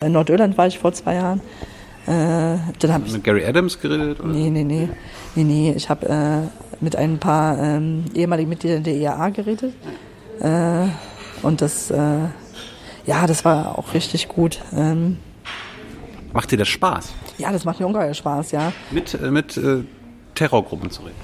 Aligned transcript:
In 0.00 0.12
Nordirland 0.12 0.56
war 0.56 0.68
ich 0.68 0.78
vor 0.78 0.92
zwei 0.92 1.14
Jahren. 1.14 1.40
Äh, 2.06 2.58
dann 2.78 2.92
hab 2.92 3.08
mit 3.10 3.24
Gary 3.24 3.44
Adams 3.44 3.80
geredet? 3.80 4.20
Oder? 4.20 4.28
Nee, 4.28 4.48
nee, 4.48 4.62
nee. 4.62 4.88
nee, 5.34 5.42
nee. 5.42 5.72
Ich 5.72 5.90
habe 5.90 6.06
äh, 6.08 6.74
mit 6.80 6.94
ein 6.94 7.18
paar 7.18 7.58
ähm, 7.58 8.04
ehemaligen 8.14 8.48
Mitgliedern 8.48 8.84
der 8.84 8.94
IAA 8.94 9.30
geredet. 9.30 9.74
Äh, 10.38 10.86
und 11.42 11.60
das, 11.62 11.90
äh, 11.90 11.96
ja, 13.06 13.26
das 13.26 13.44
war 13.44 13.76
auch 13.76 13.92
richtig 13.92 14.28
gut. 14.28 14.60
Ähm, 14.72 15.16
macht 16.32 16.52
dir 16.52 16.58
das 16.58 16.68
Spaß? 16.68 17.12
Ja, 17.38 17.50
das 17.50 17.64
macht 17.64 17.80
mir 17.80 17.86
ungeheuer 17.88 18.14
Spaß, 18.14 18.52
ja. 18.52 18.72
Mit, 18.92 19.14
äh, 19.14 19.32
mit 19.32 19.56
äh, 19.56 19.82
Terrorgruppen 20.36 20.92
zu 20.92 21.02
reden? 21.02 21.16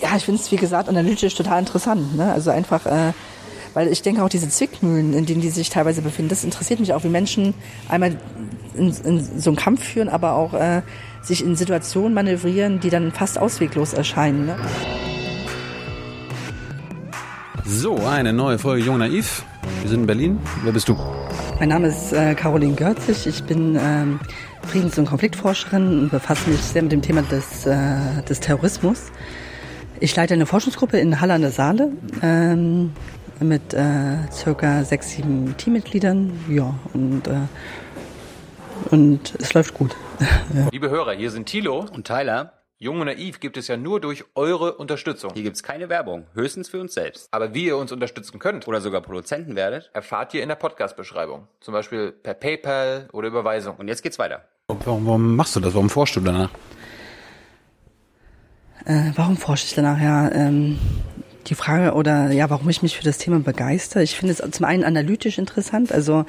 Ja, 0.00 0.16
ich 0.16 0.24
finde 0.24 0.40
es, 0.40 0.52
wie 0.52 0.56
gesagt, 0.56 0.88
analytisch 0.88 1.34
total 1.34 1.58
interessant. 1.58 2.16
Ne? 2.16 2.32
Also 2.32 2.52
einfach 2.52 2.86
weil 3.74 3.88
ich 3.88 4.02
denke 4.02 4.22
auch 4.22 4.28
diese 4.28 4.48
Zwickmühlen, 4.48 5.14
in 5.14 5.26
denen 5.26 5.40
die 5.40 5.50
sich 5.50 5.70
teilweise 5.70 6.02
befinden, 6.02 6.28
das 6.30 6.44
interessiert 6.44 6.80
mich 6.80 6.92
auch, 6.92 7.04
wie 7.04 7.08
Menschen 7.08 7.54
einmal 7.88 8.16
in, 8.74 8.94
in 9.04 9.40
so 9.40 9.50
einen 9.50 9.56
Kampf 9.56 9.84
führen, 9.84 10.08
aber 10.08 10.34
auch 10.34 10.54
äh, 10.54 10.82
sich 11.22 11.44
in 11.44 11.56
Situationen 11.56 12.14
manövrieren, 12.14 12.80
die 12.80 12.90
dann 12.90 13.12
fast 13.12 13.38
ausweglos 13.38 13.92
erscheinen. 13.92 14.46
Ne? 14.46 14.56
So, 17.64 17.96
eine 17.96 18.32
neue 18.32 18.58
Folge 18.58 18.84
Jung 18.84 18.98
Naiv. 18.98 19.44
Wir 19.80 19.90
sind 19.90 20.00
in 20.00 20.06
Berlin. 20.06 20.38
Wer 20.62 20.72
bist 20.72 20.88
du? 20.88 20.96
Mein 21.58 21.68
Name 21.68 21.88
ist 21.88 22.12
äh, 22.12 22.34
Caroline 22.34 22.74
Görzig. 22.74 23.26
Ich 23.26 23.44
bin 23.44 23.78
ähm, 23.80 24.18
Friedens- 24.66 24.98
und 24.98 25.06
Konfliktforscherin 25.06 26.00
und 26.00 26.10
befasse 26.10 26.50
mich 26.50 26.60
sehr 26.60 26.82
mit 26.82 26.92
dem 26.92 27.02
Thema 27.02 27.22
des, 27.22 27.66
äh, 27.66 28.22
des 28.28 28.40
Terrorismus. 28.40 29.12
Ich 30.00 30.14
leite 30.16 30.34
eine 30.34 30.46
Forschungsgruppe 30.46 30.98
in 30.98 31.20
Halle 31.20 31.34
an 31.34 31.42
der 31.42 31.52
Saale. 31.52 31.92
Ähm, 32.22 32.92
mit 33.42 33.74
äh, 33.74 34.30
circa 34.30 34.84
sechs, 34.84 35.10
sieben 35.10 35.56
Teammitgliedern. 35.56 36.32
Ja, 36.48 36.74
und, 36.92 37.26
äh, 37.26 37.40
und 38.90 39.34
es 39.38 39.54
läuft 39.54 39.74
gut. 39.74 39.96
Liebe 40.72 40.90
Hörer, 40.90 41.12
hier 41.12 41.30
sind 41.30 41.46
Thilo 41.46 41.86
und 41.92 42.06
Tyler. 42.06 42.52
Jung 42.78 42.98
und 42.98 43.06
Naiv 43.06 43.38
gibt 43.38 43.56
es 43.56 43.68
ja 43.68 43.76
nur 43.76 44.00
durch 44.00 44.24
eure 44.34 44.74
Unterstützung. 44.74 45.30
Hier 45.34 45.44
gibt 45.44 45.54
es 45.54 45.62
keine 45.62 45.88
Werbung, 45.88 46.26
höchstens 46.34 46.68
für 46.68 46.80
uns 46.80 46.94
selbst. 46.94 47.28
Aber 47.30 47.54
wie 47.54 47.66
ihr 47.66 47.76
uns 47.76 47.92
unterstützen 47.92 48.40
könnt 48.40 48.66
oder 48.66 48.80
sogar 48.80 49.02
Produzenten 49.02 49.54
werdet, 49.54 49.90
erfahrt 49.94 50.34
ihr 50.34 50.42
in 50.42 50.48
der 50.48 50.56
Podcast-Beschreibung. 50.56 51.46
Zum 51.60 51.74
Beispiel 51.74 52.10
per 52.10 52.34
PayPal 52.34 53.08
oder 53.12 53.28
Überweisung. 53.28 53.76
Und 53.76 53.86
jetzt 53.86 54.02
geht's 54.02 54.18
weiter. 54.18 54.46
Warum, 54.66 55.06
warum 55.06 55.36
machst 55.36 55.54
du 55.54 55.60
das? 55.60 55.74
Warum 55.74 55.90
forschst 55.90 56.16
du 56.16 56.20
danach? 56.22 56.50
Äh, 58.84 59.12
warum 59.14 59.36
forsche 59.36 59.66
ich 59.66 59.74
danach? 59.74 60.00
Ja, 60.00 60.28
ähm, 60.32 60.78
die 61.46 61.54
Frage 61.54 61.94
oder 61.94 62.30
ja, 62.30 62.50
warum 62.50 62.68
ich 62.68 62.82
mich 62.82 62.96
für 62.96 63.04
das 63.04 63.18
Thema 63.18 63.40
begeister. 63.40 64.02
Ich 64.02 64.16
finde 64.16 64.34
es 64.34 64.50
zum 64.50 64.64
einen 64.64 64.84
analytisch 64.84 65.38
interessant. 65.38 65.92
Also 65.92 66.24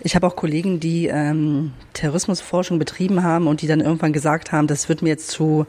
ich 0.00 0.14
habe 0.14 0.26
auch 0.26 0.36
Kollegen, 0.36 0.80
die 0.80 1.06
ähm, 1.06 1.72
Terrorismusforschung 1.94 2.78
betrieben 2.78 3.22
haben 3.22 3.46
und 3.46 3.62
die 3.62 3.66
dann 3.66 3.80
irgendwann 3.80 4.12
gesagt 4.12 4.52
haben, 4.52 4.66
das 4.66 4.88
wird 4.88 5.02
mir 5.02 5.08
jetzt 5.10 5.28
zu 5.28 5.66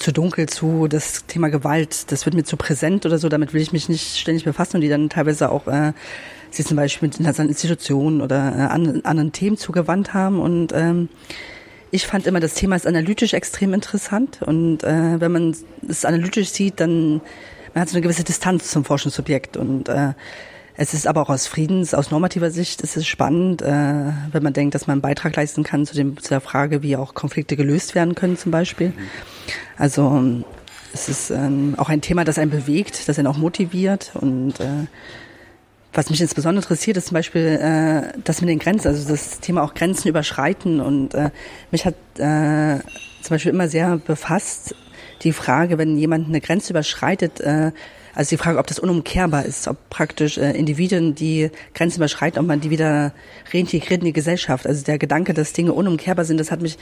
zu 0.00 0.12
dunkel, 0.12 0.48
zu 0.48 0.88
das 0.88 1.26
Thema 1.26 1.50
Gewalt, 1.50 2.10
das 2.10 2.24
wird 2.24 2.34
mir 2.34 2.44
zu 2.44 2.56
präsent 2.56 3.04
oder 3.04 3.18
so, 3.18 3.28
damit 3.28 3.52
will 3.52 3.60
ich 3.60 3.72
mich 3.72 3.88
nicht 3.90 4.16
ständig 4.16 4.44
befassen 4.44 4.76
und 4.76 4.80
die 4.80 4.88
dann 4.88 5.10
teilweise 5.10 5.52
auch 5.52 5.66
äh, 5.66 5.92
sie 6.50 6.64
zum 6.64 6.78
Beispiel 6.78 7.08
mit 7.08 7.16
internationalen 7.16 7.50
Institutionen 7.50 8.22
oder 8.22 8.54
äh, 8.56 8.60
an, 8.62 9.02
anderen 9.04 9.32
Themen 9.32 9.58
zugewandt 9.58 10.14
haben 10.14 10.40
und 10.40 10.72
ähm, 10.74 11.10
ich 11.92 12.06
fand 12.06 12.26
immer, 12.26 12.40
das 12.40 12.54
Thema 12.54 12.76
ist 12.76 12.86
analytisch 12.86 13.34
extrem 13.34 13.74
interessant 13.74 14.40
und 14.42 14.84
äh, 14.84 15.20
wenn 15.20 15.32
man 15.32 15.56
es 15.86 16.04
analytisch 16.04 16.48
sieht, 16.48 16.80
dann 16.80 17.20
man 17.74 17.82
hat 17.82 17.88
so 17.88 17.96
eine 17.96 18.02
gewisse 18.02 18.24
Distanz 18.24 18.70
zum 18.70 18.84
Forschungsobjekt 18.84 19.56
und 19.56 19.88
äh, 19.88 20.12
es 20.76 20.94
ist 20.94 21.06
aber 21.06 21.22
auch 21.22 21.28
aus 21.28 21.46
Friedens, 21.46 21.92
aus 21.92 22.10
normativer 22.10 22.50
Sicht 22.50 22.80
ist 22.80 22.96
es 22.96 23.06
spannend, 23.06 23.60
äh, 23.60 23.66
wenn 24.32 24.42
man 24.42 24.52
denkt, 24.52 24.74
dass 24.74 24.86
man 24.86 24.94
einen 24.94 25.02
Beitrag 25.02 25.36
leisten 25.36 25.62
kann 25.62 25.84
zu, 25.84 25.94
dem, 25.94 26.16
zu 26.16 26.30
der 26.30 26.40
Frage, 26.40 26.82
wie 26.82 26.96
auch 26.96 27.12
Konflikte 27.12 27.56
gelöst 27.56 27.94
werden 27.94 28.14
können 28.14 28.38
zum 28.38 28.50
Beispiel. 28.50 28.92
Also 29.76 30.42
es 30.94 31.08
ist 31.08 31.30
ähm, 31.30 31.74
auch 31.76 31.88
ein 31.88 32.00
Thema, 32.00 32.24
das 32.24 32.38
einen 32.38 32.50
bewegt, 32.50 33.08
das 33.08 33.18
einen 33.18 33.28
auch 33.28 33.36
motiviert 33.36 34.12
und 34.14 34.58
äh, 34.60 34.86
was 35.92 36.08
mich 36.08 36.20
insbesondere 36.20 36.62
interessiert, 36.62 36.96
ist 36.96 37.08
zum 37.08 37.16
Beispiel 37.16 37.58
äh, 37.60 38.18
das 38.22 38.40
mit 38.40 38.48
den 38.48 38.60
Grenzen, 38.60 38.88
also 38.88 39.08
das 39.08 39.40
Thema 39.40 39.62
auch 39.62 39.74
Grenzen 39.74 40.08
überschreiten 40.08 40.80
und 40.80 41.14
äh, 41.14 41.30
mich 41.70 41.84
hat 41.84 41.94
äh, 42.16 42.78
zum 43.22 43.34
Beispiel 43.34 43.52
immer 43.52 43.68
sehr 43.68 43.98
befasst, 43.98 44.74
die 45.22 45.32
Frage, 45.32 45.78
wenn 45.78 45.96
jemand 45.96 46.28
eine 46.28 46.40
Grenze 46.40 46.72
überschreitet, 46.72 47.40
äh, 47.40 47.72
also 48.14 48.30
die 48.30 48.36
Frage, 48.38 48.58
ob 48.58 48.66
das 48.66 48.78
unumkehrbar 48.78 49.44
ist, 49.44 49.68
ob 49.68 49.88
praktisch 49.88 50.36
äh, 50.36 50.52
Individuen 50.52 51.14
die 51.14 51.50
Grenzen 51.74 51.98
überschreiten, 51.98 52.40
ob 52.40 52.46
man 52.46 52.60
die 52.60 52.70
wieder 52.70 53.12
reintegriert 53.52 54.00
in 54.00 54.06
die 54.06 54.12
Gesellschaft. 54.12 54.66
Also 54.66 54.84
der 54.84 54.98
Gedanke, 54.98 55.32
dass 55.32 55.52
Dinge 55.52 55.72
unumkehrbar 55.72 56.24
sind, 56.24 56.40
das 56.40 56.50
hat 56.50 56.60
mich, 56.60 56.76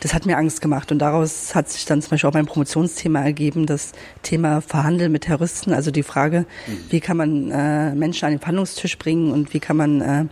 das 0.00 0.14
hat 0.14 0.26
mir 0.26 0.36
Angst 0.36 0.60
gemacht. 0.60 0.90
Und 0.90 0.98
daraus 0.98 1.54
hat 1.54 1.68
sich 1.68 1.84
dann 1.84 2.02
zum 2.02 2.10
Beispiel 2.10 2.28
auch 2.28 2.34
mein 2.34 2.46
Promotionsthema 2.46 3.20
ergeben, 3.20 3.66
das 3.66 3.92
Thema 4.22 4.60
Verhandeln 4.60 5.12
mit 5.12 5.22
Terroristen. 5.22 5.72
Also 5.72 5.92
die 5.92 6.02
Frage, 6.02 6.44
mhm. 6.66 6.78
wie 6.90 7.00
kann 7.00 7.16
man 7.16 7.50
äh, 7.52 7.94
Menschen 7.94 8.26
an 8.26 8.32
den 8.32 8.40
Verhandlungstisch 8.40 8.98
bringen 8.98 9.30
und 9.30 9.54
wie 9.54 9.60
kann 9.60 9.76
man 9.76 10.00
äh, 10.00 10.24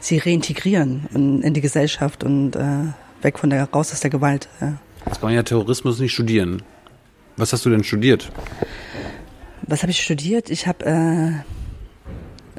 sie 0.00 0.18
reintegrieren 0.18 1.06
in, 1.14 1.42
in 1.42 1.52
die 1.52 1.60
Gesellschaft 1.60 2.24
und 2.24 2.56
äh, 2.56 2.92
weg 3.20 3.38
von 3.38 3.50
der, 3.50 3.68
raus 3.70 3.92
aus 3.92 4.00
der 4.00 4.10
Gewalt. 4.10 4.48
Ja. 4.60 4.78
Das 5.04 5.20
kann 5.20 5.28
man 5.28 5.34
ja 5.34 5.42
Terrorismus 5.42 5.98
nicht 5.98 6.12
studieren. 6.12 6.62
Was 7.36 7.52
hast 7.52 7.64
du 7.64 7.70
denn 7.70 7.84
studiert? 7.84 8.30
Was 9.62 9.82
habe 9.82 9.90
ich 9.90 10.02
studiert? 10.02 10.50
Ich 10.50 10.66
habe 10.66 10.84
äh, 10.84 11.32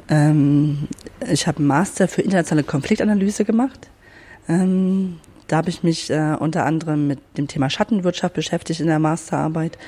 ähm, 0.08 0.88
ich 1.30 1.46
habe 1.46 1.58
einen 1.58 1.66
Master 1.66 2.08
für 2.08 2.22
internationale 2.22 2.64
Konfliktanalyse 2.64 3.44
gemacht. 3.44 3.88
Ähm, 4.48 5.20
da 5.46 5.58
habe 5.58 5.70
ich 5.70 5.82
mich 5.82 6.10
äh, 6.10 6.36
unter 6.38 6.64
anderem 6.64 7.06
mit 7.06 7.20
dem 7.36 7.48
Thema 7.48 7.70
Schattenwirtschaft 7.70 8.34
beschäftigt 8.34 8.80
in 8.80 8.86
der 8.86 8.98
Masterarbeit. 8.98 9.78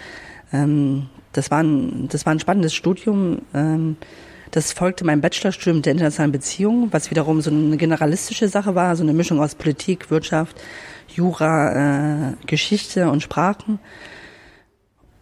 Ähm, 0.52 1.06
das, 1.32 1.50
war 1.50 1.62
ein, 1.62 2.08
das 2.08 2.26
war 2.26 2.32
ein 2.32 2.40
spannendes 2.40 2.74
Studium. 2.74 3.42
Ähm, 3.54 3.96
das 4.50 4.72
folgte 4.72 5.04
meinem 5.04 5.20
Bachelorstudium 5.20 5.82
der 5.82 5.92
internationalen 5.92 6.32
Beziehungen, 6.32 6.92
was 6.92 7.10
wiederum 7.10 7.40
so 7.40 7.50
eine 7.50 7.76
generalistische 7.76 8.48
Sache 8.48 8.74
war, 8.74 8.96
so 8.96 9.02
eine 9.02 9.12
Mischung 9.12 9.40
aus 9.40 9.54
Politik, 9.54 10.10
Wirtschaft, 10.10 10.56
Jura, 11.08 12.30
äh, 12.30 12.32
Geschichte 12.46 13.10
und 13.10 13.22
Sprachen. 13.22 13.78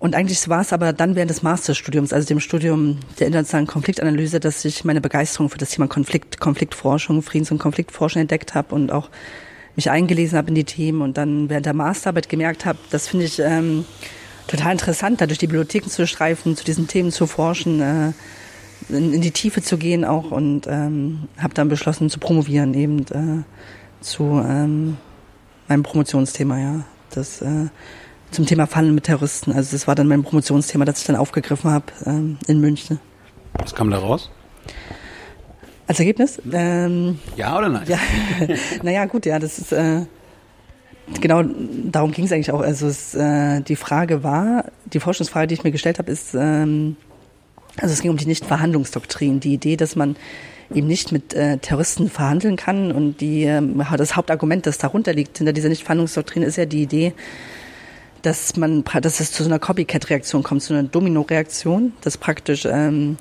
Und 0.04 0.14
eigentlich 0.14 0.50
war 0.50 0.60
es 0.60 0.74
aber 0.74 0.92
dann 0.92 1.16
während 1.16 1.30
des 1.30 1.42
Masterstudiums, 1.42 2.12
also 2.12 2.28
dem 2.28 2.38
Studium 2.38 2.98
der 3.18 3.26
internationalen 3.26 3.66
Konfliktanalyse, 3.66 4.38
dass 4.38 4.62
ich 4.66 4.84
meine 4.84 5.00
Begeisterung 5.00 5.48
für 5.48 5.56
das 5.56 5.70
Thema 5.70 5.88
Konflikt, 5.88 6.40
Konfliktforschung, 6.40 7.22
Friedens- 7.22 7.50
und 7.50 7.56
Konfliktforschung 7.56 8.20
entdeckt 8.20 8.54
habe 8.54 8.74
und 8.74 8.92
auch 8.92 9.08
mich 9.76 9.90
eingelesen 9.90 10.36
habe 10.36 10.48
in 10.48 10.56
die 10.56 10.64
Themen 10.64 11.00
und 11.00 11.16
dann 11.16 11.48
während 11.48 11.64
der 11.64 11.72
Masterarbeit 11.72 12.28
gemerkt 12.28 12.66
habe, 12.66 12.78
das 12.90 13.08
finde 13.08 13.24
ich 13.24 13.38
ähm, 13.38 13.86
total 14.46 14.72
interessant, 14.72 15.22
da 15.22 15.26
durch 15.26 15.38
die 15.38 15.46
Bibliotheken 15.46 15.88
zu 15.88 16.06
streifen, 16.06 16.54
zu 16.54 16.66
diesen 16.66 16.86
Themen 16.86 17.10
zu 17.10 17.26
forschen, 17.26 17.80
äh, 17.80 18.12
in, 18.90 19.14
in, 19.14 19.22
die 19.22 19.30
Tiefe 19.30 19.62
zu 19.62 19.78
gehen 19.78 20.04
auch 20.04 20.32
und 20.32 20.66
ähm, 20.66 21.28
habe 21.38 21.54
dann 21.54 21.70
beschlossen 21.70 22.10
zu 22.10 22.20
promovieren 22.20 22.74
eben 22.74 23.06
äh, 23.06 23.42
zu 24.02 24.24
ähm, 24.46 24.98
meinem 25.66 25.82
Promotionsthema, 25.82 26.58
ja. 26.58 26.84
Das 27.08 27.40
äh, 27.40 27.68
zum 28.34 28.46
Thema 28.46 28.66
Fallen 28.66 28.94
mit 28.94 29.04
Terroristen. 29.04 29.52
Also 29.52 29.72
das 29.72 29.86
war 29.86 29.94
dann 29.94 30.08
mein 30.08 30.22
Promotionsthema, 30.22 30.84
das 30.84 31.00
ich 31.00 31.06
dann 31.06 31.16
aufgegriffen 31.16 31.70
habe 31.70 31.86
ähm, 32.04 32.38
in 32.46 32.60
München. 32.60 33.00
Was 33.54 33.74
kam 33.74 33.90
da 33.90 33.98
raus? 33.98 34.30
Als 35.86 35.98
Ergebnis? 35.98 36.40
Ähm, 36.52 37.18
ja 37.36 37.56
oder 37.56 37.68
nein? 37.68 37.84
Ja, 37.86 37.98
naja, 38.82 39.04
gut, 39.06 39.26
ja, 39.26 39.38
das 39.38 39.58
ist 39.58 39.72
äh, 39.72 40.06
genau 41.20 41.42
darum 41.84 42.12
ging 42.12 42.24
es 42.24 42.32
eigentlich 42.32 42.50
auch. 42.50 42.60
Also 42.60 42.86
es, 42.86 43.14
äh, 43.14 43.60
die 43.60 43.76
Frage 43.76 44.22
war, 44.22 44.66
die 44.86 45.00
Forschungsfrage, 45.00 45.46
die 45.46 45.54
ich 45.54 45.64
mir 45.64 45.72
gestellt 45.72 45.98
habe, 45.98 46.10
ist, 46.10 46.34
ähm, 46.34 46.96
also 47.80 47.92
es 47.92 48.00
ging 48.00 48.10
um 48.10 48.16
die 48.16 48.26
Nichtverhandlungsdoktrin, 48.26 49.40
die 49.40 49.54
Idee, 49.54 49.76
dass 49.76 49.96
man 49.96 50.16
eben 50.72 50.86
nicht 50.86 51.12
mit 51.12 51.34
äh, 51.34 51.58
Terroristen 51.58 52.08
verhandeln 52.08 52.56
kann 52.56 52.90
und 52.90 53.20
die 53.20 53.44
äh, 53.44 53.62
das 53.96 54.16
Hauptargument, 54.16 54.66
das 54.66 54.78
darunter 54.78 55.12
liegt 55.12 55.38
hinter 55.38 55.52
dieser 55.52 55.68
Nichtverhandlungsdoktrin, 55.68 56.42
ist 56.42 56.56
ja 56.56 56.64
die 56.64 56.82
Idee, 56.82 57.12
dass 58.24 58.56
man, 58.56 58.84
dass 59.02 59.20
es 59.20 59.32
zu 59.32 59.42
so 59.42 59.50
einer 59.50 59.58
Copycat-Reaktion 59.58 60.42
kommt, 60.42 60.62
zu 60.62 60.72
einer 60.72 60.82
Domino-Reaktion, 60.84 61.92
dass 62.00 62.16
praktisch, 62.16 62.64
ähm, 62.64 63.18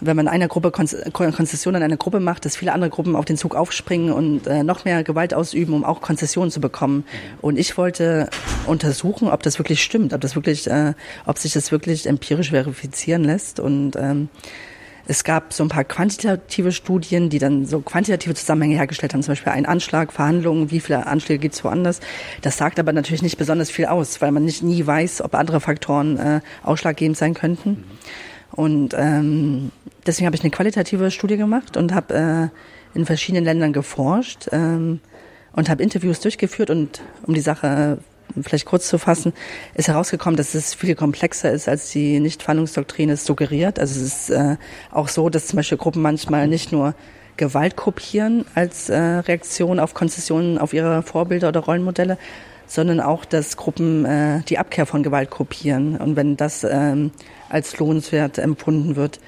wenn 0.00 0.16
man 0.16 0.28
einer 0.28 0.48
Gruppe 0.48 0.70
Konzession 0.70 1.74
an 1.74 1.82
eine 1.82 1.96
Gruppe 1.96 2.20
macht, 2.20 2.44
dass 2.44 2.56
viele 2.56 2.72
andere 2.72 2.90
Gruppen 2.90 3.16
auf 3.16 3.24
den 3.24 3.36
Zug 3.36 3.54
aufspringen 3.54 4.12
und 4.12 4.46
äh, 4.46 4.62
noch 4.62 4.84
mehr 4.84 5.02
Gewalt 5.02 5.34
ausüben, 5.34 5.74
um 5.74 5.84
auch 5.84 6.00
Konzessionen 6.00 6.50
zu 6.50 6.60
bekommen. 6.60 6.98
Mhm. 6.98 7.38
Und 7.40 7.58
ich 7.58 7.76
wollte 7.76 8.30
untersuchen, 8.66 9.28
ob 9.28 9.42
das 9.42 9.58
wirklich 9.58 9.82
stimmt, 9.82 10.12
ob 10.12 10.20
das 10.20 10.36
wirklich, 10.36 10.68
äh, 10.68 10.94
ob 11.26 11.38
sich 11.38 11.52
das 11.52 11.72
wirklich 11.72 12.06
empirisch 12.06 12.50
verifizieren 12.50 13.24
lässt 13.24 13.58
und 13.58 13.96
ähm, 13.96 14.28
es 15.06 15.24
gab 15.24 15.52
so 15.52 15.64
ein 15.64 15.68
paar 15.68 15.84
quantitative 15.84 16.72
Studien, 16.72 17.28
die 17.28 17.38
dann 17.38 17.66
so 17.66 17.80
quantitative 17.80 18.34
Zusammenhänge 18.34 18.76
hergestellt 18.76 19.12
haben, 19.14 19.22
zum 19.22 19.32
Beispiel 19.32 19.52
ein 19.52 19.66
Anschlag, 19.66 20.12
Verhandlungen, 20.12 20.70
wie 20.70 20.80
viele 20.80 21.06
Anschläge 21.06 21.40
gibt 21.40 21.54
es 21.54 21.64
woanders. 21.64 22.00
Das 22.40 22.56
sagt 22.56 22.78
aber 22.78 22.92
natürlich 22.92 23.22
nicht 23.22 23.38
besonders 23.38 23.70
viel 23.70 23.86
aus, 23.86 24.20
weil 24.20 24.32
man 24.32 24.44
nicht 24.44 24.62
nie 24.62 24.86
weiß, 24.86 25.22
ob 25.22 25.34
andere 25.34 25.60
Faktoren 25.60 26.18
äh, 26.18 26.40
ausschlaggebend 26.62 27.16
sein 27.16 27.34
könnten. 27.34 27.84
Und 28.52 28.94
ähm, 28.96 29.72
deswegen 30.06 30.26
habe 30.26 30.36
ich 30.36 30.42
eine 30.42 30.50
qualitative 30.50 31.10
Studie 31.10 31.36
gemacht 31.36 31.76
und 31.76 31.92
habe 31.92 32.50
äh, 32.94 32.96
in 32.98 33.06
verschiedenen 33.06 33.44
Ländern 33.44 33.72
geforscht 33.72 34.48
ähm, 34.52 35.00
und 35.52 35.68
habe 35.68 35.82
Interviews 35.82 36.20
durchgeführt 36.20 36.70
und 36.70 37.02
um 37.26 37.34
die 37.34 37.40
Sache 37.40 37.98
vielleicht 38.40 38.66
kurz 38.66 38.88
zu 38.88 38.98
fassen, 38.98 39.32
ist 39.74 39.88
herausgekommen, 39.88 40.36
dass 40.36 40.54
es 40.54 40.74
viel 40.74 40.94
komplexer 40.94 41.52
ist, 41.52 41.68
als 41.68 41.90
die 41.90 42.20
Nichtfahndungsdoktrin 42.20 43.10
es 43.10 43.24
suggeriert. 43.24 43.78
Also 43.78 44.00
es 44.00 44.06
ist 44.06 44.30
äh, 44.30 44.56
auch 44.90 45.08
so, 45.08 45.28
dass 45.28 45.46
zum 45.46 45.58
Beispiel 45.58 45.78
Gruppen 45.78 46.02
manchmal 46.02 46.48
nicht 46.48 46.72
nur 46.72 46.94
Gewalt 47.36 47.76
kopieren 47.76 48.44
als 48.54 48.88
äh, 48.88 48.96
Reaktion 48.96 49.80
auf 49.80 49.94
Konzessionen 49.94 50.58
auf 50.58 50.74
ihre 50.74 51.02
Vorbilder 51.02 51.48
oder 51.48 51.60
Rollenmodelle, 51.60 52.18
sondern 52.66 53.00
auch, 53.00 53.24
dass 53.24 53.56
Gruppen 53.56 54.04
äh, 54.04 54.40
die 54.48 54.58
Abkehr 54.58 54.86
von 54.86 55.02
Gewalt 55.02 55.30
kopieren. 55.30 55.96
Und 55.96 56.16
wenn 56.16 56.36
das 56.36 56.64
ähm, 56.64 57.10
als 57.48 57.78
lohnenswert 57.78 58.38
empfunden 58.38 58.96
wird, 58.96 59.18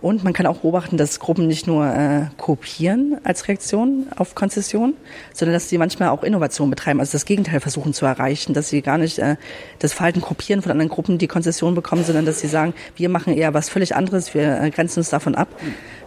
und 0.00 0.22
man 0.22 0.32
kann 0.32 0.46
auch 0.46 0.58
beobachten, 0.58 0.96
dass 0.96 1.18
Gruppen 1.18 1.46
nicht 1.46 1.66
nur 1.66 1.86
äh, 1.86 2.26
kopieren 2.36 3.18
als 3.24 3.48
Reaktion 3.48 4.06
auf 4.16 4.34
Konzession, 4.34 4.94
sondern 5.34 5.54
dass 5.54 5.68
sie 5.68 5.78
manchmal 5.78 6.10
auch 6.10 6.22
Innovation 6.22 6.70
betreiben, 6.70 7.00
also 7.00 7.12
das 7.12 7.24
Gegenteil 7.24 7.60
versuchen 7.60 7.92
zu 7.92 8.06
erreichen, 8.06 8.54
dass 8.54 8.68
sie 8.68 8.82
gar 8.82 8.98
nicht 8.98 9.18
äh, 9.18 9.36
das 9.80 9.92
Verhalten 9.92 10.20
kopieren 10.20 10.62
von 10.62 10.70
anderen 10.70 10.88
Gruppen, 10.88 11.18
die 11.18 11.26
Konzession 11.26 11.74
bekommen, 11.74 12.04
sondern 12.04 12.26
dass 12.26 12.40
sie 12.40 12.48
sagen, 12.48 12.74
wir 12.96 13.08
machen 13.08 13.36
eher 13.36 13.54
was 13.54 13.68
völlig 13.68 13.96
anderes, 13.96 14.34
wir 14.34 14.60
äh, 14.60 14.70
grenzen 14.70 15.00
uns 15.00 15.10
davon 15.10 15.34
ab. 15.34 15.48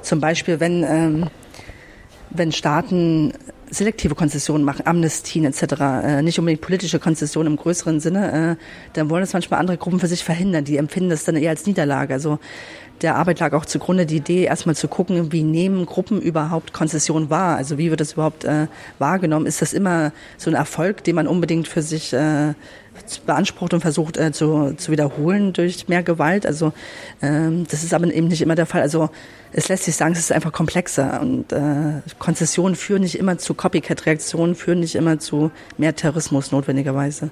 Zum 0.02 0.20
Beispiel, 0.20 0.60
wenn, 0.60 0.84
ähm, 0.84 1.28
wenn 2.30 2.52
Staaten 2.52 3.34
selektive 3.72 4.16
Konzessionen 4.16 4.64
machen, 4.64 4.86
Amnestien 4.86 5.46
etc., 5.46 5.64
äh, 5.82 6.22
nicht 6.22 6.38
unbedingt 6.38 6.62
politische 6.62 7.00
Konzessionen 7.00 7.54
im 7.54 7.58
größeren 7.58 8.00
Sinne, 8.00 8.58
äh, 8.58 8.64
dann 8.94 9.10
wollen 9.10 9.22
das 9.22 9.34
manchmal 9.34 9.60
andere 9.60 9.78
Gruppen 9.78 10.00
für 10.00 10.08
sich 10.08 10.24
verhindern. 10.24 10.66
Die 10.66 10.78
empfinden 10.78 11.10
das 11.10 11.24
dann 11.24 11.38
eher 11.38 11.50
als 11.50 11.66
Niederlage. 11.66 12.14
Also 12.14 12.40
der 13.02 13.16
Arbeit 13.16 13.40
lag 13.40 13.54
auch 13.54 13.66
zugrunde 13.66 14.06
die 14.06 14.18
Idee, 14.18 14.44
erstmal 14.44 14.76
zu 14.76 14.88
gucken, 14.88 15.32
wie 15.32 15.42
nehmen 15.42 15.86
Gruppen 15.86 16.22
überhaupt 16.22 16.74
Konzession 16.74 17.30
wahr? 17.30 17.58
Also 17.58 17.78
wie 17.78 17.90
wird 17.90 18.00
das 18.00 18.14
überhaupt 18.14 18.44
äh, 18.44 18.68
wahrgenommen? 19.00 19.48
Ist 19.48 19.62
das 19.62 19.74
immer 19.74 20.12
so 20.38 20.52
ein 20.52 20.56
Erfolg, 20.56 21.04
den 21.04 21.16
man 21.16 21.28
unbedingt 21.28 21.68
für 21.68 21.82
sich 21.82 22.14
äh, 22.14 22.54
beansprucht 23.26 23.74
und 23.74 23.82
versucht 23.82 24.18
äh, 24.18 24.32
zu, 24.32 24.74
zu 24.78 24.92
wiederholen 24.92 25.54
durch 25.54 25.88
mehr 25.88 26.04
Gewalt? 26.04 26.46
Also 26.46 26.74
ähm, 27.22 27.66
das 27.70 27.84
ist 27.84 27.94
aber 27.94 28.12
eben 28.12 28.28
nicht 28.28 28.42
immer 28.42 28.56
der 28.56 28.66
Fall. 28.66 28.82
Also 28.82 29.10
es 29.52 29.68
lässt 29.70 29.84
sich 29.84 29.96
sagen, 29.96 30.14
es 30.14 30.20
ist 30.20 30.32
einfach 30.32 30.52
komplexer 30.52 31.22
und 31.22 31.52
äh, 31.52 32.02
Konzessionen 32.20 32.76
führen 32.76 33.02
nicht 33.02 33.18
immer 33.18 33.38
zu 33.38 33.54
Copycat-Reaktionen, 33.54 34.56
führen 34.56 34.80
nicht 34.80 34.96
immer 34.96 35.20
zu 35.20 35.52
mehr 35.78 35.96
Terrorismus 35.96 36.52
notwendigerweise 36.52 37.32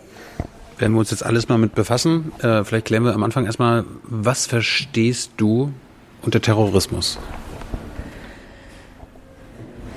werden 0.80 0.94
wir 0.94 1.00
uns 1.00 1.12
jetzt 1.12 1.26
alles 1.26 1.50
mal 1.50 1.58
mit 1.58 1.76
befassen. 1.76 2.32
Äh, 2.40 2.64
vielleicht 2.64 2.86
klären 2.86 3.04
wir 3.04 3.14
am 3.14 3.24
Anfang 3.24 3.46
erstmal, 3.46 3.84
was 4.04 4.46
verstehst 4.46 5.32
du 5.36 5.74
unter 6.22 6.42
Terrorismus? 6.42 7.20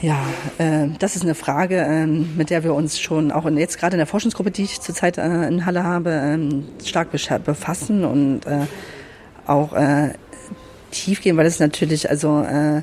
Ja, 0.02 0.26
äh, 0.58 0.88
das 0.98 1.14
ist 1.14 1.22
eine 1.22 1.36
Frage, 1.36 1.76
äh, 1.76 2.06
mit 2.06 2.50
der 2.50 2.64
wir 2.64 2.74
uns 2.74 3.00
schon 3.00 3.30
auch 3.30 3.46
in, 3.46 3.56
jetzt 3.56 3.78
gerade 3.78 3.94
in 3.94 3.98
der 3.98 4.08
Forschungsgruppe, 4.08 4.50
die 4.50 4.64
ich 4.64 4.80
zurzeit 4.80 5.16
äh, 5.16 5.46
in 5.46 5.64
Halle 5.64 5.84
habe, 5.84 6.10
ähm, 6.10 6.64
stark 6.84 7.12
befassen 7.12 8.04
und 8.04 8.44
äh, 8.44 8.66
auch 9.46 9.72
äh, 9.74 10.14
tief 10.90 11.22
gehen, 11.22 11.36
weil 11.36 11.46
es 11.46 11.60
natürlich 11.60 12.10
also 12.10 12.42
äh, 12.42 12.82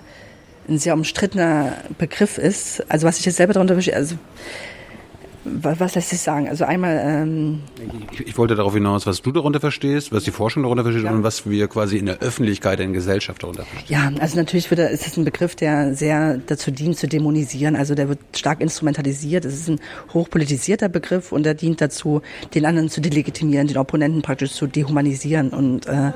ein 0.70 0.78
sehr 0.78 0.94
umstrittener 0.94 1.74
Begriff 1.98 2.38
ist. 2.38 2.90
Also 2.90 3.06
was 3.06 3.20
ich 3.20 3.26
jetzt 3.26 3.36
selber 3.36 3.52
darunter 3.52 3.74
verstehe, 3.74 3.98
also 3.98 4.16
was 5.62 5.96
lässt 5.96 6.10
sich 6.10 6.22
sagen? 6.22 6.48
Also 6.48 6.66
einmal. 6.66 7.02
Ähm 7.04 7.62
ich, 8.12 8.28
ich, 8.28 8.38
wollte 8.38 8.56
darauf 8.56 8.74
hinaus, 8.74 9.06
was 9.06 9.22
du 9.22 9.32
darunter 9.32 9.60
verstehst, 9.60 10.12
was 10.12 10.24
die 10.24 10.32
Forschung 10.32 10.64
darunter 10.64 10.84
versteht 10.84 11.04
ja. 11.04 11.12
und 11.12 11.24
was 11.24 11.50
wir 11.50 11.68
quasi 11.68 11.98
in 11.98 12.06
der 12.06 12.20
Öffentlichkeit, 12.20 12.80
in 12.80 12.92
der 12.92 13.00
Gesellschaft 13.00 13.44
darunter 13.44 13.64
verstehen. 13.64 13.88
Ja, 13.90 14.12
also 14.22 14.38
natürlich 14.38 14.70
wird, 14.70 14.80
ist 14.80 15.08
es 15.08 15.18
ein 15.18 15.26
Begriff, 15.26 15.56
der 15.56 15.94
sehr 15.94 16.38
dazu 16.38 16.72
dient, 16.72 16.98
zu 16.98 17.08
dämonisieren. 17.08 17.76
Also 17.76 17.96
der 17.96 18.10
wird 18.10 18.20
stark 18.36 18.62
instrumentalisiert. 18.62 19.46
Es 19.46 19.56
ist 19.56 19.70
ein 19.70 19.80
hochpolitisierter 20.14 20.90
Begriff 20.90 21.32
und 21.32 21.44
der 21.44 21.54
dient 21.54 21.82
dazu, 21.82 22.22
den 22.54 22.66
anderen 22.66 22.90
zu 22.90 23.02
delegitimieren, 23.02 23.68
den 23.68 23.78
Opponenten 23.78 24.22
praktisch 24.22 24.52
zu 24.54 24.68
dehumanisieren 24.68 25.50
und 25.50 25.88
äh, 25.88 26.12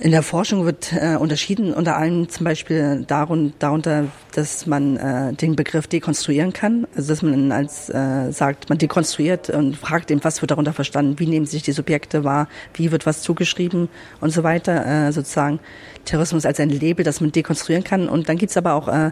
in 0.00 0.12
der 0.12 0.22
Forschung 0.22 0.64
wird 0.64 0.92
äh, 0.94 1.16
unterschieden 1.16 1.74
unter 1.74 1.96
allem 1.96 2.28
zum 2.30 2.44
Beispiel 2.44 3.04
darun, 3.06 3.52
darunter, 3.58 4.06
dass 4.34 4.66
man 4.66 4.96
äh, 4.96 5.34
den 5.34 5.56
Begriff 5.56 5.86
dekonstruieren 5.86 6.54
kann. 6.54 6.86
Also 6.96 7.12
dass 7.12 7.22
man 7.22 7.52
als 7.52 7.90
äh, 7.90 8.32
sagt, 8.32 8.70
man 8.70 8.78
dekonstruiert 8.78 9.50
und 9.50 9.76
fragt 9.76 10.10
eben, 10.10 10.24
was 10.24 10.40
wird 10.40 10.52
darunter 10.52 10.72
verstanden, 10.72 11.18
wie 11.18 11.26
nehmen 11.26 11.44
sich 11.44 11.62
die 11.62 11.72
Subjekte 11.72 12.24
wahr, 12.24 12.48
wie 12.74 12.90
wird 12.92 13.04
was 13.04 13.20
zugeschrieben 13.20 13.88
und 14.20 14.30
so 14.30 14.42
weiter. 14.42 14.86
Äh, 14.86 15.12
sozusagen 15.12 15.60
Terrorismus 16.06 16.46
als 16.46 16.58
ein 16.60 16.70
Label, 16.70 17.04
das 17.04 17.20
man 17.20 17.30
dekonstruieren 17.30 17.84
kann. 17.84 18.08
Und 18.08 18.28
dann 18.30 18.38
gibt's 18.38 18.56
aber 18.56 18.74
auch 18.74 18.88
äh, 18.88 19.10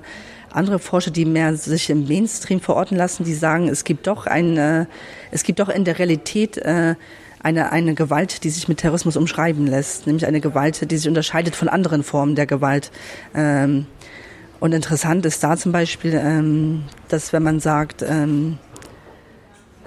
andere 0.50 0.78
Forscher, 0.78 1.10
die 1.10 1.26
mehr 1.26 1.54
sich 1.54 1.90
im 1.90 2.08
Mainstream 2.08 2.60
verorten 2.60 2.96
lassen, 2.96 3.24
die 3.24 3.34
sagen, 3.34 3.68
es 3.68 3.84
gibt 3.84 4.06
doch 4.06 4.26
ein, 4.26 4.56
äh, 4.56 4.86
es 5.30 5.42
gibt 5.42 5.58
doch 5.58 5.68
in 5.68 5.84
der 5.84 5.98
Realität 5.98 6.56
äh, 6.56 6.94
eine, 7.42 7.72
eine 7.72 7.94
Gewalt, 7.94 8.44
die 8.44 8.50
sich 8.50 8.68
mit 8.68 8.78
Terrorismus 8.78 9.16
umschreiben 9.16 9.66
lässt, 9.66 10.06
nämlich 10.06 10.26
eine 10.26 10.40
Gewalt, 10.40 10.90
die 10.90 10.96
sich 10.96 11.08
unterscheidet 11.08 11.56
von 11.56 11.68
anderen 11.68 12.02
Formen 12.02 12.34
der 12.34 12.46
Gewalt. 12.46 12.90
Ähm, 13.34 13.86
und 14.60 14.72
interessant 14.72 15.24
ist 15.24 15.42
da 15.44 15.56
zum 15.56 15.72
Beispiel, 15.72 16.14
ähm, 16.14 16.84
dass 17.08 17.32
wenn 17.32 17.42
man 17.42 17.60
sagt, 17.60 18.02
ähm, 18.02 18.58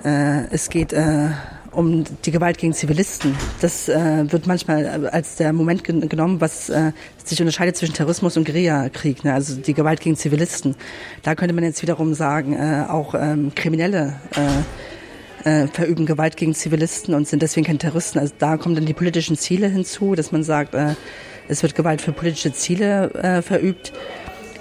äh, 0.04 0.46
es 0.52 0.70
geht 0.70 0.94
äh, 0.94 1.30
um 1.72 2.04
die 2.26 2.32
Gewalt 2.32 2.58
gegen 2.58 2.74
Zivilisten, 2.74 3.36
das 3.62 3.88
äh, 3.88 4.32
wird 4.32 4.48
manchmal 4.48 5.08
als 5.08 5.36
der 5.36 5.54
Moment 5.54 5.84
gen 5.84 6.08
genommen, 6.08 6.42
was 6.42 6.70
äh, 6.70 6.92
sich 7.24 7.40
unterscheidet 7.40 7.78
zwischen 7.78 7.94
Terrorismus 7.94 8.36
und 8.38 8.46
Guerillakrieg, 8.46 9.24
ne? 9.24 9.34
also 9.34 9.56
die 9.56 9.74
Gewalt 9.74 10.02
gegen 10.02 10.16
Zivilisten. 10.16 10.76
Da 11.24 11.36
könnte 11.36 11.54
man 11.54 11.64
jetzt 11.64 11.82
wiederum 11.82 12.14
sagen, 12.14 12.54
äh, 12.54 12.86
auch 12.90 13.14
ähm, 13.16 13.54
Kriminelle 13.56 14.20
äh, 14.36 14.64
äh, 15.44 15.68
verüben 15.68 16.06
Gewalt 16.06 16.38
gegen 16.38 16.54
Zivilisten 16.54 17.14
und 17.14 17.28
sind 17.28 17.42
deswegen 17.42 17.66
keine 17.66 17.80
Terroristen. 17.80 18.20
Also 18.20 18.34
da 18.38 18.58
kommen 18.58 18.76
dann 18.76 18.86
die 18.86 18.94
politischen 18.94 19.38
Ziele 19.38 19.68
hinzu, 19.68 20.16
dass 20.16 20.32
man 20.32 20.44
sagt, 20.44 20.74
äh, 20.76 20.96
es 21.48 21.64
wird 21.64 21.76
Gewalt 21.76 22.02
für 22.02 22.12
politische 22.12 22.54
Ziele 22.54 23.14
äh, 23.16 23.42
verübt. 23.42 23.92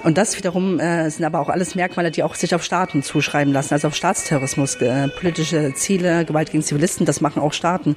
Und 0.02 0.16
das 0.16 0.36
wiederum 0.38 0.80
äh, 0.80 1.10
sind 1.10 1.24
aber 1.24 1.40
auch 1.40 1.50
alles 1.50 1.74
Merkmale, 1.74 2.10
die 2.10 2.22
auch 2.22 2.34
sich 2.34 2.54
auf 2.54 2.64
Staaten 2.64 3.02
zuschreiben 3.02 3.52
lassen, 3.52 3.74
also 3.74 3.88
auf 3.88 3.94
Staatsterrorismus, 3.94 4.76
äh, 4.76 5.08
politische 5.08 5.74
Ziele, 5.74 6.24
Gewalt 6.24 6.50
gegen 6.50 6.62
Zivilisten, 6.62 7.04
das 7.04 7.20
machen 7.20 7.42
auch 7.42 7.52
Staaten. 7.52 7.96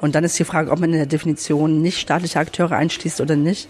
Und 0.00 0.14
dann 0.14 0.24
ist 0.24 0.38
die 0.38 0.44
Frage, 0.44 0.70
ob 0.70 0.80
man 0.80 0.90
in 0.90 0.98
der 0.98 1.06
Definition 1.06 1.82
nicht 1.82 1.98
staatliche 1.98 2.38
Akteure 2.38 2.72
einschließt 2.72 3.20
oder 3.20 3.36
nicht. 3.36 3.68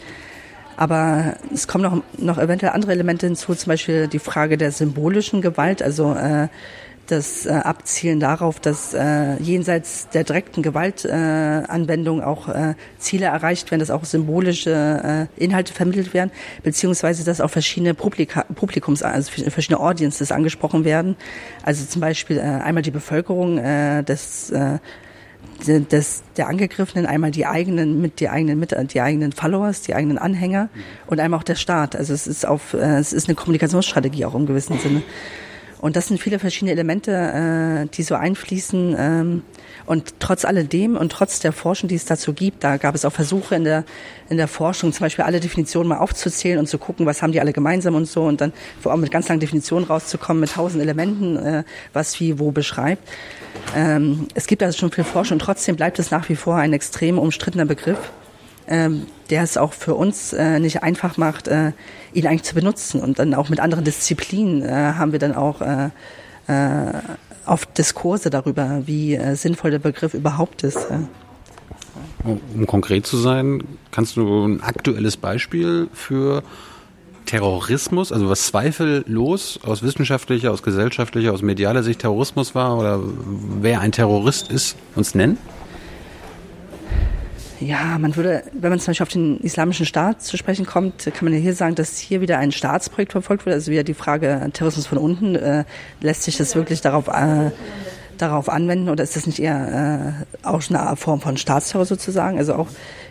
Aber 0.77 1.37
es 1.53 1.69
kommen 1.69 1.85
noch, 1.85 2.03
noch 2.19 2.39
eventuell 2.39 2.73
andere 2.73 2.93
Elemente 2.93 3.27
hinzu, 3.27 3.55
zum 3.55 3.71
Beispiel 3.71 4.09
die 4.09 4.19
Frage 4.19 4.57
der 4.57 4.73
symbolischen 4.73 5.43
Gewalt, 5.43 5.83
also 5.83 6.15
äh, 6.15 6.49
das 7.07 7.47
äh, 7.47 7.51
Abzielen 7.51 8.21
darauf, 8.21 8.61
dass 8.61 8.95
äh, 8.95 9.37
jenseits 9.43 10.09
der 10.09 10.25
direkten 10.25 10.63
Gewaltanwendung 10.63 12.21
äh, 12.21 12.25
auch 12.25 12.49
äh, 12.49 12.75
Ziele 12.99 13.27
erreicht 13.27 13.71
werden, 13.71 13.81
dass 13.81 13.91
auch 13.91 14.05
symbolische 14.05 15.29
äh, 15.39 15.43
Inhalte 15.43 15.73
vermittelt 15.73 16.15
werden, 16.15 16.31
beziehungsweise 16.63 17.25
dass 17.25 17.41
auch 17.41 17.51
verschiedene 17.51 17.95
Publika 17.95 18.45
Publikums, 18.55 19.03
also 19.03 19.31
verschiedene 19.31 19.81
Audiences 19.81 20.33
angesprochen 20.33 20.85
werden. 20.85 21.17
Also 21.63 21.85
zum 21.85 22.01
Beispiel 22.01 22.39
äh, 22.39 22.43
einmal 22.43 22.83
die 22.83 22.91
Bevölkerung 22.91 23.59
äh, 23.59 24.03
des 24.03 24.51
äh, 24.51 24.79
des, 25.67 26.23
der 26.37 26.49
Angegriffenen, 26.49 27.07
einmal 27.07 27.31
die 27.31 27.47
eigenen 27.47 28.01
mit 28.01 28.21
die 28.21 28.29
eigenen 28.29 28.59
mit 28.59 28.75
die 28.93 29.01
eigenen 29.01 29.33
Followers, 29.33 29.83
die 29.83 29.95
eigenen 29.95 30.19
Anhänger 30.19 30.69
und 31.07 31.21
einmal 31.21 31.41
auch 31.41 31.45
der 31.45 31.55
Staat. 31.55 31.97
Also 31.97 32.13
es 32.13 32.27
ist 32.27 32.47
auf 32.47 32.75
äh, 32.75 32.99
es 32.99 33.13
ist 33.13 33.29
eine 33.29 33.35
Kommunikationsstrategie 33.35 34.25
auch 34.25 34.35
im 34.35 34.47
gewissen 34.47 34.79
Sinne. 34.79 35.03
Und 35.85 35.97
das 35.97 36.07
sind 36.07 36.19
viele 36.19 36.39
verschiedene 36.39 36.71
Elemente, 36.71 37.13
äh, 37.13 37.95
die 37.95 38.05
so 38.05 38.15
einfließen. 38.15 38.97
Ähm, 38.99 39.43
und 39.85 40.15
trotz 40.19 40.47
alledem 40.47 40.97
und 40.97 41.13
trotz 41.13 41.41
der 41.41 41.53
Forschung, 41.53 41.91
die 41.91 41.95
es 41.95 42.07
dazu 42.07 42.33
gibt, 42.33 42.65
da 42.65 42.79
gab 42.79 42.95
es 42.95 43.05
auch 43.05 43.13
Versuche 43.13 43.55
in 43.55 43.65
der, 43.65 43.85
in 44.31 44.39
der 44.39 44.49
Forschung, 44.49 44.95
zum 44.95 45.05
Beispiel 45.05 45.27
alle 45.27 45.41
Definitionen 45.41 45.91
mal 45.91 45.99
aufzuzählen 45.99 46.59
und 46.59 46.69
zu 46.69 46.79
gucken, 46.79 47.05
was 47.05 47.21
haben 47.21 47.33
die 47.33 47.41
alle 47.41 47.53
gemeinsam 47.53 47.97
und 47.97 48.07
so 48.07 48.25
und 48.25 48.41
dann 48.41 48.55
vor 48.81 48.93
allem 48.93 49.03
mit 49.03 49.11
ganz 49.11 49.29
langen 49.29 49.41
Definitionen 49.41 49.85
rauszukommen, 49.85 50.41
mit 50.41 50.53
tausend 50.53 50.83
Elementen, 50.83 51.37
äh, 51.37 51.65
was 51.93 52.19
wie 52.19 52.39
wo 52.39 52.51
beschreibt. 52.51 53.07
Ähm, 53.77 54.29
es 54.33 54.47
gibt 54.47 54.63
also 54.63 54.79
schon 54.79 54.91
viel 54.91 55.05
Forschung 55.05 55.35
und 55.35 55.41
trotzdem 55.41 55.77
bleibt 55.77 55.99
es 55.99 56.11
nach 56.11 56.31
wie 56.31 56.37
vor 56.37 56.57
ein 56.57 56.73
extrem 56.73 57.19
umstrittener 57.19 57.67
Begriff 57.67 57.99
ähm, 58.69 59.07
der 59.31 59.43
es 59.43 59.57
auch 59.57 59.73
für 59.73 59.95
uns 59.95 60.33
äh, 60.33 60.59
nicht 60.61 60.83
einfach 60.83 61.17
macht, 61.17 61.49
äh, 61.49 61.73
ihn 62.13 62.27
eigentlich 62.27 62.45
zu 62.45 62.55
benutzen. 62.55 63.01
Und 63.01 63.19
dann 63.19 63.35
auch 63.35 63.49
mit 63.49 63.61
anderen 63.61 63.85
Disziplinen 63.85 64.63
äh, 64.63 64.95
haben 64.97 65.13
wir 65.13 65.19
dann 65.19 65.35
auch 65.35 65.61
äh, 65.61 65.91
äh, 66.47 66.93
oft 67.47 67.77
Diskurse 67.77 68.31
darüber, 68.31 68.83
wie 68.87 69.15
äh, 69.15 69.35
sinnvoll 69.35 69.71
der 69.71 69.79
Begriff 69.79 70.15
überhaupt 70.15 70.63
ist. 70.63 70.91
Äh. 70.91 70.99
Um, 72.25 72.41
um 72.55 72.67
konkret 72.67 73.07
zu 73.07 73.17
sein, 73.17 73.63
kannst 73.91 74.17
du 74.17 74.47
ein 74.47 74.63
aktuelles 74.63 75.17
Beispiel 75.17 75.89
für 75.93 76.43
Terrorismus, 77.27 78.13
also 78.13 78.29
was 78.29 78.47
zweifellos 78.47 79.61
aus 79.63 79.83
wissenschaftlicher, 79.83 80.53
aus 80.53 80.63
gesellschaftlicher, 80.63 81.33
aus 81.33 81.43
medialer 81.43 81.83
Sicht 81.83 82.01
Terrorismus 82.01 82.55
war 82.55 82.79
oder 82.79 83.01
wer 83.61 83.81
ein 83.81 83.93
Terrorist 83.93 84.51
ist, 84.51 84.77
uns 84.95 85.15
nennen? 85.15 85.39
Ja, 87.65 87.97
man 87.99 88.15
würde, 88.15 88.43
wenn 88.53 88.69
man 88.69 88.79
zum 88.79 88.89
Beispiel 88.89 89.05
auf 89.05 89.09
den 89.09 89.41
islamischen 89.41 89.87
Staat 89.87 90.23
zu 90.23 90.37
sprechen 90.37 90.67
kommt, 90.67 91.07
kann 91.07 91.25
man 91.25 91.33
ja 91.33 91.39
hier 91.39 91.55
sagen, 91.55 91.75
dass 91.75 91.97
hier 91.99 92.21
wieder 92.21 92.39
ein 92.39 92.53
Staatsprojekt 92.53 93.13
verfolgt 93.13 93.47
wird. 93.47 93.55
Also 93.55 93.73
wieder 93.73 93.85
die 93.85 93.95
Frage 93.95 94.51
Terrorismus 94.53 94.87
von 94.87 94.99
unten. 94.99 95.35
Äh, 95.35 95.65
lässt 96.03 96.25
sich 96.25 96.37
das 96.37 96.55
wirklich 96.57 96.83
darauf, 96.83 97.09
äh, 97.09 97.53
darauf 98.19 98.51
anwenden 98.51 98.91
oder 98.91 99.03
ist 99.03 99.17
das 99.17 99.27
nicht 99.27 99.39
eher 99.39 100.27
äh, 100.45 100.47
auch 100.47 100.63
eine 100.69 100.95
Form 100.97 101.23
von 101.23 101.39
Staatsterror 101.39 101.87
sozusagen? 101.87 102.37
Also 102.37 102.55
auch 102.55 102.69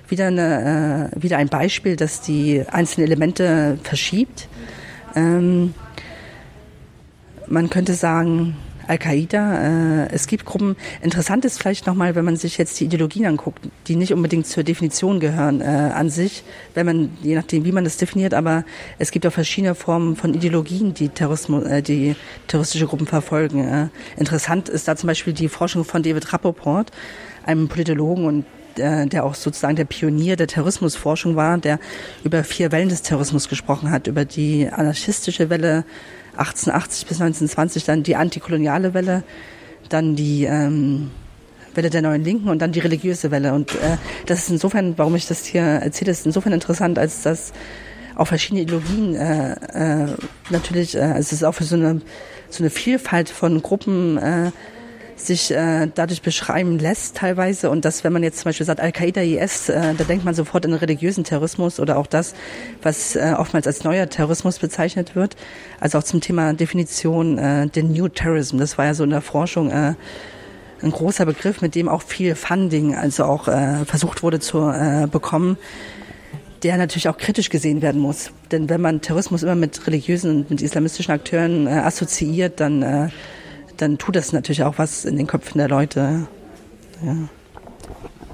wieder, 0.07 0.27
eine, 0.27 1.09
äh, 1.15 1.23
wieder 1.23 1.37
ein 1.37 1.49
Beispiel, 1.49 1.95
dass 1.95 2.21
die 2.21 2.63
einzelnen 2.71 3.07
Elemente 3.07 3.79
verschiebt. 3.81 4.49
Ähm, 5.15 5.73
man 7.47 7.71
könnte 7.71 7.95
sagen, 7.95 8.55
Al-Qaida. 8.87 10.05
Äh, 10.05 10.13
es 10.13 10.27
gibt 10.27 10.45
Gruppen. 10.45 10.75
Interessant 11.01 11.45
ist 11.45 11.59
vielleicht 11.59 11.87
nochmal, 11.87 12.15
wenn 12.15 12.25
man 12.25 12.35
sich 12.35 12.57
jetzt 12.57 12.79
die 12.79 12.85
Ideologien 12.85 13.25
anguckt, 13.25 13.59
die 13.87 13.95
nicht 13.95 14.13
unbedingt 14.13 14.47
zur 14.47 14.63
Definition 14.63 15.19
gehören 15.19 15.61
äh, 15.61 15.65
an 15.65 16.09
sich, 16.09 16.43
wenn 16.73 16.85
man, 16.85 17.17
je 17.21 17.35
nachdem, 17.35 17.65
wie 17.65 17.71
man 17.71 17.83
das 17.83 17.97
definiert, 17.97 18.33
aber 18.33 18.65
es 18.99 19.11
gibt 19.11 19.25
auch 19.25 19.33
verschiedene 19.33 19.75
Formen 19.75 20.15
von 20.15 20.33
Ideologien, 20.33 20.93
die 20.93 21.09
Terrorismus, 21.09 21.63
äh, 21.65 21.81
die 21.81 22.15
terroristische 22.47 22.87
Gruppen 22.87 23.07
verfolgen. 23.07 23.63
Äh. 23.63 23.87
Interessant 24.17 24.69
ist 24.69 24.87
da 24.87 24.95
zum 24.95 25.07
Beispiel 25.07 25.33
die 25.33 25.49
Forschung 25.49 25.83
von 25.85 26.03
David 26.03 26.33
Rappaport, 26.33 26.91
einem 27.45 27.67
Politologen 27.67 28.25
und 28.25 28.45
äh, 28.77 29.05
der 29.05 29.23
auch 29.23 29.35
sozusagen 29.35 29.75
der 29.75 29.85
Pionier 29.85 30.35
der 30.35 30.47
Terrorismusforschung 30.47 31.35
war, 31.35 31.57
der 31.57 31.79
über 32.23 32.43
vier 32.43 32.71
Wellen 32.71 32.89
des 32.89 33.01
Terrorismus 33.01 33.49
gesprochen 33.49 33.91
hat, 33.91 34.07
über 34.07 34.25
die 34.25 34.67
anarchistische 34.71 35.49
Welle, 35.49 35.85
1880 36.37 37.07
bis 37.07 37.21
1920 37.21 37.85
dann 37.85 38.03
die 38.03 38.15
antikoloniale 38.15 38.93
Welle, 38.93 39.23
dann 39.89 40.15
die 40.15 40.45
ähm, 40.45 41.11
Welle 41.75 41.89
der 41.89 42.01
neuen 42.01 42.23
Linken 42.23 42.49
und 42.49 42.61
dann 42.61 42.71
die 42.71 42.79
religiöse 42.79 43.31
Welle. 43.31 43.53
Und 43.53 43.75
äh, 43.75 43.97
das 44.25 44.39
ist 44.39 44.49
insofern, 44.49 44.97
warum 44.97 45.15
ich 45.15 45.27
das 45.27 45.45
hier 45.45 45.61
erzähle, 45.61 46.11
ist 46.11 46.25
insofern 46.25 46.53
interessant, 46.53 46.99
als 46.99 47.21
dass 47.23 47.53
auch 48.15 48.27
verschiedene 48.27 48.61
Ideologien 48.61 49.15
äh, 49.15 49.53
äh, 50.03 50.07
natürlich, 50.49 50.95
äh, 50.95 51.17
es 51.17 51.33
ist 51.33 51.43
auch 51.43 51.53
für 51.53 51.63
so 51.63 51.75
eine 51.75 52.01
so 52.53 52.63
eine 52.63 52.69
Vielfalt 52.69 53.29
von 53.29 53.61
Gruppen 53.61 54.17
äh, 54.17 54.51
sich 55.15 55.51
äh, 55.51 55.87
dadurch 55.93 56.21
beschreiben 56.21 56.79
lässt 56.79 57.17
teilweise. 57.17 57.69
Und 57.69 57.85
dass, 57.85 58.03
wenn 58.03 58.13
man 58.13 58.23
jetzt 58.23 58.39
zum 58.39 58.45
Beispiel 58.45 58.65
sagt 58.65 58.79
Al-Qaida, 58.79 59.21
IS, 59.21 59.69
äh, 59.69 59.93
da 59.95 60.03
denkt 60.03 60.25
man 60.25 60.33
sofort 60.33 60.65
an 60.65 60.73
religiösen 60.73 61.23
Terrorismus 61.23 61.79
oder 61.79 61.97
auch 61.97 62.07
das, 62.07 62.33
was 62.81 63.15
äh, 63.15 63.33
oftmals 63.37 63.67
als 63.67 63.83
neuer 63.83 64.09
Terrorismus 64.09 64.59
bezeichnet 64.59 65.15
wird. 65.15 65.35
Also 65.79 65.97
auch 65.97 66.03
zum 66.03 66.21
Thema 66.21 66.53
Definition, 66.53 67.37
äh, 67.37 67.67
den 67.67 67.91
New 67.91 68.07
Terrorism. 68.07 68.57
Das 68.57 68.77
war 68.77 68.85
ja 68.85 68.93
so 68.93 69.03
in 69.03 69.11
der 69.11 69.21
Forschung 69.21 69.71
äh, 69.71 69.93
ein 70.81 70.91
großer 70.91 71.25
Begriff, 71.25 71.61
mit 71.61 71.75
dem 71.75 71.87
auch 71.87 72.01
viel 72.01 72.35
Funding, 72.35 72.95
also 72.95 73.23
auch 73.23 73.47
äh, 73.47 73.85
versucht 73.85 74.23
wurde 74.23 74.39
zu 74.39 74.69
äh, 74.69 75.07
bekommen 75.09 75.57
der 76.63 76.77
natürlich 76.77 77.09
auch 77.09 77.17
kritisch 77.17 77.49
gesehen 77.49 77.81
werden 77.81 77.99
muss. 77.99 78.31
Denn 78.51 78.69
wenn 78.69 78.81
man 78.81 79.01
Terrorismus 79.01 79.43
immer 79.43 79.55
mit 79.55 79.85
religiösen 79.85 80.31
und 80.31 80.49
mit 80.49 80.61
islamistischen 80.61 81.11
Akteuren 81.13 81.67
äh, 81.67 81.71
assoziiert, 81.71 82.59
dann 82.59 82.81
äh, 82.81 83.09
dann 83.83 83.97
tut 83.97 84.15
das 84.15 84.31
natürlich 84.31 84.63
auch 84.63 84.77
was 84.77 85.03
in 85.03 85.17
den 85.17 85.27
Köpfen 85.27 85.57
der 85.57 85.67
Leute. 85.67 86.27
Ja. 87.05 87.15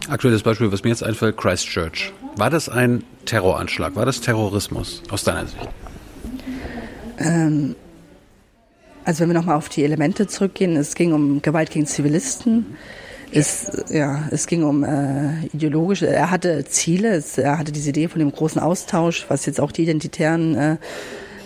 Aktuelles 0.08 0.44
Beispiel, 0.44 0.72
was 0.72 0.84
mir 0.84 0.92
jetzt 0.92 1.04
einfällt, 1.04 1.38
Christchurch. 1.38 2.14
War 2.36 2.52
das 2.52 2.70
ein 2.70 3.04
Terroranschlag? 3.26 3.96
War 3.96 4.06
das 4.06 4.22
Terrorismus 4.22 5.02
aus 5.10 5.24
deiner 5.24 5.48
Sicht? 5.48 5.68
Ähm, 7.18 7.76
also 9.04 9.22
wenn 9.22 9.30
wir 9.30 9.34
nochmal 9.34 9.56
auf 9.56 9.70
die 9.70 9.84
Elemente 9.84 10.28
zurückgehen, 10.28 10.76
es 10.78 10.94
ging 10.94 11.14
um 11.14 11.42
Gewalt 11.42 11.72
gegen 11.72 11.88
Zivilisten. 11.88 12.78
Es, 13.32 13.86
ja, 13.90 14.28
es 14.32 14.46
ging 14.46 14.64
um 14.64 14.84
äh, 14.84 15.46
ideologische, 15.48 16.08
er 16.08 16.32
hatte 16.32 16.66
Ziele, 16.66 17.10
es, 17.10 17.38
er 17.38 17.58
hatte 17.60 17.72
diese 17.72 17.90
Idee 17.90 18.08
von 18.08 18.20
dem 18.20 18.32
großen 18.32 18.62
Austausch, 18.62 19.26
was 19.30 19.46
jetzt 19.46 19.60
auch 19.60 19.72
die 19.72 19.84
Identitären 19.84 20.56
äh, 20.56 20.78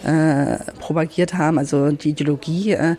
äh, 0.03 0.57
propagiert 0.79 1.33
haben, 1.33 1.57
also 1.57 1.91
die 1.91 2.09
Ideologie. 2.09 2.73
Äh, 2.73 2.95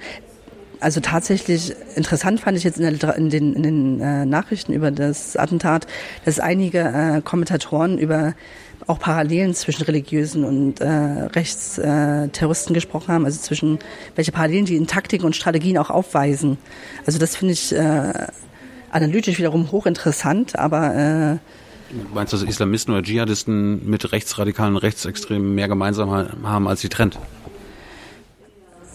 also 0.80 1.00
tatsächlich 1.00 1.74
interessant 1.94 2.40
fand 2.40 2.56
ich 2.56 2.64
jetzt 2.64 2.78
in, 2.78 2.98
der, 2.98 3.16
in 3.16 3.30
den, 3.30 3.54
in 3.54 3.62
den 3.62 4.00
äh, 4.00 4.26
Nachrichten 4.26 4.72
über 4.72 4.90
das 4.90 5.36
Attentat, 5.36 5.86
dass 6.24 6.40
einige 6.40 6.80
äh, 6.80 7.20
Kommentatoren 7.22 7.98
über 7.98 8.34
auch 8.86 8.98
Parallelen 8.98 9.54
zwischen 9.54 9.84
religiösen 9.84 10.44
und 10.44 10.80
äh, 10.80 10.86
Rechtsterroristen 10.88 12.74
gesprochen 12.74 13.08
haben, 13.08 13.24
also 13.24 13.40
zwischen 13.40 13.78
welche 14.14 14.32
Parallelen 14.32 14.66
die 14.66 14.76
in 14.76 14.86
Taktiken 14.86 15.24
und 15.24 15.36
Strategien 15.36 15.78
auch 15.78 15.90
aufweisen. 15.90 16.58
Also 17.06 17.18
das 17.18 17.36
finde 17.36 17.54
ich 17.54 17.72
äh, 17.74 18.12
analytisch 18.90 19.38
wiederum 19.38 19.70
hochinteressant, 19.72 20.58
aber 20.58 20.94
äh, 20.94 21.38
Meinst 22.12 22.32
du, 22.32 22.36
dass 22.38 22.48
Islamisten 22.48 22.92
oder 22.92 23.02
Dschihadisten 23.02 23.88
mit 23.88 24.10
rechtsradikalen 24.10 24.76
Rechtsextremen 24.76 25.54
mehr 25.54 25.68
gemeinsam 25.68 26.10
haben, 26.42 26.66
als 26.66 26.80
sie 26.80 26.88
trennt? 26.88 27.18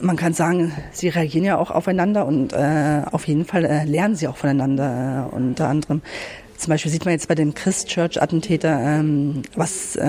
Man 0.01 0.15
kann 0.15 0.33
sagen, 0.33 0.73
sie 0.91 1.09
reagieren 1.09 1.45
ja 1.45 1.57
auch 1.57 1.71
aufeinander 1.71 2.25
und 2.25 2.53
äh, 2.53 3.01
auf 3.11 3.27
jeden 3.27 3.45
Fall 3.45 3.65
äh, 3.65 3.85
lernen 3.85 4.15
sie 4.15 4.27
auch 4.27 4.37
voneinander. 4.37 5.29
Äh, 5.31 5.35
unter 5.35 5.67
anderem 5.67 6.01
zum 6.59 6.71
Beispiel 6.71 6.91
sieht 6.91 7.05
man 7.05 7.13
jetzt 7.13 7.29
bei 7.29 7.35
dem 7.35 7.53
Christchurch-Attentäter, 7.53 8.81
ähm, 8.81 9.43
was 9.55 9.95
äh, 9.95 10.03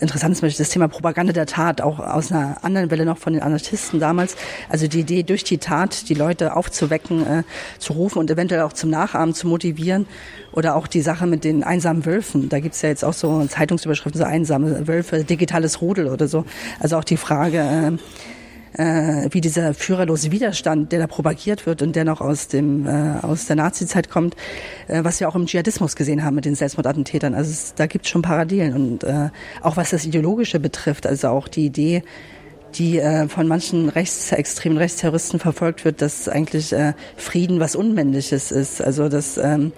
interessant 0.00 0.32
ist, 0.32 0.38
zum 0.38 0.48
Beispiel 0.48 0.64
das 0.64 0.70
Thema 0.70 0.88
Propaganda 0.88 1.32
der 1.32 1.46
Tat, 1.46 1.80
auch 1.80 2.00
aus 2.00 2.32
einer 2.32 2.64
anderen 2.64 2.90
Welle 2.90 3.04
noch 3.04 3.16
von 3.16 3.32
den 3.32 3.42
Anarchisten 3.42 4.00
damals. 4.00 4.34
Also 4.68 4.88
die 4.88 5.00
Idee, 5.00 5.22
durch 5.22 5.44
die 5.44 5.58
Tat 5.58 6.08
die 6.08 6.14
Leute 6.14 6.56
aufzuwecken, 6.56 7.24
äh, 7.24 7.42
zu 7.78 7.92
rufen 7.92 8.18
und 8.18 8.28
eventuell 8.28 8.62
auch 8.62 8.72
zum 8.72 8.90
Nachahmen 8.90 9.36
zu 9.36 9.46
motivieren. 9.46 10.06
Oder 10.50 10.74
auch 10.74 10.88
die 10.88 11.00
Sache 11.00 11.28
mit 11.28 11.44
den 11.44 11.62
einsamen 11.62 12.04
Wölfen. 12.04 12.48
Da 12.48 12.58
gibt's 12.58 12.82
ja 12.82 12.88
jetzt 12.88 13.04
auch 13.04 13.12
so 13.12 13.46
Zeitungsüberschriften, 13.46 14.20
so 14.20 14.26
einsame 14.26 14.88
Wölfe, 14.88 15.22
digitales 15.22 15.80
Rudel 15.80 16.08
oder 16.08 16.26
so. 16.26 16.44
Also 16.80 16.96
auch 16.96 17.04
die 17.04 17.16
Frage, 17.16 17.58
äh, 17.58 17.92
äh, 18.74 19.28
wie 19.30 19.40
dieser 19.40 19.74
führerlose 19.74 20.30
Widerstand, 20.30 20.92
der 20.92 21.00
da 21.00 21.06
propagiert 21.06 21.66
wird 21.66 21.82
und 21.82 21.96
der 21.96 22.04
noch 22.04 22.20
aus 22.20 22.48
dem 22.48 22.86
äh, 22.86 23.18
aus 23.22 23.46
der 23.46 23.56
Nazizeit 23.56 24.10
kommt, 24.10 24.34
äh, 24.88 25.04
was 25.04 25.20
wir 25.20 25.28
auch 25.28 25.34
im 25.34 25.46
Dschihadismus 25.46 25.96
gesehen 25.96 26.24
haben 26.24 26.34
mit 26.34 26.44
den 26.44 26.54
Selbstmordattentätern. 26.54 27.34
Also 27.34 27.50
es, 27.50 27.74
da 27.74 27.86
gibt 27.86 28.04
es 28.04 28.10
schon 28.10 28.22
Parallelen 28.22 28.74
und 28.74 29.04
äh, 29.04 29.30
auch 29.62 29.76
was 29.76 29.90
das 29.90 30.04
ideologische 30.04 30.60
betrifft, 30.60 31.06
also 31.06 31.28
auch 31.28 31.48
die 31.48 31.66
Idee 31.66 32.02
die 32.74 32.98
äh, 32.98 33.28
von 33.28 33.46
manchen 33.46 33.88
rechtsextremen 33.88 34.78
Rechtsterroristen 34.78 35.38
verfolgt 35.38 35.84
wird, 35.84 36.02
dass 36.02 36.28
eigentlich 36.28 36.72
äh, 36.72 36.94
Frieden 37.16 37.60
was 37.60 37.76
Unmännliches 37.76 38.50
ist. 38.50 38.82
Also 38.82 39.08
dass 39.08 39.38
ähm, 39.38 39.72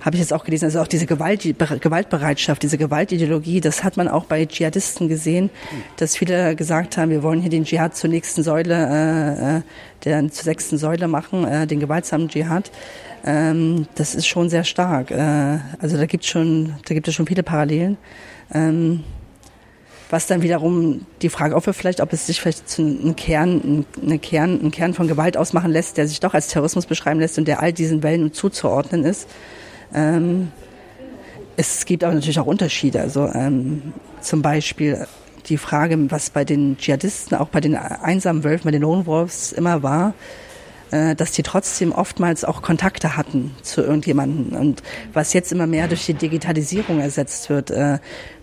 habe 0.00 0.16
ich 0.16 0.20
jetzt 0.20 0.32
auch 0.32 0.44
gelesen, 0.44 0.66
also 0.66 0.80
auch 0.80 0.86
diese 0.86 1.06
Gewalt, 1.06 1.42
Gewaltbereitschaft, 1.42 2.62
diese 2.62 2.78
Gewaltideologie, 2.78 3.60
das 3.60 3.84
hat 3.84 3.96
man 3.96 4.08
auch 4.08 4.24
bei 4.24 4.44
Dschihadisten 4.46 5.08
gesehen, 5.08 5.50
dass 5.96 6.16
viele 6.16 6.56
gesagt 6.56 6.96
haben, 6.96 7.10
wir 7.10 7.22
wollen 7.22 7.40
hier 7.40 7.50
den 7.50 7.64
Dschihad 7.64 7.96
zur 7.96 8.10
nächsten 8.10 8.42
Säule, 8.42 8.74
äh, 8.74 9.58
äh 9.58 9.62
der 10.04 10.30
zur 10.30 10.44
sechsten 10.44 10.78
Säule 10.78 11.08
machen, 11.08 11.44
äh, 11.44 11.66
den 11.66 11.80
gewaltsamen 11.80 12.28
Dschihad. 12.28 12.70
Ähm, 13.24 13.88
das 13.96 14.14
ist 14.14 14.28
schon 14.28 14.48
sehr 14.48 14.62
stark. 14.62 15.10
Äh, 15.10 15.58
also 15.80 15.96
da 15.96 16.06
gibt 16.06 16.24
schon, 16.24 16.74
da 16.86 16.94
gibt 16.94 17.08
es 17.08 17.14
schon 17.14 17.26
viele 17.26 17.42
Parallelen. 17.42 17.96
Ähm, 18.54 19.02
was 20.10 20.26
dann 20.26 20.42
wiederum 20.42 21.04
die 21.20 21.28
Frage 21.28 21.54
aufwirft, 21.54 21.80
vielleicht, 21.80 22.00
ob 22.00 22.12
es 22.12 22.26
sich 22.26 22.40
vielleicht 22.40 22.68
zu 22.68 22.82
einem 22.82 23.14
Kern, 23.14 23.84
eine 24.00 24.18
Kern, 24.18 24.58
einen 24.60 24.70
Kern 24.70 24.94
von 24.94 25.06
Gewalt 25.06 25.36
ausmachen 25.36 25.70
lässt, 25.70 25.98
der 25.98 26.08
sich 26.08 26.20
doch 26.20 26.32
als 26.32 26.48
Terrorismus 26.48 26.86
beschreiben 26.86 27.20
lässt 27.20 27.38
und 27.38 27.46
der 27.46 27.60
all 27.60 27.72
diesen 27.72 28.02
Wellen 28.02 28.32
zuzuordnen 28.32 29.04
ist. 29.04 29.28
Ähm, 29.94 30.52
es 31.56 31.86
gibt 31.86 32.04
aber 32.04 32.14
natürlich 32.14 32.38
auch 32.38 32.46
Unterschiede. 32.46 33.00
Also 33.00 33.26
ähm, 33.26 33.92
zum 34.20 34.42
Beispiel 34.42 35.06
die 35.46 35.58
Frage, 35.58 35.98
was 36.10 36.30
bei 36.30 36.44
den 36.44 36.76
Dschihadisten, 36.78 37.36
auch 37.38 37.48
bei 37.48 37.60
den 37.60 37.74
einsamen 37.74 38.44
Wölfen, 38.44 38.64
bei 38.64 38.70
den 38.70 38.82
Lone 38.82 39.06
Wolves 39.06 39.52
immer 39.52 39.82
war, 39.82 40.14
äh, 40.90 41.14
dass 41.14 41.32
die 41.32 41.42
trotzdem 41.42 41.92
oftmals 41.92 42.44
auch 42.44 42.62
Kontakte 42.62 43.16
hatten 43.16 43.54
zu 43.62 43.82
irgendjemanden. 43.82 44.56
Und 44.56 44.82
was 45.12 45.32
jetzt 45.32 45.52
immer 45.52 45.66
mehr 45.66 45.88
durch 45.88 46.06
die 46.06 46.14
Digitalisierung 46.14 47.00
ersetzt 47.00 47.50
wird, 47.50 47.70
äh, 47.70 47.98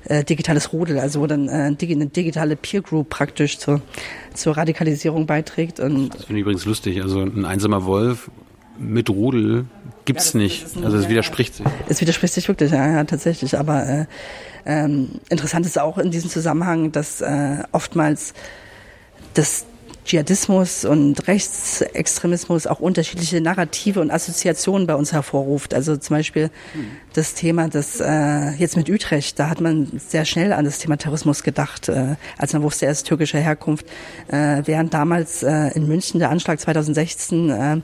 äh, 0.06 0.24
digitales 0.24 0.74
Rudel, 0.74 1.00
also 1.00 1.22
wo 1.22 1.28
dann 1.28 1.48
äh, 1.48 1.52
eine 1.52 2.08
digitale 2.08 2.56
Peer 2.56 2.82
Group 2.82 3.10
praktisch 3.10 3.58
zur, 3.58 3.82
zur 4.34 4.58
Radikalisierung 4.58 5.26
beiträgt. 5.26 5.80
Und 5.80 6.10
das 6.10 6.26
finde 6.26 6.40
ich 6.40 6.42
übrigens 6.42 6.66
lustig. 6.66 7.02
Also 7.02 7.22
ein 7.22 7.46
einsamer 7.46 7.86
Wolf 7.86 8.30
mit 8.78 9.10
Rudel 9.10 9.66
gibt's 10.06 10.34
ja, 10.34 10.40
nicht. 10.40 10.66
Also 10.84 10.98
es 10.98 11.10
widerspricht 11.10 11.56
sich. 11.56 11.66
Es 11.90 12.02
widerspricht 12.02 12.34
sich 12.34 12.48
wirklich, 12.48 12.72
ja, 12.72 12.88
ja 12.88 13.04
tatsächlich. 13.04 13.58
Aber 13.58 13.88
äh, 13.88 14.06
ähm, 14.66 15.20
interessant 15.30 15.66
ist 15.66 15.80
auch 15.80 15.98
in 15.98 16.12
diesem 16.12 16.30
Zusammenhang, 16.30 16.92
dass 16.92 17.22
äh, 17.22 17.64
oftmals 17.72 18.34
das 19.34 19.66
Dschihadismus 20.06 20.86
und 20.86 21.28
Rechtsextremismus 21.28 22.68
auch 22.68 22.80
unterschiedliche 22.80 23.42
Narrative 23.42 24.00
und 24.00 24.12
Assoziationen 24.12 24.86
bei 24.86 24.94
uns 24.94 25.12
hervorruft. 25.12 25.74
Also 25.74 25.98
zum 25.98 26.16
Beispiel 26.16 26.52
das 27.14 27.34
Thema, 27.34 27.70
das 27.70 28.00
äh, 28.00 28.52
jetzt 28.52 28.78
mit 28.78 28.88
Utrecht, 28.88 29.40
da 29.40 29.50
hat 29.50 29.62
man 29.62 29.92
sehr 29.98 30.26
schnell 30.26 30.54
an 30.54 30.66
das 30.66 30.78
Thema 30.78 30.98
Terrorismus 30.98 31.42
gedacht, 31.42 31.90
äh, 31.90 32.16
als 32.38 32.54
man 32.54 32.62
wusste, 32.62 32.86
er 32.86 32.92
ist 32.92 33.08
türkischer 33.08 33.40
Herkunft. 33.40 33.88
Äh, 34.28 34.62
während 34.66 34.94
damals 34.94 35.42
äh, 35.42 35.70
in 35.70 35.88
München 35.88 36.20
der 36.20 36.30
Anschlag 36.30 36.60
2016 36.60 37.50
äh, 37.50 37.78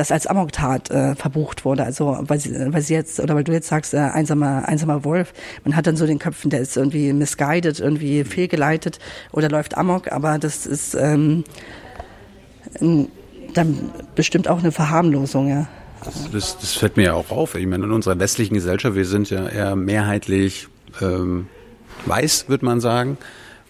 das 0.00 0.10
als 0.10 0.26
Amoktat 0.26 0.90
äh, 0.90 1.14
verbucht 1.14 1.66
wurde. 1.66 1.84
Also 1.84 2.16
weil 2.22 2.40
sie, 2.40 2.54
weil 2.72 2.80
sie 2.80 2.94
jetzt 2.94 3.20
oder 3.20 3.34
weil 3.34 3.44
du 3.44 3.52
jetzt 3.52 3.68
sagst, 3.68 3.92
äh, 3.92 3.98
einsamer, 3.98 4.66
einsamer 4.66 5.04
Wolf, 5.04 5.34
man 5.62 5.76
hat 5.76 5.86
dann 5.86 5.96
so 5.96 6.06
den 6.06 6.18
Köpfen, 6.18 6.48
der 6.48 6.60
ist 6.60 6.76
irgendwie 6.78 7.12
misguided, 7.12 7.78
irgendwie 7.78 8.24
fehlgeleitet 8.24 8.98
oder 9.30 9.50
läuft 9.50 9.76
Amok, 9.76 10.10
aber 10.10 10.38
das 10.38 10.64
ist 10.64 10.94
ähm, 10.94 11.44
dann 13.52 13.90
bestimmt 14.14 14.48
auch 14.48 14.60
eine 14.60 14.72
Verharmlosung, 14.72 15.48
ja. 15.48 15.68
Das, 16.02 16.30
das, 16.32 16.58
das 16.58 16.72
fällt 16.72 16.96
mir 16.96 17.04
ja 17.04 17.12
auch 17.12 17.30
auf. 17.30 17.54
Ich 17.54 17.66
meine, 17.66 17.84
in 17.84 17.92
unserer 17.92 18.18
westlichen 18.18 18.54
Gesellschaft, 18.54 18.94
wir 18.96 19.04
sind 19.04 19.28
ja 19.28 19.46
eher 19.46 19.76
mehrheitlich 19.76 20.68
ähm, 21.02 21.46
weiß, 22.06 22.48
würde 22.48 22.64
man 22.64 22.80
sagen. 22.80 23.18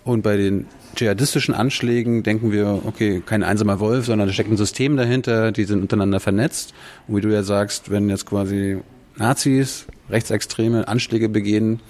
Und 0.04 0.22
bei 0.22 0.36
den 0.36 0.66
dschihadistischen 0.94 1.54
Anschlägen 1.54 2.22
denken 2.22 2.52
wir, 2.52 2.82
okay, 2.86 3.22
kein 3.24 3.42
einsamer 3.42 3.80
Wolf, 3.80 4.06
sondern 4.06 4.28
da 4.28 4.34
steckt 4.34 4.50
ein 4.50 4.56
System 4.56 4.96
dahinter, 4.96 5.52
die 5.52 5.64
sind 5.64 5.82
untereinander 5.82 6.20
vernetzt. 6.20 6.74
Und 7.06 7.16
wie 7.16 7.20
du 7.20 7.28
ja 7.28 7.42
sagst, 7.42 7.90
wenn 7.90 8.08
jetzt 8.08 8.26
quasi 8.26 8.78
Nazis, 9.16 9.86
Rechtsextreme 10.08 10.88
Anschläge 10.88 11.28
begehen, 11.28 11.80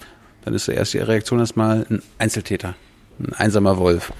dann 0.44 0.54
ist 0.54 0.68
die 0.68 0.72
erste 0.72 1.06
Reaktion 1.06 1.40
erstmal 1.40 1.86
ein 1.88 2.02
Einzeltäter, 2.18 2.74
ein 3.18 3.32
einsamer 3.34 3.78
Wolf. 3.78 4.12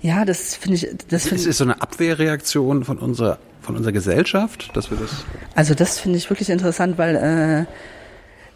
Ja, 0.00 0.24
das 0.24 0.54
finde 0.54 0.76
ich. 0.76 0.88
Das 1.08 1.26
find 1.26 1.40
ist 1.40 1.46
es 1.46 1.58
so 1.58 1.64
eine 1.64 1.80
Abwehrreaktion 1.82 2.84
von 2.84 2.98
unserer 2.98 3.38
von 3.60 3.76
unserer 3.76 3.92
Gesellschaft, 3.92 4.70
dass 4.74 4.90
wir 4.90 4.96
das. 4.96 5.10
Also 5.54 5.74
das 5.74 5.98
finde 5.98 6.18
ich 6.18 6.30
wirklich 6.30 6.48
interessant, 6.48 6.96
weil 6.96 7.16
äh, 7.16 7.66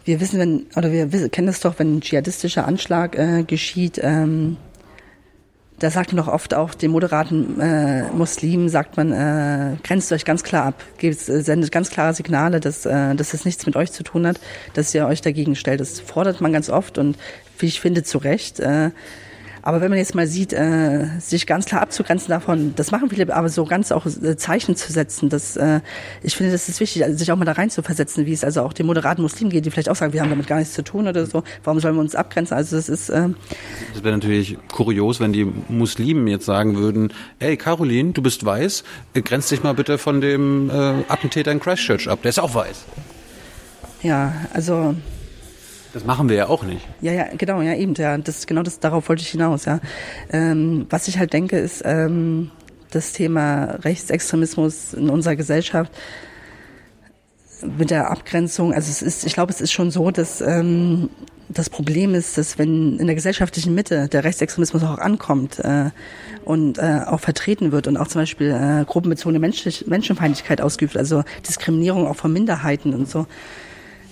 wir 0.05 0.19
wissen, 0.19 0.39
wenn 0.39 0.65
oder 0.75 0.91
wir 0.91 1.11
wissen, 1.11 1.29
kennen 1.29 1.47
das 1.47 1.59
doch, 1.59 1.77
wenn 1.77 1.97
ein 1.97 2.01
dschihadistischer 2.01 2.65
Anschlag 2.65 3.17
äh, 3.17 3.43
geschieht. 3.43 3.99
Ähm, 4.01 4.57
da 5.83 5.89
sagt 5.89 6.13
man 6.13 6.23
doch 6.23 6.31
oft 6.31 6.53
auch 6.53 6.73
den 6.73 6.91
moderaten 6.91 7.59
äh, 7.59 8.03
Muslimen, 8.13 8.69
sagt 8.69 8.95
man, 8.95 9.11
äh, 9.11 9.75
grenzt 9.83 10.13
euch 10.13 10.23
ganz 10.23 10.41
klar 10.41 10.63
ab, 10.63 10.81
Gebt, 10.97 11.27
äh, 11.27 11.41
sendet 11.41 11.73
ganz 11.73 11.89
klare 11.89 12.13
Signale, 12.13 12.61
dass, 12.61 12.85
äh, 12.85 13.13
dass 13.15 13.33
es 13.33 13.43
nichts 13.43 13.65
mit 13.65 13.75
euch 13.75 13.91
zu 13.91 14.01
tun 14.03 14.25
hat, 14.25 14.39
dass 14.75 14.95
ihr 14.95 15.05
euch 15.05 15.19
dagegen 15.19 15.57
stellt. 15.57 15.81
Das 15.81 15.99
fordert 15.99 16.39
man 16.39 16.53
ganz 16.53 16.69
oft 16.69 16.97
und 16.97 17.17
wie 17.59 17.65
ich 17.65 17.81
finde 17.81 18.03
zu 18.03 18.17
Recht. 18.17 18.61
Äh, 18.61 18.91
aber 19.63 19.79
wenn 19.79 19.89
man 19.89 19.97
jetzt 19.97 20.13
mal 20.13 20.27
sieht, 20.27 20.51
äh, 20.51 21.07
sich 21.19 21.47
ganz 21.47 21.65
klar 21.65 21.81
abzugrenzen 21.81 22.29
davon, 22.29 22.73
das 22.75 22.91
machen 22.91 23.09
viele, 23.09 23.33
aber 23.33 23.47
so 23.47 23.63
ganz 23.63 23.93
auch 23.93 24.05
äh, 24.05 24.35
Zeichen 24.35 24.75
zu 24.75 24.91
setzen, 24.91 25.29
das, 25.29 25.55
äh, 25.55 25.79
ich 26.21 26.35
finde, 26.35 26.51
das 26.51 26.67
ist 26.67 26.81
wichtig, 26.81 27.05
also 27.05 27.17
sich 27.17 27.31
auch 27.31 27.37
mal 27.37 27.45
da 27.45 27.53
rein 27.53 27.69
zu 27.69 27.81
versetzen, 27.81 28.25
wie 28.25 28.33
es 28.33 28.43
also 28.43 28.61
auch 28.61 28.73
den 28.73 28.85
moderaten 28.85 29.21
Muslimen 29.21 29.49
geht, 29.49 29.65
die 29.65 29.71
vielleicht 29.71 29.87
auch 29.87 29.95
sagen, 29.95 30.11
wir 30.11 30.21
haben 30.21 30.29
damit 30.29 30.47
gar 30.47 30.59
nichts 30.59 30.73
zu 30.73 30.83
tun 30.83 31.07
oder 31.07 31.25
so. 31.25 31.43
Warum 31.63 31.79
sollen 31.79 31.95
wir 31.95 32.01
uns 32.01 32.13
abgrenzen? 32.13 32.57
Also 32.57 32.75
das 32.75 32.89
ist. 32.89 33.09
Äh, 33.09 33.29
das 33.93 34.03
wäre 34.03 34.13
natürlich 34.13 34.57
kurios, 34.69 35.21
wenn 35.21 35.31
die 35.31 35.45
Muslimen 35.69 36.27
jetzt 36.27 36.45
sagen 36.45 36.75
würden, 36.75 37.13
ey 37.39 37.55
Caroline, 37.55 38.11
du 38.11 38.21
bist 38.21 38.43
weiß, 38.43 38.83
äh, 39.13 39.21
grenz 39.21 39.47
dich 39.47 39.63
mal 39.63 39.73
bitte 39.73 39.97
von 39.97 40.19
dem 40.19 40.69
äh, 40.69 40.73
Attentäter 41.07 41.53
in 41.53 41.61
Christchurch 41.61 42.09
ab. 42.09 42.21
Der 42.21 42.29
ist 42.29 42.39
auch 42.39 42.53
weiß. 42.53 42.83
Ja, 44.01 44.33
also 44.53 44.95
das 45.93 46.05
machen 46.05 46.27
wir 46.27 46.35
ja 46.35 46.47
auch 46.47 46.63
nicht. 46.63 46.85
Ja, 47.01 47.11
ja, 47.11 47.27
genau, 47.37 47.61
ja, 47.61 47.75
eben, 47.75 47.93
ja. 47.93 48.17
Das, 48.17 48.47
genau 48.47 48.63
das, 48.63 48.79
darauf 48.79 49.09
wollte 49.09 49.21
ich 49.21 49.29
hinaus, 49.29 49.65
ja. 49.65 49.79
Ähm, 50.31 50.87
was 50.89 51.07
ich 51.07 51.19
halt 51.19 51.33
denke, 51.33 51.57
ist 51.57 51.83
ähm, 51.85 52.49
das 52.89 53.13
Thema 53.13 53.77
Rechtsextremismus 53.83 54.93
in 54.93 55.09
unserer 55.09 55.35
Gesellschaft 55.35 55.91
mit 57.77 57.91
der 57.91 58.09
Abgrenzung. 58.09 58.73
Also 58.73 58.89
es 58.89 59.01
ist, 59.01 59.25
ich 59.25 59.33
glaube, 59.33 59.51
es 59.51 59.61
ist 59.61 59.71
schon 59.71 59.91
so, 59.91 60.09
dass 60.11 60.41
ähm, 60.41 61.09
das 61.49 61.69
Problem 61.69 62.15
ist, 62.15 62.37
dass 62.37 62.57
wenn 62.57 62.97
in 62.97 63.05
der 63.05 63.15
gesellschaftlichen 63.15 63.75
Mitte 63.75 64.07
der 64.07 64.23
Rechtsextremismus 64.23 64.83
auch 64.83 64.97
ankommt 64.97 65.59
äh, 65.59 65.91
und 66.43 66.79
äh, 66.79 67.01
auch 67.05 67.19
vertreten 67.19 67.71
wird 67.71 67.87
und 67.87 67.97
auch 67.97 68.07
zum 68.07 68.21
Beispiel 68.21 68.49
äh, 68.49 68.85
gruppenbezogene 68.85 69.39
Menschlich 69.39 69.85
Menschenfeindlichkeit 69.87 70.61
ausgeübt, 70.61 70.97
also 70.97 71.23
Diskriminierung 71.47 72.07
auch 72.07 72.15
von 72.15 72.33
Minderheiten 72.33 72.93
und 72.93 73.07
so, 73.07 73.27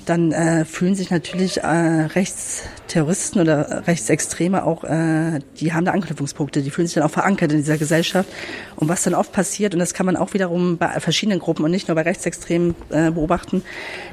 dann 0.06 0.32
äh, 0.32 0.66
fühlen 0.66 0.96
sich 0.96 1.12
natürlich 1.12 1.58
äh, 1.58 1.68
Rechtsterroristen 1.68 3.42
oder 3.42 3.88
Rechtsextreme 3.88 4.64
auch, 4.64 4.84
äh, 4.84 5.40
die 5.60 5.74
haben 5.74 5.86
da 5.86 5.92
Anknüpfungspunkte, 5.92 6.62
die 6.62 6.70
fühlen 6.72 6.88
sich 6.88 6.96
dann 6.96 7.04
auch 7.04 7.12
verankert 7.12 7.52
in 7.52 7.60
dieser 7.60 7.78
Gesellschaft. 7.78 8.30
Und 8.76 8.90
was 8.90 9.04
dann 9.04 9.14
oft 9.14 9.32
passiert, 9.32 9.74
und 9.74 9.80
das 9.80 9.94
kann 9.94 10.06
man 10.06 10.18
auch 10.18 10.34
wiederum 10.34 10.78
bei 10.78 11.00
verschiedenen 11.00 11.40
Gruppen 11.40 11.66
und 11.66 11.72
nicht 11.72 11.88
nur 11.88 11.96
bei 11.96 12.02
Rechtsextremen 12.02 12.76
äh, 12.90 13.12
beobachten, 13.12 13.64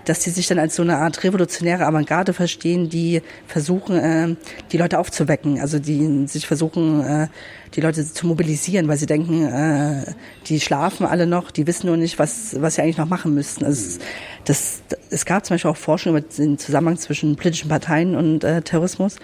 dass 0.04 0.20
die 0.20 0.30
sich 0.30 0.46
dann 0.46 0.58
als 0.58 0.76
so 0.76 0.82
eine 0.82 0.96
Art 0.96 1.24
revolutionäre 1.24 1.86
Avantgarde 1.86 2.32
verstehen, 2.32 2.88
die 2.88 3.22
versuchen, 3.46 3.96
äh, 3.96 4.36
die 4.72 4.78
Leute 4.78 4.98
aufzuwecken, 4.98 5.60
also 5.60 5.78
die 5.78 6.26
sich 6.26 6.46
versuchen, 6.46 7.00
äh, 7.04 7.28
die 7.74 7.80
Leute 7.80 8.04
zu 8.04 8.26
mobilisieren, 8.26 8.88
weil 8.88 8.96
sie 8.96 9.06
denken, 9.06 9.44
äh, 9.44 10.14
die 10.46 10.60
schlafen 10.60 11.06
alle 11.06 11.26
noch, 11.26 11.50
die 11.50 11.66
wissen 11.66 11.86
nur 11.86 11.96
nicht, 11.96 12.18
was, 12.18 12.56
was 12.60 12.74
sie 12.74 12.82
eigentlich 12.82 12.98
noch 12.98 13.08
machen 13.08 13.34
müssten. 13.34 13.64
Also 13.64 13.98
das, 14.44 14.82
es 15.10 15.24
gab 15.24 15.44
zum 15.44 15.54
Beispiel 15.54 15.70
auch 15.70 15.76
Forschung 15.76 16.16
über 16.16 16.20
den 16.20 16.58
Zusammenhang 16.58 16.96
zwischen 16.98 17.36
politischen 17.36 17.68
Parteien 17.68 18.16
und 18.16 18.44
äh, 18.44 18.62
Terrorismus. 18.62 19.16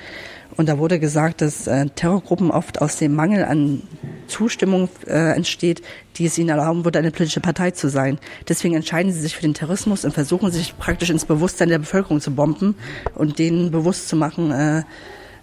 Und 0.56 0.68
da 0.68 0.78
wurde 0.78 1.00
gesagt, 1.00 1.40
dass 1.40 1.66
äh, 1.66 1.86
Terrorgruppen 1.86 2.50
oft 2.50 2.80
aus 2.80 2.98
dem 2.98 3.14
Mangel 3.14 3.44
an 3.44 3.82
Zustimmung 4.26 4.88
äh, 5.06 5.34
entsteht, 5.34 5.82
die 6.16 6.26
es 6.26 6.38
ihnen 6.38 6.50
erlauben 6.50 6.84
würde, 6.84 6.98
eine 6.98 7.10
politische 7.10 7.40
Partei 7.40 7.72
zu 7.72 7.88
sein. 7.88 8.18
Deswegen 8.48 8.74
entscheiden 8.74 9.12
sie 9.12 9.20
sich 9.20 9.34
für 9.34 9.42
den 9.42 9.54
Terrorismus 9.54 10.04
und 10.04 10.12
versuchen 10.12 10.50
sich 10.52 10.76
praktisch 10.78 11.10
ins 11.10 11.24
Bewusstsein 11.24 11.68
der 11.68 11.78
Bevölkerung 11.78 12.20
zu 12.20 12.30
bomben 12.30 12.76
und 13.14 13.38
denen 13.38 13.70
bewusst 13.70 14.08
zu 14.08 14.16
machen, 14.16 14.52
äh, 14.52 14.82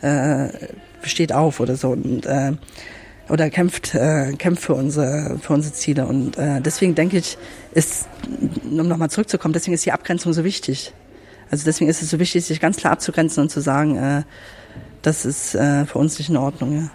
äh, 0.01 0.49
steht 1.03 1.33
auf 1.33 1.59
oder 1.59 1.75
so 1.75 1.89
und 1.89 2.25
äh, 2.25 2.53
oder 3.29 3.49
kämpft 3.49 3.95
äh, 3.95 4.33
kämpft 4.33 4.63
für 4.63 4.73
unsere 4.73 5.37
für 5.41 5.53
unsere 5.53 5.73
Ziele 5.73 6.05
und 6.05 6.37
äh, 6.37 6.61
deswegen 6.61 6.95
denke 6.95 7.17
ich 7.17 7.37
ist 7.73 8.07
um 8.69 8.87
nochmal 8.87 9.09
zurückzukommen 9.09 9.53
deswegen 9.53 9.73
ist 9.73 9.85
die 9.85 9.91
Abgrenzung 9.91 10.33
so 10.33 10.43
wichtig 10.43 10.93
also 11.49 11.63
deswegen 11.65 11.89
ist 11.89 12.01
es 12.01 12.09
so 12.09 12.19
wichtig 12.19 12.45
sich 12.45 12.59
ganz 12.59 12.77
klar 12.77 12.93
abzugrenzen 12.93 13.43
und 13.43 13.49
zu 13.49 13.61
sagen 13.61 13.97
äh, 13.97 14.23
das 15.01 15.25
ist 15.25 15.55
äh, 15.55 15.85
für 15.85 15.99
uns 15.99 16.17
nicht 16.17 16.29
in 16.29 16.37
Ordnung 16.37 16.75
ja. 16.75 16.89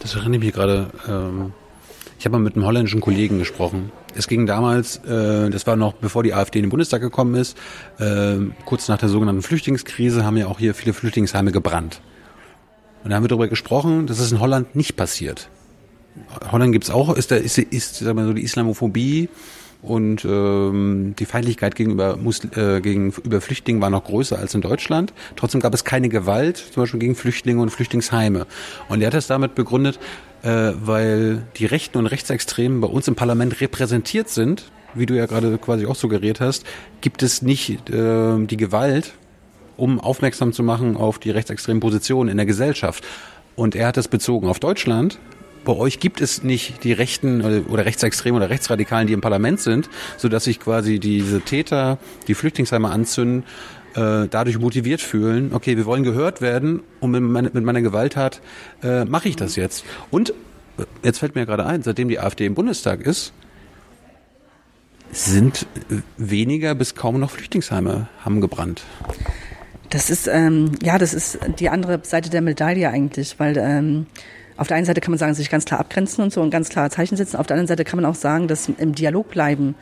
das 0.00 0.14
erinnert 0.14 0.40
mich 0.40 0.52
gerade 0.52 0.90
ähm, 1.08 1.52
ich 2.18 2.26
habe 2.26 2.36
mal 2.36 2.44
mit 2.44 2.54
einem 2.54 2.66
holländischen 2.66 3.00
Kollegen 3.00 3.38
gesprochen 3.38 3.90
es 4.14 4.28
ging 4.28 4.46
damals, 4.46 4.98
äh, 4.98 5.50
das 5.50 5.66
war 5.66 5.76
noch 5.76 5.94
bevor 5.94 6.22
die 6.22 6.34
AfD 6.34 6.58
in 6.58 6.64
den 6.64 6.70
Bundestag 6.70 7.00
gekommen 7.00 7.34
ist, 7.34 7.56
äh, 7.98 8.36
kurz 8.64 8.88
nach 8.88 8.98
der 8.98 9.08
sogenannten 9.08 9.42
Flüchtlingskrise 9.42 10.24
haben 10.24 10.36
ja 10.36 10.46
auch 10.46 10.58
hier 10.58 10.74
viele 10.74 10.92
Flüchtlingsheime 10.92 11.52
gebrannt. 11.52 12.00
Und 13.04 13.10
da 13.10 13.16
haben 13.16 13.24
wir 13.24 13.28
darüber 13.28 13.48
gesprochen, 13.48 14.06
dass 14.06 14.18
es 14.18 14.32
in 14.32 14.40
Holland 14.40 14.74
nicht 14.76 14.96
passiert. 14.96 15.48
Holland 16.50 16.72
gibt's 16.72 16.90
auch, 16.90 17.14
ist, 17.16 17.30
da, 17.30 17.36
ist, 17.36 17.58
ist 17.58 17.96
sagen 17.96 18.18
wir 18.18 18.26
so 18.26 18.32
die 18.32 18.42
Islamophobie 18.42 19.28
und 19.82 20.24
ähm, 20.24 21.14
die 21.18 21.24
Feindlichkeit 21.24 21.74
gegenüber, 21.74 22.16
Musl 22.16 22.48
äh, 22.56 22.80
gegenüber 22.80 23.40
Flüchtlingen 23.40 23.82
war 23.82 23.90
noch 23.90 24.04
größer 24.04 24.38
als 24.38 24.54
in 24.54 24.60
Deutschland. 24.60 25.12
Trotzdem 25.34 25.60
gab 25.60 25.74
es 25.74 25.84
keine 25.84 26.08
Gewalt, 26.08 26.56
zum 26.56 26.84
Beispiel 26.84 27.00
gegen 27.00 27.14
Flüchtlinge 27.16 27.60
und 27.60 27.70
Flüchtlingsheime. 27.70 28.46
Und 28.88 29.00
er 29.00 29.08
hat 29.08 29.14
das 29.14 29.26
damit 29.26 29.54
begründet, 29.56 29.98
äh, 30.42 30.72
weil 30.80 31.42
die 31.56 31.66
Rechten 31.66 31.98
und 31.98 32.06
Rechtsextremen 32.06 32.80
bei 32.80 32.88
uns 32.88 33.08
im 33.08 33.16
Parlament 33.16 33.60
repräsentiert 33.60 34.28
sind, 34.28 34.70
wie 34.94 35.06
du 35.06 35.14
ja 35.14 35.26
gerade 35.26 35.58
quasi 35.58 35.86
auch 35.86 35.96
suggeriert 35.96 36.40
hast, 36.40 36.64
gibt 37.00 37.22
es 37.22 37.42
nicht 37.42 37.90
äh, 37.90 38.38
die 38.46 38.56
Gewalt, 38.56 39.14
um 39.76 40.00
aufmerksam 40.00 40.52
zu 40.52 40.62
machen 40.62 40.96
auf 40.96 41.18
die 41.18 41.30
rechtsextremen 41.30 41.80
Positionen 41.80 42.30
in 42.30 42.36
der 42.36 42.46
Gesellschaft. 42.46 43.04
Und 43.56 43.74
er 43.74 43.88
hat 43.88 43.96
das 43.96 44.08
bezogen 44.08 44.48
auf 44.48 44.60
Deutschland. 44.60 45.18
Bei 45.64 45.74
euch 45.74 46.00
gibt 46.00 46.20
es 46.20 46.42
nicht 46.42 46.82
die 46.82 46.92
Rechten 46.92 47.64
oder 47.68 47.84
Rechtsextremen 47.84 48.40
oder 48.40 48.50
Rechtsradikalen, 48.50 49.06
die 49.06 49.12
im 49.12 49.20
Parlament 49.20 49.60
sind, 49.60 49.88
sodass 50.16 50.44
sich 50.44 50.58
quasi 50.58 50.98
diese 50.98 51.40
Täter, 51.40 51.98
die 52.26 52.34
Flüchtlingsheime 52.34 52.90
anzünden, 52.90 53.44
äh, 53.94 54.26
dadurch 54.28 54.58
motiviert 54.58 55.00
fühlen, 55.00 55.52
okay, 55.52 55.76
wir 55.76 55.84
wollen 55.84 56.02
gehört 56.02 56.40
werden 56.40 56.82
und 57.00 57.10
mit, 57.10 57.22
meine, 57.22 57.50
mit 57.52 57.62
meiner 57.62 57.82
Gewalttat 57.82 58.40
äh, 58.82 59.04
mache 59.04 59.28
ich 59.28 59.36
das 59.36 59.54
jetzt. 59.54 59.84
Und 60.10 60.30
äh, 60.30 60.84
jetzt 61.04 61.18
fällt 61.18 61.34
mir 61.34 61.46
gerade 61.46 61.66
ein, 61.66 61.82
seitdem 61.82 62.08
die 62.08 62.18
AfD 62.18 62.46
im 62.46 62.54
Bundestag 62.54 63.02
ist, 63.02 63.32
sind 65.12 65.66
weniger 66.16 66.74
bis 66.74 66.94
kaum 66.94 67.20
noch 67.20 67.30
Flüchtlingsheime 67.30 68.08
haben 68.24 68.40
gebrannt. 68.40 68.82
Das 69.92 70.08
ist, 70.08 70.26
ähm, 70.26 70.72
ja, 70.82 70.96
das 70.96 71.12
ist 71.12 71.38
die 71.58 71.68
andere 71.68 72.00
Seite 72.02 72.30
der 72.30 72.40
Medaille 72.40 72.88
eigentlich, 72.88 73.38
weil 73.38 73.58
ähm, 73.58 74.06
auf 74.56 74.66
der 74.66 74.78
einen 74.78 74.86
Seite 74.86 75.02
kann 75.02 75.10
man 75.10 75.18
sagen, 75.18 75.34
sich 75.34 75.50
ganz 75.50 75.66
klar 75.66 75.80
abgrenzen 75.80 76.24
und 76.24 76.32
so 76.32 76.40
und 76.40 76.48
ganz 76.48 76.70
klar 76.70 76.88
Zeichen 76.88 77.18
setzen. 77.18 77.36
Auf 77.36 77.46
der 77.46 77.56
anderen 77.56 77.68
Seite 77.68 77.84
kann 77.84 78.00
man 78.00 78.06
auch 78.06 78.14
sagen, 78.14 78.48
dass 78.48 78.70
im 78.70 78.94
Dialog 78.94 79.28
bleiben 79.28 79.74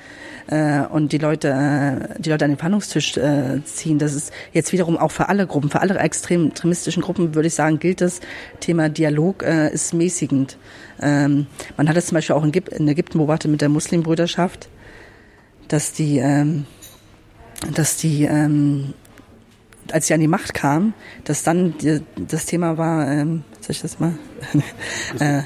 äh, 0.49 0.81
und 0.81 1.13
die 1.13 1.19
Leute, 1.19 1.51
äh, 1.51 2.21
die 2.21 2.29
Leute 2.29 2.45
an 2.45 2.51
den 2.51 2.57
Verhandlungstisch 2.57 3.17
äh, 3.19 3.63
ziehen. 3.65 4.01
Das 4.01 4.15
ist 4.15 4.33
jetzt 4.53 4.73
wiederum 4.73 4.99
auch 4.99 5.13
für 5.13 5.29
alle 5.29 5.47
Gruppen, 5.47 5.71
für 5.71 5.81
alle 5.81 5.97
extremistischen 5.97 7.03
Gruppen 7.05 7.37
würde 7.37 7.47
ich 7.47 7.55
sagen, 7.55 7.79
gilt 7.79 8.01
das 8.01 8.19
Thema 8.59 8.89
Dialog 8.89 9.45
äh, 9.45 9.73
ist 9.73 9.95
mäßigend. 9.95 10.59
Ähm, 11.01 11.47
man 11.77 11.89
hat 11.89 11.97
es 11.97 12.07
zum 12.07 12.17
Beispiel 12.17 12.35
auch 12.35 12.43
in, 12.43 12.51
in 12.53 12.89
Ägypten 12.89 13.19
beobachtet 13.19 13.49
mit 13.49 13.61
der 13.61 13.69
Muslimbrüderschaft, 13.69 14.71
dass 15.69 15.93
die, 15.93 16.19
ähm, 16.19 16.67
dass 17.75 17.97
die 17.97 18.25
ähm, 18.25 18.95
als 19.93 20.07
sie 20.07 20.15
an 20.15 20.21
die 20.21 20.29
Macht 20.29 20.55
kam, 20.55 20.95
dass 21.25 21.43
dann 21.43 21.77
die, 21.79 22.03
das 22.17 22.47
Thema 22.47 22.79
war, 22.79 23.09
ähm, 23.09 23.45
soll 23.61 23.71
ich 23.71 23.83
das 23.83 23.99
mal? 24.01 24.15
äh, 25.19 25.43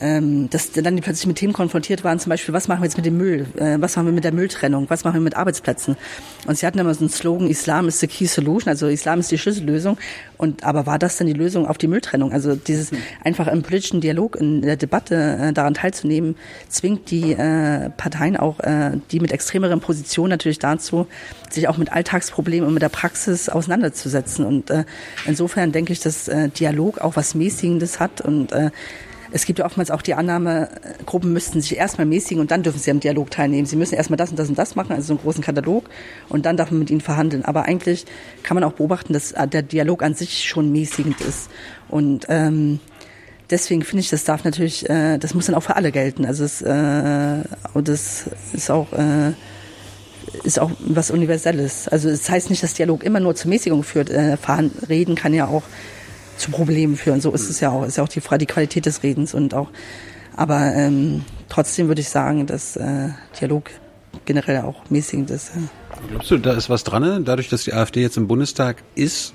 ähm, 0.00 0.50
dass 0.50 0.72
dann 0.72 0.96
die 0.96 1.02
plötzlich 1.02 1.26
mit 1.26 1.36
Themen 1.36 1.52
konfrontiert 1.52 2.04
waren, 2.04 2.18
zum 2.18 2.30
Beispiel, 2.30 2.54
was 2.54 2.68
machen 2.68 2.80
wir 2.80 2.86
jetzt 2.86 2.96
mit 2.96 3.06
dem 3.06 3.16
Müll, 3.16 3.46
äh, 3.56 3.76
was 3.80 3.96
machen 3.96 4.06
wir 4.06 4.12
mit 4.12 4.24
der 4.24 4.32
Mülltrennung, 4.32 4.88
was 4.90 5.04
machen 5.04 5.14
wir 5.14 5.20
mit 5.20 5.36
Arbeitsplätzen. 5.36 5.96
Und 6.46 6.58
sie 6.58 6.66
hatten 6.66 6.78
immer 6.78 6.94
so 6.94 7.00
einen 7.00 7.10
Slogan, 7.10 7.48
Islam 7.48 7.88
ist 7.88 8.00
the 8.00 8.06
key 8.06 8.26
solution, 8.26 8.68
also 8.68 8.88
Islam 8.88 9.20
ist 9.20 9.30
die 9.30 9.38
Schlüssellösung. 9.38 9.98
Und 10.36 10.64
aber 10.64 10.86
war 10.86 10.98
das 10.98 11.16
dann 11.16 11.26
die 11.26 11.32
Lösung 11.32 11.66
auf 11.66 11.78
die 11.78 11.88
Mülltrennung? 11.88 12.32
Also 12.32 12.56
dieses 12.56 12.90
einfach 13.24 13.46
im 13.48 13.62
politischen 13.62 14.00
Dialog, 14.00 14.36
in 14.36 14.62
der 14.62 14.76
Debatte 14.76 15.14
äh, 15.14 15.52
daran 15.52 15.74
teilzunehmen, 15.74 16.36
zwingt 16.68 17.10
die 17.10 17.32
äh, 17.32 17.90
Parteien 17.90 18.36
auch, 18.36 18.60
äh, 18.60 18.92
die 19.10 19.20
mit 19.20 19.32
extremeren 19.32 19.80
Positionen 19.80 20.30
natürlich 20.30 20.58
dazu, 20.58 21.06
sich 21.50 21.68
auch 21.68 21.78
mit 21.78 21.92
Alltagsproblemen 21.92 22.66
und 22.66 22.74
mit 22.74 22.82
der 22.82 22.88
Praxis 22.90 23.48
auseinanderzusetzen. 23.48 24.44
Und 24.44 24.70
äh, 24.70 24.84
insofern 25.26 25.72
denke 25.72 25.92
ich, 25.92 26.00
dass 26.00 26.28
äh, 26.28 26.48
Dialog 26.50 26.98
auch 26.98 27.16
was 27.16 27.34
Mäßigendes 27.34 27.98
hat 28.00 28.20
und 28.20 28.52
äh, 28.52 28.70
es 29.36 29.44
gibt 29.44 29.58
ja 29.58 29.66
oftmals 29.66 29.90
auch 29.90 30.00
die 30.00 30.14
Annahme, 30.14 30.70
Gruppen 31.04 31.34
müssten 31.34 31.60
sich 31.60 31.76
erstmal 31.76 32.06
mäßigen 32.06 32.40
und 32.40 32.50
dann 32.50 32.62
dürfen 32.62 32.80
sie 32.80 32.90
am 32.90 33.00
Dialog 33.00 33.30
teilnehmen. 33.30 33.66
Sie 33.66 33.76
müssen 33.76 33.94
erstmal 33.94 34.16
das 34.16 34.30
und 34.30 34.38
das 34.38 34.48
und 34.48 34.56
das 34.56 34.76
machen, 34.76 34.92
also 34.92 35.08
so 35.08 35.12
einen 35.12 35.20
großen 35.20 35.44
Katalog 35.44 35.90
und 36.30 36.46
dann 36.46 36.56
darf 36.56 36.70
man 36.70 36.80
mit 36.80 36.90
ihnen 36.90 37.02
verhandeln. 37.02 37.44
Aber 37.44 37.66
eigentlich 37.66 38.06
kann 38.42 38.54
man 38.54 38.64
auch 38.64 38.72
beobachten, 38.72 39.12
dass 39.12 39.34
der 39.52 39.62
Dialog 39.62 40.02
an 40.02 40.14
sich 40.14 40.44
schon 40.44 40.72
mäßigend 40.72 41.20
ist. 41.20 41.50
Und 41.90 42.24
ähm, 42.30 42.80
deswegen 43.50 43.82
finde 43.82 44.00
ich, 44.00 44.08
das 44.08 44.24
darf 44.24 44.42
natürlich, 44.44 44.88
äh, 44.88 45.18
das 45.18 45.34
muss 45.34 45.46
dann 45.46 45.54
auch 45.54 45.62
für 45.62 45.76
alle 45.76 45.92
gelten. 45.92 46.24
Also 46.24 46.42
es, 46.42 46.62
äh, 46.62 47.42
und 47.74 47.88
das 47.88 48.30
ist 48.54 48.70
auch 48.70 48.90
äh, 48.94 49.32
ist 50.44 50.58
auch 50.58 50.70
was 50.80 51.10
Universelles. 51.10 51.88
Also 51.88 52.08
es 52.08 52.22
das 52.22 52.30
heißt 52.30 52.50
nicht, 52.50 52.62
dass 52.62 52.72
Dialog 52.72 53.04
immer 53.04 53.20
nur 53.20 53.34
zur 53.34 53.50
Mäßigung 53.50 53.82
führt. 53.82 54.08
Äh, 54.08 54.38
Reden 54.88 55.14
kann 55.14 55.34
ja 55.34 55.46
auch 55.46 55.64
zu 56.36 56.50
Problemen 56.50 56.96
führen. 56.96 57.20
So 57.20 57.32
ist 57.32 57.48
es 57.48 57.60
ja 57.60 57.70
auch. 57.70 57.84
Ist 57.84 57.96
ja 57.96 58.04
auch 58.04 58.08
die, 58.08 58.20
die 58.20 58.46
Qualität 58.46 58.86
des 58.86 59.02
Redens 59.02 59.34
und 59.34 59.54
auch. 59.54 59.70
Aber 60.36 60.72
ähm, 60.74 61.24
trotzdem 61.48 61.88
würde 61.88 62.02
ich 62.02 62.08
sagen, 62.08 62.46
dass 62.46 62.76
äh, 62.76 63.08
Dialog 63.40 63.70
generell 64.24 64.62
auch 64.62 64.88
mäßigend 64.90 65.30
ist. 65.30 65.52
Ja. 65.54 65.62
Glaubst 66.10 66.30
du, 66.30 66.38
da 66.38 66.52
ist 66.52 66.68
was 66.68 66.84
dran, 66.84 67.24
dadurch, 67.24 67.48
dass 67.48 67.64
die 67.64 67.72
AfD 67.72 68.02
jetzt 68.02 68.16
im 68.16 68.28
Bundestag 68.28 68.82
ist, 68.94 69.34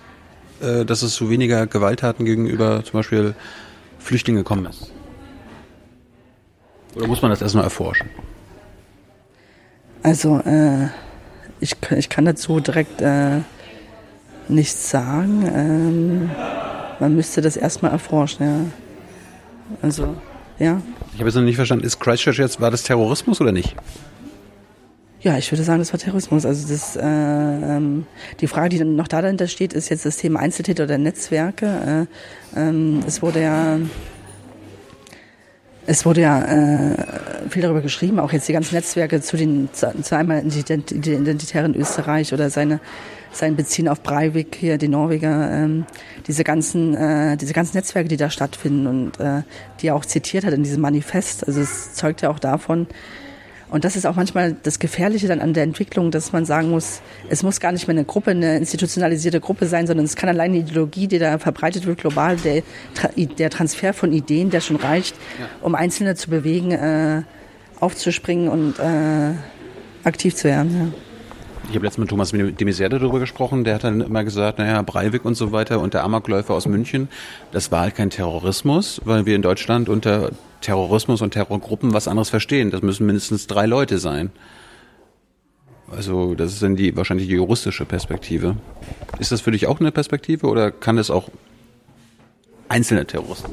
äh, 0.61 0.85
dass 0.85 1.01
es 1.01 1.13
zu 1.13 1.29
weniger 1.29 1.67
Gewalttaten 1.67 2.25
gegenüber 2.25 2.83
zum 2.83 2.99
Beispiel 2.99 3.35
Flüchtlingen 3.99 4.43
gekommen 4.43 4.65
ist? 4.67 4.91
Oder 6.95 7.07
muss 7.07 7.21
man 7.21 7.31
das 7.31 7.41
erstmal 7.41 7.63
erforschen? 7.63 8.09
Also, 10.03 10.39
äh, 10.39 10.87
ich, 11.59 11.75
ich 11.91 12.09
kann 12.09 12.25
dazu 12.25 12.59
direkt 12.59 13.01
äh, 13.01 13.41
nichts 14.47 14.89
sagen. 14.89 15.49
Ähm, 15.53 16.31
man 17.01 17.15
müsste 17.15 17.41
das 17.41 17.57
erstmal 17.57 17.91
erforschen, 17.91 18.45
ja. 18.45 18.59
Also, 19.81 20.15
ja. 20.59 20.81
Ich 21.13 21.19
habe 21.19 21.29
jetzt 21.29 21.35
noch 21.35 21.41
nicht 21.41 21.55
verstanden, 21.55 21.83
ist 21.83 21.99
Christchurch 21.99 22.37
jetzt, 22.37 22.61
war 22.61 22.71
das 22.71 22.83
Terrorismus 22.83 23.41
oder 23.41 23.51
nicht? 23.51 23.75
Ja, 25.21 25.37
ich 25.37 25.51
würde 25.51 25.63
sagen, 25.63 25.79
das 25.79 25.91
war 25.93 25.99
Terrorismus. 25.99 26.45
Also 26.45 26.67
das, 26.67 26.95
äh, 26.95 27.01
ähm, 27.01 28.05
die 28.39 28.47
Frage, 28.47 28.69
die 28.69 28.79
dann 28.79 28.95
noch 28.95 29.07
da 29.07 29.21
dahinter 29.21 29.47
steht, 29.47 29.73
ist 29.73 29.89
jetzt 29.89 30.05
das 30.05 30.17
Thema 30.17 30.39
Einzeltäter 30.39 30.83
oder 30.83 30.97
Netzwerke. 30.97 32.07
Äh, 32.55 32.59
ähm, 32.59 33.03
es 33.05 33.21
wurde 33.21 33.41
ja 33.41 33.79
es 35.87 36.05
wurde 36.05 36.21
ja 36.21 36.41
äh, 36.43 36.95
viel 37.49 37.63
darüber 37.63 37.81
geschrieben, 37.81 38.19
auch 38.19 38.31
jetzt 38.31 38.47
die 38.47 38.53
ganzen 38.53 38.75
Netzwerke 38.75 39.21
zu 39.21 39.37
den 39.37 39.69
zu, 39.73 39.91
zu 40.01 40.15
einmal 40.15 40.43
identitären 40.45 41.75
Österreich 41.75 42.33
oder 42.33 42.49
seine 42.49 42.79
sein 43.31 43.55
Beziehen 43.55 43.87
auf 43.87 44.03
Breivik 44.03 44.55
hier, 44.59 44.77
die 44.77 44.87
Norweger, 44.87 45.51
ähm, 45.51 45.85
diese 46.27 46.43
ganzen, 46.43 46.95
äh, 46.95 47.37
diese 47.37 47.53
ganzen 47.53 47.77
Netzwerke, 47.77 48.09
die 48.09 48.17
da 48.17 48.29
stattfinden 48.29 48.87
und 48.87 49.19
äh, 49.19 49.43
die 49.81 49.87
er 49.87 49.95
auch 49.95 50.05
zitiert 50.05 50.45
hat 50.45 50.53
in 50.53 50.63
diesem 50.63 50.81
Manifest. 50.81 51.47
Also 51.47 51.61
es 51.61 51.93
zeugt 51.93 52.21
ja 52.21 52.29
auch 52.29 52.39
davon. 52.39 52.87
Und 53.71 53.85
das 53.85 53.95
ist 53.95 54.05
auch 54.05 54.17
manchmal 54.17 54.57
das 54.63 54.79
Gefährliche 54.79 55.29
dann 55.29 55.39
an 55.39 55.53
der 55.53 55.63
Entwicklung, 55.63 56.11
dass 56.11 56.33
man 56.33 56.43
sagen 56.43 56.69
muss, 56.69 57.01
es 57.29 57.41
muss 57.41 57.61
gar 57.61 57.71
nicht 57.71 57.87
mehr 57.87 57.95
eine 57.95 58.03
Gruppe, 58.03 58.31
eine 58.31 58.57
institutionalisierte 58.57 59.39
Gruppe 59.39 59.65
sein, 59.65 59.87
sondern 59.87 60.05
es 60.05 60.17
kann 60.17 60.27
allein 60.27 60.51
die 60.51 60.59
Ideologie, 60.59 61.07
die 61.07 61.19
da 61.19 61.37
verbreitet 61.37 61.85
wird, 61.85 61.99
global, 61.99 62.35
der, 62.35 62.63
der 63.15 63.49
Transfer 63.49 63.93
von 63.93 64.11
Ideen, 64.11 64.49
der 64.49 64.59
schon 64.59 64.75
reicht, 64.75 65.15
ja. 65.39 65.45
um 65.61 65.73
Einzelne 65.73 66.15
zu 66.15 66.29
bewegen, 66.29 66.71
äh, 66.71 67.21
aufzuspringen 67.79 68.49
und 68.49 68.77
äh, 68.77 69.33
aktiv 70.03 70.35
zu 70.35 70.49
werden. 70.49 70.93
Ja. 70.93 71.10
Ich 71.69 71.75
habe 71.75 71.85
letztens 71.85 72.03
mit 72.03 72.09
Thomas 72.09 72.31
de 72.31 72.41
Maizière 72.41 72.89
darüber 72.89 73.19
gesprochen, 73.19 73.63
der 73.63 73.75
hat 73.75 73.83
dann 73.83 74.01
immer 74.01 74.23
gesagt, 74.23 74.59
naja, 74.59 74.81
Breivik 74.81 75.23
und 75.23 75.35
so 75.35 75.51
weiter 75.51 75.79
und 75.79 75.93
der 75.93 76.03
Amokläufer 76.03 76.53
aus 76.53 76.65
München, 76.65 77.07
das 77.51 77.71
war 77.71 77.81
halt 77.81 77.95
kein 77.95 78.09
Terrorismus, 78.09 78.99
weil 79.05 79.25
wir 79.25 79.35
in 79.35 79.41
Deutschland 79.41 79.87
unter 79.87 80.31
Terrorismus 80.61 81.21
und 81.21 81.31
Terrorgruppen 81.31 81.93
was 81.93 82.07
anderes 82.07 82.29
verstehen. 82.29 82.71
Das 82.71 82.81
müssen 82.81 83.05
mindestens 83.05 83.47
drei 83.47 83.65
Leute 83.65 83.99
sein. 83.99 84.31
Also 85.89 86.35
das 86.35 86.53
ist 86.53 86.63
dann 86.63 86.75
die 86.75 86.95
wahrscheinlich 86.95 87.27
die 87.27 87.35
juristische 87.35 87.85
Perspektive. 87.85 88.55
Ist 89.19 89.31
das 89.31 89.41
für 89.41 89.51
dich 89.51 89.67
auch 89.67 89.79
eine 89.79 89.91
Perspektive 89.91 90.47
oder 90.47 90.71
kann 90.71 90.97
es 90.97 91.11
auch 91.11 91.29
einzelne 92.69 93.05
Terroristen? 93.05 93.51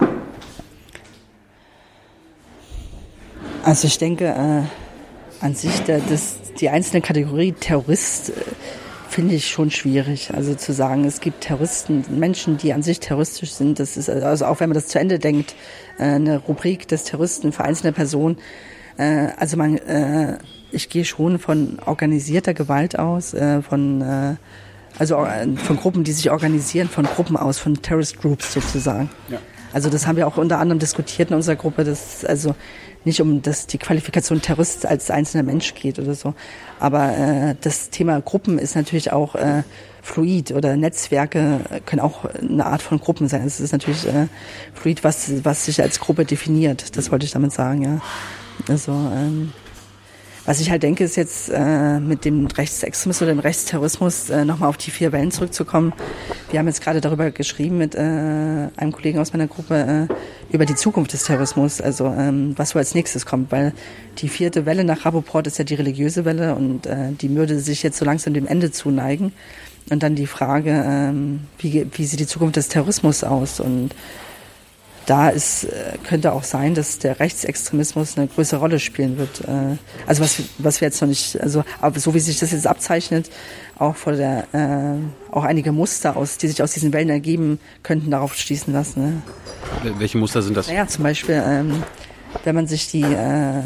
Also 3.65 3.87
ich 3.87 3.99
denke, 3.99 4.27
äh, 4.27 4.88
an 5.41 5.55
sich, 5.55 5.81
der, 5.83 6.01
das, 6.01 6.39
die 6.61 6.69
einzelne 6.69 7.01
Kategorie 7.01 7.53
Terrorist 7.53 8.31
äh, 8.31 8.33
finde 9.09 9.35
ich 9.35 9.49
schon 9.49 9.71
schwierig. 9.71 10.31
Also 10.35 10.55
zu 10.55 10.73
sagen, 10.73 11.05
es 11.05 11.21
gibt 11.21 11.43
Terroristen, 11.43 12.05
Menschen, 12.11 12.59
die 12.59 12.73
an 12.73 12.83
sich 12.83 13.01
terroristisch 13.01 13.53
sind, 13.53 13.79
das 13.79 13.97
ist, 13.97 14.11
also 14.11 14.45
auch 14.47 14.61
wenn 14.61 14.69
man 14.69 14.75
das 14.75 14.89
zu 14.89 14.99
Ende 14.99 15.19
denkt, 15.19 15.55
äh, 15.99 16.05
eine 16.05 16.39
Rubrik 16.39 16.89
des 16.89 17.05
Terroristen 17.05 17.53
für 17.53 17.65
einzelne 17.65 17.93
Personen. 17.93 18.39
Äh, 18.97 19.29
also 19.37 19.57
man, 19.57 19.79
ich 20.71 20.89
gehe 20.91 21.05
schon 21.05 21.39
von 21.39 21.79
organisierter 21.87 22.53
Gewalt 22.53 22.99
aus, 22.99 23.31
von 23.31 24.37
also 24.99 25.27
von 25.65 25.77
Gruppen, 25.77 26.05
die 26.05 26.13
sich 26.13 26.31
organisieren, 26.31 26.89
von 26.89 27.05
Gruppen 27.05 27.37
aus, 27.37 27.59
von 27.59 27.81
Terrorist 27.81 28.21
Groups 28.21 28.53
sozusagen. 28.53 29.09
Ja. 29.31 29.39
Also 29.73 29.91
das 29.91 30.07
haben 30.07 30.17
wir 30.17 30.27
auch 30.27 30.37
unter 30.37 30.59
anderem 30.59 30.79
diskutiert 30.79 31.31
in 31.31 31.37
unserer 31.37 31.57
Gruppe, 31.57 31.85
dass 31.85 32.25
also 32.25 32.55
nicht 33.09 33.21
um 33.21 33.43
das, 33.43 33.67
die 33.67 33.79
Qualifikation 33.79 34.41
Terrorist 34.41 34.87
als 34.87 35.11
einzelner 35.11 35.43
Mensch 35.43 35.75
geht 35.75 35.99
oder 35.99 36.15
so. 36.15 36.35
Aber 36.79 37.17
äh, 37.17 37.55
das 37.61 37.91
Thema 37.91 38.21
Gruppen 38.21 38.59
ist 38.59 38.77
natürlich 38.77 39.13
auch 39.13 39.35
äh, 39.35 39.63
fluid 40.03 40.53
oder 40.53 40.77
Netzwerke 40.77 41.61
können 41.85 42.01
auch 42.01 42.25
eine 42.25 42.67
Art 42.67 42.83
von 42.83 43.01
Gruppen 43.01 43.29
sein. 43.29 43.47
Es 43.47 43.61
ist 43.61 43.73
natürlich 43.73 44.07
äh, 44.07 44.29
fluid, 44.75 45.05
was, 45.05 45.45
was 45.45 45.65
sich 45.65 45.83
als 45.83 46.01
Gruppe 46.01 46.25
definiert. 46.25 46.97
Das 46.97 47.11
wollte 47.11 47.27
ich 47.27 47.33
damit 47.33 47.53
sagen, 47.53 47.83
ja. 47.83 48.01
Also 48.69 48.93
ähm, 48.93 49.53
was 50.49 50.61
ich 50.61 50.71
halt 50.71 50.83
denke, 50.83 51.05
ist 51.05 51.17
jetzt 51.17 51.51
äh, 51.51 52.01
mit 52.01 52.25
dem 52.25 52.47
Rechtsextremismus 52.47 53.21
oder 53.21 53.35
dem 53.35 53.39
Rechtsterrorismus 53.39 54.31
äh, 54.31 54.47
nochmal 54.47 54.71
auf 54.71 54.79
die 54.79 54.91
vier 54.91 55.13
Wellen 55.13 55.31
zurückzukommen. 55.31 55.93
Wir 56.51 56.59
haben 56.59 56.67
jetzt 56.67 56.81
gerade 56.81 57.03
darüber 57.03 57.31
geschrieben 57.31 57.77
mit 57.77 57.95
äh, 57.95 57.99
einem 57.99 58.93
Kollegen 58.93 59.19
aus 59.19 59.35
meiner 59.35 59.47
Gruppe 59.47 60.09
äh, 60.09 60.55
über 60.55 60.65
die 60.65 60.75
Zukunft 60.75 61.13
des 61.13 61.25
Terrorismus, 61.25 61.83
also 61.83 62.07
ähm, 62.07 62.55
was 62.57 62.71
so 62.71 62.79
als 62.79 62.95
nächstes 62.95 63.27
kommt, 63.27 63.53
weil 63.53 63.75
die 64.17 64.31
vierte 64.31 64.65
Welle 64.65 64.85
nach 64.85 65.05
Rapoport 65.05 65.47
ist 65.47 65.59
ja 65.59 65.65
die 65.65 65.75
religiöse 65.75 66.25
Welle 66.25 66.55
und 66.55 66.87
äh, 66.87 67.13
die 67.13 67.37
würde 67.37 67.61
sich 67.61 67.83
jetzt 67.83 67.99
so 67.99 68.07
langsam 68.07 68.33
dem 68.33 68.47
Ende 68.47 68.73
zuneigen. 68.73 69.35
Und 69.91 70.03
dann 70.03 70.15
die 70.15 70.27
Frage, 70.27 70.83
ähm, 70.87 71.41
wie, 71.59 71.87
wie 71.93 72.07
sieht 72.07 72.21
die 72.21 72.27
Zukunft 72.27 72.57
des 72.57 72.69
Terrorismus 72.69 73.23
aus 73.23 73.61
und 73.61 73.91
da 75.09 75.31
ist, 75.31 75.65
äh, 75.65 75.97
könnte 76.07 76.33
auch 76.33 76.45
sein, 76.45 76.75
dass 76.75 76.99
der 76.99 77.19
Rechtsextremismus 77.19 78.19
eine 78.19 78.27
größere 78.27 78.61
Rolle 78.61 78.79
spielen 78.79 79.17
wird. 79.17 79.41
Äh, 79.41 79.79
also 80.07 80.23
was, 80.23 80.43
was 80.59 80.81
wir 80.81 80.89
jetzt 80.89 81.01
noch 81.01 81.09
nicht, 81.09 81.41
also 81.41 81.65
aber 81.81 81.99
so 81.99 82.13
wie 82.13 82.21
sich 82.21 82.39
das 82.39 82.53
jetzt 82.53 82.67
abzeichnet, 82.67 83.31
auch 83.79 83.97
vor 83.97 84.13
der, 84.13 84.45
äh, 84.53 85.35
auch 85.35 85.45
einige 85.45 85.73
Muster 85.73 86.17
aus, 86.17 86.37
die 86.37 86.49
sich 86.49 86.63
aus 86.63 86.73
diesen 86.73 86.93
Wellen 86.93 87.09
ergeben, 87.09 87.59
könnten 87.83 88.11
darauf 88.11 88.35
schließen 88.35 88.75
lassen. 88.75 89.23
Ne? 89.83 89.95
Welche 89.99 90.19
Muster 90.19 90.43
sind 90.43 90.57
das? 90.57 90.69
Naja, 90.69 90.87
zum 90.87 91.05
Beispiel, 91.05 91.43
ähm, 91.43 91.83
wenn 92.45 92.55
man 92.55 92.67
sich 92.67 92.91
die 92.91 93.03
äh, 93.03 93.61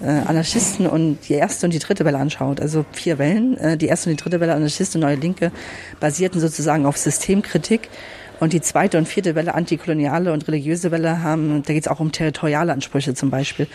äh, 0.00 0.06
Anarchisten 0.26 0.86
und 0.86 1.18
die 1.28 1.34
erste 1.34 1.66
und 1.66 1.74
die 1.74 1.80
dritte 1.80 2.04
Welle 2.04 2.18
anschaut, 2.18 2.60
also 2.60 2.84
vier 2.92 3.18
Wellen, 3.18 3.78
die 3.78 3.86
erste 3.86 4.08
und 4.08 4.18
die 4.18 4.22
dritte 4.22 4.38
Welle 4.38 4.54
Anarchisten 4.54 5.02
und 5.02 5.08
Neue 5.08 5.16
Linke 5.16 5.50
basierten 5.98 6.40
sozusagen 6.40 6.86
auf 6.86 6.96
Systemkritik 6.96 7.88
und 8.40 8.52
die 8.52 8.60
zweite 8.60 8.98
und 8.98 9.06
vierte 9.06 9.34
Welle, 9.34 9.54
antikoloniale 9.54 10.32
und 10.32 10.46
religiöse 10.48 10.90
Welle, 10.90 11.22
haben, 11.22 11.62
da 11.62 11.72
geht 11.72 11.84
es 11.84 11.88
auch 11.88 12.00
um 12.00 12.12
territoriale 12.12 12.72
Ansprüche 12.72 13.14
zum 13.14 13.30
Beispiel. 13.30 13.66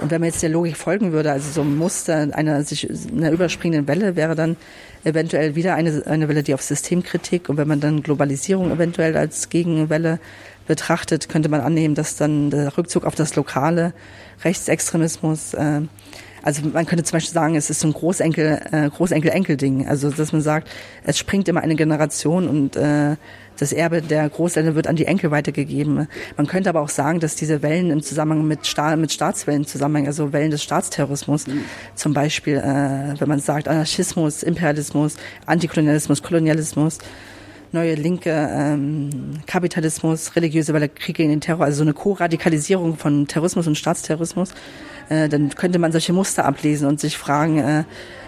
Und 0.00 0.10
wenn 0.10 0.20
man 0.20 0.30
jetzt 0.30 0.42
der 0.42 0.50
Logik 0.50 0.76
folgen 0.76 1.12
würde, 1.12 1.32
also 1.32 1.50
so 1.50 1.62
ein 1.62 1.76
Muster 1.76 2.28
einer 2.32 2.62
sich 2.62 2.88
einer 3.12 3.30
überspringenden 3.30 3.88
Welle 3.88 4.16
wäre 4.16 4.34
dann 4.34 4.56
eventuell 5.04 5.54
wieder 5.54 5.74
eine, 5.74 6.02
eine 6.06 6.28
Welle, 6.28 6.42
die 6.42 6.54
auf 6.54 6.62
Systemkritik 6.62 7.48
und 7.48 7.56
wenn 7.56 7.68
man 7.68 7.80
dann 7.80 8.02
Globalisierung 8.02 8.70
eventuell 8.70 9.16
als 9.16 9.48
Gegenwelle 9.48 10.18
betrachtet, 10.66 11.28
könnte 11.28 11.48
man 11.48 11.60
annehmen, 11.60 11.94
dass 11.94 12.16
dann 12.16 12.50
der 12.50 12.76
Rückzug 12.78 13.04
auf 13.04 13.14
das 13.14 13.36
lokale 13.36 13.92
Rechtsextremismus 14.44 15.54
äh, 15.54 15.82
Also 16.42 16.60
man 16.68 16.84
könnte 16.84 17.04
zum 17.04 17.16
Beispiel 17.16 17.32
sagen, 17.32 17.56
es 17.56 17.70
ist 17.70 17.80
so 17.80 17.88
ein 17.88 17.94
Großenkel, 17.94 18.60
äh, 18.70 18.90
Großenkel-Enkel-Ding. 18.90 19.88
Also 19.88 20.10
dass 20.10 20.32
man 20.32 20.42
sagt, 20.42 20.68
es 21.04 21.18
springt 21.18 21.48
immer 21.48 21.62
eine 21.62 21.74
Generation 21.74 22.48
und 22.48 22.76
äh, 22.76 23.16
das 23.58 23.72
Erbe 23.72 24.02
der 24.02 24.28
Großeltern 24.28 24.74
wird 24.74 24.86
an 24.86 24.96
die 24.96 25.06
Enkel 25.06 25.30
weitergegeben. 25.30 26.08
Man 26.36 26.46
könnte 26.46 26.70
aber 26.70 26.80
auch 26.80 26.88
sagen, 26.88 27.20
dass 27.20 27.36
diese 27.36 27.62
Wellen 27.62 27.90
im 27.90 28.02
Zusammenhang 28.02 28.46
mit, 28.46 28.66
Sta 28.66 28.96
mit 28.96 29.12
Staatswellen 29.12 29.64
zusammenhängen, 29.64 30.08
also 30.08 30.32
Wellen 30.32 30.50
des 30.50 30.62
Staatsterrorismus, 30.62 31.46
mhm. 31.46 31.64
zum 31.94 32.14
Beispiel, 32.14 32.56
äh, 32.56 33.18
wenn 33.18 33.28
man 33.28 33.40
sagt 33.40 33.68
Anarchismus, 33.68 34.42
Imperialismus, 34.42 35.16
Antikolonialismus, 35.46 36.22
Kolonialismus, 36.22 36.98
neue 37.72 37.94
linke 37.94 38.30
ähm, 38.30 39.10
Kapitalismus, 39.46 40.34
religiöse 40.36 40.72
Welle, 40.72 40.88
Kriege 40.88 41.22
in 41.22 41.30
den 41.30 41.40
Terror, 41.40 41.64
also 41.64 41.78
so 41.78 41.82
eine 41.82 41.92
Co-Radikalisierung 41.92 42.96
von 42.96 43.26
Terrorismus 43.26 43.66
und 43.66 43.76
Staatsterrorismus, 43.76 44.50
äh, 45.10 45.28
dann 45.28 45.50
könnte 45.50 45.78
man 45.78 45.92
solche 45.92 46.12
Muster 46.12 46.44
ablesen 46.44 46.88
und 46.88 47.00
sich 47.00 47.18
fragen, 47.18 47.58
äh, 47.58 47.84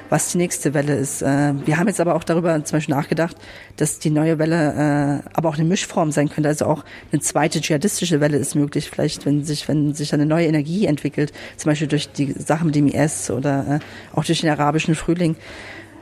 was 0.09 0.33
die 0.33 0.39
nächste 0.39 0.75
Welle 0.75 0.97
ist. 0.97 1.23
Äh, 1.23 1.55
wir 1.65 1.79
haben 1.79 1.89
jetzt 1.89 2.01
aber 2.01 2.15
auch 2.15 2.25
darüber 2.25 2.65
zum 2.65 2.77
Beispiel 2.77 2.95
nachgedacht, 2.95 3.37
dass 3.77 3.99
die 3.99 4.11
neue 4.11 4.39
Welle 4.39 5.23
äh, 5.25 5.29
aber 5.35 5.49
auch 5.49 5.55
eine 5.55 5.65
Mischform 5.65 6.13
sein 6.13 6.29
könnte. 6.29 6.49
Also 6.49 6.67
auch 6.67 6.85
eine 7.13 7.21
zweite 7.21 7.61
dschihadistische 7.61 8.21
Welle 8.21 8.37
ist 8.37 8.55
möglich, 8.55 8.91
vielleicht 8.91 9.27
wenn 9.27 9.45
sich, 9.45 9.69
wenn 9.69 9.95
sich 9.95 10.13
eine 10.15 10.27
neue 10.27 10.47
Energie 10.47 10.87
entwickelt, 10.87 11.33
zum 11.57 11.71
Beispiel 11.71 11.89
durch 11.89 12.11
die 12.13 12.33
Sache 12.33 12.65
mit 12.65 12.75
dem 12.75 12.89
IS 12.89 13.31
oder 13.31 13.81
äh, 13.81 14.17
auch 14.17 14.25
durch 14.25 14.41
den 14.41 14.51
arabischen 14.51 14.95
Frühling. 14.95 15.37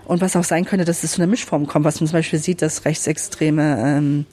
Und 0.07 0.21
was 0.21 0.37
auch 0.37 0.45
sein 0.45 0.67
könnte, 0.67 0.85
dass 0.85 1.03
es 1.03 1.13
zu 1.13 1.23
einer 1.23 1.31
Mischform 1.31 1.67
kommt, 1.67 1.85
was 1.85 2.01
man 2.01 2.09
zum 2.09 2.19
Beispiel 2.19 2.39
sieht, 2.39 2.61
dass 2.61 2.85
Rechtsextreme 2.85 3.79
ähm, 3.79 4.27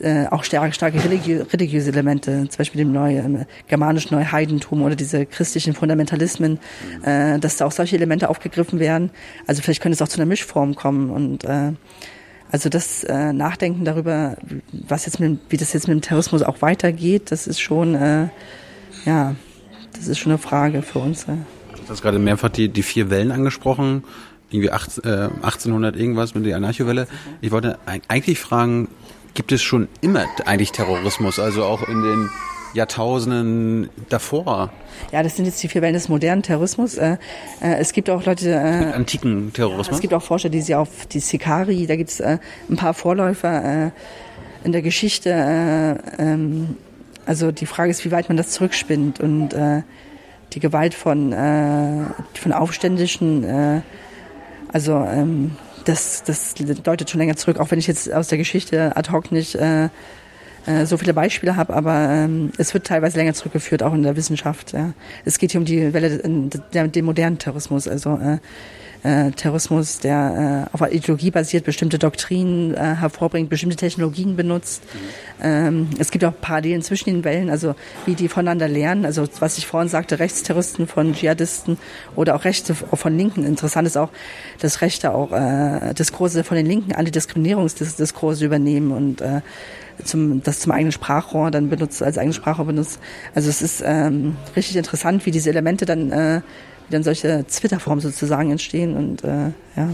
äh, 0.00 0.26
auch 0.30 0.44
starke, 0.44 0.72
starke 0.72 1.02
religiö 1.02 1.44
religiöse 1.52 1.90
Elemente, 1.90 2.48
zum 2.48 2.58
Beispiel 2.58 2.78
dem 2.78 2.92
neu, 2.92 3.16
äh, 3.16 3.46
germanischen 3.68 4.16
Neuheidentum 4.16 4.82
oder 4.82 4.96
diese 4.96 5.26
christlichen 5.26 5.74
Fundamentalismen, 5.74 6.58
äh, 7.02 7.38
dass 7.38 7.56
da 7.56 7.66
auch 7.66 7.72
solche 7.72 7.96
Elemente 7.96 8.28
aufgegriffen 8.28 8.78
werden. 8.78 9.10
Also 9.46 9.62
vielleicht 9.62 9.82
könnte 9.82 9.94
es 9.94 10.02
auch 10.02 10.08
zu 10.08 10.18
einer 10.18 10.26
Mischform 10.26 10.74
kommen 10.74 11.10
und 11.10 11.44
äh, 11.44 11.72
also 12.50 12.68
das 12.68 13.04
äh, 13.04 13.32
Nachdenken 13.32 13.84
darüber, 13.84 14.36
was 14.72 15.06
jetzt 15.06 15.18
mit, 15.18 15.40
wie 15.48 15.56
das 15.56 15.72
jetzt 15.72 15.88
mit 15.88 15.96
dem 15.96 16.00
Terrorismus 16.00 16.42
auch 16.42 16.62
weitergeht, 16.62 17.30
das 17.30 17.46
ist 17.46 17.60
schon, 17.60 17.94
äh, 17.94 18.28
ja, 19.04 19.34
das 19.92 20.06
ist 20.06 20.18
schon 20.18 20.32
eine 20.32 20.38
Frage 20.38 20.82
für 20.82 21.00
uns. 21.00 21.24
Äh. 21.24 21.36
Du 21.86 21.88
hast 21.88 22.02
gerade 22.02 22.18
mehrfach 22.18 22.48
die, 22.48 22.68
die 22.68 22.82
vier 22.82 23.10
Wellen 23.10 23.32
angesprochen, 23.32 24.04
irgendwie 24.50 24.70
18, 24.70 25.04
äh, 25.04 25.28
1800 25.42 25.96
irgendwas 25.96 26.34
mit 26.34 26.46
der 26.46 26.56
Anarchowelle. 26.56 27.08
Ich 27.40 27.50
wollte 27.50 27.78
eigentlich 28.08 28.38
fragen, 28.38 28.88
gibt 29.36 29.52
es 29.52 29.62
schon 29.62 29.86
immer 30.00 30.26
eigentlich 30.46 30.72
Terrorismus, 30.72 31.38
also 31.38 31.64
auch 31.64 31.86
in 31.86 32.02
den 32.02 32.30
Jahrtausenden 32.72 33.90
davor. 34.08 34.72
Ja, 35.12 35.22
das 35.22 35.36
sind 35.36 35.44
jetzt 35.44 35.62
die 35.62 35.68
vier 35.68 35.82
Wellen 35.82 35.94
des 35.94 36.08
modernen 36.08 36.42
Terrorismus. 36.42 36.96
Äh, 36.96 37.18
äh, 37.60 37.76
es 37.78 37.92
gibt 37.92 38.10
auch 38.10 38.24
Leute. 38.24 38.50
Äh, 38.50 38.92
antiken 38.92 39.52
Terrorismus. 39.52 39.96
Es 39.96 40.00
gibt 40.00 40.14
auch 40.14 40.22
Forscher, 40.22 40.48
die 40.48 40.60
sie 40.60 40.74
auf 40.74 41.06
die 41.06 41.20
Sikari, 41.20 41.86
da 41.86 41.96
gibt 41.96 42.10
es 42.10 42.20
äh, 42.20 42.38
ein 42.68 42.76
paar 42.76 42.94
Vorläufer 42.94 43.92
in 44.64 44.72
der 44.72 44.82
Geschichte. 44.82 45.30
Äh, 45.30 46.22
ähm, 46.22 46.76
also 47.24 47.52
die 47.52 47.66
Frage 47.66 47.90
ist, 47.90 48.04
wie 48.04 48.10
weit 48.10 48.28
man 48.28 48.36
das 48.36 48.50
zurückspinnt 48.50 49.20
und 49.20 49.50
die 50.52 50.60
Gewalt 50.60 50.94
von, 50.94 51.32
von 51.32 52.52
Aufständischen. 52.52 53.82
Also 54.72 54.94
ähm, 54.94 55.56
das, 55.86 56.22
das 56.24 56.54
deutet 56.54 57.10
schon 57.10 57.20
länger 57.20 57.36
zurück, 57.36 57.58
auch 57.58 57.70
wenn 57.70 57.78
ich 57.78 57.86
jetzt 57.86 58.12
aus 58.12 58.28
der 58.28 58.38
Geschichte 58.38 58.96
ad 58.96 59.10
hoc 59.10 59.32
nicht 59.32 59.54
äh, 59.54 59.88
äh, 60.66 60.84
so 60.84 60.96
viele 60.96 61.14
Beispiele 61.14 61.56
habe, 61.56 61.74
aber 61.74 62.08
ähm, 62.10 62.50
es 62.58 62.74
wird 62.74 62.86
teilweise 62.86 63.16
länger 63.16 63.34
zurückgeführt, 63.34 63.82
auch 63.82 63.94
in 63.94 64.02
der 64.02 64.16
Wissenschaft. 64.16 64.72
Ja. 64.72 64.92
Es 65.24 65.38
geht 65.38 65.52
hier 65.52 65.60
um 65.60 65.64
die 65.64 65.94
Welle, 65.94 66.20
der, 66.74 66.88
den 66.88 67.04
modernen 67.04 67.38
Terrorismus, 67.38 67.86
also 67.86 68.16
äh, 68.16 68.38
äh, 69.06 69.30
Terrorismus, 69.30 70.00
der 70.00 70.68
äh, 70.72 70.74
auf 70.74 70.82
Ideologie 70.90 71.30
basiert, 71.30 71.64
bestimmte 71.64 71.98
Doktrinen 71.98 72.74
äh, 72.74 72.96
hervorbringt, 72.96 73.48
bestimmte 73.48 73.76
Technologien 73.76 74.36
benutzt. 74.36 74.82
Ähm, 75.40 75.88
es 75.98 76.10
gibt 76.10 76.24
auch 76.24 76.32
Parallelen 76.40 76.82
zwischen 76.82 77.10
den 77.10 77.24
Wellen, 77.24 77.48
also 77.48 77.74
wie 78.04 78.14
die 78.14 78.28
voneinander 78.28 78.68
lernen. 78.68 79.04
Also 79.04 79.26
was 79.38 79.58
ich 79.58 79.66
vorhin 79.66 79.88
sagte, 79.88 80.18
Rechtsterroristen 80.18 80.88
von 80.88 81.14
Dschihadisten 81.14 81.78
oder 82.16 82.34
auch 82.34 82.44
Rechte 82.44 82.74
von 82.74 83.16
Linken. 83.16 83.44
Interessant 83.44 83.86
ist 83.86 83.96
auch, 83.96 84.10
dass 84.60 84.80
Rechte 84.80 85.14
auch 85.14 85.32
äh, 85.32 85.94
Diskurse 85.94 86.42
von 86.42 86.56
den 86.56 86.66
Linken, 86.66 86.92
Antidiskriminierungsdiskurse 86.92 88.44
übernehmen 88.44 88.90
und 88.90 89.20
äh, 89.20 89.40
zum, 90.04 90.42
das 90.42 90.60
zum 90.60 90.72
eigenen 90.72 90.92
Sprachrohr 90.92 91.50
dann 91.50 91.70
benutzt, 91.70 92.02
als 92.02 92.18
eigenes 92.18 92.36
Sprachrohr 92.36 92.66
benutzt. 92.66 92.98
Also 93.34 93.48
es 93.48 93.62
ist 93.62 93.82
ähm, 93.86 94.36
richtig 94.56 94.76
interessant, 94.76 95.26
wie 95.26 95.30
diese 95.30 95.50
Elemente 95.50 95.86
dann 95.86 96.12
äh, 96.12 96.40
dann 96.90 97.02
solche 97.02 97.46
Zwitterformen 97.46 98.00
sozusagen 98.00 98.50
entstehen 98.50 98.96
und 98.96 99.24
äh, 99.24 99.50
ja. 99.76 99.88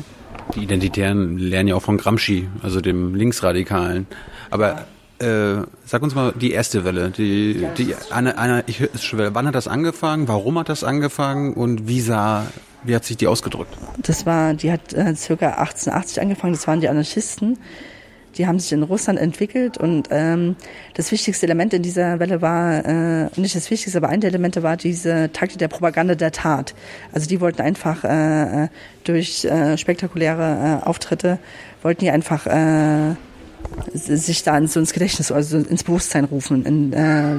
Die 0.55 0.63
Identitären 0.63 1.39
lernen 1.39 1.69
ja 1.69 1.77
auch 1.77 1.83
von 1.83 1.99
Gramsci, 1.99 2.49
also 2.63 2.81
dem 2.81 3.15
Linksradikalen. 3.15 4.07
Aber 4.51 4.87
äh, 5.19 5.63
sag 5.87 6.03
uns 6.03 6.15
mal 6.15 6.33
die 6.33 6.51
erste 6.51 6.85
Welle, 6.85 7.11
die, 7.11 7.67
die 7.79 7.95
eine, 8.11 8.39
eine, 8.39 8.65
ich, 8.67 8.83
wann 9.13 9.47
hat 9.47 9.55
das 9.55 9.69
angefangen, 9.69 10.29
warum 10.29 10.59
hat 10.59 10.69
das 10.69 10.85
angefangen 10.85 11.55
und 11.55 11.87
wie 11.87 12.01
sah, 12.01 12.47
wie 12.83 12.95
hat 12.95 13.05
sich 13.05 13.17
die 13.17 13.29
ausgedrückt? 13.29 13.73
Das 13.99 14.27
war, 14.27 14.55
die 14.55 14.73
hat 14.73 14.93
äh, 14.93 15.15
circa 15.15 15.51
1880 15.51 16.21
angefangen, 16.21 16.55
das 16.55 16.67
waren 16.67 16.81
die 16.81 16.89
Anarchisten, 16.89 17.59
die 18.37 18.47
haben 18.47 18.59
sich 18.59 18.73
in 18.73 18.83
Russland 18.83 19.19
entwickelt 19.19 19.79
und 19.79 20.09
ähm, 20.11 20.57
das 20.95 21.13
wichtigste 21.13 21.47
Element 21.47 21.75
in 21.75 21.83
dieser 21.83 22.19
Welle 22.19 22.43
war, 22.43 22.85
äh, 22.85 23.29
nicht 23.37 23.55
das 23.55 23.71
wichtigste, 23.71 23.99
aber 23.99 24.09
ein 24.09 24.21
der 24.21 24.29
Elemente 24.29 24.63
war 24.63 24.77
diese 24.77 25.31
Taktik 25.33 25.59
der 25.59 25.69
Propaganda 25.69 26.15
der 26.15 26.33
Tat. 26.33 26.75
Also 27.13 27.29
die 27.29 27.41
wollten 27.41 27.63
einfach 27.63 28.05
äh, 28.05 28.69
durch 29.05 29.45
äh, 29.45 29.77
spektakuläre 29.77 30.81
äh, 30.83 30.87
Auftritte, 30.87 31.39
wollten 31.83 32.01
die 32.01 32.11
einfach 32.11 32.47
äh, 32.47 33.15
sich 33.95 34.43
da 34.43 34.67
so 34.67 34.81
ins 34.81 34.93
Gedächtnis, 34.93 35.33
also 35.33 35.59
ins 35.59 35.85
Bewusstsein 35.85 36.25
rufen 36.25 36.65
in 36.65 36.93
äh, 36.93 37.37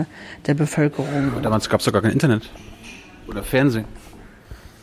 äh, 0.00 0.04
der 0.46 0.54
Bevölkerung. 0.54 1.08
Damals 1.42 1.68
gab 1.68 1.80
es 1.80 1.86
doch 1.86 1.92
gar 1.92 2.02
kein 2.02 2.12
Internet 2.12 2.50
oder 3.28 3.42
Fernsehen. 3.42 3.84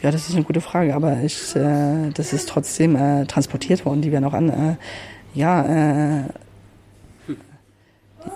Ja, 0.02 0.12
das 0.12 0.28
ist 0.28 0.36
eine 0.36 0.43
gute 0.43 0.60
Frage, 0.60 0.93
aber 0.95 1.17
ich, 1.23 1.56
äh, 1.56 2.10
das 2.13 2.34
ist 2.34 2.49
trotzdem 2.49 2.97
äh, 2.97 3.26
transportiert 3.26 3.86
worden. 3.86 4.02
Die 4.02 4.12
werden 4.12 4.26
auch 4.26 4.34
an, 4.34 4.49
äh, 4.49 4.76
ja, 5.34 6.19
äh, 6.19 6.24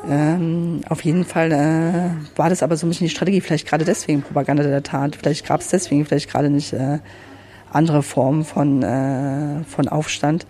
ähm, 0.09 0.81
auf 0.89 1.03
jeden 1.03 1.23
Fall 1.23 1.51
äh, 1.51 2.37
war 2.37 2.49
das 2.49 2.63
aber 2.63 2.75
so 2.75 2.85
ein 2.85 2.89
bisschen 2.89 3.07
die 3.07 3.13
Strategie, 3.13 3.41
vielleicht 3.41 3.67
gerade 3.67 3.85
deswegen 3.85 4.21
Propaganda 4.21 4.63
der 4.63 4.83
Tat, 4.83 5.15
vielleicht 5.15 5.45
gab 5.45 5.61
es 5.61 5.69
deswegen 5.69 6.05
vielleicht 6.05 6.29
gerade 6.29 6.49
nicht 6.49 6.73
äh, 6.73 6.99
andere 7.71 8.03
Formen 8.03 8.43
von, 8.43 8.83
äh, 8.83 9.63
von 9.63 9.87
Aufstand. 9.87 10.45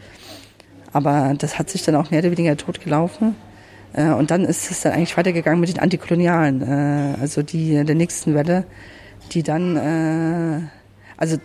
Aber 0.93 1.33
das 1.37 1.59
hat 1.59 1.69
sich 1.69 1.83
dann 1.83 1.95
auch 1.95 2.11
mehr 2.11 2.21
oder 2.21 2.31
weniger 2.31 2.57
totgelaufen. 2.57 3.35
Äh, 3.93 4.09
und 4.09 4.31
dann 4.31 4.45
ist 4.45 4.71
es 4.71 4.81
dann 4.81 4.93
eigentlich 4.93 5.17
weitergegangen 5.17 5.59
mit 5.59 5.69
den 5.69 5.79
Antikolonialen, 5.79 6.61
äh, 6.61 7.15
also 7.19 7.43
die 7.43 7.83
der 7.83 7.95
nächsten 7.95 8.33
Welle, 8.33 8.65
die 9.31 9.43
dann, 9.43 9.75
äh, 9.75 10.61
also 11.17 11.37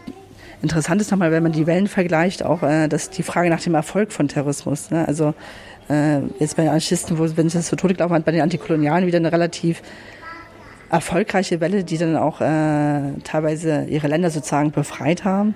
Interessant 0.62 1.00
ist 1.00 1.10
nochmal, 1.10 1.32
wenn 1.32 1.42
man 1.42 1.52
die 1.52 1.66
Wellen 1.66 1.88
vergleicht, 1.88 2.44
auch 2.44 2.62
äh, 2.62 2.88
dass 2.88 3.10
die 3.10 3.24
Frage 3.24 3.50
nach 3.50 3.60
dem 3.60 3.74
Erfolg 3.74 4.12
von 4.12 4.28
Terrorismus. 4.28 4.90
Ne? 4.90 5.06
Also 5.06 5.34
äh, 5.88 6.20
jetzt 6.38 6.56
bei 6.56 6.62
den 6.62 6.68
Anarchisten, 6.68 7.18
wo, 7.18 7.26
wenn 7.36 7.48
es 7.48 7.54
das 7.54 7.68
so 7.68 7.76
totgelaufen 7.76 8.14
hat, 8.14 8.24
bei 8.24 8.32
den 8.32 8.42
Antikolonialen 8.42 9.06
wieder 9.06 9.18
eine 9.18 9.32
relativ 9.32 9.82
erfolgreiche 10.88 11.60
Welle, 11.60 11.84
die 11.84 11.98
dann 11.98 12.16
auch 12.16 12.40
äh, 12.40 13.20
teilweise 13.24 13.86
ihre 13.88 14.06
Länder 14.06 14.30
sozusagen 14.30 14.70
befreit 14.70 15.24
haben. 15.24 15.54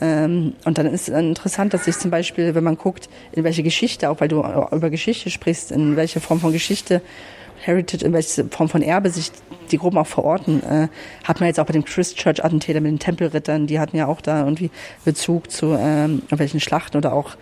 Ähm, 0.00 0.54
und 0.64 0.78
dann 0.78 0.86
ist 0.86 1.08
interessant, 1.10 1.74
dass 1.74 1.84
sich 1.84 1.98
zum 1.98 2.10
Beispiel, 2.10 2.54
wenn 2.54 2.64
man 2.64 2.78
guckt, 2.78 3.10
in 3.32 3.44
welche 3.44 3.62
Geschichte, 3.62 4.08
auch 4.08 4.20
weil 4.20 4.28
du 4.28 4.42
über 4.72 4.88
Geschichte 4.88 5.28
sprichst, 5.28 5.70
in 5.70 5.96
welche 5.96 6.20
Form 6.20 6.40
von 6.40 6.52
Geschichte 6.52 7.02
Heritage, 7.60 8.04
in 8.04 8.12
welche 8.12 8.44
Form 8.44 8.68
von 8.68 8.82
Erbe 8.82 9.10
sich 9.10 9.30
die 9.70 9.78
Gruppen 9.78 9.98
auch 9.98 10.06
verorten, 10.06 10.62
äh, 10.62 10.88
hat 11.24 11.40
man 11.40 11.48
jetzt 11.48 11.60
auch 11.60 11.66
bei 11.66 11.72
dem 11.72 11.84
Christchurch-Attentäter 11.84 12.80
mit 12.80 12.90
den 12.90 12.98
Tempelrittern, 12.98 13.66
die 13.66 13.78
hatten 13.78 13.96
ja 13.96 14.06
auch 14.06 14.20
da 14.20 14.40
irgendwie 14.40 14.70
Bezug 15.04 15.50
zu 15.50 15.76
ähm, 15.78 16.22
irgendwelchen 16.22 16.60
Schlachten 16.60 16.96
oder 16.96 17.12
auch 17.12 17.36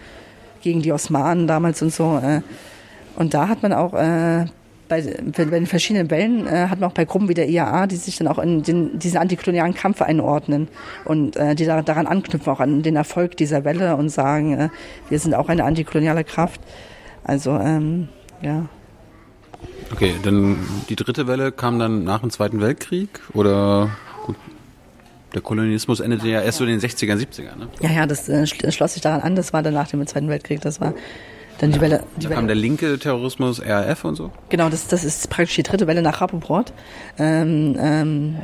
gegen 0.62 0.82
die 0.82 0.92
Osmanen 0.92 1.46
damals 1.46 1.82
und 1.82 1.92
so. 1.92 2.18
Äh. 2.18 2.42
Und 3.16 3.34
da 3.34 3.48
hat 3.48 3.62
man 3.62 3.72
auch 3.72 3.94
äh, 3.94 4.46
bei, 4.88 5.02
bei 5.36 5.44
den 5.44 5.66
verschiedenen 5.66 6.10
Wellen 6.10 6.46
äh, 6.46 6.68
hat 6.68 6.80
man 6.80 6.90
auch 6.90 6.94
bei 6.94 7.04
Gruppen 7.04 7.28
wie 7.28 7.34
der 7.34 7.48
IAA, 7.48 7.86
die 7.86 7.96
sich 7.96 8.16
dann 8.16 8.28
auch 8.28 8.38
in 8.38 8.62
den, 8.62 8.98
diesen 8.98 9.18
antikolonialen 9.18 9.74
Kampf 9.74 10.02
einordnen 10.02 10.68
und 11.04 11.36
äh, 11.36 11.54
die 11.54 11.66
da, 11.66 11.82
daran 11.82 12.06
anknüpfen, 12.06 12.52
auch 12.52 12.60
an 12.60 12.82
den 12.82 12.96
Erfolg 12.96 13.36
dieser 13.36 13.64
Welle 13.64 13.96
und 13.96 14.08
sagen, 14.08 14.54
äh, 14.54 14.68
wir 15.08 15.18
sind 15.18 15.34
auch 15.34 15.48
eine 15.48 15.64
antikoloniale 15.64 16.24
Kraft. 16.24 16.60
Also 17.24 17.58
ähm, 17.58 18.08
ja. 18.42 18.68
Okay, 19.92 20.14
dann 20.22 20.58
die 20.88 20.96
dritte 20.96 21.26
Welle 21.26 21.52
kam 21.52 21.78
dann 21.78 22.04
nach 22.04 22.20
dem 22.20 22.30
Zweiten 22.30 22.60
Weltkrieg 22.60 23.08
oder 23.32 23.90
gut, 24.24 24.36
der 25.34 25.40
Kolonialismus 25.40 26.00
endete 26.00 26.28
ja 26.28 26.40
erst 26.40 26.58
so 26.58 26.64
in 26.64 26.70
den 26.70 26.80
60er, 26.80 27.14
70er, 27.14 27.56
ne? 27.56 27.68
Ja, 27.80 27.90
ja, 27.90 28.06
das 28.06 28.28
äh, 28.28 28.46
schloss 28.46 28.94
sich 28.94 29.02
daran 29.02 29.22
an, 29.22 29.34
das 29.34 29.52
war 29.52 29.62
dann 29.62 29.74
nach 29.74 29.88
dem 29.88 30.06
Zweiten 30.06 30.28
Weltkrieg, 30.28 30.60
das 30.60 30.80
war 30.80 30.94
dann 31.58 31.72
die 31.72 31.80
Welle. 31.80 32.04
Die 32.16 32.24
da 32.24 32.30
Welle. 32.30 32.36
kam 32.36 32.46
der 32.46 32.56
linke 32.56 32.98
Terrorismus, 32.98 33.60
RAF 33.64 34.04
und 34.04 34.14
so? 34.14 34.30
Genau, 34.48 34.68
das, 34.68 34.86
das 34.86 35.04
ist 35.04 35.28
praktisch 35.28 35.56
die 35.56 35.62
dritte 35.62 35.86
Welle 35.86 36.02
nach 36.02 36.20
Rapoport. 36.20 36.72
Ähm, 37.18 37.76
ähm, 37.78 38.36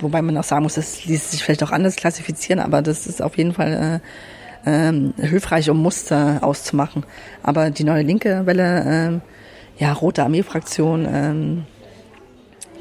wobei 0.00 0.22
man 0.22 0.36
auch 0.38 0.44
sagen 0.44 0.62
muss, 0.62 0.74
das 0.74 1.04
ließ 1.04 1.32
sich 1.32 1.44
vielleicht 1.44 1.62
auch 1.62 1.70
anders 1.70 1.96
klassifizieren, 1.96 2.60
aber 2.60 2.82
das 2.82 3.06
ist 3.06 3.20
auf 3.20 3.36
jeden 3.36 3.52
Fall 3.52 4.00
äh, 4.64 4.70
ähm, 4.70 5.14
hilfreich, 5.18 5.68
um 5.70 5.82
Muster 5.82 6.38
auszumachen. 6.42 7.04
Aber 7.42 7.70
die 7.70 7.84
neue 7.84 8.02
linke 8.02 8.46
Welle, 8.46 9.20
äh, 9.20 9.41
ja, 9.78 9.92
Rote 9.92 10.22
Armee-Fraktion, 10.22 11.06
ähm, 11.10 11.64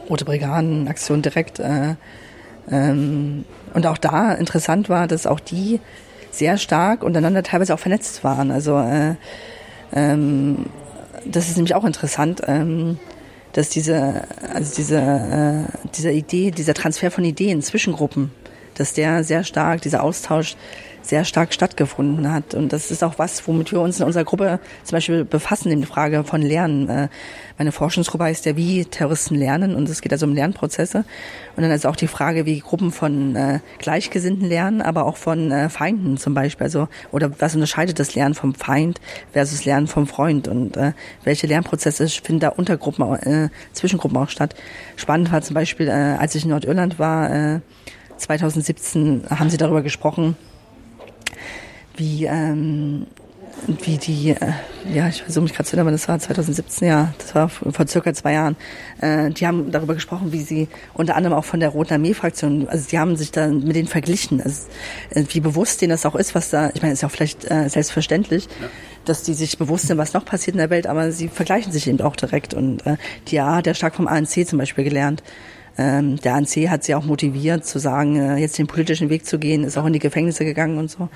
Rote 0.10 0.26
Brigaden-Aktion 0.26 1.22
direkt, 1.22 1.60
äh, 1.60 1.96
ähm, 2.70 3.46
und 3.74 3.88
auch 3.88 3.98
da 3.98 4.34
interessant 4.34 4.90
war, 4.90 5.08
dass 5.08 5.26
auch 5.26 5.40
die 5.40 5.80
sehr 6.32 6.58
stark 6.58 7.04
untereinander 7.04 7.44
teilweise 7.44 7.74
auch 7.74 7.80
vernetzt 7.80 8.24
waren. 8.24 8.52
Also 8.52 8.78
äh, 8.80 9.16
ähm, 9.94 10.66
das 11.26 11.50
ist 11.50 11.58
nämlich 11.58 11.76
auch 11.76 11.84
interessant, 11.84 12.42
ähm, 12.48 12.98
dass 13.54 13.70
diese, 13.70 14.24
also 14.54 14.74
diese, 14.76 14.98
äh, 14.98 15.88
diese 15.96 16.12
Idee, 16.12 16.52
dieser 16.52 16.74
Transfer 16.74 17.12
von 17.12 17.24
Ideen 17.26 17.62
zwischen 17.62 17.94
Gruppen, 17.94 18.32
dass 18.76 18.94
der 18.94 19.24
sehr 19.24 19.44
stark, 19.44 19.82
dieser 19.82 20.04
Austausch 20.04 20.56
sehr 21.02 21.26
stark 21.26 21.54
stattgefunden 21.54 22.32
hat. 22.32 22.54
Und 22.54 22.74
das 22.74 22.92
ist 22.92 23.04
auch 23.04 23.18
was, 23.18 23.48
womit 23.48 23.72
wir 23.72 23.82
uns 23.82 24.00
in 24.00 24.06
unserer 24.06 24.24
Gruppe 24.24 24.60
zum 24.84 24.96
Beispiel 24.96 25.26
befassen, 25.26 25.72
in 25.72 25.82
der 25.82 25.88
Frage 25.88 26.24
von 26.24 26.42
Lernen. 26.42 26.90
Äh, 26.90 27.08
meine 27.58 27.72
Forschungsgruppe 27.72 28.26
heißt 28.26 28.46
ja, 28.46 28.56
wie 28.56 28.86
Terroristen 28.86 29.36
lernen. 29.36 29.76
Und 29.76 29.90
es 29.90 30.02
geht 30.02 30.12
also 30.12 30.26
um 30.26 30.34
Lernprozesse. 30.34 31.06
Und 31.56 31.64
dann 31.64 31.72
ist 31.72 31.86
auch 31.86 31.96
die 31.96 32.08
Frage, 32.08 32.46
wie 32.46 32.60
Gruppen 32.60 32.92
von 32.92 33.36
äh, 33.36 33.60
Gleichgesinnten 33.80 34.48
lernen, 34.48 34.82
aber 34.82 35.06
auch 35.06 35.18
von 35.18 35.52
äh, 35.52 35.70
Feinden 35.70 36.18
zum 36.18 36.34
Beispiel. 36.34 36.66
Also, 36.66 36.88
oder 37.12 37.32
was 37.40 37.56
unterscheidet 37.56 38.00
das 38.00 38.16
Lernen 38.16 38.36
vom 38.36 38.54
Feind 38.54 39.00
versus 39.32 39.66
Lernen 39.66 39.88
vom 39.88 40.08
Freund? 40.08 40.48
Und 40.48 40.78
welche 41.24 41.48
Lernprozesse 41.48 42.08
finden 42.08 42.40
da 42.40 42.50
Untergruppen, 42.50 43.50
Zwischengruppen 43.74 44.18
auch 44.18 44.30
statt? 44.30 44.56
Spannend 44.96 45.32
war 45.32 45.42
zum 45.42 45.54
Beispiel, 45.54 45.90
als 45.90 46.36
ich 46.36 46.44
in 46.44 46.50
Nordirland 46.50 47.00
war, 47.00 47.56
äh, 47.56 47.60
2017 48.18 49.24
haben 49.30 49.50
sie 49.50 49.58
darüber 49.58 49.82
gesprochen, 49.82 50.36
wie, 51.98 52.26
ähm, 52.26 53.06
wie 53.68 53.98
die, 53.98 54.32
äh, 54.32 54.54
ja, 54.94 55.08
ich 55.08 55.24
versuche 55.24 55.44
mich 55.44 55.54
gerade 55.54 55.68
zu 55.70 55.76
erinnern, 55.76 55.94
das 55.94 56.08
war 56.08 56.18
2017, 56.20 56.88
ja, 56.88 57.14
das 57.18 57.36
war 57.36 57.50
vor 57.50 57.88
circa 57.88 58.14
zwei 58.14 58.34
Jahren. 58.34 58.56
Äh, 59.02 59.30
die 59.32 59.46
haben 59.46 59.72
darüber 59.72 59.94
gesprochen, 59.94 60.32
wie 60.32 60.42
sie 60.42 60.68
unter 60.94 61.16
anderem 61.16 61.38
auch 61.38 61.46
von 61.46 61.60
der 61.60 61.70
Roten 61.70 61.94
Armee-Fraktion, 61.94 62.68
also 62.68 62.88
die 62.90 62.98
haben 62.98 63.16
sich 63.16 63.32
da 63.32 63.48
mit 63.48 63.76
denen 63.76 63.88
verglichen, 63.88 64.42
also 64.42 64.68
äh, 65.12 65.24
wie 65.30 65.40
bewusst 65.40 65.82
denen 65.82 65.92
das 65.92 66.06
auch 66.06 66.16
ist, 66.16 66.34
was 66.34 66.50
da, 66.50 66.72
ich 66.74 66.82
meine, 66.82 66.94
ist 66.94 67.02
ja 67.02 67.08
auch 67.08 67.12
vielleicht 67.12 67.50
äh, 67.50 67.70
selbstverständlich, 67.70 68.46
ja. 68.62 68.68
dass 69.06 69.24
die 69.24 69.34
sich 69.34 69.58
bewusst 69.58 69.88
sind, 69.88 69.98
was 69.98 70.14
noch 70.14 70.26
passiert 70.26 70.56
in 70.56 70.60
der 70.60 70.70
Welt, 70.70 70.88
aber 70.88 71.12
sie 71.12 71.28
vergleichen 71.28 71.72
sich 71.72 71.88
eben 71.88 72.02
auch 72.02 72.16
direkt 72.16 72.54
und 72.54 72.86
äh, 72.86 72.98
die 73.28 73.40
A 73.40 73.58
hat 73.58 73.68
ja 73.68 73.74
stark 73.74 73.96
vom 73.96 74.08
ANC 74.08 74.48
zum 74.48 74.60
Beispiel 74.60 74.84
gelernt. 74.84 75.24
Ähm, 75.78 76.18
der 76.18 76.36
ANC 76.36 76.70
hat 76.70 76.84
sie 76.84 76.96
auch 76.96 77.06
motiviert 77.06 77.66
zu 77.66 77.80
sagen, 77.80 78.18
äh, 78.18 78.38
jetzt 78.38 78.58
den 78.58 78.68
politischen 78.68 79.10
Weg 79.10 79.26
zu 79.26 79.40
gehen, 79.40 79.64
ist 79.64 79.78
auch 79.78 79.86
in 79.86 79.94
die 79.94 80.00
Gefängnisse 80.00 80.44
gegangen 80.44 80.78
und 80.78 80.92
so. 80.92 81.10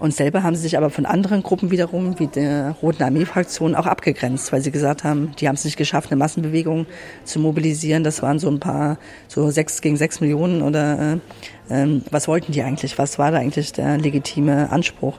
Und 0.00 0.14
selber 0.14 0.42
haben 0.42 0.56
sie 0.56 0.62
sich 0.62 0.78
aber 0.78 0.88
von 0.88 1.04
anderen 1.04 1.42
Gruppen 1.42 1.70
wiederum, 1.70 2.18
wie 2.18 2.26
der 2.26 2.70
Roten 2.82 3.02
Armee-Fraktion, 3.02 3.74
auch 3.74 3.84
abgegrenzt, 3.84 4.50
weil 4.50 4.62
sie 4.62 4.70
gesagt 4.70 5.04
haben, 5.04 5.32
die 5.38 5.46
haben 5.46 5.56
es 5.56 5.64
nicht 5.66 5.76
geschafft, 5.76 6.10
eine 6.10 6.18
Massenbewegung 6.18 6.86
zu 7.24 7.38
mobilisieren. 7.38 8.02
Das 8.02 8.22
waren 8.22 8.38
so 8.38 8.48
ein 8.48 8.60
paar, 8.60 8.98
so 9.28 9.50
sechs 9.50 9.82
gegen 9.82 9.98
sechs 9.98 10.22
Millionen 10.22 10.62
oder 10.62 11.20
äh, 11.68 11.82
äh, 11.82 12.00
was 12.10 12.28
wollten 12.28 12.52
die 12.52 12.62
eigentlich? 12.62 12.96
Was 12.98 13.18
war 13.18 13.30
da 13.30 13.36
eigentlich 13.36 13.72
der 13.74 13.98
legitime 13.98 14.70
Anspruch? 14.70 15.18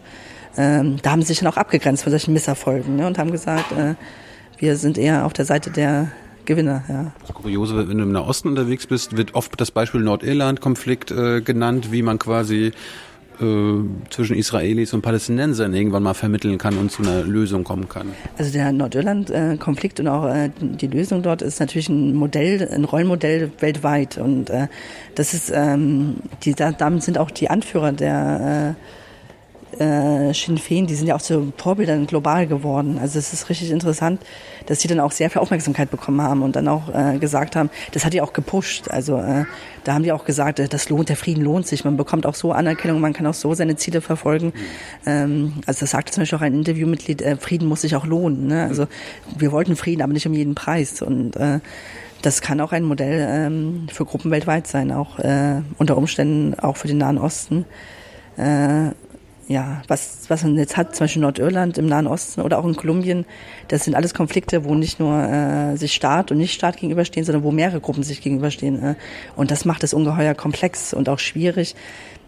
Ähm, 0.58 0.98
da 1.04 1.12
haben 1.12 1.22
sie 1.22 1.28
sich 1.28 1.40
dann 1.40 1.48
auch 1.48 1.58
abgegrenzt 1.58 2.02
von 2.04 2.10
solchen 2.10 2.34
Misserfolgen 2.34 2.96
ne, 2.96 3.06
und 3.06 3.20
haben 3.20 3.32
gesagt, 3.32 3.72
äh, 3.74 3.94
wir 4.58 4.78
sind 4.78 4.98
eher 4.98 5.28
auf 5.28 5.34
der 5.34 5.46
Seite 5.46 5.70
der 5.70 6.12
Gewinner, 6.46 6.84
ja. 6.90 7.12
Das 7.22 7.36
Kuriose, 7.36 7.88
wenn 7.88 8.00
du 8.00 8.04
im 8.04 8.12
Nahosten 8.12 8.50
unterwegs 8.50 8.88
bist, 8.88 9.16
wird 9.16 9.36
oft 9.36 9.62
das 9.62 9.70
Beispiel 9.70 10.02
Nordirland-Konflikt 10.02 11.12
äh, 11.12 11.42
genannt, 11.42 11.92
wie 11.92 12.02
man 12.02 12.18
quasi 12.18 12.72
zwischen 14.10 14.36
Israelis 14.36 14.94
und 14.94 15.02
Palästinensern 15.02 15.74
irgendwann 15.74 16.04
mal 16.04 16.14
vermitteln 16.14 16.58
kann 16.58 16.78
und 16.78 16.92
zu 16.92 17.02
einer 17.02 17.24
Lösung 17.24 17.64
kommen 17.64 17.90
kann. 17.90 18.10
Also 18.38 18.52
der 18.52 18.72
Nordirland-Konflikt 18.72 20.00
und 20.00 20.08
auch 20.08 20.28
äh, 20.28 20.52
die 20.60 20.88
Lösung 20.88 21.24
dort 21.24 21.42
ist 21.42 21.60
natürlich 21.60 21.90
ein 21.90 22.14
Modell, 22.14 22.68
ein 22.72 22.86
Rollenmodell 22.86 23.52
weltweit 23.60 24.18
und 24.18 24.50
äh, 24.50 24.68
das 25.16 25.34
ist, 25.34 25.52
ähm, 25.54 26.18
die, 26.44 26.54
damit 26.54 27.04
sind 27.04 27.18
auch 27.18 27.32
die 27.32 27.50
Anführer 27.50 27.92
der 27.92 28.76
äh, 29.80 30.34
Sinn 30.34 30.58
Féin, 30.58 30.86
die 30.86 30.96
sind 30.96 31.08
ja 31.08 31.16
auch 31.16 31.22
zu 31.22 31.54
Vorbildern 31.58 32.08
global 32.08 32.48
geworden. 32.48 33.00
Also 33.02 33.20
es 33.20 33.34
ist 33.34 33.50
richtig 33.50 33.72
interessant, 33.72 34.22
dass 34.66 34.82
sie 34.82 34.88
dann 34.88 35.00
auch 35.00 35.12
sehr 35.12 35.30
viel 35.30 35.42
Aufmerksamkeit 35.42 35.92
bekommen 35.92 36.22
haben 36.22 36.42
und 36.42 36.56
dann 36.56 36.68
auch 36.68 36.94
äh, 36.94 37.18
gesagt 37.18 37.56
haben, 37.56 37.70
das 37.92 38.06
hat 38.06 38.14
die 38.14 38.22
auch 38.22 38.34
gepusht. 38.34 38.90
Also 38.90 39.18
äh, 39.18 39.46
da 39.84 39.94
haben 39.94 40.04
die 40.04 40.12
auch 40.12 40.26
gesagt, 40.26 40.60
äh, 40.60 40.68
das 40.68 40.90
lohnt, 40.90 41.10
der 41.10 41.16
Frieden 41.16 41.44
lohnt 41.44 41.68
sich. 41.68 41.84
Man 41.84 41.98
bekommt 41.98 42.26
auch 42.26 42.36
so 42.36 42.52
Anerkennung, 42.52 43.00
man 43.00 43.14
kann 43.14 43.26
auch 43.28 43.34
so 43.34 43.54
seine 43.54 43.76
Ziele 43.76 44.02
verfolgen. 44.02 44.54
Ähm, 45.06 45.54
also 45.66 45.82
das 45.82 45.92
sagte 45.92 46.12
zum 46.12 46.22
Beispiel 46.22 46.38
auch 46.38 46.44
ein 46.44 46.54
Interviewmitglied, 46.54 47.22
äh, 47.22 47.38
Frieden 47.38 47.68
muss 47.68 47.82
sich 47.82 47.96
auch 47.96 48.06
lohnen. 48.06 48.48
Ne? 48.48 48.64
Also 48.64 48.88
wir 49.38 49.52
wollten 49.52 49.76
Frieden, 49.76 50.02
aber 50.02 50.14
nicht 50.14 50.28
um 50.28 50.34
jeden 50.34 50.56
Preis. 50.56 51.02
Und 51.02 51.36
äh, 51.36 51.60
das 52.22 52.42
kann 52.42 52.62
auch 52.62 52.72
ein 52.72 52.84
Modell 52.84 53.28
ähm, 53.30 53.88
für 53.92 54.06
Gruppen 54.06 54.32
weltweit 54.32 54.68
sein, 54.68 54.92
auch 54.92 55.20
äh, 55.20 55.62
unter 55.78 55.98
Umständen 55.98 56.60
auch 56.60 56.78
für 56.78 56.88
den 56.88 57.00
Nahen 57.00 57.18
Osten. 57.18 57.66
Äh, 58.38 58.92
ja, 59.52 59.82
was, 59.88 60.26
was 60.30 60.44
man 60.44 60.58
jetzt 60.58 60.78
hat, 60.78 60.96
zum 60.96 61.04
Beispiel 61.06 61.22
Nordirland 61.22 61.78
im 61.78 61.86
Nahen 61.86 62.08
Osten 62.08 62.42
oder 62.42 62.58
auch 62.58 62.66
in 62.66 62.76
Kolumbien, 62.76 63.26
das 63.68 63.84
sind 63.84 63.96
alles 63.96 64.14
Konflikte, 64.14 64.64
wo 64.64 64.76
nicht 64.76 65.00
nur 65.00 65.22
äh, 65.22 65.76
sich 65.78 65.94
Staat 65.94 66.32
und 66.32 66.38
Nicht-Staat 66.38 66.78
gegenüberstehen, 66.78 67.26
sondern 67.26 67.44
wo 67.44 67.52
mehrere 67.52 67.82
Gruppen 67.82 68.04
sich 68.04 68.22
gegenüberstehen. 68.22 68.82
Äh, 68.82 68.96
und 69.36 69.52
das 69.52 69.66
macht 69.66 69.84
es 69.84 69.94
ungeheuer 69.94 70.34
komplex 70.34 70.94
und 70.94 71.10
auch 71.10 71.20
schwierig, 71.20 71.76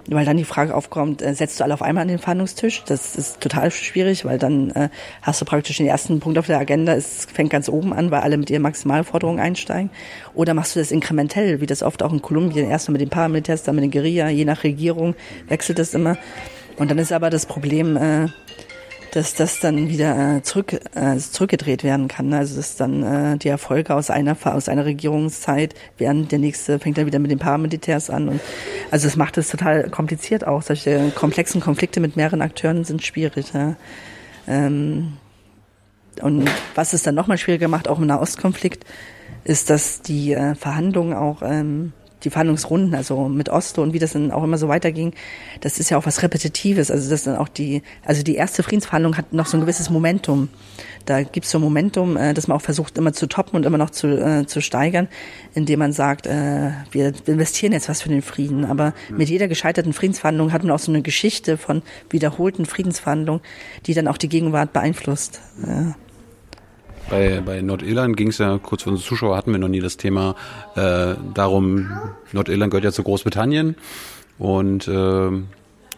weil 0.07 0.25
dann 0.25 0.35
die 0.35 0.43
Frage 0.43 0.75
aufkommt, 0.75 1.21
äh, 1.21 1.33
setzt 1.33 1.59
du 1.59 1.63
alle 1.63 1.73
auf 1.73 1.81
einmal 1.81 2.01
an 2.01 2.09
den 2.09 2.19
Verhandlungstisch? 2.19 2.83
Das 2.85 3.15
ist 3.15 3.39
total 3.39 3.71
schwierig, 3.71 4.25
weil 4.25 4.37
dann 4.37 4.71
äh, 4.71 4.89
hast 5.21 5.39
du 5.39 5.45
praktisch 5.45 5.77
den 5.77 5.87
ersten 5.87 6.19
Punkt 6.19 6.37
auf 6.37 6.47
der 6.47 6.59
Agenda, 6.59 6.93
es 6.93 7.25
fängt 7.31 7.49
ganz 7.49 7.69
oben 7.69 7.93
an, 7.93 8.11
weil 8.11 8.21
alle 8.21 8.37
mit 8.37 8.49
ihren 8.49 8.61
Maximalforderungen 8.61 9.39
einsteigen. 9.39 9.89
Oder 10.33 10.53
machst 10.53 10.75
du 10.75 10.79
das 10.79 10.91
inkrementell, 10.91 11.61
wie 11.61 11.65
das 11.67 11.83
oft 11.83 12.03
auch 12.03 12.11
in 12.11 12.21
Kolumbien, 12.21 12.69
erstmal 12.69 12.93
mit 12.93 13.01
den 13.01 13.09
Paramilitärs, 13.09 13.63
dann 13.63 13.75
mit 13.75 13.83
den 13.85 13.91
Guerilla, 13.91 14.29
je 14.29 14.45
nach 14.45 14.63
Regierung 14.63 15.15
wechselt 15.47 15.79
das 15.79 15.93
immer. 15.93 16.17
Und 16.77 16.91
dann 16.91 16.97
ist 16.97 17.11
aber 17.11 17.29
das 17.29 17.45
Problem, 17.45 17.97
äh, 17.97 18.27
dass 19.13 19.35
das 19.35 19.59
dann 19.59 19.89
wieder 19.89 20.37
äh, 20.37 20.41
zurück, 20.41 20.73
äh, 20.95 21.17
zurückgedreht 21.17 21.83
werden 21.83 22.07
kann. 22.07 22.29
Ne? 22.29 22.39
Also 22.39 22.55
dass 22.55 22.75
dann 22.75 23.03
äh, 23.03 23.37
die 23.37 23.47
Erfolge 23.47 23.93
aus 23.93 24.09
einer 24.09 24.35
aus 24.43 24.67
einer 24.67 24.85
Regierungszeit 24.85 25.75
während 25.99 26.31
der 26.31 26.39
nächste 26.39 26.79
fängt 26.79 26.97
dann 26.97 27.05
wieder 27.05 27.19
mit 27.19 27.29
den 27.29 27.37
Paramilitärs 27.37 28.09
an 28.09 28.27
und 28.27 28.41
also 28.89 29.05
das 29.07 29.15
macht 29.15 29.37
es 29.37 29.49
total 29.49 29.89
kompliziert 29.89 30.47
auch. 30.47 30.63
Solche 30.63 31.11
komplexen 31.13 31.61
Konflikte 31.61 31.99
mit 31.99 32.15
mehreren 32.15 32.41
Akteuren 32.41 32.85
sind 32.85 33.03
schwierig. 33.03 33.53
Ja? 33.53 33.75
Ähm, 34.47 35.13
und 36.21 36.49
was 36.73 36.93
es 36.93 37.03
dann 37.03 37.15
nochmal 37.15 37.37
schwieriger 37.37 37.67
macht, 37.67 37.87
auch 37.87 37.99
im 37.99 38.07
Nahostkonflikt, 38.07 38.83
ist, 39.43 39.69
dass 39.69 40.01
die 40.01 40.33
äh, 40.33 40.55
Verhandlungen 40.55 41.13
auch 41.13 41.41
ähm, 41.43 41.93
die 42.23 42.29
Verhandlungsrunden, 42.29 42.95
also 42.95 43.27
mit 43.27 43.49
Oslo 43.49 43.83
und 43.83 43.93
wie 43.93 43.99
das 43.99 44.13
dann 44.13 44.31
auch 44.31 44.43
immer 44.43 44.57
so 44.57 44.67
weiterging, 44.67 45.13
das 45.61 45.79
ist 45.79 45.89
ja 45.89 45.97
auch 45.97 46.05
was 46.05 46.23
Repetitives. 46.23 46.91
Also 46.91 47.09
das 47.09 47.23
dann 47.23 47.35
auch 47.35 47.49
die, 47.49 47.81
also 48.05 48.23
die 48.23 48.35
erste 48.35 48.63
Friedensverhandlung 48.63 49.17
hat 49.17 49.33
noch 49.33 49.45
so 49.45 49.57
ein 49.57 49.61
gewisses 49.61 49.89
Momentum. 49.89 50.49
Da 51.05 51.23
gibt's 51.23 51.51
so 51.51 51.57
ein 51.57 51.61
Momentum, 51.61 52.17
äh, 52.17 52.33
dass 52.33 52.47
man 52.47 52.57
auch 52.57 52.61
versucht, 52.61 52.97
immer 52.97 53.13
zu 53.13 53.27
toppen 53.27 53.57
und 53.57 53.65
immer 53.65 53.77
noch 53.77 53.89
zu, 53.89 54.07
äh, 54.07 54.45
zu 54.45 54.61
steigern, 54.61 55.07
indem 55.53 55.79
man 55.79 55.91
sagt, 55.91 56.27
äh, 56.27 56.71
wir 56.91 57.13
investieren 57.25 57.73
jetzt 57.73 57.89
was 57.89 58.01
für 58.01 58.09
den 58.09 58.21
Frieden. 58.21 58.65
Aber 58.65 58.93
mit 59.09 59.29
jeder 59.29 59.47
gescheiterten 59.47 59.93
Friedensverhandlung 59.93 60.53
hat 60.53 60.63
man 60.63 60.71
auch 60.71 60.79
so 60.79 60.91
eine 60.91 61.01
Geschichte 61.01 61.57
von 61.57 61.81
wiederholten 62.09 62.65
Friedensverhandlungen, 62.65 63.41
die 63.85 63.93
dann 63.93 64.07
auch 64.07 64.17
die 64.17 64.29
Gegenwart 64.29 64.73
beeinflusst. 64.73 65.41
Ja. 65.67 65.95
Bei, 67.09 67.41
bei 67.45 67.61
Nordirland 67.61 68.17
ging 68.17 68.29
es 68.29 68.37
ja, 68.37 68.57
kurz 68.57 68.83
für 68.83 68.89
unsere 68.89 69.07
Zuschauer 69.07 69.37
hatten 69.37 69.51
wir 69.51 69.59
noch 69.59 69.67
nie 69.67 69.81
das 69.81 69.97
Thema, 69.97 70.35
äh, 70.75 71.15
darum, 71.33 71.91
Nordirland 72.31 72.71
gehört 72.71 72.85
ja 72.85 72.91
zu 72.91 73.03
Großbritannien 73.03 73.75
und 74.39 74.87
äh, 74.87 75.29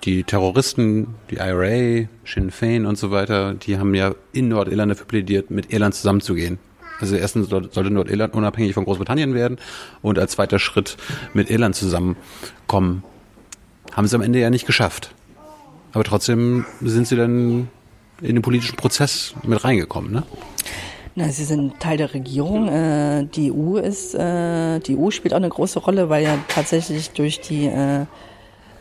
die 0.04 0.24
Terroristen, 0.24 1.16
die 1.32 1.36
IRA, 1.36 2.08
Sinn 2.26 2.52
Fein 2.52 2.86
und 2.86 2.98
so 2.98 3.12
weiter, 3.12 3.54
die 3.54 3.78
haben 3.78 3.96
ja 3.96 4.14
in 4.34 4.50
Nordirland 4.50 4.92
dafür 4.92 5.08
plädiert, 5.08 5.52
mit 5.52 5.72
Irland 5.72 5.96
zusammenzugehen. 5.96 6.60
Also 7.00 7.16
erstens 7.16 7.50
sollte 7.50 7.92
Nordirland 7.92 8.34
unabhängig 8.34 8.74
von 8.74 8.86
Großbritannien 8.86 9.34
werden 9.34 9.58
und 10.02 10.18
als 10.20 10.34
zweiter 10.34 10.60
Schritt 10.60 10.98
mit 11.34 11.50
Irland 11.50 11.76
zusammenkommen. 11.76 13.04
Haben 13.92 14.08
sie 14.08 14.16
am 14.16 14.22
Ende 14.22 14.40
ja 14.40 14.50
nicht 14.50 14.66
geschafft. 14.66 15.14
Aber 15.92 16.04
trotzdem 16.04 16.66
sind 16.82 17.08
sie 17.08 17.16
dann 17.16 17.70
in 18.22 18.36
den 18.36 18.42
politischen 18.42 18.76
Prozess 18.76 19.34
mit 19.44 19.64
reingekommen, 19.64 20.12
ne? 20.12 20.24
Na, 21.18 21.30
sie 21.30 21.46
sind 21.46 21.80
Teil 21.80 21.98
der 21.98 22.14
Regierung. 22.14 22.68
Äh, 22.68 23.26
die 23.26 23.52
EU 23.52 23.78
ist, 23.78 24.14
äh, 24.16 24.80
die 24.80 24.98
EU 24.98 25.12
spielt 25.12 25.34
auch 25.34 25.38
eine 25.38 25.48
große 25.48 25.80
Rolle, 25.80 26.10
weil 26.10 26.26
ja 26.26 26.38
tatsächlich 26.50 27.12
durch 27.12 27.40
die 27.40 27.68
äh, 27.68 28.06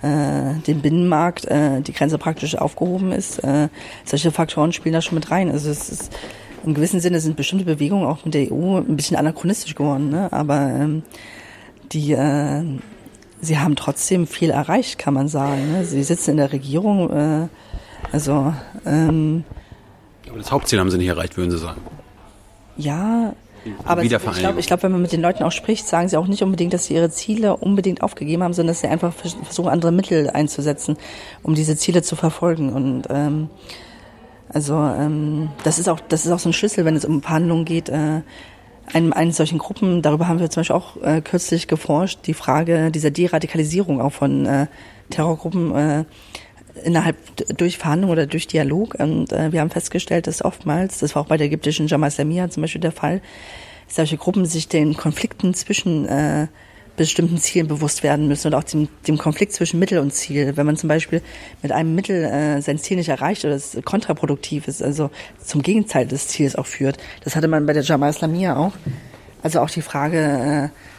äh, 0.03 0.55
den 0.67 0.83
Binnenmarkt 0.83 1.47
äh, 1.47 1.81
die 1.81 1.93
Grenze 1.93 2.19
praktisch 2.19 2.57
aufgehoben 2.57 3.13
ist. 3.13 3.39
Äh, 3.39 3.69
solche 4.05 4.33
Faktoren 4.33 4.73
spielen 4.73 4.93
da 4.93 5.01
schon 5.01 5.15
mit 5.15 5.31
rein. 5.31 5.51
Also 5.51 5.71
es 5.71 5.89
ist 5.89 6.13
im 6.65 6.75
gewissen 6.75 7.01
Sinne 7.01 7.21
sind 7.21 7.37
bestimmte 7.37 7.65
Bewegungen 7.65 8.05
auch 8.05 8.25
mit 8.25 8.35
der 8.35 8.53
EU 8.53 8.79
ein 8.79 8.97
bisschen 8.97 9.17
anachronistisch 9.17 9.75
geworden, 9.75 10.11
ne? 10.11 10.33
aber 10.33 10.61
ähm, 10.61 11.03
die 11.93 12.17
sie 13.41 13.59
haben 13.59 13.77
trotzdem 13.77 14.27
viel 14.27 14.51
erreicht, 14.51 14.99
kann 14.99 15.15
man 15.15 15.29
sagen. 15.29 15.73
Ne? 15.73 15.85
Sie 15.85 16.03
sitzen 16.03 16.33
in 16.33 16.37
der 16.39 16.53
Regierung, 16.53 17.49
also 18.11 18.55
ähm, 18.87 19.45
aber 20.29 20.39
das 20.39 20.51
Hauptziel 20.51 20.81
haben 20.81 20.91
sie 20.91 20.99
nicht 20.99 21.09
erreicht, 21.09 21.37
würden 21.37 21.51
Sie 21.51 21.59
sagen. 21.59 21.81
Ja, 22.77 23.35
aber 23.85 24.03
ich 24.03 24.11
glaube, 24.11 24.61
ich 24.61 24.67
glaub, 24.67 24.83
wenn 24.83 24.93
man 24.93 25.03
mit 25.03 25.13
den 25.13 25.23
Leuten 25.23 25.43
auch 25.43 25.53
spricht, 25.53 25.87
sagen 25.87 26.09
sie 26.09 26.17
auch 26.17 26.27
nicht 26.27 26.43
unbedingt, 26.43 26.73
dass 26.75 26.87
sie 26.87 26.95
ihre 26.95 27.11
Ziele 27.11 27.57
unbedingt 27.57 28.03
aufgegeben 28.03 28.43
haben, 28.43 28.53
sondern 28.53 28.73
dass 28.73 28.81
sie 28.81 28.89
einfach 28.89 29.13
versuchen, 29.15 29.69
andere 29.69 29.93
Mittel 29.93 30.31
einzusetzen, 30.31 30.97
um 31.43 31.55
diese 31.55 31.77
Ziele 31.77 32.03
zu 32.03 32.17
verfolgen. 32.17 32.73
Und 32.73 33.05
ähm, 33.11 33.49
also 34.49 34.75
ähm, 34.75 35.49
das 35.63 35.79
ist 35.79 35.89
auch 35.89 36.01
das 36.01 36.27
ist 36.27 36.33
auch 36.33 36.39
so 36.39 36.51
ein 36.51 36.53
Schlüssel, 36.53 36.85
wenn 36.85 36.97
es 36.97 37.05
um 37.05 37.23
Verhandlungen 37.23 37.65
geht. 37.65 37.89
Äh, 37.89 38.21
einen, 38.93 39.15
einen 39.15 39.33
solchen 39.33 39.57
Gruppen, 39.57 40.03
darüber 40.03 40.29
haben 40.29 40.41
wir 40.41 40.51
zum 40.51 40.61
Beispiel 40.61 40.77
auch 40.77 41.03
äh, 41.03 41.23
kürzlich 41.23 41.69
geforscht, 41.69 42.21
die 42.27 42.35
Frage 42.35 42.91
dieser 42.91 43.11
Deradikalisierung 43.11 44.03
auch 44.03 44.13
von 44.13 44.45
äh, 44.45 44.67
Terrorgruppen. 45.09 45.75
Äh, 45.75 46.05
innerhalb 46.83 47.17
durch 47.57 47.79
Verhandlungen 47.79 48.13
oder 48.13 48.27
durch 48.27 48.47
Dialog. 48.47 48.95
Und 48.99 49.33
äh, 49.33 49.53
wir 49.53 49.61
haben 49.61 49.71
festgestellt, 49.71 50.27
dass 50.27 50.45
oftmals, 50.45 50.99
das 50.99 51.15
war 51.15 51.23
auch 51.23 51.27
bei 51.27 51.37
der 51.37 51.47
ägyptischen 51.47 51.87
Jama 51.87 52.07
Islamia 52.07 52.51
zum 52.51 52.63
Beispiel 52.63 52.81
der 52.81 52.93
Fall, 52.93 53.21
solche 53.87 54.17
Gruppen 54.17 54.47
sich 54.47 54.69
den 54.69 54.97
Konflikten 54.97 55.55
zwischen 55.55 56.07
äh, 56.07 56.49
bestimmten 56.97 57.39
Zielen 57.39 57.67
bewusst 57.67 58.03
werden 58.03 58.29
müssen 58.29 58.49
und 58.49 58.55
auch 58.55 58.65
dem, 58.65 58.89
dem 59.07 59.19
Konflikt 59.19 59.53
zwischen 59.53 59.79
Mittel 59.81 59.99
und 59.99 60.13
Ziel. 60.13 60.57
Wenn 60.57 60.67
man 60.67 60.77
zum 60.77 60.89
Beispiel 60.89 61.23
mit 61.63 61.73
einem 61.73 61.95
Mittel 61.95 62.25
äh, 62.25 62.63
sein 62.63 62.79
Ziel 62.79 62.97
nicht 62.97 63.09
erreicht 63.09 63.45
oder 63.45 63.55
es 63.55 63.77
kontraproduktiv 63.85 64.69
ist, 64.69 64.83
also 64.83 65.11
zum 65.43 65.63
Gegenteil 65.63 66.07
des 66.07 66.29
Ziels 66.29 66.57
auch 66.57 66.67
führt. 66.67 66.99
Das 67.23 67.35
hatte 67.37 67.49
man 67.49 67.67
bei 67.67 67.73
der 67.73 67.83
Jama 67.83 68.09
Islamia 68.09 68.57
auch. 68.57 68.73
Also 69.43 69.61
auch 69.61 69.71
die 69.71 69.83
Frage, 69.83 70.71
äh, 70.73 70.94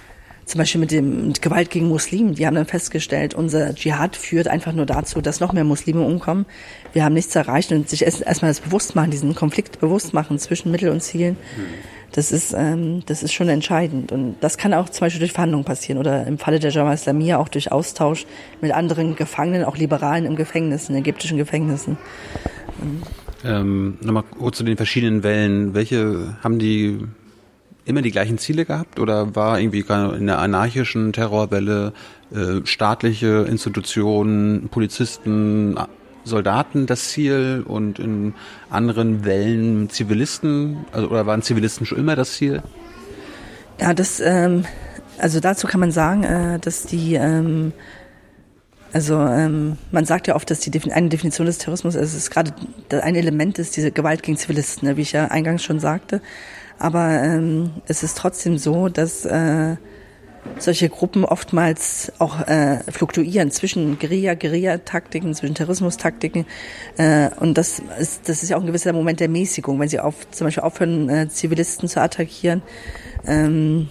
zum 0.46 0.60
Beispiel 0.60 0.80
mit 0.80 0.92
dem 0.92 1.28
mit 1.28 1.42
Gewalt 1.42 1.70
gegen 1.70 1.88
Muslimen, 1.88 2.36
die 2.36 2.46
haben 2.46 2.56
dann 2.56 2.68
festgestellt, 2.68 3.34
unser 3.34 3.74
Dschihad 3.74 4.16
führt 4.16 4.48
einfach 4.48 4.74
nur 4.74 4.86
dazu, 4.86 5.22
dass 5.22 5.40
noch 5.40 5.54
mehr 5.54 5.64
Muslime 5.64 6.02
umkommen. 6.02 6.46
Wir 6.94 7.04
haben 7.04 7.14
nichts 7.14 7.36
erreicht 7.36 7.72
und 7.72 7.90
sich 7.90 8.04
erst, 8.04 8.22
erstmal 8.22 8.52
das 8.52 8.60
Bewusstmachen, 8.60 9.12
diesen 9.12 9.34
Konflikt 9.36 9.80
bewusst 9.80 10.14
machen 10.14 10.38
zwischen 10.38 10.72
Mittel 10.72 10.90
und 10.90 11.02
Zielen, 11.02 11.36
das 12.16 12.32
ist, 12.32 12.54
ähm, 12.58 13.04
das 13.08 13.24
ist 13.24 13.34
schon 13.34 13.50
entscheidend. 13.50 14.14
Und 14.14 14.38
das 14.40 14.58
kann 14.58 14.74
auch 14.74 14.88
zum 14.88 15.02
Beispiel 15.02 15.20
durch 15.20 15.34
Verhandlungen 15.34 15.66
passieren 15.66 16.00
oder 16.00 16.26
im 16.26 16.38
Falle 16.38 16.60
der 16.60 16.72
Jama 16.72 16.94
Islamia 16.94 17.38
auch 17.38 17.50
durch 17.50 17.74
Austausch 17.74 18.26
mit 18.62 18.72
anderen 18.72 19.18
Gefangenen, 19.18 19.66
auch 19.66 19.76
Liberalen 19.76 20.26
im 20.26 20.38
Gefängnis, 20.38 20.88
in 20.88 20.96
ägyptischen 20.96 21.38
Gefängnissen. 21.38 21.98
Ähm, 23.44 23.98
Nochmal 24.02 24.24
kurz 24.24 24.58
zu 24.58 24.64
den 24.64 24.78
verschiedenen 24.78 25.24
Wellen. 25.24 25.74
Welche 25.74 26.38
haben 26.42 26.58
die 26.58 27.00
immer 27.86 28.02
die 28.02 28.12
gleichen 28.12 28.38
Ziele 28.38 28.66
gehabt 28.66 29.00
oder 29.00 29.36
war 29.36 29.60
irgendwie 29.60 29.86
in 30.18 30.28
der 30.28 30.40
anarchischen 30.40 31.14
Terrorwelle 31.14 31.94
äh, 32.34 32.66
staatliche 32.66 33.46
Institutionen, 33.48 34.70
Polizisten, 34.70 35.78
Soldaten 36.24 36.88
das 36.88 37.10
Ziel 37.10 37.64
und 37.66 38.00
in 38.00 38.34
anderen 38.72 39.26
Wellen 39.26 39.90
Zivilisten, 39.90 40.86
also 40.92 41.10
oder 41.10 41.28
waren 41.28 41.44
Zivilisten 41.44 41.86
schon 41.86 42.00
immer 42.00 42.16
das 42.16 42.34
Ziel? 42.34 42.64
Ja, 43.80 43.94
das, 43.94 44.20
ähm, 44.20 44.66
also 45.20 45.40
dazu 45.40 45.68
kann 45.68 45.80
man 45.80 45.92
sagen, 45.92 46.24
äh, 46.24 46.60
dass 46.60 46.84
die, 46.84 47.14
ähm, 47.14 47.74
also 48.92 49.20
ähm, 49.20 49.78
man 49.92 50.06
sagt 50.06 50.28
ja 50.28 50.36
oft, 50.36 50.50
dass 50.50 50.62
die 50.62 50.92
eine 50.92 51.10
Definition 51.10 51.46
des 51.46 51.60
Terrorismus, 51.60 51.96
also 51.96 52.06
es 52.08 52.16
ist 52.16 52.32
gerade 52.32 52.54
ein 52.90 53.16
Element 53.16 53.60
ist 53.60 53.78
diese 53.78 53.92
Gewalt 53.92 54.24
gegen 54.24 54.38
Zivilisten, 54.38 54.88
ne, 54.88 54.98
wie 54.98 55.02
ich 55.02 55.12
ja 55.12 55.28
eingangs 55.28 55.64
schon 55.64 55.80
sagte. 55.80 56.22
Aber 56.80 57.22
ähm, 57.24 57.72
es 57.88 58.04
ist 58.04 58.18
trotzdem 58.18 58.58
so, 58.58 58.90
dass 58.90 59.26
äh, 59.26 59.76
solche 60.60 60.90
Gruppen 60.90 61.26
oftmals 61.26 62.12
auch 62.20 62.48
äh, 62.48 62.80
fluktuieren 62.92 63.52
zwischen 63.52 63.98
Guerilla, 64.00 64.36
Guerilla-Taktiken, 64.36 65.34
zwischen 65.34 65.56
Terrorismustaktiken. 65.56 66.46
Äh, 66.98 67.30
und 67.40 67.58
das 67.58 67.82
ist, 68.00 68.30
das 68.30 68.44
ist 68.44 68.50
ja 68.50 68.58
auch 68.58 68.62
ein 68.62 68.68
gewisser 68.68 68.94
Moment 68.94 69.20
der 69.20 69.30
Mäßigung, 69.30 69.80
wenn 69.80 69.90
sie 69.90 70.00
auf, 70.00 70.30
zum 70.32 70.48
Beispiel 70.48 70.64
aufhören, 70.64 71.10
äh, 71.10 71.30
Zivilisten 71.30 71.90
zu 71.90 72.02
attackieren. 72.02 72.62
Ähm, 73.26 73.90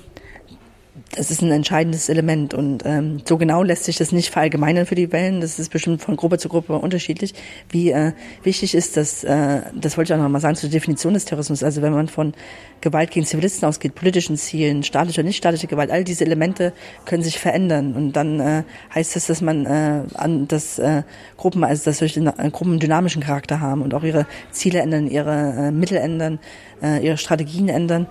das 1.16 1.30
ist 1.30 1.42
ein 1.42 1.50
entscheidendes 1.50 2.08
Element 2.08 2.54
und 2.54 2.84
ähm, 2.84 3.22
so 3.24 3.36
genau 3.38 3.62
lässt 3.62 3.84
sich 3.84 3.96
das 3.96 4.12
nicht 4.12 4.30
verallgemeinern 4.30 4.86
für 4.86 4.94
die 4.94 5.12
Wellen. 5.12 5.40
Das 5.40 5.58
ist 5.58 5.70
bestimmt 5.70 6.02
von 6.02 6.16
Gruppe 6.16 6.38
zu 6.38 6.48
Gruppe 6.48 6.74
unterschiedlich. 6.78 7.34
Wie 7.68 7.90
äh, 7.90 8.12
wichtig 8.42 8.74
ist 8.74 8.96
das, 8.96 9.22
äh, 9.24 9.62
das 9.74 9.96
wollte 9.96 10.12
ich 10.12 10.18
auch 10.18 10.22
noch 10.22 10.28
mal 10.28 10.40
sagen, 10.40 10.56
zur 10.56 10.70
Definition 10.70 11.14
des 11.14 11.24
Terrorismus. 11.24 11.62
Also 11.62 11.82
wenn 11.82 11.92
man 11.92 12.08
von 12.08 12.34
Gewalt 12.80 13.10
gegen 13.12 13.26
Zivilisten 13.26 13.68
ausgeht, 13.68 13.94
politischen 13.94 14.36
Zielen, 14.36 14.82
staatliche 14.82 15.20
und 15.20 15.26
nicht 15.26 15.36
staatliche 15.36 15.66
Gewalt, 15.66 15.90
all 15.90 16.04
diese 16.04 16.24
Elemente 16.24 16.72
können 17.04 17.22
sich 17.22 17.38
verändern. 17.38 17.94
Und 17.94 18.12
dann 18.12 18.40
äh, 18.40 18.62
heißt 18.94 19.16
das, 19.16 19.26
dass 19.26 19.40
man 19.40 19.66
äh, 19.66 20.02
an 20.14 20.48
das 20.48 20.78
äh, 20.78 21.02
Gruppen, 21.36 21.64
also 21.64 21.84
dass 21.84 21.98
solche 21.98 22.20
äh, 22.20 22.50
Gruppen 22.50 22.78
dynamischen 22.80 23.22
Charakter 23.22 23.60
haben 23.60 23.82
und 23.82 23.94
auch 23.94 24.02
ihre 24.02 24.26
Ziele 24.50 24.80
ändern, 24.80 25.06
ihre 25.06 25.54
äh, 25.68 25.70
Mittel 25.70 25.98
ändern, 25.98 26.38
äh, 26.82 27.04
ihre 27.04 27.18
Strategien 27.18 27.68
ändern. 27.68 28.06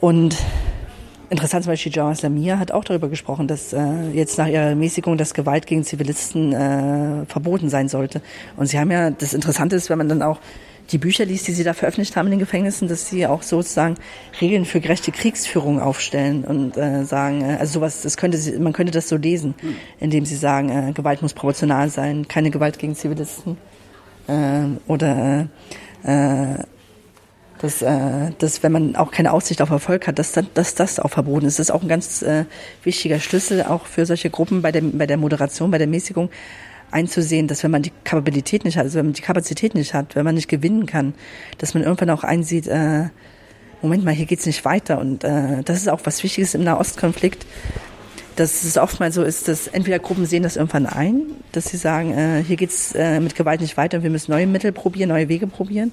Und 0.00 0.36
Interessant 1.32 1.64
zum 1.64 1.72
Beispiel 1.72 1.90
Jawad 1.90 2.20
Lamir 2.20 2.58
hat 2.58 2.72
auch 2.72 2.84
darüber 2.84 3.08
gesprochen, 3.08 3.48
dass 3.48 3.72
äh, 3.72 3.80
jetzt 4.12 4.36
nach 4.36 4.48
ihrer 4.48 4.74
Mäßigung 4.74 5.16
das 5.16 5.32
Gewalt 5.32 5.66
gegen 5.66 5.82
Zivilisten 5.82 6.52
äh, 6.52 7.24
verboten 7.24 7.70
sein 7.70 7.88
sollte. 7.88 8.20
Und 8.58 8.66
sie 8.66 8.78
haben 8.78 8.90
ja, 8.90 9.10
das 9.10 9.32
Interessante 9.32 9.74
ist, 9.74 9.88
wenn 9.88 9.96
man 9.96 10.10
dann 10.10 10.20
auch 10.20 10.40
die 10.90 10.98
Bücher 10.98 11.24
liest, 11.24 11.48
die 11.48 11.52
sie 11.52 11.64
da 11.64 11.72
veröffentlicht 11.72 12.16
haben 12.16 12.26
in 12.26 12.32
den 12.32 12.38
Gefängnissen, 12.38 12.86
dass 12.86 13.08
sie 13.08 13.26
auch 13.26 13.40
sozusagen 13.40 13.94
Regeln 14.42 14.66
für 14.66 14.80
gerechte 14.80 15.10
Kriegsführung 15.10 15.80
aufstellen 15.80 16.44
und 16.44 16.76
äh, 16.76 17.04
sagen, 17.04 17.40
äh, 17.40 17.56
also 17.58 17.80
sowas, 17.80 18.02
das 18.02 18.18
könnte 18.18 18.36
sie, 18.36 18.58
man 18.58 18.74
könnte 18.74 18.92
das 18.92 19.08
so 19.08 19.16
lesen, 19.16 19.54
indem 20.00 20.26
sie 20.26 20.36
sagen, 20.36 20.68
äh, 20.68 20.92
Gewalt 20.92 21.22
muss 21.22 21.32
proportional 21.32 21.88
sein, 21.88 22.28
keine 22.28 22.50
Gewalt 22.50 22.78
gegen 22.78 22.94
Zivilisten 22.94 23.56
äh, 24.26 24.64
oder 24.86 25.48
äh, 26.04 26.56
dass, 27.62 27.80
äh, 27.80 28.32
dass 28.38 28.62
wenn 28.62 28.72
man 28.72 28.96
auch 28.96 29.12
keine 29.12 29.32
Aussicht 29.32 29.62
auf 29.62 29.70
Erfolg 29.70 30.08
hat, 30.08 30.18
dass, 30.18 30.32
dass 30.32 30.74
das 30.74 30.98
auch 30.98 31.10
verboten 31.10 31.46
ist. 31.46 31.58
Das 31.58 31.68
ist 31.68 31.70
auch 31.70 31.82
ein 31.82 31.88
ganz 31.88 32.22
äh, 32.22 32.44
wichtiger 32.82 33.20
Schlüssel 33.20 33.62
auch 33.62 33.86
für 33.86 34.04
solche 34.04 34.30
Gruppen 34.30 34.62
bei 34.62 34.72
der, 34.72 34.82
bei 34.82 35.06
der 35.06 35.16
Moderation, 35.16 35.70
bei 35.70 35.78
der 35.78 35.86
Mäßigung 35.86 36.28
einzusehen, 36.90 37.46
dass 37.46 37.62
wenn 37.62 37.70
man 37.70 37.82
die 37.82 37.92
Kapabilität 38.04 38.64
nicht 38.64 38.76
hat, 38.76 38.84
also 38.84 38.98
wenn 38.98 39.06
man 39.06 39.14
die 39.14 39.22
Kapazität 39.22 39.74
nicht 39.74 39.94
hat, 39.94 40.16
wenn 40.16 40.24
man 40.24 40.34
nicht 40.34 40.48
gewinnen 40.48 40.86
kann, 40.86 41.14
dass 41.58 41.72
man 41.72 41.84
irgendwann 41.84 42.10
auch 42.10 42.24
einsieht, 42.24 42.66
äh, 42.66 43.04
Moment 43.80 44.04
mal, 44.04 44.12
hier 44.12 44.26
geht's 44.26 44.46
nicht 44.46 44.64
weiter. 44.64 44.98
Und 44.98 45.24
äh, 45.24 45.62
das 45.64 45.78
ist 45.78 45.88
auch 45.88 46.00
was 46.04 46.22
Wichtiges 46.22 46.54
im 46.54 46.64
Nahostkonflikt, 46.64 47.46
dass 48.36 48.64
es 48.64 48.76
oftmals 48.76 49.14
so 49.14 49.22
ist, 49.22 49.46
dass 49.46 49.68
entweder 49.68 50.00
Gruppen 50.00 50.26
sehen 50.26 50.42
das 50.42 50.56
irgendwann 50.56 50.86
ein, 50.86 51.22
dass 51.52 51.66
sie 51.66 51.76
sagen, 51.76 52.12
äh, 52.12 52.42
hier 52.42 52.56
geht's 52.56 52.92
äh, 52.94 53.20
mit 53.20 53.36
Gewalt 53.36 53.60
nicht 53.60 53.76
weiter, 53.76 54.02
wir 54.02 54.10
müssen 54.10 54.32
neue 54.32 54.46
Mittel 54.46 54.72
probieren, 54.72 55.10
neue 55.10 55.28
Wege 55.28 55.46
probieren 55.46 55.92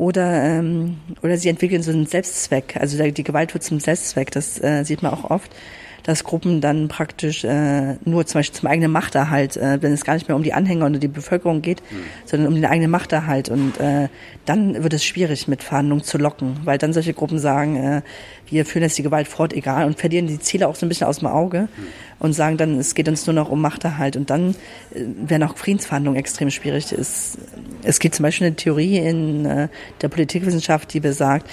oder 0.00 0.42
ähm, 0.42 0.96
oder 1.22 1.36
sie 1.36 1.50
entwickeln 1.50 1.82
so 1.82 1.92
einen 1.92 2.06
Selbstzweck. 2.06 2.78
Also 2.80 3.10
die 3.10 3.22
Gewalt 3.22 3.52
wird 3.52 3.62
zum 3.62 3.80
Selbstzweck. 3.80 4.30
Das 4.30 4.60
äh, 4.62 4.82
sieht 4.82 5.02
man 5.02 5.12
auch 5.12 5.30
oft, 5.30 5.54
dass 6.02 6.24
Gruppen 6.24 6.60
dann 6.60 6.88
praktisch 6.88 7.44
äh, 7.44 7.96
nur 8.04 8.26
zum 8.26 8.38
Beispiel 8.38 8.60
zum 8.60 8.68
eigenen 8.68 8.90
Machterhalt, 8.90 9.56
äh, 9.56 9.82
wenn 9.82 9.92
es 9.92 10.04
gar 10.04 10.14
nicht 10.14 10.28
mehr 10.28 10.36
um 10.36 10.42
die 10.42 10.52
Anhänger 10.52 10.86
oder 10.86 10.98
die 10.98 11.08
Bevölkerung 11.08 11.62
geht, 11.62 11.82
mhm. 11.90 12.04
sondern 12.24 12.48
um 12.48 12.54
den 12.54 12.64
eigenen 12.66 12.90
Machterhalt. 12.90 13.48
Und 13.48 13.78
äh, 13.78 14.08
dann 14.46 14.82
wird 14.82 14.92
es 14.92 15.04
schwierig, 15.04 15.48
mit 15.48 15.62
Verhandlungen 15.62 16.02
zu 16.02 16.18
locken, 16.18 16.56
weil 16.64 16.78
dann 16.78 16.92
solche 16.92 17.14
Gruppen 17.14 17.38
sagen, 17.38 17.76
äh, 17.76 18.02
wir 18.48 18.64
führen 18.66 18.82
jetzt 18.82 18.98
die 18.98 19.02
Gewalt 19.02 19.28
fort, 19.28 19.52
egal, 19.52 19.86
und 19.86 19.98
verlieren 19.98 20.26
die 20.26 20.38
Ziele 20.38 20.68
auch 20.68 20.74
so 20.74 20.86
ein 20.86 20.88
bisschen 20.88 21.06
aus 21.06 21.18
dem 21.18 21.28
Auge 21.28 21.62
mhm. 21.62 21.86
und 22.18 22.32
sagen 22.32 22.56
dann, 22.56 22.78
es 22.78 22.94
geht 22.94 23.08
uns 23.08 23.26
nur 23.26 23.34
noch 23.34 23.50
um 23.50 23.60
Machterhalt. 23.60 24.16
Und 24.16 24.30
dann 24.30 24.50
äh, 24.94 25.04
werden 25.26 25.42
auch 25.44 25.56
Friedensverhandlungen 25.56 26.18
extrem 26.18 26.50
schwierig. 26.50 26.92
Es, 26.92 27.38
es 27.82 27.98
gibt 27.98 28.14
zum 28.14 28.24
Beispiel 28.24 28.48
eine 28.48 28.56
Theorie 28.56 28.98
in 28.98 29.44
äh, 29.44 29.68
der 30.00 30.08
Politikwissenschaft, 30.08 30.92
die 30.92 31.00
besagt, 31.00 31.48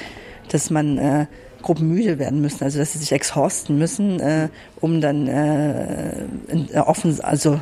dass 0.50 0.70
man 0.70 0.98
äh, 0.98 1.26
Gruppen 1.62 1.88
müde 1.88 2.20
werden 2.20 2.42
müssen, 2.42 2.64
also 2.64 2.80
dass 2.80 2.94
sie 2.94 3.00
sich 3.00 3.12
exhausten 3.12 3.78
müssen, 3.78 4.20
äh, 4.20 4.50
um 4.80 5.02
dann 5.02 5.28
äh, 5.28 6.22
äh, 6.74 6.78
offen, 6.78 7.20
also 7.22 7.60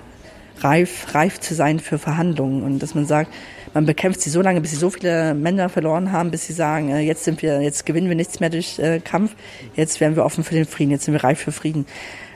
reif, 0.60 1.14
reif 1.14 1.40
zu 1.40 1.54
sein 1.54 1.80
für 1.80 1.98
Verhandlungen. 1.98 2.64
Und 2.64 2.80
dass 2.80 2.96
man 2.96 3.06
sagt, 3.06 3.32
man 3.74 3.86
bekämpft 3.86 4.22
sie 4.22 4.30
so 4.30 4.42
lange, 4.42 4.62
bis 4.62 4.72
sie 4.72 4.78
so 4.78 4.90
viele 4.90 5.34
Männer 5.34 5.70
verloren 5.70 6.12
haben, 6.12 6.32
bis 6.32 6.48
sie 6.48 6.54
sagen, 6.54 6.90
äh, 6.90 7.00
jetzt 7.02 7.24
sind 7.24 7.42
wir, 7.42 7.62
jetzt 7.62 7.86
gewinnen 7.86 8.10
wir 8.10 8.16
nichts 8.16 8.40
mehr 8.40 8.50
durch 8.50 8.80
äh, 8.80 9.00
Kampf, 9.00 9.36
jetzt 9.76 10.00
werden 10.00 10.16
wir 10.16 10.26
offen 10.26 10.44
für 10.44 10.56
den 10.56 10.66
Frieden, 10.66 10.92
jetzt 10.92 11.06
sind 11.06 11.14
wir 11.14 11.24
reif 11.24 11.40
für 11.40 11.52
Frieden. 11.52 11.86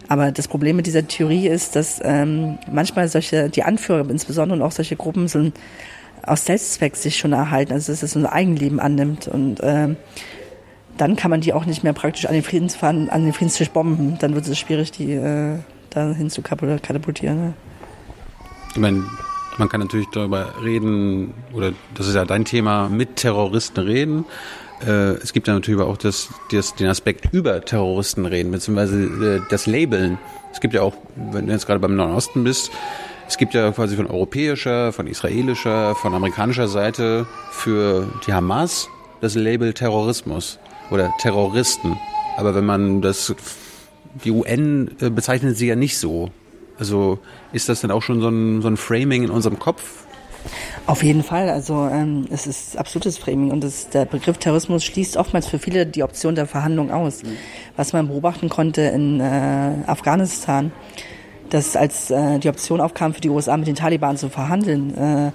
Aber 0.08 0.32
das 0.32 0.48
Problem 0.48 0.76
mit 0.76 0.88
dieser 0.88 1.08
Theorie 1.08 1.48
ist, 1.48 1.76
dass 1.76 2.02
ähm, 2.04 2.58
manchmal 2.72 3.08
solche, 3.08 3.50
die 3.50 3.64
Anführer 3.64 4.10
insbesondere 4.10 4.60
und 4.60 4.66
auch 4.66 4.72
solche 4.72 4.96
Gruppen 4.96 5.28
so 5.28 5.52
aus 6.24 6.46
Selbstzweck 6.46 6.96
sich 6.96 7.18
schon 7.18 7.32
erhalten, 7.32 7.74
also 7.74 7.92
dass 7.92 8.02
es 8.02 8.16
ein 8.16 8.26
Eigenleben 8.26 8.80
annimmt. 8.80 9.28
Und 9.28 9.60
ähm, 9.62 9.98
dann 11.00 11.16
kann 11.16 11.32
man 11.32 11.40
die 11.40 11.54
auch 11.54 11.66
nicht 11.66 11.84
mehr 11.84 11.94
praktisch 11.94 12.26
an 12.26 12.34
den 12.34 12.44
Friedensfahren, 12.44 13.10
an 13.10 13.24
den 13.24 13.34
Friedenstisch 13.34 13.70
bomben. 13.70 14.18
Dann 14.20 14.36
wird 14.36 14.46
es 14.48 14.60
schwierig, 14.60 14.92
die 14.92 15.14
äh, 15.14 15.60
dahin 15.90 16.30
zu 16.30 16.42
katapultieren. 16.42 17.38
Ne? 17.38 17.54
Ich 18.74 18.80
meine, 18.80 19.06
man 19.58 19.70
kann 19.70 19.80
natürlich 19.80 20.08
darüber 20.12 20.54
reden, 20.62 21.34
oder 21.54 21.72
das 21.96 22.08
ist 22.08 22.16
ja 22.16 22.26
dein 22.26 22.44
Thema, 22.44 22.90
mit 22.90 23.16
Terroristen 23.16 23.80
reden. 23.80 24.26
Äh, 24.86 25.14
es 25.22 25.32
gibt 25.32 25.48
ja 25.48 25.54
natürlich 25.54 25.80
auch 25.82 25.96
das, 25.96 26.30
das, 26.52 26.76
den 26.76 26.88
Aspekt 26.88 27.34
über 27.34 27.62
Terroristen 27.62 28.26
reden, 28.26 28.52
beziehungsweise 28.52 29.38
äh, 29.38 29.42
das 29.50 29.68
Labeln. 29.68 30.18
Es 30.52 30.60
gibt 30.60 30.74
ja 30.74 30.82
auch, 30.82 30.96
wenn 31.16 31.48
du 31.48 31.54
jetzt 31.54 31.66
gerade 31.66 31.80
beim 31.80 31.96
Nahen 31.96 32.12
Osten 32.12 32.44
bist, 32.44 32.72
es 33.28 33.38
gibt 33.38 33.54
ja 33.54 33.72
quasi 33.72 33.96
von 33.96 34.08
europäischer, 34.08 34.92
von 34.92 35.08
israelischer, 35.08 35.96
von 35.96 36.14
amerikanischer 36.14 36.68
Seite 36.68 37.26
für 37.52 38.08
die 38.26 38.34
Hamas 38.34 38.90
das 39.22 39.36
Label 39.36 39.74
Terrorismus 39.74 40.60
oder 40.92 41.14
Terroristen. 41.18 41.98
Aber 42.38 42.56
wenn 42.56 42.66
man 42.66 43.02
das, 43.02 43.36
die 44.24 44.32
UN 44.32 44.92
äh, 45.02 45.10
bezeichnet 45.10 45.58
sie 45.58 45.68
ja 45.68 45.76
nicht 45.76 45.98
so. 45.98 46.32
Also 46.78 47.20
ist 47.52 47.68
das 47.68 47.82
dann 47.82 47.92
auch 47.92 48.02
schon 48.02 48.22
so 48.22 48.30
ein, 48.30 48.62
so 48.62 48.70
ein 48.70 48.78
Framing 48.78 49.24
in 49.24 49.30
unserem 49.30 49.60
Kopf? 49.60 50.06
Auf 50.86 51.04
jeden 51.04 51.24
Fall. 51.24 51.50
Also 51.50 51.88
ähm, 51.92 52.26
es 52.32 52.48
ist 52.48 52.78
absolutes 52.78 53.18
Framing 53.18 53.52
und 53.52 53.64
das, 53.64 53.90
der 53.90 54.06
Begriff 54.06 54.38
Terrorismus 54.38 54.84
schließt 54.84 55.18
oftmals 55.18 55.48
für 55.48 55.60
viele 55.60 55.86
die 55.86 56.04
Option 56.04 56.36
der 56.36 56.48
Verhandlung 56.48 56.92
aus. 56.92 57.24
Mhm. 57.24 57.38
Was 57.76 57.94
man 57.94 58.08
beobachten 58.08 58.50
konnte 58.50 58.82
in 58.82 59.20
äh, 59.20 59.74
Afghanistan, 59.86 60.72
dass 61.50 61.76
als 61.76 62.10
äh, 62.12 62.40
die 62.40 62.50
Option 62.50 62.82
aufkam 62.82 63.14
für 63.14 63.22
die 63.22 63.30
USA 63.30 63.58
mit 63.58 63.68
den 63.68 63.76
Taliban 63.76 64.18
zu 64.18 64.30
verhandeln, 64.30 64.96
äh, 64.98 65.32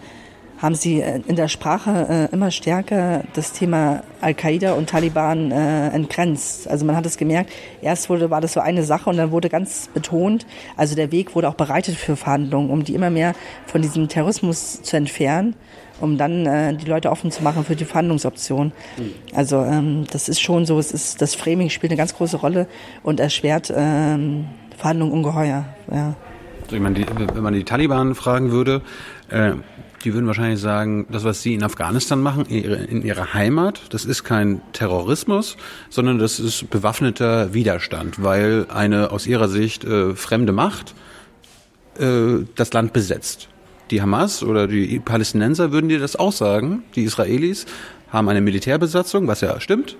haben 0.58 0.74
sie 0.74 1.00
äh, 1.00 1.20
in 1.26 1.36
der 1.36 1.48
Sprache 1.48 2.28
äh, 2.30 2.34
immer 2.34 2.50
stärker 2.50 3.24
das 3.34 3.52
Thema 3.52 4.02
Al-Qaida 4.20 4.74
und 4.74 4.88
Taliban 4.88 5.50
äh, 5.50 5.88
entgrenzt. 5.88 6.68
Also 6.68 6.84
man 6.84 6.96
hat 6.96 7.06
es 7.06 7.16
gemerkt, 7.16 7.52
erst 7.82 8.08
wurde, 8.08 8.30
war 8.30 8.40
das 8.40 8.52
so 8.52 8.60
eine 8.60 8.82
Sache 8.82 9.10
und 9.10 9.16
dann 9.16 9.30
wurde 9.30 9.48
ganz 9.48 9.88
betont, 9.92 10.46
also 10.76 10.94
der 10.94 11.12
Weg 11.12 11.34
wurde 11.34 11.48
auch 11.48 11.54
bereitet 11.54 11.96
für 11.96 12.16
Verhandlungen, 12.16 12.70
um 12.70 12.84
die 12.84 12.94
immer 12.94 13.10
mehr 13.10 13.34
von 13.66 13.82
diesem 13.82 14.08
Terrorismus 14.08 14.82
zu 14.82 14.96
entfernen, 14.96 15.54
um 16.00 16.18
dann 16.18 16.46
äh, 16.46 16.74
die 16.74 16.86
Leute 16.86 17.10
offen 17.10 17.30
zu 17.30 17.42
machen 17.42 17.64
für 17.64 17.76
die 17.76 17.84
Verhandlungsoption. 17.84 18.72
Mhm. 18.96 19.14
Also 19.34 19.62
ähm, 19.62 20.04
das 20.10 20.28
ist 20.28 20.40
schon 20.40 20.66
so, 20.66 20.78
es 20.78 20.92
ist, 20.92 21.20
das 21.20 21.34
Framing 21.34 21.70
spielt 21.70 21.92
eine 21.92 21.98
ganz 21.98 22.14
große 22.14 22.36
Rolle 22.36 22.66
und 23.02 23.20
erschwert 23.20 23.72
ähm, 23.74 24.46
Verhandlungen 24.76 25.12
ungeheuer. 25.12 25.64
Ja. 25.90 26.14
Also 26.64 26.76
ich 26.76 26.82
meine, 26.82 26.94
die, 26.94 27.06
wenn 27.34 27.42
man 27.42 27.52
die 27.54 27.64
Taliban 27.64 28.14
fragen 28.14 28.50
würde, 28.50 28.80
äh, 29.30 29.52
die 30.04 30.12
würden 30.12 30.26
wahrscheinlich 30.26 30.60
sagen, 30.60 31.06
das, 31.10 31.24
was 31.24 31.42
sie 31.42 31.54
in 31.54 31.62
Afghanistan 31.62 32.20
machen, 32.20 32.44
in, 32.46 32.62
ihre, 32.62 32.76
in 32.76 33.02
ihrer 33.02 33.32
Heimat, 33.32 33.80
das 33.90 34.04
ist 34.04 34.22
kein 34.22 34.60
Terrorismus, 34.72 35.56
sondern 35.88 36.18
das 36.18 36.38
ist 36.38 36.68
bewaffneter 36.70 37.54
Widerstand, 37.54 38.22
weil 38.22 38.66
eine 38.68 39.10
aus 39.10 39.26
ihrer 39.26 39.48
Sicht 39.48 39.84
äh, 39.84 40.14
fremde 40.14 40.52
Macht 40.52 40.94
äh, 41.98 42.44
das 42.54 42.72
Land 42.72 42.92
besetzt. 42.92 43.48
Die 43.90 44.02
Hamas 44.02 44.42
oder 44.42 44.66
die 44.66 44.98
Palästinenser 44.98 45.72
würden 45.72 45.88
dir 45.88 45.98
das 45.98 46.16
auch 46.16 46.32
sagen. 46.32 46.82
Die 46.96 47.04
Israelis 47.04 47.66
haben 48.10 48.28
eine 48.28 48.40
Militärbesatzung, 48.40 49.26
was 49.26 49.40
ja 49.40 49.60
stimmt. 49.60 49.96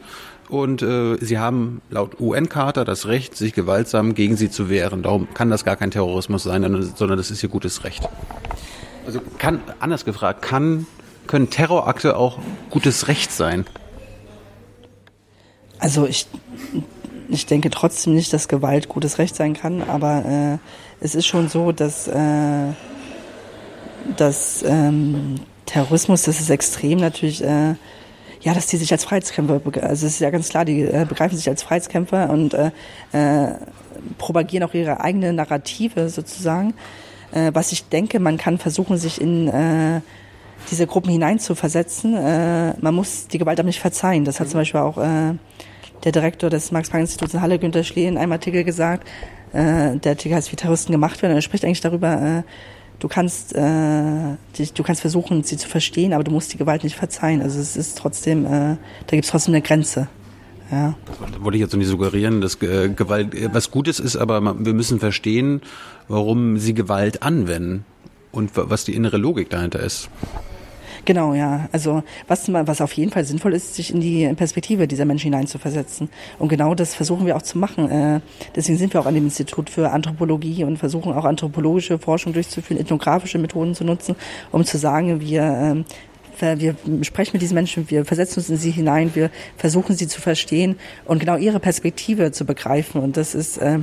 Und 0.48 0.82
äh, 0.82 1.16
sie 1.20 1.38
haben 1.38 1.80
laut 1.90 2.20
UN-Charta 2.20 2.84
das 2.84 3.06
Recht, 3.06 3.36
sich 3.36 3.54
gewaltsam 3.54 4.14
gegen 4.14 4.36
sie 4.36 4.50
zu 4.50 4.68
wehren. 4.68 5.02
Darum 5.02 5.28
kann 5.32 5.50
das 5.50 5.64
gar 5.64 5.76
kein 5.76 5.90
Terrorismus 5.90 6.42
sein, 6.42 6.62
sondern 6.94 7.16
das 7.16 7.30
ist 7.30 7.42
ihr 7.42 7.48
gutes 7.48 7.84
Recht. 7.84 8.06
Also 9.06 9.20
kann, 9.38 9.60
anders 9.80 10.04
gefragt, 10.04 10.42
kann, 10.42 10.86
können 11.26 11.50
Terrorakte 11.50 12.16
auch 12.16 12.38
gutes 12.70 13.08
Recht 13.08 13.32
sein? 13.32 13.66
Also 15.78 16.06
ich, 16.06 16.26
ich 17.28 17.46
denke 17.46 17.70
trotzdem 17.70 18.14
nicht, 18.14 18.32
dass 18.32 18.48
Gewalt 18.48 18.88
gutes 18.88 19.18
Recht 19.18 19.36
sein 19.36 19.54
kann, 19.54 19.82
aber 19.82 20.24
äh, 20.24 21.04
es 21.04 21.14
ist 21.14 21.26
schon 21.26 21.48
so, 21.48 21.72
dass, 21.72 22.08
äh, 22.08 22.72
dass 24.16 24.62
ähm, 24.66 25.36
Terrorismus, 25.66 26.22
das 26.22 26.40
ist 26.40 26.50
extrem 26.50 26.98
natürlich, 26.98 27.42
äh, 27.42 27.74
ja, 28.40 28.52
dass 28.52 28.66
die 28.66 28.76
sich 28.76 28.92
als 28.92 29.04
Freiheitskämpfer, 29.04 29.60
also 29.82 30.06
es 30.06 30.14
ist 30.14 30.20
ja 30.20 30.30
ganz 30.30 30.50
klar, 30.50 30.64
die 30.64 30.82
äh, 30.82 31.06
begreifen 31.08 31.36
sich 31.36 31.48
als 31.48 31.62
Freiheitskämpfer 31.62 32.30
und 32.30 32.54
äh, 32.54 32.70
äh, 33.12 33.54
propagieren 34.18 34.68
auch 34.68 34.74
ihre 34.74 35.00
eigene 35.00 35.32
Narrative 35.32 36.10
sozusagen. 36.10 36.74
Äh, 37.34 37.50
was 37.52 37.72
ich 37.72 37.88
denke, 37.88 38.20
man 38.20 38.38
kann 38.38 38.58
versuchen, 38.58 38.96
sich 38.96 39.20
in 39.20 39.48
äh, 39.48 40.00
diese 40.70 40.86
Gruppen 40.86 41.10
hineinzuversetzen. 41.10 42.14
Äh, 42.14 42.74
man 42.80 42.94
muss 42.94 43.26
die 43.26 43.38
Gewalt 43.38 43.58
aber 43.58 43.66
nicht 43.66 43.80
verzeihen. 43.80 44.24
Das 44.24 44.38
hat 44.38 44.48
zum 44.48 44.60
Beispiel 44.60 44.80
auch 44.80 44.98
äh, 44.98 45.34
der 46.04 46.12
Direktor 46.12 46.48
des 46.48 46.70
Max-Planck-Instituts 46.70 47.34
in 47.34 47.40
Halle, 47.40 47.58
Günter 47.58 47.82
Schlee, 47.82 48.06
in 48.06 48.18
einem 48.18 48.32
Artikel 48.32 48.62
gesagt. 48.62 49.08
Äh, 49.52 49.96
der 49.96 50.12
Artikel 50.12 50.36
heißt, 50.36 50.52
wie 50.52 50.56
Terroristen 50.56 50.92
gemacht 50.92 51.22
werden. 51.22 51.34
Er 51.34 51.42
spricht 51.42 51.64
eigentlich 51.64 51.80
darüber, 51.80 52.22
äh, 52.22 52.42
du 53.00 53.08
kannst, 53.08 53.54
äh, 53.54 54.36
dich, 54.56 54.72
du 54.72 54.84
kannst 54.84 55.00
versuchen, 55.00 55.42
sie 55.42 55.56
zu 55.56 55.68
verstehen, 55.68 56.12
aber 56.12 56.22
du 56.22 56.30
musst 56.30 56.52
die 56.52 56.58
Gewalt 56.58 56.84
nicht 56.84 56.96
verzeihen. 56.96 57.42
Also 57.42 57.58
es 57.58 57.76
ist 57.76 57.98
trotzdem, 57.98 58.46
äh, 58.46 58.48
da 58.48 58.76
gibt 59.10 59.24
es 59.24 59.30
trotzdem 59.30 59.54
eine 59.54 59.62
Grenze. 59.62 60.08
Ja. 60.74 60.94
Das 61.06 61.40
wollte 61.44 61.56
ich 61.56 61.62
jetzt 61.62 61.76
nicht 61.76 61.86
suggerieren, 61.86 62.40
dass 62.40 62.60
äh, 62.62 62.88
Gewalt 62.88 63.34
äh, 63.34 63.48
was 63.52 63.70
Gutes 63.70 64.00
ist, 64.00 64.16
aber 64.16 64.42
wir 64.58 64.74
müssen 64.74 64.98
verstehen, 64.98 65.62
warum 66.08 66.58
sie 66.58 66.74
Gewalt 66.74 67.22
anwenden 67.22 67.84
und 68.32 68.50
was 68.54 68.84
die 68.84 68.94
innere 68.94 69.16
Logik 69.16 69.50
dahinter 69.50 69.80
ist. 69.80 70.10
Genau, 71.04 71.34
ja. 71.34 71.68
Also 71.70 72.02
was, 72.26 72.50
was 72.52 72.80
auf 72.80 72.92
jeden 72.94 73.10
Fall 73.10 73.24
sinnvoll 73.24 73.52
ist, 73.52 73.74
sich 73.74 73.92
in 73.92 74.00
die 74.00 74.26
Perspektive 74.34 74.88
dieser 74.88 75.04
Menschen 75.04 75.26
hineinzuversetzen. 75.26 76.08
Und 76.38 76.48
genau 76.48 76.74
das 76.74 76.94
versuchen 76.94 77.26
wir 77.26 77.36
auch 77.36 77.42
zu 77.42 77.58
machen. 77.58 77.90
Äh, 77.90 78.20
deswegen 78.56 78.78
sind 78.78 78.94
wir 78.94 79.00
auch 79.00 79.06
an 79.06 79.14
dem 79.14 79.24
Institut 79.24 79.70
für 79.70 79.90
Anthropologie 79.90 80.64
und 80.64 80.78
versuchen 80.78 81.12
auch 81.12 81.24
anthropologische 81.24 81.98
Forschung 81.98 82.32
durchzuführen, 82.32 82.80
ethnografische 82.80 83.38
Methoden 83.38 83.74
zu 83.74 83.84
nutzen, 83.84 84.16
um 84.50 84.64
zu 84.64 84.78
sagen, 84.78 85.20
wir 85.20 85.42
ähm, 85.42 85.84
wir 86.40 86.76
sprechen 87.02 87.30
mit 87.34 87.42
diesen 87.42 87.54
Menschen, 87.54 87.90
wir 87.90 88.04
versetzen 88.04 88.40
uns 88.40 88.50
in 88.50 88.56
sie 88.56 88.70
hinein, 88.70 89.10
wir 89.14 89.30
versuchen 89.56 89.96
sie 89.96 90.08
zu 90.08 90.20
verstehen 90.20 90.76
und 91.04 91.18
genau 91.18 91.36
ihre 91.36 91.60
Perspektive 91.60 92.32
zu 92.32 92.44
begreifen. 92.44 93.00
Und 93.00 93.16
das 93.16 93.34
ist 93.34 93.58
äh, 93.58 93.78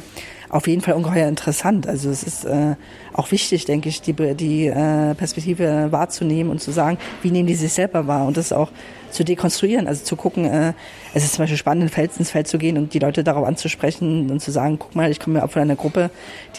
auf 0.51 0.67
jeden 0.67 0.81
Fall 0.81 0.95
ungeheuer 0.95 1.27
interessant. 1.27 1.87
Also 1.87 2.09
es 2.09 2.23
ist 2.23 2.43
äh, 2.43 2.75
auch 3.13 3.31
wichtig, 3.31 3.65
denke 3.65 3.87
ich, 3.87 4.01
die, 4.01 4.13
die 4.13 4.67
äh, 4.67 5.15
Perspektive 5.15 5.91
wahrzunehmen 5.91 6.51
und 6.51 6.61
zu 6.61 6.71
sagen, 6.71 6.97
wie 7.21 7.31
nehmen 7.31 7.47
die 7.47 7.55
sich 7.55 7.71
selber 7.71 8.05
wahr 8.07 8.27
und 8.27 8.35
das 8.35 8.51
auch 8.51 8.69
zu 9.11 9.23
dekonstruieren, 9.23 9.87
also 9.87 10.03
zu 10.03 10.15
gucken, 10.15 10.45
äh, 10.45 10.73
es 11.13 11.23
ist 11.23 11.33
zum 11.33 11.43
Beispiel 11.43 11.57
spannend, 11.57 11.97
ins 11.97 12.31
Feld 12.31 12.47
zu 12.47 12.57
gehen 12.57 12.77
und 12.77 12.93
die 12.93 12.99
Leute 12.99 13.23
darauf 13.23 13.45
anzusprechen 13.47 14.29
und 14.29 14.41
zu 14.41 14.51
sagen, 14.51 14.77
guck 14.77 14.95
mal, 14.95 15.09
ich 15.09 15.19
komme 15.19 15.39
ja 15.39 15.45
auch 15.45 15.51
von 15.51 15.61
einer 15.61 15.75
Gruppe, 15.75 16.09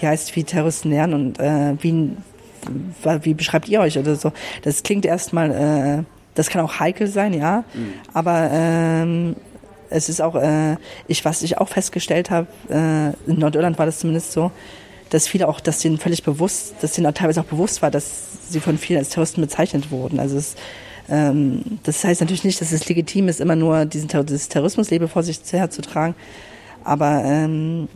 die 0.00 0.06
heißt 0.06 0.34
wie 0.36 0.44
Terroristen 0.44 0.90
lernen 0.90 1.14
und 1.14 1.38
äh, 1.38 1.74
wie 1.80 2.12
wie 3.22 3.34
beschreibt 3.34 3.68
ihr 3.68 3.80
euch 3.80 3.98
oder 3.98 4.16
so? 4.16 4.32
Das 4.62 4.82
klingt 4.82 5.04
erstmal, 5.04 5.50
äh, 5.50 6.04
das 6.34 6.48
kann 6.48 6.62
auch 6.62 6.80
heikel 6.80 7.06
sein, 7.06 7.34
ja, 7.34 7.64
mhm. 7.74 7.92
aber 8.12 8.48
ähm, 8.52 9.36
es 9.90 10.08
ist 10.08 10.20
auch, 10.20 10.34
äh, 10.34 10.76
ich 11.06 11.24
was 11.24 11.42
ich 11.42 11.58
auch 11.58 11.68
festgestellt 11.68 12.30
habe, 12.30 12.46
äh, 12.68 13.30
in 13.30 13.38
Nordirland 13.38 13.78
war 13.78 13.86
das 13.86 13.98
zumindest 13.98 14.32
so, 14.32 14.50
dass 15.10 15.28
viele 15.28 15.46
auch, 15.46 15.60
dass 15.60 15.80
denen 15.80 15.98
völlig 15.98 16.22
bewusst, 16.22 16.74
dass 16.80 16.92
denen 16.92 17.06
auch 17.06 17.12
teilweise 17.12 17.40
auch 17.40 17.46
bewusst 17.46 17.82
war, 17.82 17.90
dass 17.90 18.48
sie 18.48 18.60
von 18.60 18.78
vielen 18.78 18.98
als 18.98 19.10
Terroristen 19.10 19.42
bezeichnet 19.42 19.90
wurden. 19.90 20.18
Also 20.18 20.38
es, 20.38 20.56
ähm, 21.10 21.78
das 21.82 22.02
heißt 22.02 22.22
natürlich 22.22 22.44
nicht, 22.44 22.60
dass 22.60 22.72
es 22.72 22.88
legitim 22.88 23.28
ist, 23.28 23.40
immer 23.40 23.56
nur 23.56 23.84
diesen 23.84 24.08
Terrorismuslebe 24.08 25.08
vor 25.08 25.22
sich 25.22 25.40
herzutragen, 25.50 26.14
aber 26.84 27.22
ähm, 27.24 27.88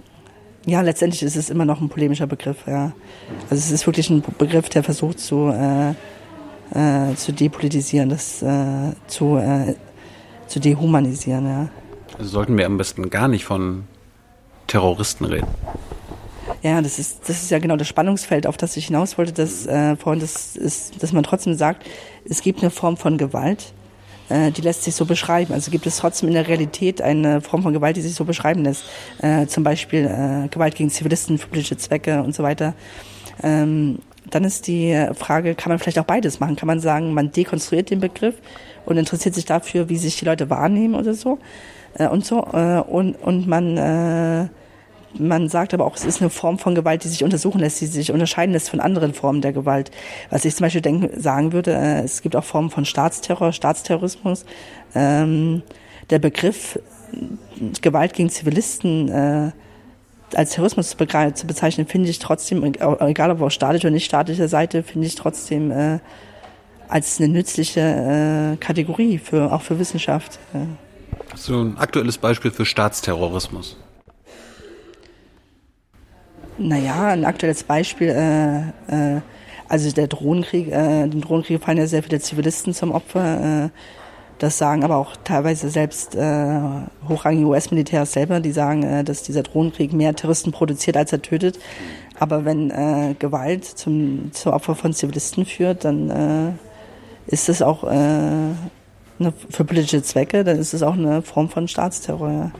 ja, 0.67 0.81
letztendlich 0.81 1.23
ist 1.23 1.37
es 1.37 1.49
immer 1.49 1.65
noch 1.65 1.81
ein 1.81 1.89
polemischer 1.89 2.27
Begriff, 2.27 2.67
ja. 2.67 2.93
Also 3.49 3.55
es 3.55 3.71
ist 3.71 3.87
wirklich 3.87 4.11
ein 4.11 4.23
Begriff, 4.37 4.69
der 4.69 4.83
versucht 4.83 5.21
zu, 5.21 5.49
äh, 5.49 5.91
äh, 6.73 7.15
zu 7.15 7.33
depolitisieren, 7.33 8.09
das 8.09 8.43
äh, 8.43 8.93
zu, 9.07 9.37
äh, 9.37 9.75
zu 10.49 10.59
dehumanisieren, 10.59 11.47
ja. 11.47 11.69
Also 12.19 12.31
sollten 12.31 12.59
wir 12.59 12.67
am 12.67 12.79
besten 12.79 13.11
gar 13.11 13.29
nicht 13.29 13.45
von 13.45 13.85
Terroristen 14.67 15.25
reden. 15.25 15.47
Ja, 16.63 16.83
das 16.83 16.99
ist, 16.99 17.29
das 17.29 17.43
ist 17.43 17.51
ja 17.51 17.61
genau 17.61 17.77
das 17.77 17.87
Spannungsfeld, 17.87 18.47
auf 18.47 18.57
das 18.57 18.77
ich 18.77 18.87
hinaus 18.87 19.19
wollte, 19.19 19.33
dass 19.33 19.67
äh, 19.67 19.95
vorhin 19.95 20.21
das 20.21 20.57
ist, 20.57 21.01
dass 21.01 21.13
man 21.13 21.23
trotzdem 21.23 21.55
sagt, 21.55 21.87
es 22.25 22.43
gibt 22.43 22.61
eine 22.61 22.71
Form 22.71 22.97
von 22.97 23.19
Gewalt, 23.19 23.73
die 24.29 24.61
lässt 24.61 24.83
sich 24.83 24.95
so 24.95 25.05
beschreiben. 25.05 25.53
Also 25.53 25.71
gibt 25.71 25.87
es 25.87 25.99
trotzdem 25.99 26.29
in 26.29 26.35
der 26.35 26.49
Realität 26.49 27.01
eine 27.01 27.41
Form 27.41 27.63
von 27.63 27.73
Gewalt, 27.73 27.97
die 27.97 28.01
sich 28.01 28.15
so 28.15 28.25
beschreiben 28.25 28.65
lässt. 28.65 28.85
Äh, 29.23 29.47
zum 29.47 29.63
Beispiel 29.63 30.05
äh, 30.05 30.49
Gewalt 30.49 30.75
gegen 30.75 30.91
Zivilisten 30.91 31.39
für 31.39 31.49
politische 31.49 31.77
Zwecke 31.77 32.23
und 32.23 32.35
so 32.35 32.43
weiter. 32.43 32.75
Ähm, 33.43 33.99
dann 34.31 34.45
ist 34.45 34.67
die 34.67 35.07
Frage, 35.15 35.55
kann 35.55 35.71
man 35.71 35.79
vielleicht 35.79 35.99
auch 35.99 36.05
beides 36.05 36.41
machen? 36.41 36.57
Kann 36.57 36.67
man 36.67 36.81
sagen, 36.81 37.15
man 37.15 37.31
dekonstruiert 37.31 37.91
den 37.91 38.01
Begriff 38.01 38.35
und 38.85 38.97
interessiert 38.97 39.35
sich 39.35 39.45
dafür, 39.45 39.89
wie 39.89 39.97
sich 39.97 40.19
die 40.19 40.25
Leute 40.25 40.51
wahrnehmen 40.51 40.95
oder 40.95 41.15
so 41.15 41.39
äh, 41.95 42.09
und 42.09 42.25
so 42.25 42.47
äh, 42.53 42.81
und 42.81 43.15
und 43.17 43.47
man 43.47 43.77
äh, 43.77 44.49
man 45.19 45.49
sagt 45.49 45.75
aber 45.75 45.85
auch, 45.85 45.97
es 45.97 46.05
ist 46.05 46.21
eine 46.21 46.31
Form 46.31 46.59
von 46.59 46.75
Gewalt, 46.75 47.05
die 47.05 47.09
sich 47.09 47.25
untersuchen 47.25 47.61
lässt, 47.61 47.81
die 47.81 47.87
sich 47.87 48.13
unterscheiden 48.13 48.53
lässt 48.53 48.71
von 48.71 48.81
anderen 48.81 49.15
Formen 49.15 49.41
der 49.41 49.53
Gewalt. 49.53 49.91
Was 50.31 50.45
ich 50.45 50.55
zum 50.55 50.65
Beispiel 50.65 50.81
denken, 50.81 51.21
sagen 51.21 51.53
würde, 51.53 51.73
äh, 51.73 52.03
es 52.03 52.23
gibt 52.23 52.37
auch 52.37 52.45
Formen 52.45 52.71
von 52.71 52.85
Staatsterror, 52.85 53.53
Staatsterrorismus. 53.53 54.45
Ähm, 54.95 55.63
der 56.11 56.19
Begriff 56.19 56.79
Gewalt 57.83 58.15
gegen 58.15 58.31
Zivilisten 58.31 59.09
äh, 59.09 59.53
als 60.35 60.51
Terrorismus 60.51 60.91
zu, 60.91 60.97
bezeichnen, 60.97 61.87
finde 61.87 62.11
ich 62.11 62.19
trotzdem, 62.19 62.65
egal 62.65 63.31
ob 63.31 63.41
auf 63.41 63.53
staatlicher 63.53 63.87
oder 63.87 63.95
nicht 63.95 64.07
staatlicher 64.07 64.49
Seite, 64.49 64.83
finde 64.83 65.07
ich 65.07 65.15
trotzdem 65.15 65.71
äh, 65.71 66.01
als 66.89 67.19
eine 67.19 67.29
nützliche 67.29 68.57
Kategorie 68.61 69.19
für 69.19 69.53
auch 69.53 69.63
für 69.63 69.79
Wissenschaft. 69.79 70.39
So 71.35 71.61
ein 71.61 71.79
aktuelles 71.79 72.19
Beispiel 72.19 72.51
für 72.51 72.65
Staatsterrorismus. 72.65 73.77
Naja, 76.59 77.09
ein 77.09 77.25
aktuelles 77.25 77.65
Beispiel, 77.65 78.09
äh, 78.09 79.17
äh, 79.17 79.21
also 79.69 79.91
der 79.93 80.07
Drohnenkrieg, 80.07 80.69
äh, 80.69 81.07
dem 81.07 81.21
Drohnenkrieg 81.21 81.63
fallen 81.63 81.79
ja 81.79 81.87
sehr 81.87 82.03
viele 82.03 82.21
Zivilisten 82.21 82.73
zum 82.73 82.93
Opfer. 82.93 83.65
Äh, 83.67 83.69
das 84.39 84.59
sagen 84.59 84.85
aber 84.85 84.97
auch 84.97 85.17
teilweise 85.25 85.71
selbst 85.71 86.15
äh, 86.15 86.61
hochrangige 87.09 87.47
US-Militärs 87.47 88.13
selber, 88.13 88.41
die 88.41 88.53
sagen, 88.53 88.83
äh, 88.83 89.05
dass 89.05 89.23
dieser 89.23 89.43
Drohnenkrieg 89.43 89.93
mehr 89.93 90.15
Terroristen 90.15 90.53
produziert, 90.53 90.97
als 90.97 91.13
er 91.13 91.23
tötet. 91.23 91.59
Aber 92.19 92.45
wenn 92.45 92.71
äh, 92.71 93.15
Gewalt 93.19 93.65
zum, 93.65 94.31
zum 94.33 94.53
Opfer 94.53 94.75
von 94.75 94.93
Zivilisten 94.93 95.45
führt, 95.45 95.85
dann 95.85 96.11
äh, 96.11 96.53
ist 97.27 97.49
es 97.49 97.61
auch 97.63 97.85
äh, 97.85 97.89
eine, 97.89 99.33
für 99.51 99.65
politische 99.65 100.03
Zwecke, 100.03 100.45
dann 100.45 100.59
ist 100.59 100.75
es 100.75 100.83
auch 100.83 100.95
eine 100.95 101.23
Form 101.23 101.49
von 101.49 101.69
Staatsterror. 101.69 102.31
Ja. 102.31 102.51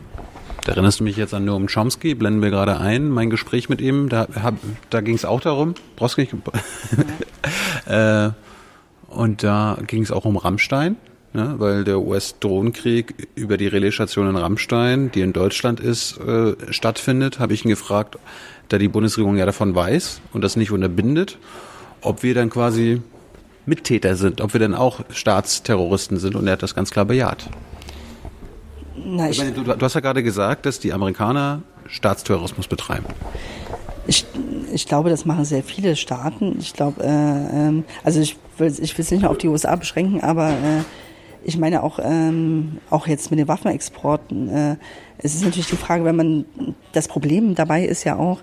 Da 0.67 0.73
erinnerst 0.73 0.99
du 0.99 1.05
mich 1.05 1.17
jetzt 1.17 1.33
an 1.33 1.45
Noam 1.45 1.69
Chomsky, 1.69 2.17
blenden 2.17 2.43
wir 2.43 2.51
gerade 2.51 2.81
ein, 2.81 3.09
mein 3.09 3.31
Gespräch 3.31 3.69
mit 3.69 3.81
ihm, 3.81 4.09
da, 4.09 4.27
da 4.91 5.01
ging 5.01 5.15
es 5.15 5.25
auch 5.25 5.41
darum, 5.41 5.75
brauchst 5.95 6.19
ja. 7.87 8.27
äh, 8.27 8.33
und 9.07 9.45
da 9.45 9.79
ging 9.87 10.03
es 10.03 10.11
auch 10.11 10.25
um 10.25 10.37
Rammstein, 10.37 10.97
ne, 11.35 11.55
weil 11.59 11.85
der 11.85 12.01
US-Drohnenkrieg 12.01 13.29
über 13.37 13.59
die 13.59 13.69
Relaisstation 13.69 14.29
in 14.29 14.35
Rammstein, 14.35 15.13
die 15.13 15.21
in 15.21 15.33
Deutschland 15.33 15.79
ist, 15.79 16.19
äh, 16.19 16.57
stattfindet, 16.71 17.39
habe 17.39 17.55
ich 17.55 17.65
ihn 17.65 17.71
gefragt, 17.71 18.19
da 18.69 18.79
die 18.79 18.89
Bundesregierung 18.89 19.37
ja 19.37 19.47
davon 19.47 19.73
weiß 19.73 20.21
und 20.33 20.43
das 20.43 20.57
nicht 20.57 20.73
unterbindet, 20.73 21.39
ob 22.01 22.25
wir 22.25 22.35
dann 22.35 22.51
quasi 22.51 23.01
Mittäter 23.67 24.17
sind, 24.17 24.41
ob 24.41 24.53
wir 24.53 24.59
dann 24.59 24.75
auch 24.75 25.05
Staatsterroristen 25.11 26.19
sind 26.19 26.35
und 26.35 26.49
er 26.49 26.55
hat 26.55 26.65
das 26.65 26.75
ganz 26.75 26.91
klar 26.91 27.05
bejaht. 27.05 27.49
Na, 29.09 29.31
ich, 29.31 29.39
meine, 29.39 29.53
du, 29.53 29.63
du, 29.63 29.81
hast 29.81 29.95
ja 29.95 30.01
gerade 30.01 30.23
gesagt, 30.25 30.67
dass 30.67 30.81
die 30.81 30.93
Amerikaner 30.93 31.63
Staatsterrorismus 31.87 32.67
betreiben. 32.67 33.07
Ich, 34.09 34.27
ich 34.73 34.87
glaube, 34.87 35.11
das 35.11 35.25
machen 35.25 35.45
sehr 35.45 35.63
viele 35.63 35.95
Staaten. 35.95 36.57
Ich 36.59 36.73
glaube, 36.73 37.05
äh, 37.05 37.69
äh, 37.69 37.83
also 38.03 38.21
ich 38.21 38.37
will 38.59 38.69
ich 38.69 38.99
will 38.99 39.05
es 39.05 39.11
nicht 39.13 39.23
nur 39.23 39.31
auf 39.31 39.39
die 39.39 39.47
USA 39.47 39.77
beschränken, 39.77 40.23
aber 40.23 40.51
äh, 40.51 40.83
ich 41.45 41.57
meine 41.57 41.85
auch 41.85 42.01
ähm, 42.03 42.79
auch 42.91 43.07
jetzt 43.07 43.31
mit 43.31 43.39
den 43.39 43.47
Waffenexporten. 43.47 44.49
Äh, 44.49 44.77
es 45.19 45.37
ist 45.37 45.45
natürlich 45.45 45.69
die 45.69 45.77
Frage, 45.77 46.05
wenn 46.05 46.17
man 46.17 46.45
das 46.93 47.07
Problem 47.07 47.55
dabei 47.55 47.85
ist 47.85 48.03
ja 48.03 48.17
auch, 48.17 48.41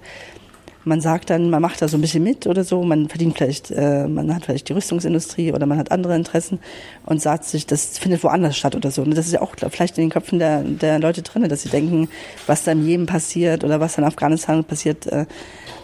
man 0.85 1.01
sagt 1.01 1.29
dann, 1.29 1.49
man 1.49 1.61
macht 1.61 1.81
da 1.81 1.87
so 1.87 1.97
ein 1.97 2.01
bisschen 2.01 2.23
mit 2.23 2.47
oder 2.47 2.63
so, 2.63 2.83
man 2.83 3.07
verdient 3.07 3.37
vielleicht, 3.37 3.71
äh, 3.71 4.07
man 4.07 4.33
hat 4.33 4.45
vielleicht 4.45 4.69
die 4.69 4.73
Rüstungsindustrie 4.73 5.53
oder 5.53 5.65
man 5.65 5.77
hat 5.77 5.91
andere 5.91 6.15
Interessen 6.15 6.59
und 7.05 7.21
sagt 7.21 7.45
sich, 7.45 7.65
das 7.65 7.97
findet 7.97 8.23
woanders 8.23 8.57
statt 8.57 8.75
oder 8.75 8.91
so. 8.91 9.01
Und 9.01 9.15
das 9.15 9.25
ist 9.25 9.33
ja 9.33 9.41
auch 9.41 9.55
vielleicht 9.69 9.97
in 9.97 10.05
den 10.05 10.09
Köpfen 10.09 10.39
der, 10.39 10.61
der 10.63 10.99
Leute 10.99 11.21
drin, 11.21 11.47
dass 11.47 11.63
sie 11.63 11.69
denken, 11.69 12.09
was 12.47 12.63
da 12.63 12.71
im 12.71 12.85
Jemen 12.85 13.05
passiert 13.05 13.63
oder 13.63 13.79
was 13.79 13.97
in 13.97 14.03
Afghanistan 14.03 14.63
passiert. 14.63 15.07
Äh, 15.07 15.25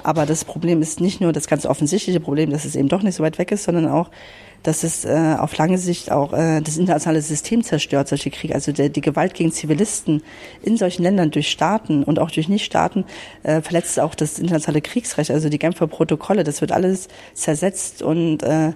aber 0.03 0.25
das 0.25 0.45
Problem 0.45 0.81
ist 0.81 1.01
nicht 1.01 1.21
nur 1.21 1.33
das 1.33 1.47
ganz 1.47 1.65
offensichtliche 1.65 2.19
Problem, 2.19 2.51
dass 2.51 2.65
es 2.65 2.75
eben 2.75 2.89
doch 2.89 3.03
nicht 3.03 3.15
so 3.15 3.23
weit 3.23 3.37
weg 3.37 3.51
ist, 3.51 3.63
sondern 3.63 3.87
auch, 3.87 4.09
dass 4.63 4.83
es 4.83 5.05
äh, 5.05 5.35
auf 5.37 5.55
lange 5.57 5.77
Sicht 5.77 6.11
auch 6.11 6.33
äh, 6.33 6.61
das 6.61 6.77
internationale 6.77 7.21
System 7.21 7.63
zerstört, 7.63 8.07
solche 8.07 8.29
Kriege. 8.29 8.53
Also 8.53 8.71
der, 8.71 8.89
die 8.89 9.01
Gewalt 9.01 9.33
gegen 9.33 9.51
Zivilisten 9.51 10.21
in 10.61 10.77
solchen 10.77 11.03
Ländern 11.03 11.31
durch 11.31 11.49
Staaten 11.49 12.03
und 12.03 12.19
auch 12.19 12.31
durch 12.31 12.49
Nichtstaaten 12.49 13.05
äh, 13.43 13.61
verletzt 13.61 13.99
auch 13.99 14.15
das 14.15 14.39
internationale 14.39 14.81
Kriegsrecht, 14.81 15.31
also 15.31 15.49
die 15.49 15.59
Genfer 15.59 15.87
Protokolle. 15.87 16.43
Das 16.43 16.61
wird 16.61 16.71
alles 16.71 17.07
zersetzt 17.33 18.01
und 18.01 18.43
äh, 18.43 18.73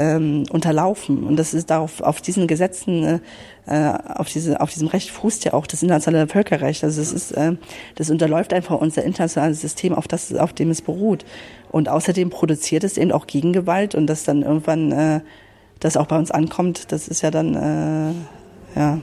ähm, 0.00 0.44
unterlaufen. 0.50 1.24
Und 1.24 1.36
das 1.36 1.52
ist 1.52 1.68
darauf, 1.68 2.00
auf 2.00 2.22
diesen 2.22 2.46
Gesetzen, 2.46 3.20
äh, 3.66 3.92
auf, 4.14 4.28
diese, 4.28 4.60
auf 4.60 4.72
diesem 4.72 4.88
Recht 4.88 5.10
fußt 5.10 5.44
ja 5.44 5.52
auch 5.52 5.66
das 5.66 5.82
internationale 5.82 6.26
Völkerrecht. 6.26 6.82
Also 6.82 7.02
es 7.02 7.12
ist, 7.12 7.32
äh, 7.32 7.52
das 7.96 8.10
unterläuft 8.10 8.54
einfach 8.54 8.80
unser 8.80 9.04
internationales 9.04 9.60
System, 9.60 9.92
auf 9.92 10.08
das, 10.08 10.34
auf 10.34 10.54
dem 10.54 10.70
es 10.70 10.80
beruht. 10.80 11.26
Und 11.70 11.88
außerdem 11.88 12.30
produziert 12.30 12.82
es 12.82 12.96
eben 12.96 13.12
auch 13.12 13.26
Gegengewalt 13.26 13.94
und 13.94 14.06
das 14.06 14.24
dann 14.24 14.42
irgendwann, 14.42 14.90
äh, 14.92 15.20
das 15.80 15.96
auch 15.96 16.06
bei 16.06 16.18
uns 16.18 16.30
ankommt, 16.30 16.92
das 16.92 17.06
ist 17.06 17.22
ja 17.22 17.30
dann, 17.30 17.54
äh, 17.54 18.78
ja, 18.78 18.98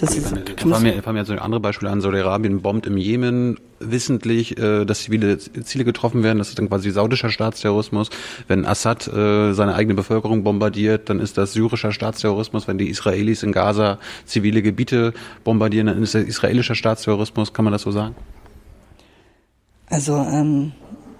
das 0.00 0.16
ist, 0.16 0.28
fallen 0.28 0.82
mir, 0.82 1.02
fallen 1.02 1.14
mir 1.14 1.22
jetzt 1.22 1.30
andere 1.30 1.60
Beispiele 1.60 1.90
an. 1.90 2.00
Saudi-Arabien 2.00 2.62
bombt 2.62 2.86
im 2.86 2.96
Jemen 2.96 3.58
wissentlich, 3.80 4.56
äh, 4.56 4.84
dass 4.84 5.02
zivile 5.02 5.38
Ziele 5.38 5.84
getroffen 5.84 6.22
werden. 6.22 6.38
Das 6.38 6.50
ist 6.50 6.58
dann 6.58 6.68
quasi 6.68 6.90
saudischer 6.90 7.30
Staatsterrorismus. 7.30 8.10
Wenn 8.46 8.64
Assad 8.64 9.08
äh, 9.08 9.52
seine 9.54 9.74
eigene 9.74 9.94
Bevölkerung 9.94 10.44
bombardiert, 10.44 11.08
dann 11.10 11.18
ist 11.18 11.36
das 11.36 11.52
syrischer 11.52 11.90
Staatsterrorismus. 11.90 12.68
Wenn 12.68 12.78
die 12.78 12.88
Israelis 12.88 13.42
in 13.42 13.50
Gaza 13.50 13.98
zivile 14.24 14.62
Gebiete 14.62 15.14
bombardieren, 15.42 15.88
dann 15.88 16.00
ist 16.00 16.14
das 16.14 16.22
israelischer 16.22 16.76
Staatsterrorismus. 16.76 17.52
Kann 17.52 17.64
man 17.64 17.72
das 17.72 17.82
so 17.82 17.90
sagen? 17.90 18.14
Also 19.90 20.14
ähm, 20.14 20.72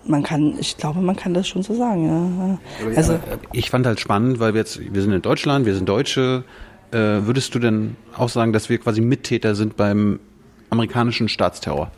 man 0.06 0.22
kann, 0.22 0.54
ich 0.60 0.76
glaube, 0.76 1.00
man 1.00 1.16
kann 1.16 1.34
das 1.34 1.48
schon 1.48 1.64
so 1.64 1.74
sagen. 1.74 2.58
Ja. 2.80 2.94
Also 2.94 3.18
ich 3.52 3.70
fand 3.70 3.86
halt 3.86 3.98
spannend, 3.98 4.38
weil 4.38 4.54
wir 4.54 4.60
jetzt, 4.60 4.80
wir 4.92 5.02
sind 5.02 5.12
in 5.12 5.22
Deutschland, 5.22 5.66
wir 5.66 5.74
sind 5.74 5.88
Deutsche. 5.88 6.44
Äh, 6.90 7.26
würdest 7.26 7.54
du 7.54 7.58
denn 7.58 7.96
auch 8.16 8.28
sagen, 8.28 8.52
dass 8.52 8.68
wir 8.68 8.78
quasi 8.78 9.00
Mittäter 9.00 9.54
sind 9.54 9.76
beim 9.76 10.20
amerikanischen 10.70 11.28
Staatsterror? 11.28 11.90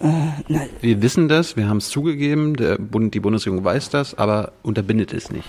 Äh, 0.00 0.68
wir 0.80 1.02
wissen 1.02 1.28
das, 1.28 1.56
wir 1.56 1.68
haben 1.68 1.78
es 1.78 1.90
zugegeben, 1.90 2.56
der 2.56 2.78
Bund, 2.78 3.14
die 3.14 3.20
Bundesregierung 3.20 3.64
weiß 3.64 3.90
das, 3.90 4.14
aber 4.14 4.52
unterbindet 4.62 5.12
es 5.12 5.30
nicht. 5.30 5.48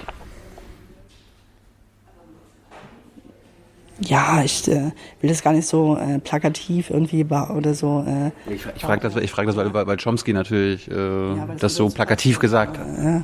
Ja, 4.01 4.43
ich 4.43 4.68
äh, 4.68 4.91
will 5.22 5.30
das 5.30 5.41
gar 5.41 5.53
nicht 5.53 5.68
so 5.68 5.95
äh, 5.95 6.20
plakativ 6.20 6.89
irgendwie 6.89 7.24
oder 7.24 7.74
so. 7.74 8.06
Äh, 8.06 8.53
ich 8.53 8.66
ich 8.76 8.82
frage 8.82 9.01
das, 9.01 9.16
ich 9.16 9.32
frag 9.32 9.45
das 9.45 9.56
weil, 9.56 9.74
weil 9.74 9.97
Chomsky 9.97 10.34
natürlich 10.34 10.91
äh, 10.91 10.93
ja, 10.93 11.47
das 11.58 11.76
so 11.76 11.89
plakativ 11.89 12.39
gesagt 12.39 12.78
hat. 12.78 13.24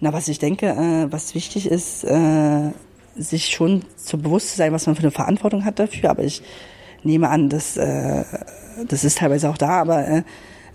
Na, 0.00 0.12
was 0.12 0.28
ich 0.28 0.38
denke, 0.38 0.66
äh, 0.66 1.12
was 1.12 1.34
wichtig 1.34 1.66
ist, 1.66 2.04
äh, 2.04 2.70
sich 3.16 3.46
schon 3.48 3.82
zu 3.96 4.18
bewusst 4.18 4.50
zu 4.50 4.56
sein, 4.56 4.72
was 4.72 4.86
man 4.86 4.94
für 4.94 5.02
eine 5.02 5.10
Verantwortung 5.10 5.64
hat 5.64 5.78
dafür. 5.78 6.10
Aber 6.10 6.22
ich 6.22 6.42
nehme 7.02 7.28
an, 7.28 7.48
dass 7.48 7.76
äh, 7.76 8.24
das 8.86 9.04
ist 9.04 9.18
teilweise 9.18 9.48
auch 9.50 9.58
da, 9.58 9.80
aber 9.80 10.06
äh, 10.06 10.22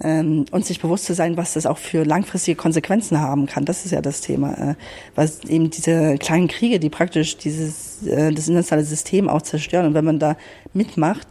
ähm, 0.01 0.45
und 0.51 0.65
sich 0.65 0.81
bewusst 0.81 1.05
zu 1.05 1.13
sein, 1.13 1.37
was 1.37 1.53
das 1.53 1.65
auch 1.65 1.77
für 1.77 2.03
langfristige 2.03 2.55
Konsequenzen 2.55 3.19
haben 3.19 3.45
kann. 3.45 3.65
Das 3.65 3.85
ist 3.85 3.91
ja 3.91 4.01
das 4.01 4.21
Thema, 4.21 4.71
äh, 4.71 4.75
was 5.15 5.43
eben 5.45 5.69
diese 5.69 6.17
kleinen 6.17 6.47
Kriege, 6.47 6.79
die 6.79 6.89
praktisch 6.89 7.37
dieses 7.37 8.05
äh, 8.05 8.31
das 8.31 8.47
internationale 8.47 8.85
System 8.85 9.29
auch 9.29 9.41
zerstören. 9.41 9.87
Und 9.87 9.93
wenn 9.93 10.05
man 10.05 10.19
da 10.19 10.35
mitmacht, 10.73 11.27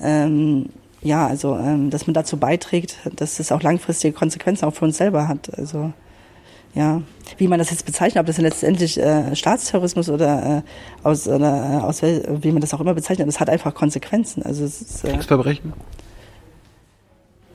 ähm, 0.00 0.66
ja, 1.02 1.26
also 1.26 1.56
ähm, 1.56 1.90
dass 1.90 2.06
man 2.06 2.14
dazu 2.14 2.36
beiträgt, 2.36 2.98
dass 3.14 3.38
es 3.38 3.52
auch 3.52 3.62
langfristige 3.62 4.12
Konsequenzen 4.12 4.64
auch 4.64 4.74
für 4.74 4.86
uns 4.86 4.96
selber 4.96 5.28
hat. 5.28 5.56
Also 5.56 5.92
ja, 6.76 7.00
wie 7.38 7.48
man 7.48 7.58
das 7.58 7.70
jetzt 7.70 7.86
bezeichnet, 7.86 8.20
ob 8.20 8.26
das 8.26 8.36
letztendlich 8.36 9.00
äh, 9.00 9.34
Staatsterrorismus 9.34 10.10
oder 10.10 10.62
äh, 10.62 11.06
aus 11.08 11.26
oder 11.26 11.80
äh, 11.80 11.84
aus 11.84 12.02
wie 12.02 12.52
man 12.52 12.60
das 12.60 12.74
auch 12.74 12.80
immer 12.80 12.92
bezeichnet, 12.92 13.26
das 13.26 13.40
hat 13.40 13.48
einfach 13.48 13.74
Konsequenzen. 13.74 14.42
Also 14.42 14.64
es 14.64 14.82
ist, 14.82 15.04
äh, 15.04 15.12
Kriegsverbrechen? 15.12 15.72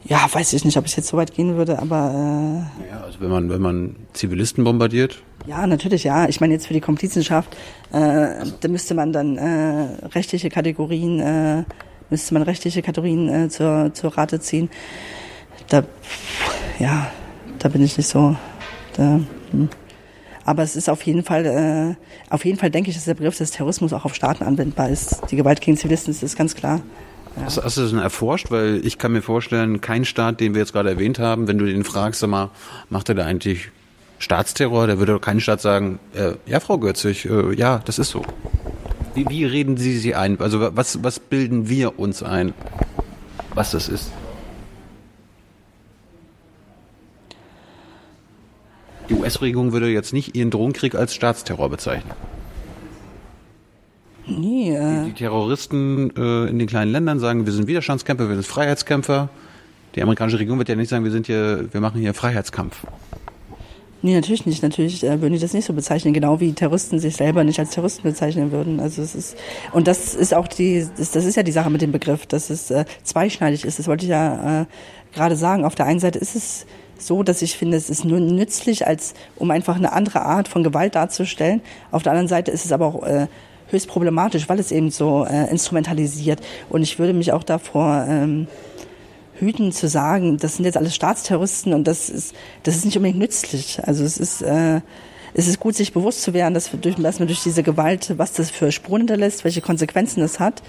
Ja, 0.05 0.27
weiß 0.29 0.53
ich 0.53 0.65
nicht, 0.65 0.75
ob 0.77 0.87
ich 0.87 0.97
jetzt 0.97 1.07
so 1.07 1.17
weit 1.17 1.35
gehen 1.35 1.55
würde, 1.55 1.77
aber 1.77 2.65
äh, 2.81 2.89
ja, 2.89 3.01
also 3.03 3.21
wenn 3.21 3.29
man 3.29 3.49
wenn 3.51 3.61
man 3.61 3.95
Zivilisten 4.13 4.63
bombardiert. 4.63 5.21
Ja, 5.45 5.67
natürlich, 5.67 6.03
ja. 6.03 6.27
Ich 6.27 6.41
meine 6.41 6.53
jetzt 6.53 6.65
für 6.65 6.73
die 6.73 6.81
Komplizenschaft, 6.81 7.55
äh, 7.91 8.43
da 8.59 8.67
müsste 8.67 8.95
man 8.95 9.13
dann 9.13 9.37
äh, 9.37 10.07
rechtliche 10.15 10.49
Kategorien, 10.49 11.19
äh, 11.19 11.63
müsste 12.09 12.33
man 12.33 12.41
rechtliche 12.41 12.81
Kategorien 12.81 13.29
äh, 13.29 13.49
zur 13.49 13.93
zur 13.93 14.17
Rate 14.17 14.39
ziehen. 14.39 14.71
Da, 15.69 15.83
ja, 16.79 17.11
da 17.59 17.69
bin 17.69 17.83
ich 17.83 17.95
nicht 17.95 18.09
so 18.09 18.35
da, 18.97 19.19
hm. 19.51 19.69
Aber 20.43 20.63
es 20.63 20.75
ist 20.75 20.89
auf 20.89 21.03
jeden 21.03 21.23
Fall, 21.23 21.45
äh, 21.45 22.33
auf 22.33 22.45
jeden 22.45 22.57
Fall 22.57 22.71
denke 22.71 22.89
ich, 22.89 22.95
dass 22.95 23.05
der 23.05 23.13
Begriff 23.13 23.37
des 23.37 23.51
Terrorismus 23.51 23.93
auch 23.93 24.05
auf 24.05 24.15
Staaten 24.15 24.43
anwendbar 24.43 24.89
ist. 24.89 25.21
Die 25.29 25.35
Gewalt 25.35 25.61
gegen 25.61 25.77
Zivilisten 25.77 26.11
ist, 26.11 26.23
ist 26.23 26.35
ganz 26.35 26.55
klar. 26.55 26.81
Ja. 27.35 27.43
Hast, 27.45 27.63
hast, 27.63 27.77
du 27.77 27.81
das 27.81 27.91
denn 27.91 27.99
erforscht? 27.99 28.49
Weil 28.49 28.81
ich 28.85 28.97
kann 28.97 29.11
mir 29.11 29.21
vorstellen, 29.21 29.81
kein 29.81 30.03
Staat, 30.03 30.39
den 30.39 30.53
wir 30.53 30.61
jetzt 30.61 30.73
gerade 30.73 30.89
erwähnt 30.89 31.19
haben, 31.19 31.47
wenn 31.47 31.57
du 31.57 31.65
den 31.65 31.83
fragst, 31.83 32.21
sag 32.21 32.29
mal, 32.29 32.49
macht 32.89 33.09
er 33.09 33.15
da 33.15 33.25
eigentlich 33.25 33.69
Staatsterror? 34.19 34.87
Der 34.87 34.97
würde 34.97 35.13
doch 35.13 35.21
kein 35.21 35.39
Staat 35.39 35.61
sagen, 35.61 35.99
äh, 36.15 36.33
ja, 36.45 36.59
Frau 36.59 36.77
Götzig, 36.79 37.25
äh, 37.25 37.53
ja, 37.53 37.81
das 37.85 37.99
ist 37.99 38.09
so. 38.09 38.23
Wie, 39.13 39.27
wie 39.29 39.45
reden 39.45 39.77
Sie 39.77 39.97
sie 39.97 40.15
ein? 40.15 40.39
Also 40.39 40.75
was, 40.75 41.03
was 41.03 41.19
bilden 41.19 41.69
wir 41.69 41.99
uns 41.99 42.23
ein, 42.23 42.53
was 43.53 43.71
das 43.71 43.89
ist? 43.89 44.11
Die 49.11 49.17
US-Regierung 49.17 49.73
würde 49.73 49.89
jetzt 49.89 50.13
nicht 50.13 50.37
ihren 50.37 50.51
Drohnenkrieg 50.51 50.95
als 50.95 51.13
Staatsterror 51.13 51.69
bezeichnen. 51.69 52.13
Nee, 54.25 54.73
äh 54.73 55.03
die, 55.03 55.09
die 55.09 55.15
Terroristen 55.15 56.15
äh, 56.15 56.49
in 56.49 56.57
den 56.57 56.67
kleinen 56.67 56.93
Ländern 56.93 57.19
sagen, 57.19 57.45
wir 57.45 57.51
sind 57.51 57.67
Widerstandskämpfer, 57.67 58.29
wir 58.29 58.35
sind 58.35 58.47
Freiheitskämpfer. 58.47 59.27
Die 59.95 60.01
amerikanische 60.01 60.39
Regierung 60.39 60.59
wird 60.59 60.69
ja 60.69 60.75
nicht 60.75 60.87
sagen, 60.87 61.03
wir 61.03 61.11
sind 61.11 61.25
hier, 61.25 61.67
wir 61.73 61.81
machen 61.81 61.99
hier 61.99 62.13
Freiheitskampf. 62.13 62.85
Nee, 64.01 64.15
natürlich 64.15 64.45
nicht. 64.45 64.63
Natürlich 64.63 65.03
äh, 65.03 65.19
würden 65.21 65.33
die 65.33 65.39
das 65.39 65.53
nicht 65.53 65.65
so 65.65 65.73
bezeichnen, 65.73 66.13
genau 66.13 66.39
wie 66.39 66.53
Terroristen 66.53 66.97
sich 66.99 67.17
selber 67.17 67.43
nicht 67.43 67.59
als 67.59 67.71
Terroristen 67.71 68.03
bezeichnen 68.03 68.53
würden. 68.53 68.79
Also 68.79 69.01
es 69.01 69.13
ist 69.13 69.35
und 69.73 69.87
das 69.87 70.15
ist 70.15 70.33
auch 70.33 70.47
die, 70.47 70.87
das, 70.97 71.11
das 71.11 71.25
ist 71.25 71.35
ja 71.35 71.43
die 71.43 71.51
Sache 71.51 71.69
mit 71.69 71.81
dem 71.81 71.91
Begriff, 71.91 72.27
dass 72.27 72.49
es 72.49 72.71
äh, 72.71 72.85
zweischneidig 73.03 73.65
ist. 73.65 73.77
Das 73.77 73.89
wollte 73.89 74.05
ich 74.05 74.11
ja 74.11 74.61
äh, 74.61 74.65
gerade 75.13 75.35
sagen. 75.35 75.65
Auf 75.65 75.75
der 75.75 75.85
einen 75.85 75.99
Seite 75.99 76.17
ist 76.17 76.35
es 76.35 76.65
so, 77.01 77.23
dass 77.23 77.41
ich 77.41 77.57
finde, 77.57 77.77
es 77.77 77.89
ist 77.89 78.05
nur 78.05 78.19
nützlich, 78.19 78.87
als 78.87 79.13
um 79.35 79.51
einfach 79.51 79.75
eine 79.75 79.91
andere 79.93 80.21
Art 80.21 80.47
von 80.47 80.63
Gewalt 80.63 80.95
darzustellen. 80.95 81.61
Auf 81.91 82.03
der 82.03 82.11
anderen 82.11 82.27
Seite 82.27 82.51
ist 82.51 82.65
es 82.65 82.71
aber 82.71 82.85
auch 82.87 83.03
äh, 83.03 83.27
höchst 83.69 83.87
problematisch, 83.87 84.49
weil 84.49 84.59
es 84.59 84.71
eben 84.71 84.91
so 84.91 85.25
äh, 85.25 85.49
instrumentalisiert. 85.49 86.41
Und 86.69 86.83
ich 86.83 86.99
würde 86.99 87.13
mich 87.13 87.31
auch 87.31 87.43
davor 87.43 88.05
ähm, 88.07 88.47
hüten 89.35 89.71
zu 89.71 89.87
sagen, 89.87 90.37
das 90.37 90.55
sind 90.55 90.65
jetzt 90.65 90.77
alles 90.77 90.95
Staatsterroristen 90.95 91.73
und 91.73 91.87
das 91.87 92.09
ist, 92.09 92.35
das 92.63 92.75
ist 92.75 92.85
nicht 92.85 92.97
unbedingt 92.97 93.19
nützlich. 93.19 93.79
Also 93.83 94.03
es 94.03 94.17
ist, 94.17 94.41
äh, 94.41 94.81
es 95.33 95.47
ist 95.47 95.59
gut, 95.59 95.75
sich 95.75 95.93
bewusst 95.93 96.21
zu 96.21 96.33
werden, 96.33 96.53
dass, 96.53 96.69
durch, 96.69 96.95
dass 96.95 97.19
man 97.19 97.27
durch 97.27 97.43
diese 97.43 97.63
Gewalt, 97.63 98.13
was 98.17 98.33
das 98.33 98.51
für 98.51 98.71
Spuren 98.71 99.01
hinterlässt, 99.01 99.43
welche 99.43 99.61
Konsequenzen 99.61 100.21
es 100.21 100.39
hat. 100.39 100.61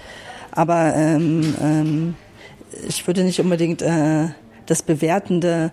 Aber 0.51 0.95
ähm, 0.95 1.55
ähm, 1.61 2.15
ich 2.87 3.05
würde 3.05 3.23
nicht 3.23 3.39
unbedingt 3.39 3.81
äh, 3.81 4.27
das 4.65 4.81
Bewertende 4.81 5.71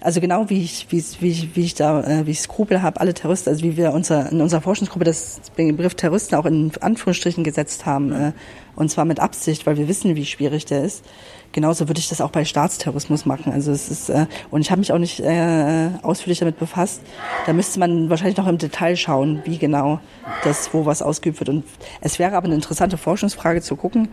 also 0.00 0.20
genau 0.20 0.48
wie 0.48 0.62
ich, 0.62 0.86
wie, 0.90 1.04
wie, 1.20 1.50
wie 1.54 1.64
ich 1.64 1.74
da, 1.74 2.02
äh, 2.02 2.26
wie 2.26 2.30
ich 2.30 2.40
Skrupel 2.40 2.82
habe, 2.82 3.00
alle 3.00 3.14
Terroristen, 3.14 3.50
also 3.50 3.62
wie 3.62 3.76
wir 3.76 3.92
unser, 3.92 4.30
in 4.30 4.40
unserer 4.40 4.60
Forschungsgruppe 4.60 5.04
das 5.04 5.40
den 5.58 5.76
Begriff 5.76 5.94
Terroristen 5.94 6.36
auch 6.36 6.46
in 6.46 6.72
Anführungsstrichen 6.80 7.44
gesetzt 7.44 7.86
haben, 7.86 8.12
äh, 8.12 8.32
und 8.76 8.90
zwar 8.90 9.04
mit 9.04 9.20
Absicht, 9.20 9.66
weil 9.66 9.76
wir 9.76 9.88
wissen, 9.88 10.16
wie 10.16 10.24
schwierig 10.24 10.64
der 10.64 10.84
ist. 10.84 11.04
Genauso 11.52 11.88
würde 11.88 11.98
ich 11.98 12.08
das 12.08 12.20
auch 12.20 12.30
bei 12.30 12.44
Staatsterrorismus 12.44 13.26
machen. 13.26 13.52
Also 13.52 13.72
es 13.72 13.90
ist 13.90 14.08
äh, 14.08 14.26
und 14.50 14.60
ich 14.60 14.70
habe 14.70 14.78
mich 14.78 14.92
auch 14.92 14.98
nicht 14.98 15.20
äh, 15.20 15.90
ausführlich 16.02 16.38
damit 16.38 16.58
befasst. 16.58 17.02
Da 17.46 17.52
müsste 17.52 17.80
man 17.80 18.08
wahrscheinlich 18.08 18.36
noch 18.36 18.46
im 18.46 18.58
Detail 18.58 18.96
schauen, 18.96 19.42
wie 19.44 19.58
genau 19.58 20.00
das, 20.44 20.72
wo 20.72 20.86
was 20.86 21.02
ausgeübt 21.02 21.40
wird. 21.40 21.48
Und 21.48 21.64
es 22.00 22.18
wäre 22.18 22.36
aber 22.36 22.46
eine 22.46 22.54
interessante 22.54 22.96
Forschungsfrage 22.96 23.60
zu 23.62 23.76
gucken. 23.76 24.08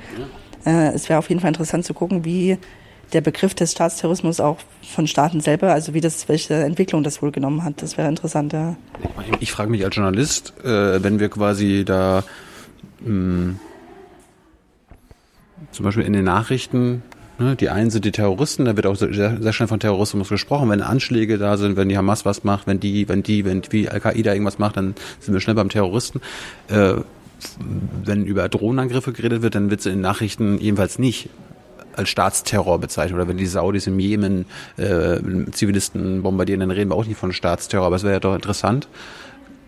Äh, 0.65 0.93
es 0.93 1.07
wäre 1.09 1.19
auf 1.19 1.29
jeden 1.29 1.39
Fall 1.39 1.49
interessant 1.49 1.85
zu 1.85 1.93
gucken, 1.93 2.25
wie 2.25 2.57
der 3.13 3.21
Begriff 3.21 3.53
des 3.53 3.71
Staatsterrorismus 3.71 4.39
auch 4.39 4.57
von 4.81 5.07
Staaten 5.07 5.41
selber, 5.41 5.71
also 5.71 5.93
wie 5.93 6.01
das, 6.01 6.27
welche 6.27 6.55
Entwicklung 6.55 7.03
das 7.03 7.21
wohl 7.21 7.31
genommen 7.31 7.63
hat. 7.63 7.81
Das 7.81 7.97
wäre 7.97 8.09
interessant, 8.09 8.53
ja. 8.53 8.75
Ich, 9.31 9.41
ich 9.41 9.51
frage 9.51 9.69
mich 9.69 9.83
als 9.83 9.95
Journalist, 9.95 10.53
äh, 10.63 11.03
wenn 11.03 11.19
wir 11.19 11.29
quasi 11.29 11.83
da 11.85 12.23
mh, 13.01 13.07
hm, 13.07 13.59
zum 15.71 15.85
Beispiel 15.85 16.03
in 16.03 16.13
den 16.13 16.25
Nachrichten 16.25 17.03
Ne, 17.39 17.55
die 17.55 17.69
einen 17.69 17.91
sind 17.91 18.03
die 18.03 18.11
Terroristen, 18.11 18.65
da 18.65 18.75
wird 18.75 18.87
auch 18.87 18.95
sehr, 18.95 19.13
sehr 19.39 19.53
schnell 19.53 19.67
von 19.67 19.79
Terrorismus 19.79 20.29
gesprochen. 20.29 20.69
Wenn 20.69 20.81
Anschläge 20.81 21.37
da 21.37 21.57
sind, 21.57 21.77
wenn 21.77 21.87
die 21.87 21.95
Hamas 21.95 22.25
was 22.25 22.43
macht, 22.43 22.65
wenn 22.65 22.79
die, 22.79 23.07
wenn 23.07 23.21
die, 23.21 23.45
wenn 23.45 23.61
wie 23.69 23.87
Al-Qaida 23.87 24.33
irgendwas 24.33 24.57
macht, 24.57 24.77
dann 24.77 24.95
sind 25.19 25.35
wir 25.35 25.41
schnell 25.41 25.55
beim 25.55 25.69
Terroristen. 25.69 26.19
Äh, 26.67 26.95
wenn 28.03 28.25
über 28.25 28.49
Drohnenangriffe 28.49 29.13
geredet 29.13 29.43
wird, 29.43 29.53
dann 29.53 29.69
wird 29.69 29.81
es 29.81 29.85
in 29.85 29.93
den 29.93 30.01
Nachrichten 30.01 30.57
jedenfalls 30.57 30.97
nicht 30.97 31.29
als 31.97 32.09
Staatsterror 32.09 32.79
bezeichnet. 32.79 33.15
Oder 33.15 33.27
wenn 33.27 33.37
die 33.37 33.45
Saudis 33.45 33.87
im 33.87 33.99
Jemen 33.99 34.45
äh, 34.77 35.17
Zivilisten 35.51 36.23
bombardieren, 36.23 36.61
dann 36.61 36.71
reden 36.71 36.91
wir 36.91 36.95
auch 36.95 37.05
nicht 37.05 37.17
von 37.17 37.33
Staatsterror. 37.33 37.87
Aber 37.87 37.95
es 37.95 38.03
wäre 38.03 38.13
ja 38.13 38.19
doch 38.19 38.35
interessant, 38.35 38.87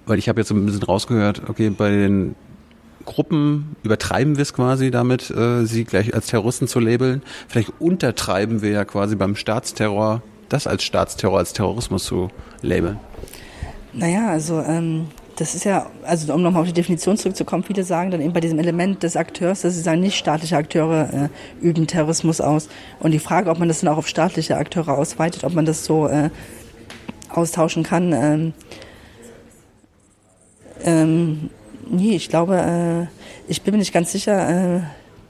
weil 0.05 0.19
ich 0.19 0.29
habe 0.29 0.39
jetzt 0.41 0.51
ein 0.51 0.65
bisschen 0.65 0.83
rausgehört, 0.83 1.43
okay, 1.47 1.69
bei 1.69 1.89
den 1.89 2.35
Gruppen 3.05 3.75
übertreiben 3.83 4.37
wir 4.37 4.43
es 4.43 4.53
quasi 4.53 4.91
damit, 4.91 5.31
äh, 5.31 5.65
sie 5.65 5.83
gleich 5.83 6.13
als 6.13 6.27
Terroristen 6.27 6.67
zu 6.67 6.79
labeln. 6.79 7.23
Vielleicht 7.47 7.73
untertreiben 7.79 8.61
wir 8.61 8.69
ja 8.69 8.85
quasi 8.85 9.15
beim 9.15 9.35
Staatsterror, 9.35 10.21
das 10.49 10.67
als 10.67 10.83
Staatsterror, 10.83 11.39
als 11.39 11.53
Terrorismus 11.53 12.03
zu 12.03 12.29
labeln. 12.61 12.99
Naja, 13.93 14.29
also 14.29 14.61
ähm, 14.61 15.07
das 15.39 15.55
ist 15.55 15.63
ja, 15.63 15.89
also 16.03 16.33
um 16.33 16.41
nochmal 16.41 16.61
auf 16.61 16.67
die 16.67 16.73
Definition 16.73 17.17
zurückzukommen, 17.17 17.63
viele 17.63 17.83
sagen 17.83 18.11
dann 18.11 18.21
eben 18.21 18.33
bei 18.33 18.39
diesem 18.39 18.59
Element 18.59 19.03
des 19.03 19.15
Akteurs, 19.15 19.61
dass 19.61 19.75
sie 19.75 19.81
sagen, 19.81 20.01
nicht 20.01 20.17
staatliche 20.17 20.57
Akteure 20.57 21.09
äh, 21.13 21.65
üben 21.65 21.87
Terrorismus 21.87 22.41
aus. 22.41 22.69
Und 22.99 23.11
die 23.11 23.19
Frage, 23.19 23.49
ob 23.49 23.59
man 23.59 23.67
das 23.67 23.79
dann 23.79 23.89
auch 23.89 23.97
auf 23.97 24.07
staatliche 24.07 24.57
Akteure 24.57 24.97
ausweitet, 24.97 25.43
ob 25.43 25.53
man 25.53 25.65
das 25.65 25.85
so 25.85 26.07
äh, 26.07 26.29
austauschen 27.29 27.83
kann, 27.83 28.13
ähm, 28.13 28.53
ähm, 30.83 31.49
Nee, 31.91 32.15
ich 32.15 32.29
glaube, 32.29 32.57
äh, 32.57 33.51
ich 33.51 33.63
bin 33.63 33.73
mir 33.73 33.79
nicht 33.79 33.93
ganz 33.93 34.11
sicher. 34.11 34.77
Äh, 34.77 34.81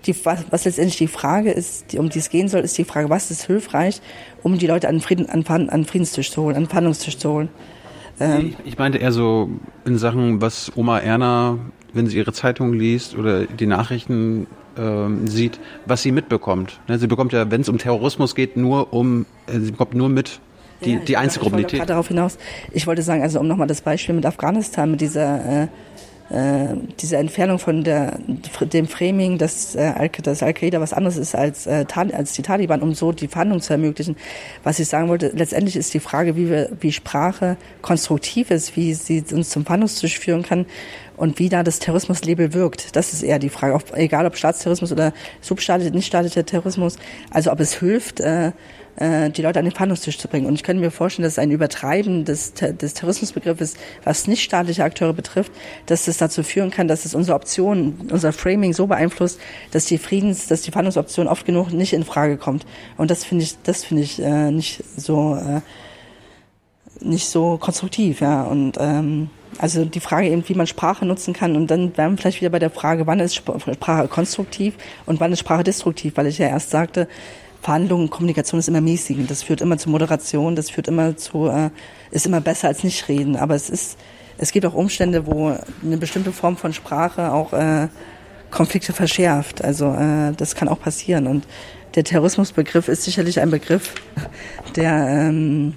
die, 0.05 0.25
was, 0.25 0.43
was 0.49 0.65
letztendlich 0.65 0.97
die 0.97 1.07
Frage 1.07 1.51
ist, 1.51 1.91
die, 1.91 1.99
um 1.99 2.09
die 2.09 2.19
es 2.19 2.29
gehen 2.29 2.47
soll, 2.47 2.61
ist 2.61 2.77
die 2.77 2.83
Frage, 2.83 3.09
was 3.09 3.31
ist 3.31 3.45
hilfreich, 3.45 4.01
um 4.43 4.57
die 4.57 4.67
Leute 4.67 4.87
an, 4.87 4.99
Frieden, 4.99 5.29
an, 5.29 5.69
an 5.69 5.85
Friedenstisch 5.85 6.31
zu 6.31 6.43
holen, 6.43 6.55
an 6.55 6.67
Verhandlungstisch 6.67 7.17
zu 7.17 7.31
holen. 7.31 7.49
Ähm, 8.19 8.55
ich, 8.63 8.73
ich 8.73 8.77
meinte 8.77 8.97
eher 8.97 9.11
so 9.11 9.49
in 9.85 9.97
Sachen, 9.97 10.41
was 10.41 10.71
Oma 10.75 10.99
Erna, 10.99 11.57
wenn 11.93 12.07
sie 12.07 12.17
ihre 12.17 12.33
Zeitung 12.33 12.73
liest 12.73 13.15
oder 13.17 13.45
die 13.45 13.65
Nachrichten 13.65 14.47
ähm, 14.77 15.27
sieht, 15.27 15.59
was 15.85 16.01
sie 16.01 16.11
mitbekommt. 16.11 16.79
Ne, 16.87 16.99
sie 16.99 17.07
bekommt 17.07 17.33
ja, 17.33 17.49
wenn 17.49 17.61
es 17.61 17.69
um 17.69 17.77
Terrorismus 17.77 18.35
geht, 18.35 18.57
nur 18.57 18.93
um, 18.93 19.25
äh, 19.47 19.59
sie 19.59 19.71
bekommt 19.71 19.93
nur 19.93 20.09
mit 20.09 20.39
die, 20.85 20.93
ja, 20.93 20.99
die 20.99 21.17
Einzelgruppen. 21.17 21.59
Ich 21.59 21.73
wollte 21.73 21.85
darauf 21.85 22.07
hinaus. 22.07 22.37
Ich 22.71 22.87
wollte 22.87 23.01
sagen, 23.01 23.21
also 23.21 23.39
um 23.39 23.47
nochmal 23.47 23.67
das 23.67 23.81
Beispiel 23.81 24.15
mit 24.15 24.25
Afghanistan, 24.25 24.89
mit 24.89 25.01
dieser 25.01 25.63
äh, 25.63 25.67
äh, 26.29 26.75
diese 26.99 27.17
Entfernung 27.17 27.59
von 27.59 27.83
der, 27.83 28.19
dem 28.73 28.87
Framing, 28.87 29.37
dass, 29.37 29.75
äh, 29.75 29.93
Al-Qaida 29.95 30.79
was 30.79 30.93
anderes 30.93 31.17
ist 31.17 31.35
als, 31.35 31.65
äh, 31.65 31.85
als 31.95 32.33
die 32.33 32.41
Taliban, 32.41 32.81
um 32.81 32.93
so 32.93 33.11
die 33.11 33.27
Verhandlungen 33.27 33.61
zu 33.61 33.73
ermöglichen. 33.73 34.15
Was 34.63 34.79
ich 34.79 34.87
sagen 34.87 35.09
wollte, 35.09 35.31
letztendlich 35.35 35.75
ist 35.75 35.93
die 35.93 35.99
Frage, 35.99 36.35
wie, 36.35 36.49
wir, 36.49 36.69
wie 36.79 36.91
Sprache 36.91 37.57
konstruktiv 37.81 38.51
ist, 38.51 38.75
wie 38.75 38.93
sie 38.93 39.23
uns 39.31 39.49
zum 39.49 39.65
Verhandlungstisch 39.65 40.19
führen 40.19 40.43
kann 40.43 40.65
und 41.17 41.39
wie 41.39 41.49
da 41.49 41.63
das 41.63 41.79
Terrorismuslabel 41.79 42.53
wirkt. 42.53 42.95
Das 42.95 43.11
ist 43.11 43.23
eher 43.23 43.39
die 43.39 43.49
Frage, 43.49 43.73
ob, 43.73 43.95
egal 43.95 44.25
ob 44.25 44.37
Staatsterrorismus 44.37 44.91
oder 44.91 45.13
substaatlicher, 45.41 45.91
nicht 45.91 46.07
staatlicher 46.07 46.45
Terrorismus, 46.45 46.97
also 47.31 47.51
ob 47.51 47.59
es 47.59 47.79
hilft, 47.79 48.19
äh, 48.19 48.51
äh, 48.99 49.29
die 49.29 49.41
Leute 49.41 49.59
an 49.59 49.65
den 49.65 49.71
Verhandlungstisch 49.71 50.17
zu 50.17 50.27
bringen. 50.27 50.45
Und 50.45 50.55
ich 50.55 50.63
könnte 50.63 50.81
mir 50.81 50.91
vorstellen, 50.91 51.23
dass 51.23 51.39
ein 51.39 51.51
Übertreiben 51.51 52.25
des, 52.25 52.53
des 52.53 52.93
Terrorismusbegriffes, 52.93 53.75
was 54.03 54.27
nicht 54.27 54.43
staatliche 54.43 54.83
Akteure 54.83 55.13
betrifft, 55.13 55.51
dass 55.85 56.05
das 56.05 56.17
dazu 56.17 56.43
führen 56.43 56.69
kann, 56.69 56.87
dass 56.87 57.05
es 57.05 57.15
unsere 57.15 57.35
Optionen, 57.35 58.09
unser 58.11 58.33
Framing 58.33 58.73
so 58.73 58.87
beeinflusst, 58.87 59.39
dass 59.71 59.85
die 59.85 59.97
Friedens, 59.97 60.47
dass 60.47 60.61
die 60.61 60.71
Verhandlungsoption 60.71 61.27
oft 61.27 61.45
genug 61.45 61.71
nicht 61.71 61.93
in 61.93 62.03
Frage 62.03 62.37
kommt. 62.37 62.65
Und 62.97 63.09
das 63.09 63.23
finde 63.23 63.43
ich, 63.45 63.55
das 63.63 63.83
finde 63.83 64.03
ich 64.03 64.21
äh, 64.21 64.51
nicht 64.51 64.83
so 64.97 65.35
äh, 65.35 65.61
nicht 67.01 67.29
so 67.29 67.57
konstruktiv, 67.57 68.21
ja. 68.21 68.43
Und 68.43 68.77
ähm, 68.77 69.29
also 69.57 69.85
die 69.85 69.99
Frage 69.99 70.27
eben, 70.27 70.47
wie 70.47 70.53
man 70.53 70.67
Sprache 70.67 71.05
nutzen 71.05 71.33
kann. 71.33 71.55
Und 71.55 71.67
dann 71.67 71.95
wären 71.97 72.13
wir 72.13 72.17
vielleicht 72.17 72.41
wieder 72.41 72.49
bei 72.49 72.59
der 72.59 72.69
Frage, 72.69 73.07
wann 73.07 73.19
ist 73.19 73.35
Sprache 73.35 74.07
konstruktiv 74.07 74.75
und 75.05 75.19
wann 75.19 75.31
ist 75.31 75.39
Sprache 75.39 75.63
destruktiv, 75.63 76.17
weil 76.17 76.27
ich 76.27 76.37
ja 76.37 76.47
erst 76.47 76.69
sagte, 76.69 77.07
Verhandlungen, 77.61 78.09
Kommunikation 78.09 78.59
ist 78.59 78.67
immer 78.67 78.81
mäßigend. 78.81 79.29
Das 79.29 79.43
führt 79.43 79.61
immer 79.61 79.77
zu 79.77 79.89
Moderation, 79.89 80.55
das 80.55 80.69
führt 80.69 80.87
immer 80.87 81.17
zu, 81.17 81.47
äh, 81.47 81.69
ist 82.11 82.25
immer 82.25 82.41
besser 82.41 82.67
als 82.67 82.83
nicht 82.83 83.07
reden. 83.09 83.35
Aber 83.35 83.55
es 83.55 83.69
ist, 83.69 83.97
es 84.37 84.51
gibt 84.51 84.65
auch 84.65 84.73
Umstände, 84.73 85.25
wo 85.25 85.55
eine 85.83 85.97
bestimmte 85.97 86.31
Form 86.31 86.57
von 86.57 86.73
Sprache 86.73 87.31
auch 87.31 87.53
äh, 87.53 87.89
Konflikte 88.51 88.93
verschärft. 88.93 89.63
Also 89.63 89.93
äh, 89.93 90.31
das 90.35 90.55
kann 90.55 90.67
auch 90.69 90.79
passieren. 90.79 91.27
Und 91.27 91.45
der 91.95 92.03
Terrorismusbegriff 92.03 92.87
ist 92.87 93.03
sicherlich 93.03 93.39
ein 93.39 93.49
Begriff, 93.49 93.93
der 94.75 95.07
ähm, 95.07 95.73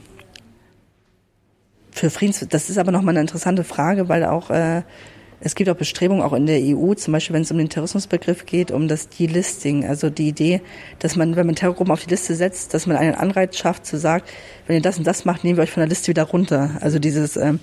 für 1.90 2.10
Friedens, 2.10 2.46
das 2.48 2.70
ist 2.70 2.78
aber 2.78 2.92
nochmal 2.92 3.12
eine 3.12 3.20
interessante 3.20 3.64
Frage, 3.64 4.08
weil 4.08 4.24
auch 4.24 4.50
äh, 4.50 4.82
es 5.44 5.54
gibt 5.54 5.68
auch 5.68 5.76
Bestrebungen 5.76 6.22
auch 6.22 6.32
in 6.32 6.46
der 6.46 6.60
EU, 6.60 6.94
zum 6.94 7.12
Beispiel 7.12 7.34
wenn 7.34 7.42
es 7.42 7.50
um 7.50 7.58
den 7.58 7.68
Terrorismusbegriff 7.68 8.46
geht, 8.46 8.70
um 8.70 8.86
das 8.86 9.08
Delisting, 9.08 9.84
also 9.84 10.08
die 10.08 10.28
Idee, 10.28 10.60
dass 11.00 11.16
man, 11.16 11.34
wenn 11.34 11.46
man 11.46 11.56
Terrorgruppen 11.56 11.92
auf 11.92 12.04
die 12.04 12.10
Liste 12.10 12.34
setzt, 12.34 12.74
dass 12.74 12.86
man 12.86 12.96
einen 12.96 13.14
Anreiz 13.14 13.56
schafft, 13.56 13.84
zu 13.84 13.98
sagen, 13.98 14.24
wenn 14.66 14.76
ihr 14.76 14.82
das 14.82 14.98
und 14.98 15.06
das 15.06 15.24
macht, 15.24 15.42
nehmen 15.42 15.56
wir 15.56 15.64
euch 15.64 15.70
von 15.70 15.80
der 15.80 15.88
Liste 15.88 16.08
wieder 16.08 16.24
runter. 16.24 16.70
Also 16.80 16.98
dieses 16.98 17.36
ähm, 17.36 17.58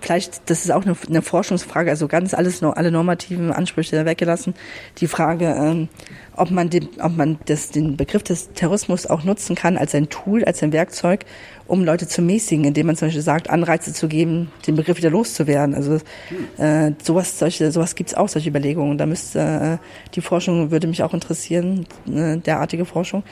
vielleicht, 0.00 0.48
das 0.50 0.64
ist 0.64 0.70
auch 0.70 0.84
eine, 0.84 0.96
eine 1.08 1.22
Forschungsfrage, 1.22 1.90
also 1.90 2.08
ganz 2.08 2.34
alles, 2.34 2.62
alle 2.62 2.90
normativen 2.90 3.52
Ansprüche 3.52 4.04
weggelassen. 4.04 4.54
Die 4.98 5.06
Frage, 5.06 5.46
ähm, 5.46 5.88
ob 6.36 6.50
man, 6.50 6.70
den, 6.70 6.88
ob 7.00 7.16
man 7.16 7.38
das, 7.46 7.70
den 7.70 7.96
Begriff 7.96 8.22
des 8.22 8.52
Terrorismus 8.52 9.06
auch 9.06 9.24
nutzen 9.24 9.56
kann 9.56 9.76
als 9.76 9.94
ein 9.94 10.08
Tool, 10.08 10.44
als 10.44 10.62
ein 10.62 10.72
Werkzeug, 10.72 11.24
um 11.66 11.84
Leute 11.84 12.06
zu 12.06 12.22
mäßigen, 12.22 12.64
indem 12.64 12.86
man 12.86 12.96
zum 12.96 13.08
Beispiel 13.08 13.22
sagt, 13.22 13.50
Anreize 13.50 13.92
zu 13.92 14.08
geben, 14.08 14.50
den 14.66 14.76
Begriff 14.76 14.98
wieder 14.98 15.10
loszuwerden. 15.10 15.74
Also 15.74 15.98
äh, 16.58 16.92
sowas, 17.02 17.38
solche, 17.38 17.70
sowas 17.72 17.94
gibt's 17.94 18.14
auch, 18.14 18.28
solche 18.28 18.48
Überlegungen. 18.48 18.98
Da 18.98 19.06
müsste 19.06 19.78
äh, 19.80 20.12
die 20.14 20.20
Forschung 20.20 20.70
würde 20.70 20.86
mich 20.86 21.02
auch 21.02 21.14
interessieren, 21.14 21.86
äh, 22.06 22.38
derartige 22.38 22.84
Forschung. 22.84 23.22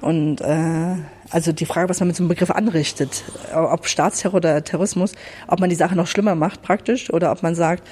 Und 0.00 0.40
äh, 0.40 0.96
also 1.30 1.52
die 1.52 1.66
Frage, 1.66 1.88
was 1.88 2.00
man 2.00 2.08
mit 2.08 2.16
so 2.16 2.22
einem 2.22 2.28
Begriff 2.28 2.50
anrichtet, 2.50 3.24
ob 3.54 3.86
Staatsterror 3.86 4.36
oder 4.36 4.62
Terrorismus, 4.62 5.12
ob 5.48 5.60
man 5.60 5.70
die 5.70 5.76
Sache 5.76 5.96
noch 5.96 6.06
schlimmer 6.06 6.34
macht 6.34 6.62
praktisch 6.62 7.12
oder 7.12 7.32
ob 7.32 7.42
man 7.42 7.54
sagt, 7.54 7.82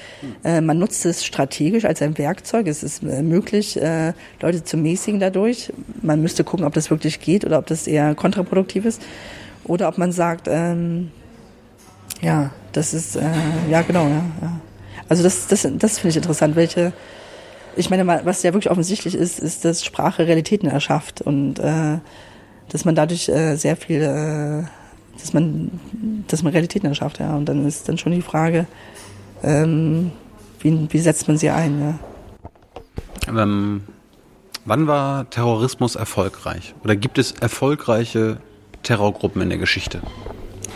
äh, 0.43 0.61
man 0.61 0.77
nutzt 0.77 1.05
es 1.05 1.25
strategisch 1.25 1.85
als 1.85 2.01
ein 2.01 2.17
Werkzeug. 2.17 2.67
Es 2.67 2.83
ist 2.83 3.03
äh, 3.03 3.21
möglich, 3.21 3.81
äh, 3.81 4.13
Leute 4.41 4.63
zu 4.63 4.77
mäßigen 4.77 5.19
dadurch. 5.19 5.73
Man 6.01 6.21
müsste 6.21 6.43
gucken, 6.43 6.65
ob 6.65 6.73
das 6.73 6.89
wirklich 6.89 7.19
geht 7.19 7.43
oder 7.45 7.59
ob 7.59 7.65
das 7.65 7.87
eher 7.87 8.15
kontraproduktiv 8.15 8.85
ist. 8.85 9.01
Oder 9.65 9.87
ob 9.87 9.97
man 9.97 10.11
sagt, 10.11 10.47
ähm, 10.49 11.11
Ja, 12.21 12.51
das 12.71 12.93
ist, 12.93 13.15
äh, 13.15 13.21
ja 13.69 13.81
genau, 13.81 14.07
ja. 14.07 14.23
ja. 14.41 14.59
Also 15.09 15.23
das, 15.23 15.47
das, 15.47 15.67
das 15.77 15.99
finde 15.99 16.09
ich 16.11 16.17
interessant, 16.17 16.55
welche, 16.55 16.93
ich 17.75 17.89
meine, 17.89 18.07
was 18.07 18.43
ja 18.43 18.53
wirklich 18.53 18.71
offensichtlich 18.71 19.15
ist, 19.15 19.39
ist, 19.39 19.65
dass 19.65 19.83
Sprache 19.83 20.27
Realitäten 20.27 20.67
erschafft 20.67 21.21
und 21.21 21.59
äh, 21.59 21.97
dass 22.73 22.85
man 22.85 22.95
dadurch 22.95 23.29
äh, 23.29 23.55
sehr 23.55 23.77
viel, 23.77 24.01
äh, 24.01 24.63
dass 25.17 25.31
man, 25.31 25.71
dass 26.27 26.41
man 26.41 26.51
Realitäten 26.51 26.87
erschafft, 26.87 27.19
ja. 27.19 27.35
Und 27.35 27.45
dann 27.45 27.65
ist 27.67 27.87
dann 27.87 27.99
schon 27.99 28.11
die 28.11 28.23
Frage, 28.23 28.65
ähm, 29.43 30.11
wie, 30.59 30.87
wie 30.89 30.99
setzt 30.99 31.27
man 31.27 31.37
sie 31.37 31.51
ein, 31.51 31.79
ja. 31.79 33.41
Ähm, 33.41 33.83
wann 34.65 34.87
war 34.87 35.29
Terrorismus 35.29 35.95
erfolgreich? 35.95 36.73
Oder 36.83 36.95
gibt 36.95 37.19
es 37.19 37.31
erfolgreiche 37.31 38.37
Terrorgruppen 38.81 39.41
in 39.43 39.49
der 39.49 39.59
Geschichte, 39.59 40.01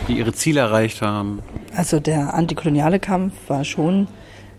die 0.06 0.18
ihre 0.18 0.32
Ziele 0.32 0.60
erreicht 0.60 1.02
haben? 1.02 1.40
Also 1.74 1.98
der 1.98 2.32
antikoloniale 2.32 3.00
Kampf 3.00 3.34
war 3.48 3.64
schon 3.64 4.06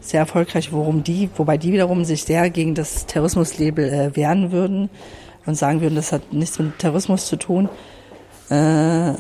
sehr 0.02 0.20
erfolgreich, 0.20 0.74
worum 0.74 1.04
die, 1.04 1.30
wobei 1.38 1.58
die 1.58 1.72
wiederum 1.72 2.04
sich 2.04 2.24
sehr 2.24 2.50
gegen 2.50 2.76
das 2.76 3.06
Terrorismuslabel 3.06 3.90
äh, 3.90 4.16
wehren 4.16 4.52
würden 4.52 4.90
und 5.46 5.56
sagen 5.56 5.82
würden, 5.82 5.96
das 5.96 6.12
hat 6.12 6.34
nichts 6.34 6.60
mit 6.60 6.80
Terrorismus 6.80 7.26
zu 7.26 7.36
tun. 7.38 7.70
Äh, 8.50 9.14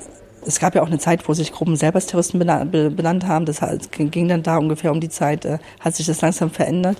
es 0.46 0.60
gab 0.60 0.76
ja 0.76 0.82
auch 0.82 0.88
eine 0.88 1.00
Zeit, 1.00 1.28
wo 1.28 1.34
sich 1.34 1.52
Gruppen 1.52 1.76
selber 1.76 1.96
als 1.96 2.06
Terroristen 2.06 2.40
benannt 2.40 3.28
haben. 3.28 3.46
Das 3.46 3.62
ging 3.92 4.28
dann 4.28 4.44
da 4.44 4.58
ungefähr 4.58 4.92
um 4.92 5.00
die 5.00 5.10
Zeit, 5.10 5.46
äh, 5.46 5.60
hat 5.80 5.96
sich 5.96 6.06
das 6.06 6.22
langsam 6.22 6.50
verändert. 6.50 6.98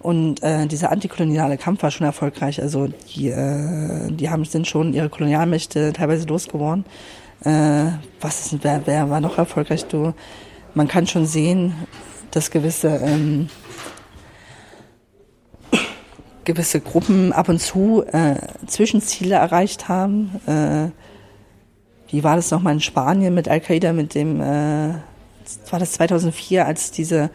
Und 0.00 0.42
äh, 0.42 0.66
dieser 0.66 0.92
antikoloniale 0.92 1.58
Kampf 1.58 1.82
war 1.82 1.90
schon 1.90 2.06
erfolgreich. 2.06 2.62
Also 2.62 2.86
die, 2.86 3.30
äh, 3.30 4.10
die 4.10 4.30
haben, 4.30 4.44
sind 4.44 4.66
schon 4.66 4.94
ihre 4.94 5.08
Kolonialmächte 5.08 5.92
teilweise 5.92 6.26
losgeworden. 6.26 6.84
Äh, 7.44 7.86
was 8.20 8.46
ist, 8.46 8.62
wer, 8.62 8.82
wer 8.84 9.10
war 9.10 9.20
noch 9.20 9.38
erfolgreich? 9.38 9.86
Du, 9.86 10.14
man 10.74 10.86
kann 10.86 11.06
schon 11.06 11.26
sehen, 11.26 11.74
dass 12.30 12.50
gewisse 12.50 12.88
ähm, 12.88 13.48
gewisse 16.48 16.80
Gruppen 16.80 17.32
ab 17.34 17.50
und 17.50 17.60
zu 17.60 18.04
äh, 18.10 18.36
Zwischenziele 18.66 19.34
erreicht 19.34 19.88
haben. 19.88 20.40
Äh, 20.46 20.90
wie 22.10 22.24
war 22.24 22.36
das 22.36 22.50
nochmal 22.50 22.72
in 22.72 22.80
Spanien 22.80 23.34
mit 23.34 23.48
Al-Qaida, 23.48 23.92
mit 23.92 24.14
dem, 24.14 24.40
äh, 24.40 24.94
war 25.70 25.78
das 25.78 25.92
2004, 25.92 26.66
als 26.66 26.90
diese, 26.90 27.30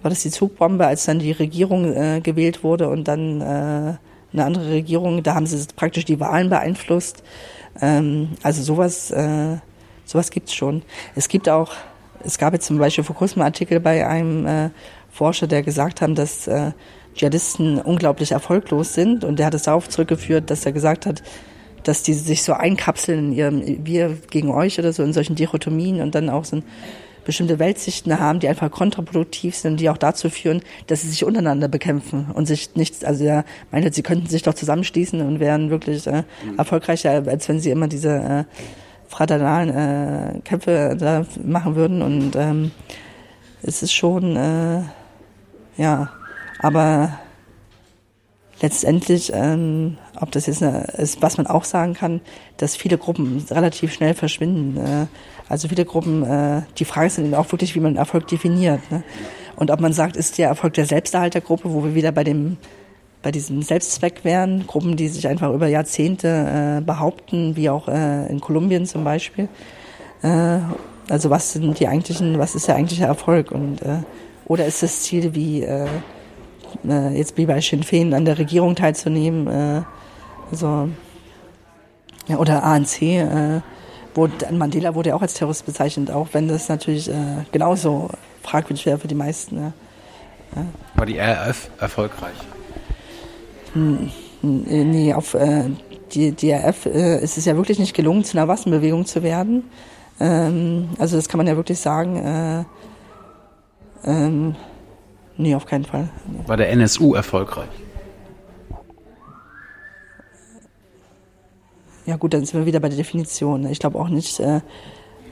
war 0.00 0.08
das 0.08 0.22
die 0.22 0.30
Zugbombe, 0.30 0.86
als 0.86 1.04
dann 1.04 1.18
die 1.18 1.32
Regierung 1.32 1.92
äh, 1.92 2.22
gewählt 2.22 2.64
wurde 2.64 2.88
und 2.88 3.08
dann 3.08 3.42
äh, 3.42 3.44
eine 4.32 4.44
andere 4.44 4.70
Regierung, 4.70 5.22
da 5.22 5.34
haben 5.34 5.44
sie 5.44 5.62
praktisch 5.76 6.06
die 6.06 6.18
Wahlen 6.18 6.48
beeinflusst. 6.48 7.22
Ähm, 7.82 8.30
also 8.42 8.62
sowas, 8.62 9.10
äh, 9.10 9.58
sowas 10.06 10.30
gibt's 10.30 10.54
schon. 10.54 10.80
Es 11.14 11.28
gibt 11.28 11.46
auch, 11.50 11.72
es 12.24 12.38
gab 12.38 12.54
jetzt 12.54 12.64
zum 12.64 12.78
Beispiel 12.78 13.04
vor 13.04 13.16
kurzem 13.16 13.42
einen 13.42 13.48
Artikel 13.48 13.80
bei 13.80 14.06
einem 14.06 14.46
äh, 14.46 14.70
Forscher, 15.10 15.46
der 15.46 15.62
gesagt 15.62 16.00
haben, 16.00 16.14
dass 16.14 16.46
äh, 16.46 16.72
Dschihadisten 17.14 17.80
unglaublich 17.80 18.32
erfolglos 18.32 18.94
sind. 18.94 19.24
Und 19.24 19.38
der 19.38 19.46
hat 19.46 19.54
es 19.54 19.64
darauf 19.64 19.88
zurückgeführt, 19.88 20.50
dass 20.50 20.66
er 20.66 20.72
gesagt 20.72 21.06
hat, 21.06 21.22
dass 21.82 22.02
die 22.02 22.12
sich 22.12 22.42
so 22.42 22.52
einkapseln 22.52 23.30
in 23.30 23.32
ihrem 23.32 23.86
Wir 23.86 24.16
gegen 24.30 24.50
euch 24.50 24.78
oder 24.78 24.92
so 24.92 25.02
in 25.02 25.12
solchen 25.12 25.34
Dichotomien 25.34 26.00
und 26.00 26.14
dann 26.14 26.28
auch 26.28 26.44
so 26.44 26.62
bestimmte 27.24 27.58
Weltsichten 27.58 28.18
haben, 28.18 28.40
die 28.40 28.48
einfach 28.48 28.70
kontraproduktiv 28.70 29.54
sind, 29.54 29.78
die 29.78 29.90
auch 29.90 29.98
dazu 29.98 30.30
führen, 30.30 30.62
dass 30.86 31.02
sie 31.02 31.08
sich 31.08 31.24
untereinander 31.24 31.68
bekämpfen 31.68 32.26
und 32.32 32.46
sich 32.46 32.74
nichts, 32.74 33.04
also 33.04 33.24
er 33.24 33.44
meinte, 33.70 33.92
sie 33.92 34.02
könnten 34.02 34.26
sich 34.26 34.42
doch 34.42 34.54
zusammenschließen 34.54 35.20
und 35.20 35.38
wären 35.38 35.70
wirklich 35.70 36.06
äh, 36.06 36.24
erfolgreicher, 36.56 37.22
als 37.26 37.48
wenn 37.48 37.60
sie 37.60 37.70
immer 37.70 37.88
diese 37.88 38.10
äh, 38.10 38.44
fraternalen 39.08 39.68
äh, 39.70 40.40
Kämpfe 40.40 40.96
da 40.98 41.26
machen 41.44 41.76
würden. 41.76 42.00
Und 42.02 42.36
ähm, 42.36 42.70
es 43.62 43.82
ist 43.82 43.92
schon, 43.92 44.36
äh, 44.36 44.82
ja, 45.76 46.10
aber 46.62 47.18
letztendlich, 48.60 49.32
ähm, 49.34 49.96
ob 50.20 50.30
das 50.32 50.46
jetzt 50.46 50.62
eine, 50.62 50.82
ist, 50.98 51.22
was 51.22 51.38
man 51.38 51.46
auch 51.46 51.64
sagen 51.64 51.94
kann, 51.94 52.20
dass 52.58 52.76
viele 52.76 52.98
Gruppen 52.98 53.44
relativ 53.50 53.92
schnell 53.92 54.14
verschwinden. 54.14 54.76
Äh, 54.76 55.06
also 55.48 55.68
viele 55.68 55.84
Gruppen, 55.84 56.22
äh, 56.22 56.62
die 56.78 56.84
Frage 56.84 57.06
ist 57.06 57.18
dann 57.18 57.34
auch 57.34 57.50
wirklich, 57.50 57.74
wie 57.74 57.80
man 57.80 57.96
Erfolg 57.96 58.28
definiert. 58.28 58.80
Ne? 58.90 59.02
Und 59.56 59.70
ob 59.70 59.80
man 59.80 59.92
sagt, 59.92 60.16
ist 60.16 60.38
der 60.38 60.48
Erfolg 60.48 60.74
der 60.74 60.86
Selbsterhaltergruppe, 60.86 61.72
wo 61.72 61.84
wir 61.84 61.94
wieder 61.94 62.12
bei 62.12 62.24
dem 62.24 62.56
bei 63.22 63.30
diesem 63.30 63.60
Selbstzweck 63.60 64.24
wären, 64.24 64.66
Gruppen, 64.66 64.96
die 64.96 65.08
sich 65.08 65.28
einfach 65.28 65.52
über 65.52 65.66
Jahrzehnte 65.66 66.78
äh, 66.78 66.80
behaupten, 66.82 67.54
wie 67.54 67.68
auch 67.68 67.86
äh, 67.86 68.26
in 68.28 68.40
Kolumbien 68.40 68.86
zum 68.86 69.04
Beispiel. 69.04 69.46
Äh, 70.22 70.60
also 71.10 71.28
was 71.28 71.52
sind 71.52 71.78
die 71.78 71.86
eigentlichen, 71.86 72.38
was 72.38 72.54
ist 72.54 72.68
der 72.68 72.76
eigentliche 72.76 73.04
Erfolg? 73.04 73.52
Und 73.52 73.82
äh, 73.82 73.98
oder 74.46 74.64
ist 74.64 74.82
das 74.82 75.02
Ziel 75.02 75.34
wie 75.34 75.66
äh, 76.84 77.10
äh, 77.10 77.16
jetzt 77.16 77.36
wie 77.36 77.46
bei 77.46 77.60
Sinn 77.60 77.82
Féin 77.82 78.14
an 78.14 78.24
der 78.24 78.38
Regierung 78.38 78.74
teilzunehmen, 78.74 79.46
äh, 79.46 79.82
also, 80.50 80.88
ja, 82.26 82.36
oder 82.36 82.62
ANC, 82.64 83.02
äh, 83.02 83.60
wo 84.14 84.28
Mandela 84.50 84.94
wurde 84.94 85.10
ja 85.10 85.14
auch 85.14 85.22
als 85.22 85.34
Terrorist 85.34 85.66
bezeichnet, 85.66 86.10
auch 86.10 86.28
wenn 86.32 86.48
das 86.48 86.68
natürlich 86.68 87.08
äh, 87.08 87.44
genauso 87.52 88.10
fragwürdig 88.42 88.86
wäre 88.86 88.98
für 88.98 89.08
die 89.08 89.14
meisten. 89.14 89.56
Ja. 89.56 89.72
Ja. 90.56 90.66
War 90.96 91.06
die 91.06 91.18
RAF 91.18 91.70
erfolgreich? 91.78 92.34
Hm, 93.72 94.10
nee, 94.42 95.14
auf 95.14 95.34
äh, 95.34 95.70
die, 96.12 96.32
die 96.32 96.52
RAF 96.52 96.86
äh, 96.86 97.22
ist 97.22 97.38
es 97.38 97.44
ja 97.44 97.56
wirklich 97.56 97.78
nicht 97.78 97.94
gelungen, 97.94 98.24
zu 98.24 98.36
einer 98.36 98.48
Wassenbewegung 98.48 99.06
zu 99.06 99.22
werden. 99.22 99.64
Ähm, 100.18 100.90
also 100.98 101.16
das 101.16 101.28
kann 101.28 101.38
man 101.38 101.46
ja 101.46 101.56
wirklich 101.56 101.78
sagen. 101.78 102.16
Äh, 102.16 102.64
ähm, 104.04 104.56
Nee, 105.40 105.54
auf 105.54 105.64
keinen 105.64 105.86
Fall. 105.86 106.10
War 106.46 106.58
der 106.58 106.68
NSU 106.68 107.14
erfolgreich? 107.14 107.70
Ja 112.04 112.16
gut, 112.16 112.34
dann 112.34 112.44
sind 112.44 112.60
wir 112.60 112.66
wieder 112.66 112.80
bei 112.80 112.90
der 112.90 112.98
Definition. 112.98 113.64
Ich 113.70 113.78
glaube 113.78 113.98
auch 113.98 114.10
nicht, 114.10 114.38
äh, 114.38 114.60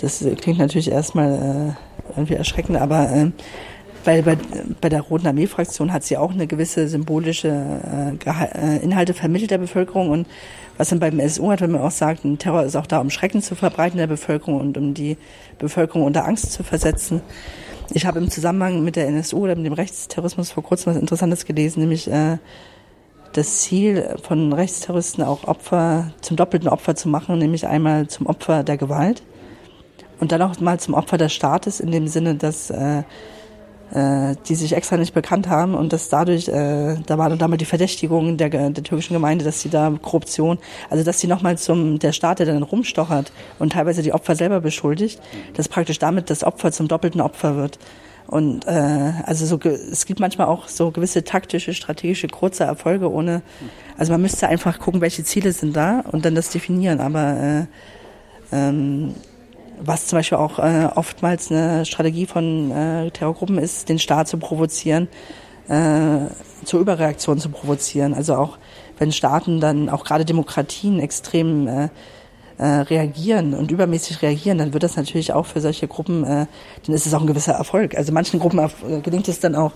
das 0.01 0.25
klingt 0.41 0.59
natürlich 0.59 0.91
erstmal 0.91 1.77
äh, 1.77 2.11
irgendwie 2.17 2.35
erschreckend, 2.35 2.79
aber 2.79 3.11
äh, 3.11 3.31
weil 4.05 4.23
bei, 4.23 4.39
bei 4.81 4.89
der 4.89 5.03
Roten 5.03 5.27
Armee-Fraktion 5.27 5.93
hat 5.93 6.05
sie 6.05 6.17
auch 6.17 6.33
eine 6.33 6.47
gewisse 6.47 6.89
symbolische 6.89 8.17
Inhalte 8.81 9.13
vermittelt 9.13 9.51
der 9.51 9.59
Bevölkerung 9.59 10.09
und 10.09 10.27
was 10.79 10.89
dann 10.89 11.01
beim 11.01 11.21
SU 11.29 11.51
hat, 11.51 11.61
wenn 11.61 11.73
man 11.73 11.83
auch 11.83 11.91
sagt, 11.91 12.25
ein 12.25 12.39
Terror 12.39 12.63
ist 12.63 12.77
auch 12.77 12.87
da, 12.87 13.01
um 13.01 13.11
Schrecken 13.11 13.43
zu 13.43 13.57
verbreiten 13.57 13.99
der 13.99 14.07
Bevölkerung 14.07 14.61
und 14.61 14.79
um 14.79 14.95
die 14.95 15.19
Bevölkerung 15.59 16.05
unter 16.05 16.25
Angst 16.25 16.53
zu 16.53 16.63
versetzen. 16.63 17.21
Ich 17.91 18.05
habe 18.05 18.19
im 18.19 18.31
Zusammenhang 18.31 18.85
mit 18.85 18.97
der 18.97 19.09
NSU 19.09 19.39
oder 19.39 19.57
mit 19.57 19.65
dem 19.65 19.73
Rechtsterrorismus 19.73 20.51
vor 20.51 20.63
kurzem 20.63 20.93
was 20.93 21.01
Interessantes 21.01 21.47
gelesen, 21.47 21.81
nämlich 21.81 22.11
äh, 22.11 22.37
das 23.33 23.61
Ziel 23.61 24.17
von 24.23 24.53
Rechtsterroristen 24.53 25.25
auch 25.25 25.45
Opfer 25.45 26.13
zum 26.21 26.37
doppelten 26.37 26.69
Opfer 26.69 26.95
zu 26.97 27.09
machen, 27.09 27.39
nämlich 27.39 27.67
einmal 27.67 28.09
zum 28.09 28.27
Opfer 28.27 28.63
der 28.63 28.77
Gewalt 28.77 29.23
und 30.21 30.33
dann 30.33 30.43
auch 30.43 30.59
mal 30.61 30.79
zum 30.79 30.95
Opfer 30.95 31.17
des 31.17 31.33
Staates 31.33 31.81
in 31.81 31.91
dem 31.91 32.09
Sinne, 32.09 32.35
dass 32.35 32.71
äh, 32.71 33.05
äh, 33.93 34.35
die 34.49 34.55
sich 34.55 34.75
extra 34.75 34.97
nicht 34.97 35.15
bekannt 35.15 35.49
haben 35.49 35.75
und 35.75 35.93
dass 35.93 36.09
dadurch, 36.09 36.49
äh, 36.49 36.97
da 37.07 37.19
war 37.19 37.29
dann 37.29 37.39
damals 37.39 37.59
die 37.59 37.65
Verdächtigung 37.65 38.37
der, 38.37 38.49
der 38.49 38.83
türkischen 38.83 39.15
Gemeinde, 39.15 39.45
dass 39.45 39.61
sie 39.61 39.71
da 39.71 39.93
Korruption, 40.01 40.59
also 40.91 41.05
dass 41.05 41.21
sie 41.21 41.27
nochmal 41.27 41.59
zum, 41.59 41.99
der 41.99 42.13
Staat, 42.13 42.41
der 42.41 42.47
dann 42.47 42.63
rumstochert 42.63 43.33
und 43.59 43.73
teilweise 43.73 44.03
die 44.03 44.13
Opfer 44.13 44.37
selber 44.37 44.61
beschuldigt, 44.61 45.21
dass 45.55 45.69
praktisch 45.69 45.99
damit 45.99 46.31
das 46.31 46.45
Opfer 46.45 46.73
zum 46.73 46.89
doppelten 46.89 47.21
Opfer 47.21 47.57
wird. 47.57 47.79
Und 48.27 48.67
äh, 48.67 49.13
also 49.25 49.47
so 49.47 49.59
es 49.71 50.05
gibt 50.05 50.21
manchmal 50.21 50.49
auch 50.49 50.69
so 50.69 50.91
gewisse 50.91 51.25
taktische, 51.25 51.73
strategische 51.73 52.29
kurze 52.29 52.65
Erfolge 52.65 53.11
ohne, 53.11 53.41
also 53.97 54.13
man 54.13 54.21
müsste 54.21 54.49
einfach 54.49 54.79
gucken, 54.79 55.01
welche 55.01 55.25
Ziele 55.25 55.53
sind 55.53 55.75
da 55.75 56.05
und 56.13 56.27
dann 56.27 56.35
das 56.35 56.51
definieren. 56.51 57.01
Aber 57.01 57.67
äh, 58.53 58.55
ähm, 58.55 59.15
was 59.81 60.07
zum 60.07 60.19
Beispiel 60.19 60.39
auch 60.39 60.59
äh, 60.59 60.89
oftmals 60.95 61.51
eine 61.51 61.85
Strategie 61.87 62.27
von 62.27 62.71
äh, 62.71 63.11
Terrorgruppen 63.11 63.59
ist, 63.59 63.89
den 63.89 63.99
Staat 63.99 64.29
zu 64.29 64.39
provozieren, 64.39 65.09
äh, 65.69 66.29
zur 66.65 66.81
Überreaktion 66.81 67.39
zu 67.39 67.49
provozieren. 67.51 68.15
Also 68.15 68.35
auch 68.35 68.59
wenn 68.99 69.13
Staaten 69.13 69.61
dann, 69.61 69.89
auch 69.89 70.05
gerade 70.05 70.25
Demokratien, 70.25 71.01
extrem 71.01 71.69
äh, 71.69 71.89
äh, 72.59 72.67
reagieren 72.67 73.55
und 73.55 73.71
übermäßig 73.71 74.21
reagieren, 74.21 74.59
dann 74.59 74.73
wird 74.73 74.83
das 74.83 74.97
natürlich 74.97 75.33
auch 75.33 75.47
für 75.47 75.61
solche 75.61 75.87
Gruppen, 75.87 76.25
äh, 76.25 76.47
dann 76.85 76.95
ist 76.95 77.07
es 77.07 77.15
auch 77.15 77.21
ein 77.21 77.27
gewisser 77.27 77.53
Erfolg. 77.53 77.97
Also 77.97 78.13
manchen 78.13 78.41
Gruppen 78.41 78.59
äh, 78.59 79.01
gelingt 79.01 79.29
es 79.29 79.39
dann 79.41 79.55
auch 79.55 79.73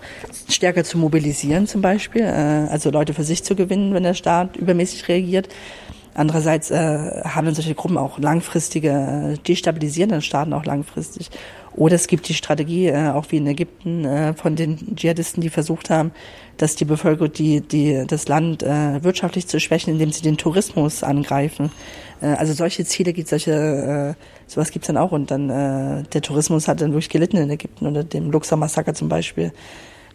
stärker 0.48 0.82
zu 0.82 0.98
mobilisieren 0.98 1.66
zum 1.68 1.80
Beispiel, 1.80 2.22
äh, 2.22 2.68
also 2.70 2.90
Leute 2.90 3.14
für 3.14 3.22
sich 3.22 3.44
zu 3.44 3.55
gewinnen, 3.55 3.94
wenn 3.94 4.03
der 4.03 4.14
Staat 4.14 4.57
übermäßig 4.57 5.07
reagiert. 5.07 5.48
Andererseits 6.14 6.70
äh, 6.70 7.22
haben 7.24 7.46
dann 7.46 7.54
solche 7.54 7.74
Gruppen 7.74 7.96
auch 7.96 8.18
langfristige, 8.18 8.90
äh, 8.90 9.38
destabilisieren 9.38 10.10
dann 10.10 10.22
Staaten 10.22 10.52
auch 10.52 10.64
langfristig. 10.64 11.30
Oder 11.74 11.94
es 11.94 12.06
gibt 12.06 12.28
die 12.28 12.34
Strategie, 12.34 12.88
äh, 12.88 13.08
auch 13.10 13.26
wie 13.30 13.38
in 13.38 13.46
Ägypten, 13.46 14.04
äh, 14.04 14.34
von 14.34 14.54
den 14.54 14.94
Dschihadisten, 14.94 15.40
die 15.40 15.48
versucht 15.48 15.88
haben, 15.88 16.12
dass 16.58 16.76
die 16.76 16.84
Bevölkerung, 16.84 17.32
die, 17.32 17.62
die, 17.62 18.04
das 18.06 18.28
Land 18.28 18.62
äh, 18.62 19.02
wirtschaftlich 19.02 19.46
zu 19.46 19.58
schwächen, 19.58 19.94
indem 19.94 20.12
sie 20.12 20.20
den 20.20 20.36
Tourismus 20.36 21.02
angreifen. 21.02 21.70
Äh, 22.20 22.26
also 22.26 22.52
solche 22.52 22.84
Ziele 22.84 23.14
gibt 23.14 23.28
solche, 23.28 24.16
äh, 24.16 24.22
sowas 24.46 24.70
gibt's 24.70 24.88
dann 24.88 24.98
auch. 24.98 25.12
Und 25.12 25.30
dann 25.30 25.48
äh, 25.48 26.02
der 26.12 26.20
Tourismus 26.20 26.68
hat 26.68 26.82
dann 26.82 26.90
wirklich 26.90 27.08
gelitten 27.08 27.38
in 27.38 27.48
Ägypten 27.48 27.86
unter 27.86 28.04
dem 28.04 28.30
Luxor-Massaker 28.30 28.92
zum 28.92 29.08
Beispiel 29.08 29.52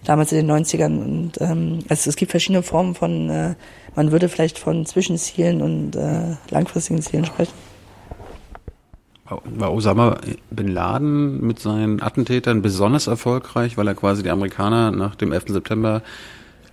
damals 0.08 0.32
in 0.32 0.45
den 0.45 0.51
90ern. 0.51 1.03
Und 1.03 1.32
ähm, 1.41 1.80
also 1.89 2.10
es 2.10 2.16
gibt 2.16 2.32
verschiedene 2.32 2.64
Formen 2.64 2.95
von, 2.95 3.30
äh, 3.30 3.55
man 3.95 4.12
würde 4.12 4.30
vielleicht 4.30 4.58
von 4.58 4.86
Zwischenzielen 4.86 5.62
und 5.62 5.95
äh, 5.95 6.36
langfristigen 6.49 7.01
Zielen 7.01 7.26
sprechen. 7.26 7.53
War 9.30 9.74
Osama 9.74 10.20
bin 10.49 10.70
Laden 10.70 11.45
mit 11.45 11.60
seinen 11.60 12.01
Attentätern 12.01 12.62
besonders 12.62 13.08
erfolgreich, 13.08 13.78
weil 13.78 13.88
er 13.88 13.95
quasi 13.95 14.24
die 14.24 14.30
Amerikaner 14.30 14.91
nach 14.91 15.16
dem 15.16 15.34
11. 15.34 15.47
September 15.49 16.01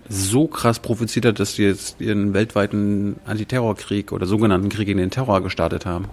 so 0.09 0.47
krass 0.47 0.79
provoziert 0.79 1.25
hat, 1.27 1.41
dass 1.41 1.55
sie 1.55 1.65
jetzt 1.65 2.01
ihren 2.01 2.33
weltweiten 2.33 3.17
Antiterrorkrieg 3.25 4.13
oder 4.13 4.27
sogenannten 4.27 4.69
Krieg 4.69 4.87
gegen 4.87 4.99
den 4.99 5.11
Terror 5.11 5.43
gestartet 5.43 5.85
haben? 5.85 6.05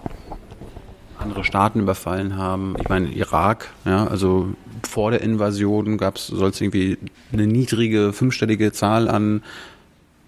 Andere 1.22 1.43
Staaten 1.43 1.80
überfallen 1.80 2.38
haben. 2.38 2.76
Ich 2.80 2.89
meine, 2.89 3.09
Irak, 3.09 3.72
ja, 3.86 4.07
also 4.07 4.49
vor 4.88 5.11
der 5.11 5.22
Invasion 5.22 5.97
gab's, 5.97 6.28
soll 6.28 6.49
es 6.49 6.59
irgendwie 6.59 6.97
eine 7.32 7.47
niedrige 7.47 8.13
fünfstellige 8.13 8.72
Zahl 8.72 9.07
an 9.07 9.43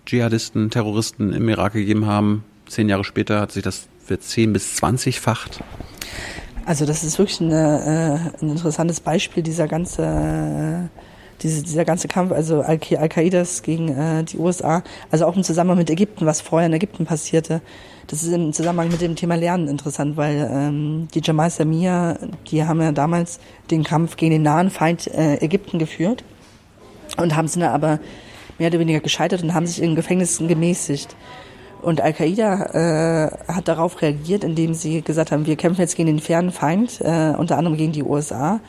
Dschihadisten, 0.05 0.69
Terroristen 0.69 1.33
im 1.33 1.49
Irak 1.49 1.73
gegeben 1.73 2.05
haben. 2.05 2.43
Zehn 2.67 2.89
Jahre 2.89 3.03
später 3.03 3.39
hat 3.39 3.51
sich 3.51 3.63
das 3.63 3.87
für 4.05 4.19
zehn 4.19 4.53
bis 4.53 4.75
zwanzigfacht. 4.75 5.61
Also 6.65 6.85
das 6.85 7.03
ist 7.03 7.17
wirklich 7.17 7.41
eine, 7.41 8.31
äh, 8.39 8.43
ein 8.43 8.49
interessantes 8.49 8.99
Beispiel 8.99 9.43
dieser 9.43 9.67
ganze 9.67 10.03
äh, 10.03 10.99
diese, 11.43 11.63
dieser 11.63 11.85
ganze 11.85 12.07
Kampf, 12.07 12.31
also 12.31 12.61
Al-Qaidas 12.61 13.63
gegen 13.63 13.89
äh, 13.89 14.23
die 14.23 14.37
USA, 14.37 14.83
also 15.11 15.25
auch 15.25 15.35
im 15.35 15.43
Zusammenhang 15.43 15.77
mit 15.77 15.89
Ägypten, 15.89 16.25
was 16.25 16.41
vorher 16.41 16.67
in 16.67 16.73
Ägypten 16.73 17.05
passierte. 17.05 17.61
Das 18.13 18.21
ist 18.21 18.31
im 18.31 18.53
Zusammenhang 18.53 18.89
mit 18.89 19.01
dem 19.01 19.15
Thema 19.15 19.33
Lernen 19.33 19.67
interessant, 19.67 20.17
weil 20.17 20.47
ähm, 20.53 21.07
die 21.15 21.21
Jamal 21.23 21.49
Samia, 21.49 22.15
die 22.51 22.63
haben 22.63 22.79
ja 22.79 22.91
damals 22.91 23.39
den 23.71 23.83
Kampf 23.83 24.17
gegen 24.17 24.33
den 24.33 24.43
nahen 24.43 24.69
Feind 24.69 25.07
äh, 25.07 25.37
Ägypten 25.37 25.79
geführt 25.79 26.23
und 27.17 27.35
haben 27.35 27.47
sind 27.47 27.63
aber 27.63 27.99
mehr 28.59 28.67
oder 28.67 28.77
weniger 28.77 28.99
gescheitert 28.99 29.41
und 29.41 29.55
haben 29.55 29.65
sich 29.65 29.81
in 29.81 29.95
Gefängnissen 29.95 30.47
gemäßigt. 30.47 31.15
Und 31.81 32.01
Al-Qaida 32.01 33.31
äh, 33.31 33.51
hat 33.51 33.67
darauf 33.67 33.99
reagiert, 34.03 34.43
indem 34.43 34.75
sie 34.75 35.01
gesagt 35.01 35.31
haben, 35.31 35.47
wir 35.47 35.55
kämpfen 35.55 35.81
jetzt 35.81 35.95
gegen 35.95 36.05
den 36.05 36.19
fernen 36.19 36.51
Feind, 36.51 37.01
äh, 37.01 37.33
unter 37.35 37.57
anderem 37.57 37.77
gegen 37.77 37.93
die 37.93 38.03
USA 38.03 38.59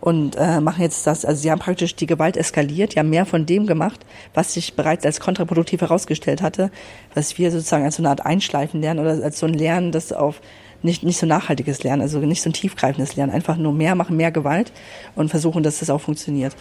und 0.00 0.36
äh, 0.36 0.60
machen 0.60 0.82
jetzt 0.82 1.06
das, 1.06 1.24
also 1.24 1.40
sie 1.40 1.50
haben 1.50 1.58
praktisch 1.58 1.94
die 1.94 2.06
Gewalt 2.06 2.36
eskaliert, 2.36 2.96
haben 2.96 3.10
mehr 3.10 3.26
von 3.26 3.46
dem 3.46 3.66
gemacht, 3.66 4.00
was 4.34 4.54
sich 4.54 4.74
bereits 4.74 5.04
als 5.04 5.20
kontraproduktiv 5.20 5.80
herausgestellt 5.80 6.42
hatte, 6.42 6.70
was 7.14 7.38
wir 7.38 7.50
sozusagen 7.50 7.84
als 7.84 7.96
so 7.96 8.02
eine 8.02 8.10
Art 8.10 8.24
Einschleifen 8.24 8.80
lernen 8.80 9.00
oder 9.00 9.22
als 9.22 9.38
so 9.38 9.46
ein 9.46 9.54
Lernen, 9.54 9.92
das 9.92 10.12
auf 10.12 10.40
nicht, 10.82 11.02
nicht 11.02 11.18
so 11.18 11.26
nachhaltiges 11.26 11.82
Lernen, 11.82 12.00
also 12.00 12.18
nicht 12.20 12.42
so 12.42 12.48
ein 12.48 12.54
tiefgreifendes 12.54 13.16
Lernen, 13.16 13.32
einfach 13.32 13.58
nur 13.58 13.72
mehr 13.72 13.94
machen, 13.94 14.16
mehr 14.16 14.32
Gewalt 14.32 14.72
und 15.14 15.28
versuchen, 15.28 15.62
dass 15.62 15.80
das 15.80 15.90
auch 15.90 16.00
funktioniert. 16.00 16.56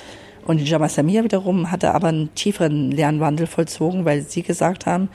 Und 0.45 0.57
die 0.57 0.65
Jama 0.65 0.89
Samia 0.89 1.23
wiederum 1.23 1.71
hatte 1.71 1.93
aber 1.93 2.09
einen 2.09 2.33
tieferen 2.35 2.91
Lernwandel 2.91 3.47
vollzogen, 3.47 4.03
weil 4.03 4.23
sie 4.23 4.43
gesagt 4.43 4.85
haben, 4.85 5.09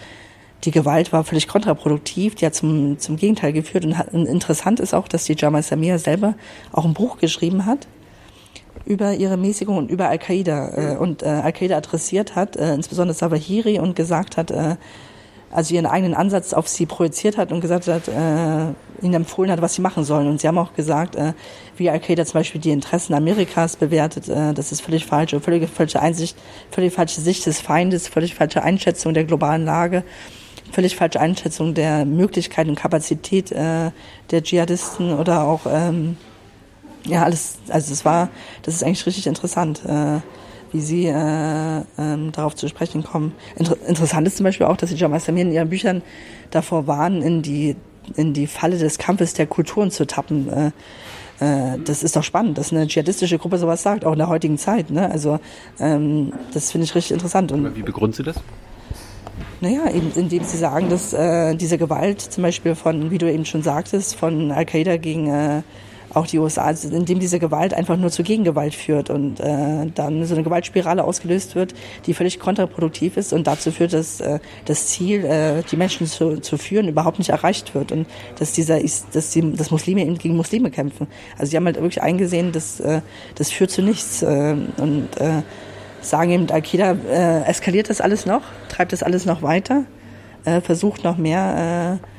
die 0.64 0.70
Gewalt 0.70 1.12
war 1.12 1.24
völlig 1.24 1.48
kontraproduktiv, 1.48 2.36
die 2.36 2.46
hat 2.46 2.54
zum, 2.54 2.98
zum 2.98 3.16
Gegenteil 3.16 3.52
geführt. 3.52 3.84
Und, 3.84 3.98
hat, 3.98 4.14
und 4.14 4.24
interessant 4.26 4.80
ist 4.80 4.94
auch, 4.94 5.08
dass 5.08 5.24
die 5.24 5.34
Jamal 5.36 5.62
Samia 5.62 5.98
selber 5.98 6.34
auch 6.72 6.86
ein 6.86 6.94
Buch 6.94 7.18
geschrieben 7.18 7.66
hat 7.66 7.86
über 8.86 9.14
ihre 9.14 9.36
Mäßigung 9.36 9.76
und 9.76 9.90
über 9.90 10.08
Al-Qaida 10.08 10.94
äh, 10.94 10.96
und 10.96 11.22
äh, 11.22 11.26
Al-Qaida 11.26 11.76
adressiert 11.76 12.36
hat, 12.36 12.56
äh, 12.56 12.74
insbesondere 12.74 13.16
Zawahiri 13.16 13.78
und 13.78 13.96
gesagt 13.96 14.36
hat, 14.36 14.50
äh, 14.50 14.76
also 15.50 15.74
ihren 15.74 15.86
eigenen 15.86 16.14
Ansatz 16.14 16.52
auf 16.52 16.66
sie 16.66 16.84
projiziert 16.84 17.38
hat 17.38 17.52
und 17.52 17.60
gesagt 17.60 17.86
hat, 17.86 18.08
äh, 18.08 19.02
ihnen 19.02 19.14
empfohlen 19.14 19.50
hat, 19.50 19.62
was 19.62 19.74
sie 19.74 19.82
machen 19.82 20.02
sollen. 20.02 20.26
Und 20.26 20.40
sie 20.40 20.48
haben 20.48 20.58
auch 20.58 20.74
gesagt, 20.74 21.14
äh, 21.14 21.32
wie 21.76 21.88
Al-Qaida 21.88 22.24
zum 22.26 22.40
Beispiel 22.40 22.60
die 22.60 22.70
Interessen 22.70 23.14
Amerikas 23.14 23.76
bewertet, 23.76 24.28
äh, 24.28 24.52
das 24.52 24.72
ist 24.72 24.80
völlig 24.80 25.06
falsch, 25.06 25.34
völlig 25.40 25.68
falsche 25.70 26.00
Einsicht, 26.00 26.36
völlig 26.70 26.92
falsche 26.92 27.20
Sicht 27.20 27.46
des 27.46 27.60
Feindes, 27.60 28.08
völlig 28.08 28.34
falsche 28.34 28.62
Einschätzung 28.62 29.14
der 29.14 29.24
globalen 29.24 29.64
Lage 29.64 30.04
völlig 30.72 30.96
falsche 30.96 31.20
Einschätzung 31.20 31.72
der 31.74 32.04
Möglichkeit 32.04 32.68
und 32.68 32.74
Kapazität 32.74 33.52
äh, 33.52 33.92
der 34.30 34.42
Dschihadisten 34.42 35.16
oder 35.16 35.44
auch 35.44 35.60
ähm, 35.70 36.16
ja 37.04 37.22
alles, 37.22 37.58
also 37.68 37.92
es 37.92 38.04
war, 38.04 38.28
das 38.62 38.74
ist 38.74 38.82
eigentlich 38.82 39.06
richtig 39.06 39.26
interessant, 39.26 39.84
äh, 39.86 40.20
wie 40.72 40.80
Sie 40.80 41.06
äh, 41.06 41.82
ähm, 41.98 42.32
darauf 42.32 42.54
zu 42.54 42.68
sprechen 42.68 43.04
kommen. 43.04 43.32
Inter 43.56 43.76
interessant 43.86 44.26
ist 44.26 44.36
zum 44.38 44.44
Beispiel 44.44 44.66
auch, 44.66 44.76
dass 44.76 44.90
die 44.90 44.96
Jamal 44.96 45.20
Samir 45.20 45.42
in 45.42 45.52
ihren 45.52 45.68
Büchern 45.68 46.02
davor 46.50 46.86
warnen, 46.86 47.22
in 47.22 47.42
die 47.42 47.76
in 48.16 48.34
die 48.34 48.46
Falle 48.46 48.76
des 48.76 48.98
Kampfes 48.98 49.32
der 49.34 49.46
Kulturen 49.46 49.90
zu 49.90 50.06
tappen. 50.06 50.48
Äh, 50.48 50.70
äh, 51.40 51.78
das 51.84 52.02
ist 52.02 52.16
doch 52.16 52.22
spannend, 52.22 52.58
dass 52.58 52.72
eine 52.72 52.86
dschihadistische 52.86 53.38
Gruppe 53.38 53.58
sowas 53.58 53.82
sagt, 53.82 54.04
auch 54.04 54.12
in 54.12 54.18
der 54.18 54.28
heutigen 54.28 54.58
Zeit. 54.58 54.90
Ne? 54.90 55.10
Also 55.10 55.40
ähm, 55.80 56.32
das 56.52 56.70
finde 56.70 56.84
ich 56.84 56.94
richtig 56.94 57.12
interessant. 57.12 57.52
Und 57.52 57.74
wie 57.76 57.82
begründet 57.82 58.16
Sie 58.16 58.22
das? 58.22 58.36
Naja, 59.60 59.90
eben 59.90 60.12
indem 60.14 60.44
sie 60.44 60.58
sagen, 60.58 60.90
dass 60.90 61.12
äh, 61.12 61.54
diese 61.56 61.78
Gewalt 61.78 62.20
zum 62.20 62.42
Beispiel 62.42 62.74
von, 62.74 63.10
wie 63.10 63.18
du 63.18 63.32
eben 63.32 63.44
schon 63.44 63.62
sagtest, 63.62 64.14
von 64.14 64.52
Al-Qaida 64.52 64.96
gegen 64.98 65.28
äh, 65.28 65.62
auch 66.14 66.26
die 66.26 66.38
USA, 66.38 66.62
also 66.62 66.88
indem 66.88 67.18
diese 67.18 67.38
Gewalt 67.38 67.74
einfach 67.74 67.96
nur 67.96 68.10
zur 68.10 68.24
Gegengewalt 68.24 68.74
führt 68.74 69.10
und 69.10 69.40
äh, 69.40 69.86
dann 69.94 70.24
so 70.24 70.34
eine 70.34 70.44
Gewaltspirale 70.44 71.04
ausgelöst 71.04 71.54
wird, 71.54 71.74
die 72.06 72.14
völlig 72.14 72.38
kontraproduktiv 72.38 73.16
ist 73.16 73.32
und 73.32 73.46
dazu 73.46 73.70
führt, 73.72 73.92
dass 73.92 74.20
äh, 74.20 74.38
das 74.64 74.86
Ziel, 74.88 75.24
äh, 75.24 75.62
die 75.70 75.76
Menschen 75.76 76.06
zu, 76.06 76.40
zu 76.40 76.56
führen, 76.56 76.88
überhaupt 76.88 77.18
nicht 77.18 77.30
erreicht 77.30 77.74
wird 77.74 77.92
und 77.92 78.06
dass 78.38 78.52
dieser 78.52 78.80
dass 79.12 79.30
die, 79.30 79.52
dass 79.52 79.70
Muslime 79.70 80.02
eben 80.02 80.18
gegen 80.18 80.36
Muslime 80.36 80.70
kämpfen. 80.70 81.06
Also 81.38 81.50
sie 81.50 81.56
haben 81.56 81.66
halt 81.66 81.76
wirklich 81.76 82.02
eingesehen, 82.02 82.52
dass 82.52 82.80
äh, 82.80 83.00
das 83.34 83.50
führt 83.50 83.70
zu 83.70 83.82
nichts 83.82 84.22
äh, 84.22 84.56
und 84.76 85.08
äh, 85.18 85.42
sagen 86.00 86.30
eben, 86.30 86.50
Al-Qaida 86.50 86.96
äh, 87.08 87.44
eskaliert 87.44 87.90
das 87.90 88.00
alles 88.00 88.26
noch, 88.26 88.42
treibt 88.68 88.92
das 88.92 89.02
alles 89.02 89.24
noch 89.24 89.42
weiter, 89.42 89.84
äh, 90.44 90.60
versucht 90.60 91.04
noch 91.04 91.16
mehr 91.16 91.98
äh, 92.00 92.13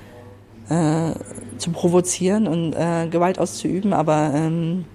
äh, 0.69 1.11
zu 1.57 1.71
provozieren 1.71 2.47
und 2.47 2.73
äh, 2.73 3.07
Gewalt 3.07 3.39
auszuüben. 3.39 3.93
Aber 3.93 4.31
ähm, 4.33 4.85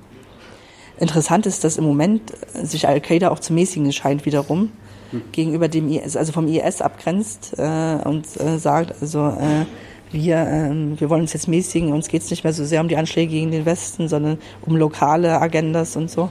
interessant 0.99 1.47
ist, 1.47 1.65
dass 1.65 1.79
im 1.79 1.85
Moment 1.85 2.33
sich 2.55 2.89
Al-Qaida 2.89 3.31
auch 3.31 3.39
zu 3.39 3.53
mäßigen 3.53 3.93
scheint 3.93 4.27
wiederum 4.27 4.71
hm. 5.11 5.23
gegenüber 5.33 5.69
dem 5.69 5.89
IS, 5.89 6.17
also 6.17 6.33
vom 6.33 6.47
IS 6.49 6.83
abgrenzt 6.83 7.55
äh, 7.59 7.99
und 8.05 8.27
äh, 8.41 8.59
sagt, 8.59 8.95
also 9.01 9.29
äh, 9.29 9.67
wir, 10.13 10.37
ähm, 10.37 10.99
wir 10.99 11.09
wollen 11.09 11.23
uns 11.23 11.33
jetzt 11.33 11.49
mäßigen, 11.49 11.93
uns 11.93 12.09
geht 12.09 12.23
es 12.23 12.31
nicht 12.31 12.43
mehr 12.43 12.53
so 12.53 12.65
sehr 12.65 12.81
um 12.81 12.89
die 12.89 12.97
Anschläge 12.97 13.33
gegen 13.33 13.51
den 13.53 13.65
Westen, 13.65 14.09
sondern 14.09 14.39
um 14.63 14.77
lokale 14.77 15.41
Agendas 15.41 15.97
und 15.97 16.11
so. 16.11 16.31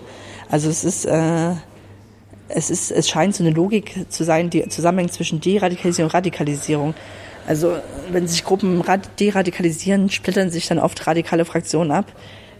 Also 0.49 0.69
es 0.69 0.83
ist 0.83 1.05
äh, 1.05 1.53
es 2.49 2.69
ist, 2.69 2.91
es 2.91 3.07
scheint 3.07 3.35
so 3.35 3.43
eine 3.43 3.53
Logik 3.53 4.05
zu 4.09 4.23
sein, 4.23 4.49
die 4.49 4.67
Zusammenhänge 4.67 5.11
zwischen 5.11 5.39
Deradikalisierung 5.39 6.09
und 6.09 6.13
Radikalisierung. 6.13 6.93
Also 7.49 7.77
wenn 8.11 8.27
sich 8.27 8.43
Gruppen 8.43 8.83
deradikalisieren, 9.19 10.11
splittern 10.11 10.51
sich 10.51 10.67
dann 10.67 10.77
oft 10.77 11.07
radikale 11.07 11.45
Fraktionen 11.45 11.91
ab, 11.91 12.05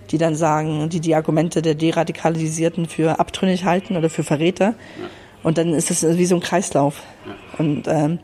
die 0.09 0.17
dann 0.17 0.33
sagen, 0.33 0.89
die 0.89 0.99
die 0.99 1.13
Argumente 1.13 1.61
der 1.61 1.75
Deradikalisierten 1.75 2.87
für 2.87 3.19
abtrünnig 3.19 3.65
halten 3.65 3.97
oder 3.97 4.09
für 4.09 4.23
Verräter. 4.23 4.73
Und 5.43 5.59
dann 5.59 5.75
ist 5.75 5.91
es 5.91 6.17
wie 6.17 6.25
so 6.25 6.33
ein 6.33 6.41
Kreislauf. 6.41 7.03
Und 7.59 7.87
ähm, 7.87 8.17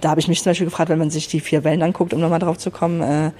da 0.00 0.10
habe 0.10 0.18
ich 0.18 0.26
mich 0.26 0.42
zum 0.42 0.50
Beispiel 0.50 0.66
gefragt, 0.66 0.88
wenn 0.90 0.98
man 0.98 1.10
sich 1.10 1.28
die 1.28 1.38
vier 1.38 1.62
Wellen 1.62 1.84
anguckt, 1.84 2.12
um 2.12 2.20
nochmal 2.20 2.40
drauf 2.40 2.58
zu 2.58 2.72
kommen, 2.72 3.00
äh, 3.00 3.30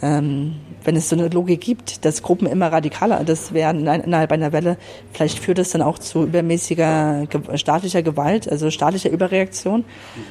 ähm, 0.00 0.54
wenn 0.84 0.96
es 0.96 1.08
so 1.08 1.16
eine 1.16 1.28
Logik 1.28 1.60
gibt, 1.60 2.04
dass 2.04 2.22
Gruppen 2.22 2.46
immer 2.46 2.72
radikaler 2.72 3.24
das 3.24 3.52
werden 3.52 3.86
innerhalb 3.86 4.30
einer 4.32 4.52
Welle, 4.52 4.76
vielleicht 5.12 5.38
führt 5.38 5.58
das 5.58 5.70
dann 5.70 5.82
auch 5.82 5.98
zu 5.98 6.24
übermäßiger 6.24 7.26
staatlicher 7.54 8.02
Gewalt, 8.02 8.50
also 8.50 8.70
staatlicher 8.70 9.10
Überreaktion, 9.10 9.84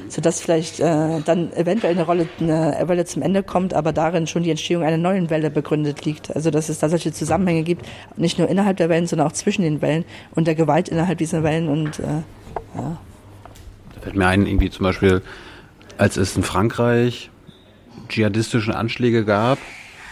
sodass 0.08 0.40
vielleicht 0.40 0.80
äh, 0.80 1.20
dann 1.24 1.52
eventuell 1.52 1.92
eine 1.92 2.04
Rolle, 2.04 2.28
eine 2.40 2.76
Welle 2.86 3.04
zum 3.04 3.22
Ende 3.22 3.42
kommt, 3.42 3.74
aber 3.74 3.92
darin 3.92 4.26
schon 4.26 4.42
die 4.42 4.50
Entstehung 4.50 4.82
einer 4.82 4.96
neuen 4.96 5.30
Welle 5.30 5.50
begründet 5.50 6.04
liegt. 6.04 6.34
Also 6.34 6.50
dass 6.50 6.68
es 6.68 6.78
da 6.78 6.88
solche 6.88 7.12
Zusammenhänge 7.12 7.62
gibt, 7.62 7.86
nicht 8.16 8.38
nur 8.38 8.48
innerhalb 8.48 8.78
der 8.78 8.88
Wellen, 8.88 9.06
sondern 9.06 9.28
auch 9.28 9.32
zwischen 9.32 9.62
den 9.62 9.82
Wellen 9.82 10.04
und 10.34 10.46
der 10.46 10.54
Gewalt 10.54 10.88
innerhalb 10.88 11.18
dieser 11.18 11.42
Wellen 11.42 11.68
und 11.68 11.98
äh, 11.98 12.22
ja. 12.74 12.98
Da 13.94 14.00
fällt 14.00 14.16
mir 14.16 14.26
ein, 14.26 14.46
irgendwie 14.46 14.70
zum 14.70 14.84
Beispiel, 14.84 15.22
als 15.98 16.16
es 16.16 16.36
in 16.36 16.42
Frankreich 16.42 17.30
dschihadistischen 18.08 18.72
Anschläge 18.72 19.24
gab 19.24 19.58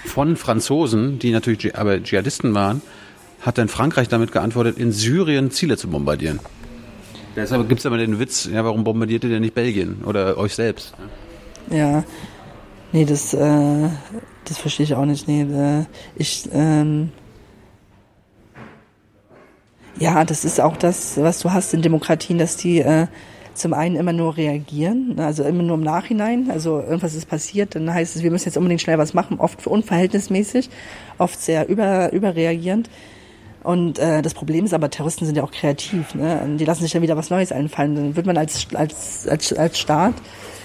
von 0.05 0.37
Franzosen, 0.37 1.19
die 1.19 1.33
natürlich 1.33 1.77
aber 1.77 2.03
Dschihadisten 2.03 2.55
waren, 2.55 2.83
hat 3.41 3.59
dann 3.59 3.69
Frankreich 3.69 4.09
damit 4.09 4.33
geantwortet, 4.33 4.79
in 4.79 4.93
Syrien 4.93 5.51
Ziele 5.51 5.77
zu 5.77 5.89
bombardieren. 5.89 6.41
Deshalb 7.35 7.69
gibt 7.69 7.81
es 7.81 7.87
aber 7.87 7.99
den 7.99 8.19
Witz, 8.19 8.49
ja, 8.51 8.65
warum 8.65 8.85
bombardiert 8.85 9.25
ihr 9.25 9.31
denn 9.31 9.43
nicht 9.43 9.55
Belgien 9.55 10.03
oder 10.05 10.39
euch 10.39 10.55
selbst? 10.55 10.95
Ja, 11.71 12.05
nee, 12.93 13.05
das, 13.05 13.35
äh, 13.35 13.89
das 14.45 14.59
verstehe 14.59 14.85
ich 14.85 14.95
auch 14.95 15.05
nicht. 15.05 15.29
Nee, 15.29 15.43
äh, 15.43 15.85
ich, 16.17 16.49
ähm, 16.53 17.11
Ja, 19.99 20.25
das 20.25 20.45
ist 20.45 20.61
auch 20.61 20.77
das, 20.77 21.17
was 21.17 21.41
du 21.41 21.53
hast 21.53 21.73
in 21.73 21.81
Demokratien, 21.81 22.39
dass 22.39 22.57
die 22.57 22.81
äh, 22.81 23.07
zum 23.57 23.73
einen 23.73 23.97
immer 23.97 24.13
nur 24.13 24.37
reagieren, 24.37 25.15
ne, 25.17 25.27
also 25.27 25.43
immer 25.45 25.63
nur 25.63 25.77
im 25.77 25.83
Nachhinein, 25.83 26.51
also 26.51 26.81
irgendwas 26.81 27.15
ist 27.15 27.29
passiert, 27.29 27.75
dann 27.75 27.93
heißt 27.93 28.17
es, 28.17 28.23
wir 28.23 28.31
müssen 28.31 28.47
jetzt 28.47 28.57
unbedingt 28.57 28.81
schnell 28.83 28.99
was 28.99 29.15
machen, 29.15 29.39
oft 29.41 29.67
unverhältnismäßig, 29.67 30.71
oft 31.19 31.41
sehr 31.41 31.69
über, 31.69 32.13
überreagierend. 32.13 32.91
Und 33.63 33.99
äh, 33.99 34.23
das 34.23 34.35
Problem 34.35 34.65
ist 34.65 34.75
aber, 34.75 34.91
Terroristen 34.91 35.27
sind 35.27 35.37
ja 35.37 35.43
auch 35.43 35.51
kreativ, 35.51 36.15
ne? 36.15 36.41
Die 36.57 36.65
lassen 36.65 36.83
sich 36.85 36.93
ja 36.93 37.03
wieder 37.03 37.17
was 37.17 37.31
Neues 37.31 37.51
einfallen. 37.51 37.97
Dann 37.97 38.17
wird 38.17 38.25
man 38.25 38.37
als, 38.37 38.69
als, 38.75 39.27
als, 39.27 39.53
als 39.53 39.79
Staat 39.79 40.15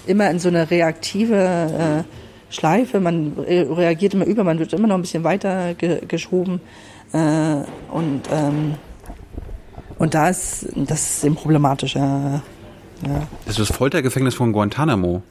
immer 0.05 0.29
in 0.29 0.37
so 0.37 0.49
eine 0.49 0.69
reaktive 0.69 2.05
äh, 2.05 2.53
Schleife, 2.53 2.99
man 2.99 3.33
reagiert 3.37 4.13
immer 4.13 4.25
über, 4.25 4.43
man 4.43 4.59
wird 4.59 4.73
immer 4.73 4.87
noch 4.87 4.95
ein 4.95 5.01
bisschen 5.01 5.23
weiter 5.23 5.73
ge 5.73 6.01
geschoben. 6.07 6.61
Äh, 7.11 7.63
und 7.91 8.21
ähm, 8.31 8.75
und 9.97 10.13
da 10.13 10.29
ist 10.29 10.67
das 10.75 11.17
ist 11.17 11.23
eben 11.23 11.35
problematisch. 11.35 11.95
Ja. 13.06 13.28
Das 13.45 13.58
ist 13.58 13.70
das 13.70 13.76
Foltergefängnis 13.76 14.36
von 14.36 14.52
Guantanamo. 14.52 15.24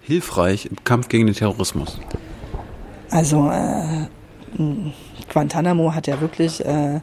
Hilfreich 0.00 0.66
im 0.66 0.82
Kampf 0.84 1.08
gegen 1.08 1.26
den 1.26 1.34
Terrorismus. 1.34 2.00
Also 3.10 3.50
äh, 3.50 4.06
Guantanamo 5.32 5.94
hat 5.94 6.06
ja 6.06 6.20
wirklich 6.20 6.64
äh, 6.64 7.00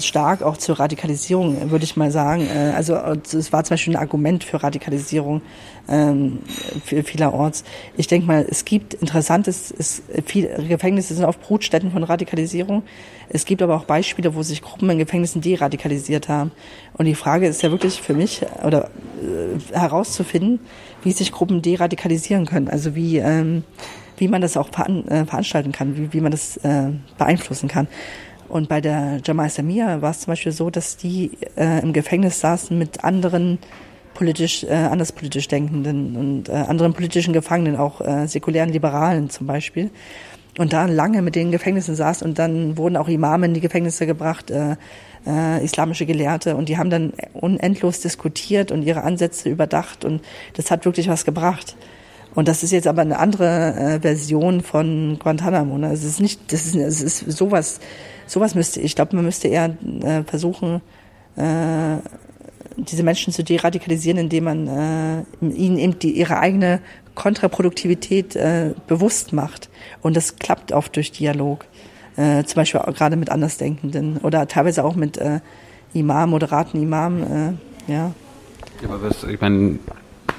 stark 0.00 0.42
auch 0.42 0.56
zur 0.56 0.78
Radikalisierung, 0.78 1.70
würde 1.70 1.84
ich 1.84 1.96
mal 1.96 2.10
sagen. 2.10 2.46
Äh, 2.46 2.72
also 2.74 2.96
es 2.96 3.52
war 3.52 3.64
zum 3.64 3.74
Beispiel 3.74 3.94
ein 3.94 4.00
Argument 4.00 4.44
für 4.44 4.62
Radikalisierung 4.62 5.42
ähm, 5.88 6.40
vielerorts. 6.84 7.64
Ich 7.96 8.06
denke 8.06 8.26
mal, 8.26 8.46
es 8.48 8.64
gibt 8.64 8.94
interessantes, 8.94 9.72
es, 9.76 10.02
viele 10.24 10.48
Gefängnisse 10.68 11.14
sind 11.14 11.24
oft 11.24 11.40
Brutstätten 11.40 11.90
von 11.90 12.02
Radikalisierung. 12.02 12.82
Es 13.28 13.44
gibt 13.44 13.62
aber 13.62 13.76
auch 13.76 13.84
Beispiele, 13.84 14.34
wo 14.34 14.42
sich 14.42 14.62
Gruppen 14.62 14.90
in 14.90 14.98
Gefängnissen 14.98 15.40
deradikalisiert 15.40 16.28
haben. 16.28 16.52
Und 16.94 17.06
die 17.06 17.14
Frage 17.14 17.46
ist 17.46 17.62
ja 17.62 17.70
wirklich 17.70 18.00
für 18.00 18.14
mich 18.14 18.42
oder 18.64 18.90
äh, 19.22 19.76
herauszufinden, 19.76 20.60
wie 21.02 21.12
sich 21.12 21.32
Gruppen 21.32 21.62
deradikalisieren 21.62 22.46
können. 22.46 22.68
Also 22.68 22.94
wie 22.94 23.18
ähm, 23.18 23.64
wie 24.18 24.28
man 24.28 24.40
das 24.40 24.56
auch 24.56 24.68
veran, 24.70 25.06
äh, 25.08 25.24
veranstalten 25.24 25.72
kann, 25.72 25.96
wie, 25.96 26.12
wie 26.12 26.20
man 26.20 26.32
das 26.32 26.56
äh, 26.58 26.90
beeinflussen 27.18 27.68
kann. 27.68 27.88
Und 28.48 28.68
bei 28.68 28.80
der 28.80 29.20
Jamal 29.24 29.50
Samia 29.50 30.02
war 30.02 30.10
es 30.10 30.20
zum 30.20 30.32
Beispiel 30.32 30.52
so, 30.52 30.70
dass 30.70 30.96
die 30.96 31.32
äh, 31.56 31.82
im 31.82 31.92
Gefängnis 31.92 32.40
saßen 32.40 32.76
mit 32.76 33.04
anderen 33.04 33.58
politisch, 34.14 34.64
äh, 34.64 34.72
anders 34.72 35.12
politisch 35.12 35.48
Denkenden 35.48 36.16
und 36.16 36.48
äh, 36.48 36.52
anderen 36.52 36.94
politischen 36.94 37.32
Gefangenen, 37.32 37.76
auch 37.76 38.00
äh, 38.00 38.26
säkulären 38.26 38.70
Liberalen 38.70 39.30
zum 39.30 39.46
Beispiel. 39.46 39.90
Und 40.58 40.72
da 40.72 40.86
lange 40.86 41.20
mit 41.20 41.34
den 41.34 41.50
Gefängnissen 41.50 41.94
saß 41.94 42.22
und 42.22 42.38
dann 42.38 42.78
wurden 42.78 42.96
auch 42.96 43.08
Imame 43.08 43.46
in 43.46 43.54
die 43.54 43.60
Gefängnisse 43.60 44.06
gebracht, 44.06 44.50
äh, 44.50 44.76
äh, 45.26 45.62
islamische 45.62 46.06
Gelehrte 46.06 46.56
und 46.56 46.68
die 46.68 46.78
haben 46.78 46.88
dann 46.88 47.12
unendlos 47.34 48.00
diskutiert 48.00 48.70
und 48.70 48.82
ihre 48.82 49.02
Ansätze 49.02 49.50
überdacht 49.50 50.04
und 50.04 50.22
das 50.54 50.70
hat 50.70 50.84
wirklich 50.84 51.08
was 51.08 51.24
gebracht. 51.24 51.76
Und 52.36 52.48
das 52.48 52.62
ist 52.62 52.70
jetzt 52.70 52.86
aber 52.86 53.00
eine 53.00 53.18
andere 53.18 53.74
äh, 53.74 54.00
Version 54.00 54.60
von 54.60 55.18
Guantanamo. 55.18 55.78
Ne? 55.78 55.90
Es 55.90 56.04
ist 56.04 56.20
nicht, 56.20 56.52
das 56.52 56.66
ist, 56.66 56.74
es 56.76 57.22
ist 57.22 57.36
sowas, 57.36 57.80
sowas 58.26 58.54
müsste, 58.54 58.78
ich 58.80 58.94
glaube, 58.94 59.16
man 59.16 59.24
müsste 59.24 59.48
eher 59.48 59.74
äh, 60.02 60.22
versuchen, 60.22 60.82
äh, 61.36 61.96
diese 62.76 63.02
Menschen 63.04 63.32
zu 63.32 63.42
deradikalisieren, 63.42 64.18
indem 64.18 64.44
man 64.44 64.66
äh, 64.68 65.46
ihnen 65.48 65.78
eben 65.78 65.98
die, 65.98 66.10
ihre 66.10 66.38
eigene 66.38 66.80
Kontraproduktivität 67.14 68.36
äh, 68.36 68.74
bewusst 68.86 69.32
macht. 69.32 69.70
Und 70.02 70.14
das 70.14 70.36
klappt 70.36 70.72
oft 70.72 70.94
durch 70.94 71.12
Dialog. 71.12 71.64
Äh, 72.18 72.44
zum 72.44 72.56
Beispiel 72.56 72.82
gerade 72.92 73.16
mit 73.16 73.30
Andersdenkenden 73.30 74.18
oder 74.18 74.46
teilweise 74.46 74.84
auch 74.84 74.94
mit 74.94 75.16
äh, 75.16 75.40
Imam, 75.94 76.28
moderaten 76.30 76.82
Imam, 76.82 77.22
äh, 77.22 77.90
ja. 77.90 78.12
Ja, 78.82 78.88
aber 78.90 79.08
was, 79.08 79.24
ich 79.24 79.40
meine, 79.40 79.78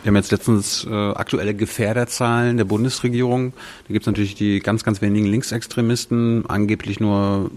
wir 0.07 0.11
haben 0.11 0.23
jetzt 0.23 0.31
letztens 0.31 0.87
äh, 0.89 0.93
aktuelle 0.93 1.53
Gefährderzahlen 1.53 2.55
der 2.55 2.63
Bundesregierung. 2.63 3.51
Da 3.51 3.93
gibt 3.93 4.03
es 4.03 4.07
natürlich 4.07 4.35
die 4.35 4.61
ganz, 4.61 4.85
ganz 4.85 5.01
wenigen 5.01 5.25
Linksextremisten, 5.25 6.45
angeblich 6.47 7.01
nur 7.01 7.51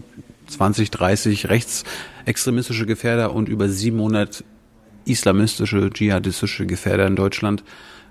20, 0.49 0.91
30 0.91 1.49
rechtsextremistische 1.49 2.87
Gefährder 2.87 3.37
und 3.37 3.49
über 3.49 3.69
700 3.69 4.43
islamistische, 5.05 5.91
dschihadistische 5.91 6.67
Gefährder 6.67 7.07
in 7.07 7.15
Deutschland. 7.15 7.63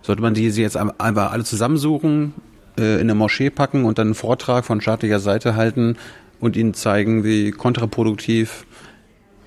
Sollte 0.03 0.21
man 0.21 0.35
diese 0.35 0.61
jetzt 0.61 0.77
einfach 0.77 1.33
alle 1.33 1.43
zusammensuchen, 1.43 2.33
äh, 2.77 2.93
in 2.93 3.01
eine 3.01 3.15
Moschee 3.15 3.49
packen 3.49 3.83
und 3.83 3.97
dann 3.97 4.07
einen 4.07 4.15
Vortrag 4.15 4.63
von 4.63 4.79
staatlicher 4.79 5.19
Seite 5.19 5.57
halten 5.57 5.97
und 6.39 6.55
ihnen 6.55 6.73
zeigen, 6.73 7.25
wie 7.25 7.51
kontraproduktiv 7.51 8.65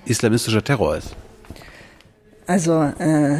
islamistischer 0.04 0.62
Terror 0.62 0.98
ist? 0.98 1.16
Also, 2.46 2.92
äh, 2.98 3.38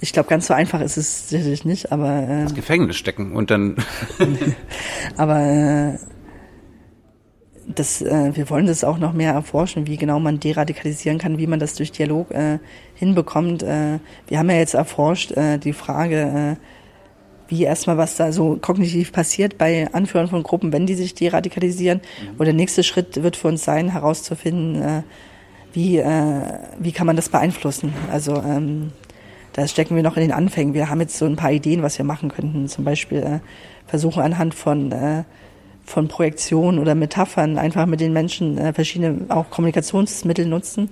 ich 0.00 0.12
glaube, 0.12 0.28
ganz 0.28 0.46
so 0.46 0.54
einfach 0.54 0.80
ist 0.80 0.96
es 0.96 1.28
sicherlich 1.28 1.64
nicht, 1.64 1.92
aber. 1.92 2.28
Äh, 2.28 2.42
ins 2.42 2.54
Gefängnis 2.54 2.96
stecken 2.96 3.34
und 3.34 3.50
dann. 3.50 3.76
aber 5.16 5.40
äh, 5.40 5.98
das, 7.66 8.02
äh, 8.02 8.36
wir 8.36 8.48
wollen 8.50 8.66
das 8.66 8.84
auch 8.84 8.98
noch 8.98 9.12
mehr 9.12 9.32
erforschen, 9.32 9.86
wie 9.86 9.96
genau 9.96 10.20
man 10.20 10.38
deradikalisieren 10.38 11.18
kann, 11.18 11.38
wie 11.38 11.46
man 11.46 11.58
das 11.58 11.74
durch 11.74 11.92
Dialog 11.92 12.30
äh, 12.30 12.58
hinbekommt. 12.94 13.62
Äh, 13.62 13.98
wir 14.28 14.38
haben 14.38 14.50
ja 14.50 14.56
jetzt 14.56 14.74
erforscht 14.74 15.32
äh, 15.32 15.58
die 15.58 15.72
Frage, 15.72 16.56
äh, 16.58 16.62
wie 17.48 17.62
erstmal 17.62 17.96
was 17.96 18.16
da 18.16 18.32
so 18.32 18.58
kognitiv 18.60 19.12
passiert 19.12 19.56
bei 19.58 19.92
Anführern 19.92 20.28
von 20.28 20.42
Gruppen, 20.42 20.72
wenn 20.72 20.86
die 20.86 20.94
sich 20.94 21.14
deradikalisieren. 21.14 22.00
Mhm. 22.00 22.36
Und 22.38 22.46
der 22.46 22.54
nächste 22.54 22.82
Schritt 22.82 23.22
wird 23.22 23.36
für 23.36 23.48
uns 23.48 23.64
sein, 23.64 23.90
herauszufinden, 23.90 24.82
äh, 24.82 25.02
wie, 25.72 25.98
äh, 25.98 26.40
wie 26.78 26.92
kann 26.92 27.06
man 27.06 27.16
das 27.16 27.28
beeinflussen. 27.28 27.92
Also 28.10 28.36
ähm, 28.36 28.92
da 29.56 29.66
stecken 29.66 29.96
wir 29.96 30.02
noch 30.02 30.16
in 30.16 30.22
den 30.22 30.32
Anfängen. 30.32 30.74
Wir 30.74 30.90
haben 30.90 31.00
jetzt 31.00 31.16
so 31.16 31.24
ein 31.24 31.36
paar 31.36 31.50
Ideen, 31.50 31.82
was 31.82 31.96
wir 31.96 32.04
machen 32.04 32.28
könnten. 32.28 32.68
Zum 32.68 32.84
Beispiel 32.84 33.18
äh, 33.20 33.38
versuchen 33.86 34.22
anhand 34.22 34.54
von, 34.54 34.92
äh, 34.92 35.24
von 35.82 36.08
Projektionen 36.08 36.78
oder 36.78 36.94
Metaphern 36.94 37.56
einfach 37.56 37.86
mit 37.86 38.00
den 38.00 38.12
Menschen 38.12 38.58
äh, 38.58 38.74
verschiedene 38.74 39.24
auch 39.30 39.48
Kommunikationsmittel 39.48 40.44
nutzen. 40.44 40.90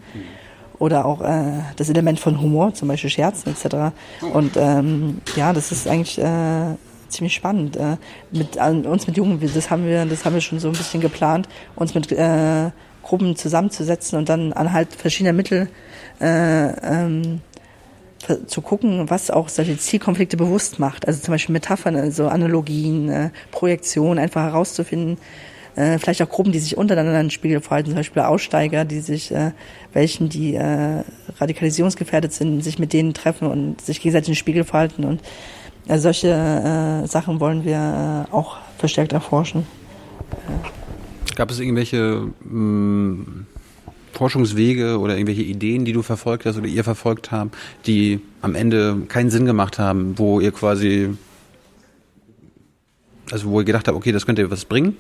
Oder 0.78 1.04
auch 1.04 1.20
äh, 1.20 1.60
das 1.76 1.90
Element 1.90 2.18
von 2.18 2.40
Humor, 2.40 2.72
zum 2.72 2.88
Beispiel 2.88 3.10
Scherzen 3.10 3.52
etc. 3.52 3.94
Und 4.32 4.56
ähm, 4.56 5.18
ja, 5.36 5.52
das 5.52 5.70
ist 5.70 5.86
eigentlich 5.86 6.18
äh, 6.18 6.74
ziemlich 7.08 7.34
spannend. 7.34 7.76
Äh, 7.76 7.98
mit 8.32 8.56
uns 8.56 9.06
mit 9.06 9.18
Jungen, 9.18 9.40
das 9.54 9.70
haben 9.70 9.84
wir, 9.84 10.06
das 10.06 10.24
haben 10.24 10.32
wir 10.32 10.40
schon 10.40 10.58
so 10.58 10.68
ein 10.68 10.74
bisschen 10.74 11.02
geplant, 11.02 11.50
uns 11.76 11.94
mit 11.94 12.10
äh, 12.12 12.70
Gruppen 13.02 13.36
zusammenzusetzen 13.36 14.18
und 14.18 14.30
dann 14.30 14.54
anhand 14.54 14.94
verschiedener 14.94 15.34
Mittel 15.34 15.68
äh, 16.18 16.70
ähm, 16.80 17.42
zu 18.46 18.60
gucken, 18.60 19.10
was 19.10 19.30
auch 19.30 19.48
solche 19.48 19.76
Zielkonflikte 19.78 20.36
bewusst 20.36 20.78
macht. 20.78 21.06
Also 21.06 21.20
zum 21.20 21.32
Beispiel 21.32 21.52
Metaphern, 21.52 21.96
also 21.96 22.28
Analogien, 22.28 23.08
äh, 23.08 23.30
Projektionen, 23.50 24.18
einfach 24.18 24.42
herauszufinden, 24.42 25.18
äh, 25.76 25.98
vielleicht 25.98 26.22
auch 26.22 26.28
Gruppen, 26.28 26.52
die 26.52 26.58
sich 26.58 26.76
untereinander 26.76 27.20
in 27.20 27.30
Spiegel 27.30 27.60
verhalten, 27.60 27.90
zum 27.90 27.96
Beispiel 27.96 28.22
Aussteiger, 28.22 28.84
die 28.84 29.00
sich, 29.00 29.32
äh, 29.32 29.52
welchen, 29.92 30.28
die 30.28 30.54
äh, 30.54 31.02
radikalisierungsgefährdet 31.38 32.32
sind, 32.32 32.62
sich 32.62 32.78
mit 32.78 32.92
denen 32.92 33.14
treffen 33.14 33.48
und 33.48 33.80
sich 33.80 34.00
gegenseitig 34.00 34.28
in 34.28 34.32
den 34.32 34.38
Spiegel 34.38 34.64
verhalten. 34.64 35.04
Und 35.04 35.20
äh, 35.88 35.98
solche 35.98 36.28
äh, 36.28 37.06
Sachen 37.06 37.40
wollen 37.40 37.64
wir 37.64 38.26
äh, 38.30 38.32
auch 38.34 38.58
verstärkt 38.78 39.12
erforschen. 39.12 39.66
Gab 41.34 41.50
es 41.50 41.58
irgendwelche 41.58 42.28
mh, 42.44 42.50
mm, 42.50 43.46
Forschungswege 44.14 44.98
oder 44.98 45.14
irgendwelche 45.14 45.42
Ideen, 45.42 45.84
die 45.84 45.92
du 45.92 46.02
verfolgt 46.02 46.46
hast 46.46 46.56
oder 46.56 46.66
ihr 46.66 46.84
verfolgt 46.84 47.32
habt, 47.32 47.56
die 47.86 48.20
am 48.42 48.54
Ende 48.54 49.02
keinen 49.08 49.30
Sinn 49.30 49.44
gemacht 49.46 49.78
haben, 49.78 50.18
wo 50.18 50.40
ihr 50.40 50.52
quasi, 50.52 51.10
also 53.30 53.50
wo 53.50 53.60
ihr 53.60 53.64
gedacht 53.64 53.88
habt, 53.88 53.96
okay, 53.96 54.12
das 54.12 54.26
könnte 54.26 54.50
was 54.50 54.64
bringen, 54.64 54.96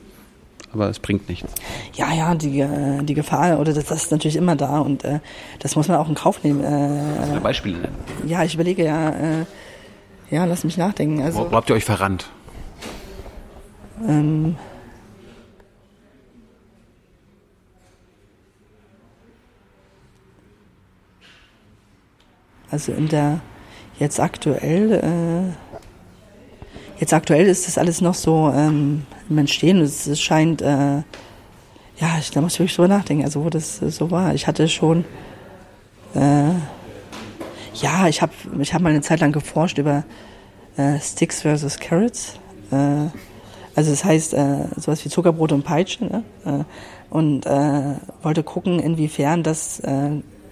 aber 0.72 0.88
es 0.90 0.98
bringt 0.98 1.28
nichts. 1.28 1.52
Ja, 1.94 2.12
ja, 2.12 2.34
die, 2.34 2.60
äh, 2.60 3.02
die 3.02 3.14
Gefahr 3.14 3.58
oder 3.60 3.72
das, 3.72 3.86
das 3.86 4.04
ist 4.04 4.10
natürlich 4.10 4.36
immer 4.36 4.56
da 4.56 4.80
und 4.80 5.04
äh, 5.04 5.20
das 5.60 5.76
muss 5.76 5.88
man 5.88 5.96
auch 5.98 6.08
in 6.08 6.14
Kauf 6.14 6.42
nehmen. 6.42 6.62
Äh, 6.62 7.40
Beispiele 7.40 7.78
nennen. 7.78 7.96
Ja, 8.26 8.44
ich 8.44 8.54
überlege 8.54 8.84
ja, 8.84 9.10
äh, 9.10 9.44
ja, 10.30 10.44
lass 10.44 10.64
mich 10.64 10.76
nachdenken. 10.76 11.22
Also, 11.22 11.38
wo, 11.38 11.50
wo 11.50 11.56
habt 11.56 11.70
ihr 11.70 11.76
euch 11.76 11.84
verrannt? 11.84 12.28
Ähm, 14.06 14.56
Also 22.74 22.90
in 22.90 23.06
der 23.06 23.40
jetzt 24.00 24.18
aktuell, 24.18 24.92
äh, 24.92 25.52
jetzt 26.98 27.14
aktuell 27.14 27.46
ist 27.46 27.68
das 27.68 27.78
alles 27.78 28.00
noch 28.00 28.14
so 28.14 28.52
ähm, 28.52 29.06
im 29.30 29.38
Entstehen. 29.38 29.80
Es, 29.80 30.08
es 30.08 30.20
scheint, 30.20 30.60
äh, 30.60 30.96
ja, 31.96 32.18
ich, 32.18 32.32
da 32.32 32.40
muss 32.40 32.54
ich 32.54 32.58
wirklich 32.58 32.74
drüber 32.74 32.88
nachdenken, 32.88 33.22
also 33.22 33.44
wo 33.44 33.48
das 33.48 33.76
so 33.76 34.10
war. 34.10 34.34
Ich 34.34 34.48
hatte 34.48 34.68
schon, 34.68 35.04
äh, 36.16 36.50
ja, 37.74 38.08
ich 38.08 38.20
habe 38.22 38.32
ich 38.58 38.74
hab 38.74 38.82
mal 38.82 38.90
eine 38.90 39.02
Zeit 39.02 39.20
lang 39.20 39.30
geforscht 39.30 39.78
über 39.78 40.02
äh, 40.76 40.98
Sticks 40.98 41.42
versus 41.42 41.78
Carrots. 41.78 42.40
Äh, 42.72 43.06
Also 43.76 43.92
das 43.92 44.04
heißt 44.04 44.34
äh, 44.34 44.66
sowas 44.76 45.04
wie 45.04 45.10
Zuckerbrot 45.10 45.52
und 45.52 45.62
Peitsche. 45.62 46.04
Ne? 46.04 46.24
Und 47.10 47.46
wollte 47.46 48.42
gucken, 48.42 48.80
inwiefern 48.80 49.44
das 49.44 49.80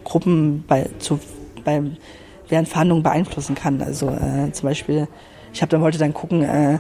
Gruppen 0.05 0.65
bei, 0.69 0.91
zu, 1.01 1.19
bei, 1.65 1.83
während 2.49 2.69
Verhandlungen 2.69 3.03
beeinflussen 3.03 3.55
kann. 3.55 3.81
Also 3.83 4.09
äh, 4.09 4.53
zum 4.53 4.69
Beispiel, 4.69 5.09
ich 5.53 5.63
habe 5.63 5.71
dann 5.71 5.81
wollte 5.81 5.99
dann 5.99 6.15
gucken, 6.15 6.43
äh, 6.43 6.79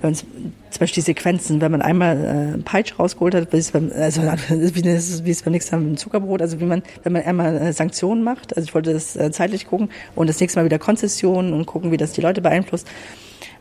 wenn 0.00 0.14
zum 0.14 0.30
Beispiel 0.78 1.02
die 1.02 1.06
Sequenzen, 1.06 1.60
wenn 1.60 1.72
man 1.72 1.82
einmal 1.82 2.56
äh, 2.56 2.62
Peitsch 2.62 2.98
rausgeholt 2.98 3.34
hat, 3.34 3.52
wie 3.52 3.56
es 3.56 3.72
beim, 3.72 3.90
also 3.94 4.22
wie 4.48 4.88
es, 4.88 5.24
wie 5.24 5.30
es 5.30 5.42
beim 5.42 5.52
nächsten 5.52 5.74
Mal 5.74 5.80
mit 5.82 5.90
dem 5.90 5.96
Zuckerbrot, 5.96 6.40
also 6.42 6.60
wie 6.60 6.64
man, 6.64 6.82
wenn 7.02 7.12
man 7.12 7.22
einmal 7.22 7.56
äh, 7.56 7.72
Sanktionen 7.72 8.22
macht, 8.22 8.56
also 8.56 8.66
ich 8.66 8.74
wollte 8.74 8.92
das 8.92 9.16
äh, 9.16 9.30
zeitlich 9.30 9.66
gucken 9.66 9.90
und 10.14 10.28
das 10.28 10.40
nächste 10.40 10.60
Mal 10.60 10.64
wieder 10.64 10.78
Konzessionen 10.78 11.52
und 11.52 11.66
gucken, 11.66 11.90
wie 11.90 11.96
das 11.96 12.12
die 12.12 12.20
Leute 12.20 12.40
beeinflusst. 12.40 12.86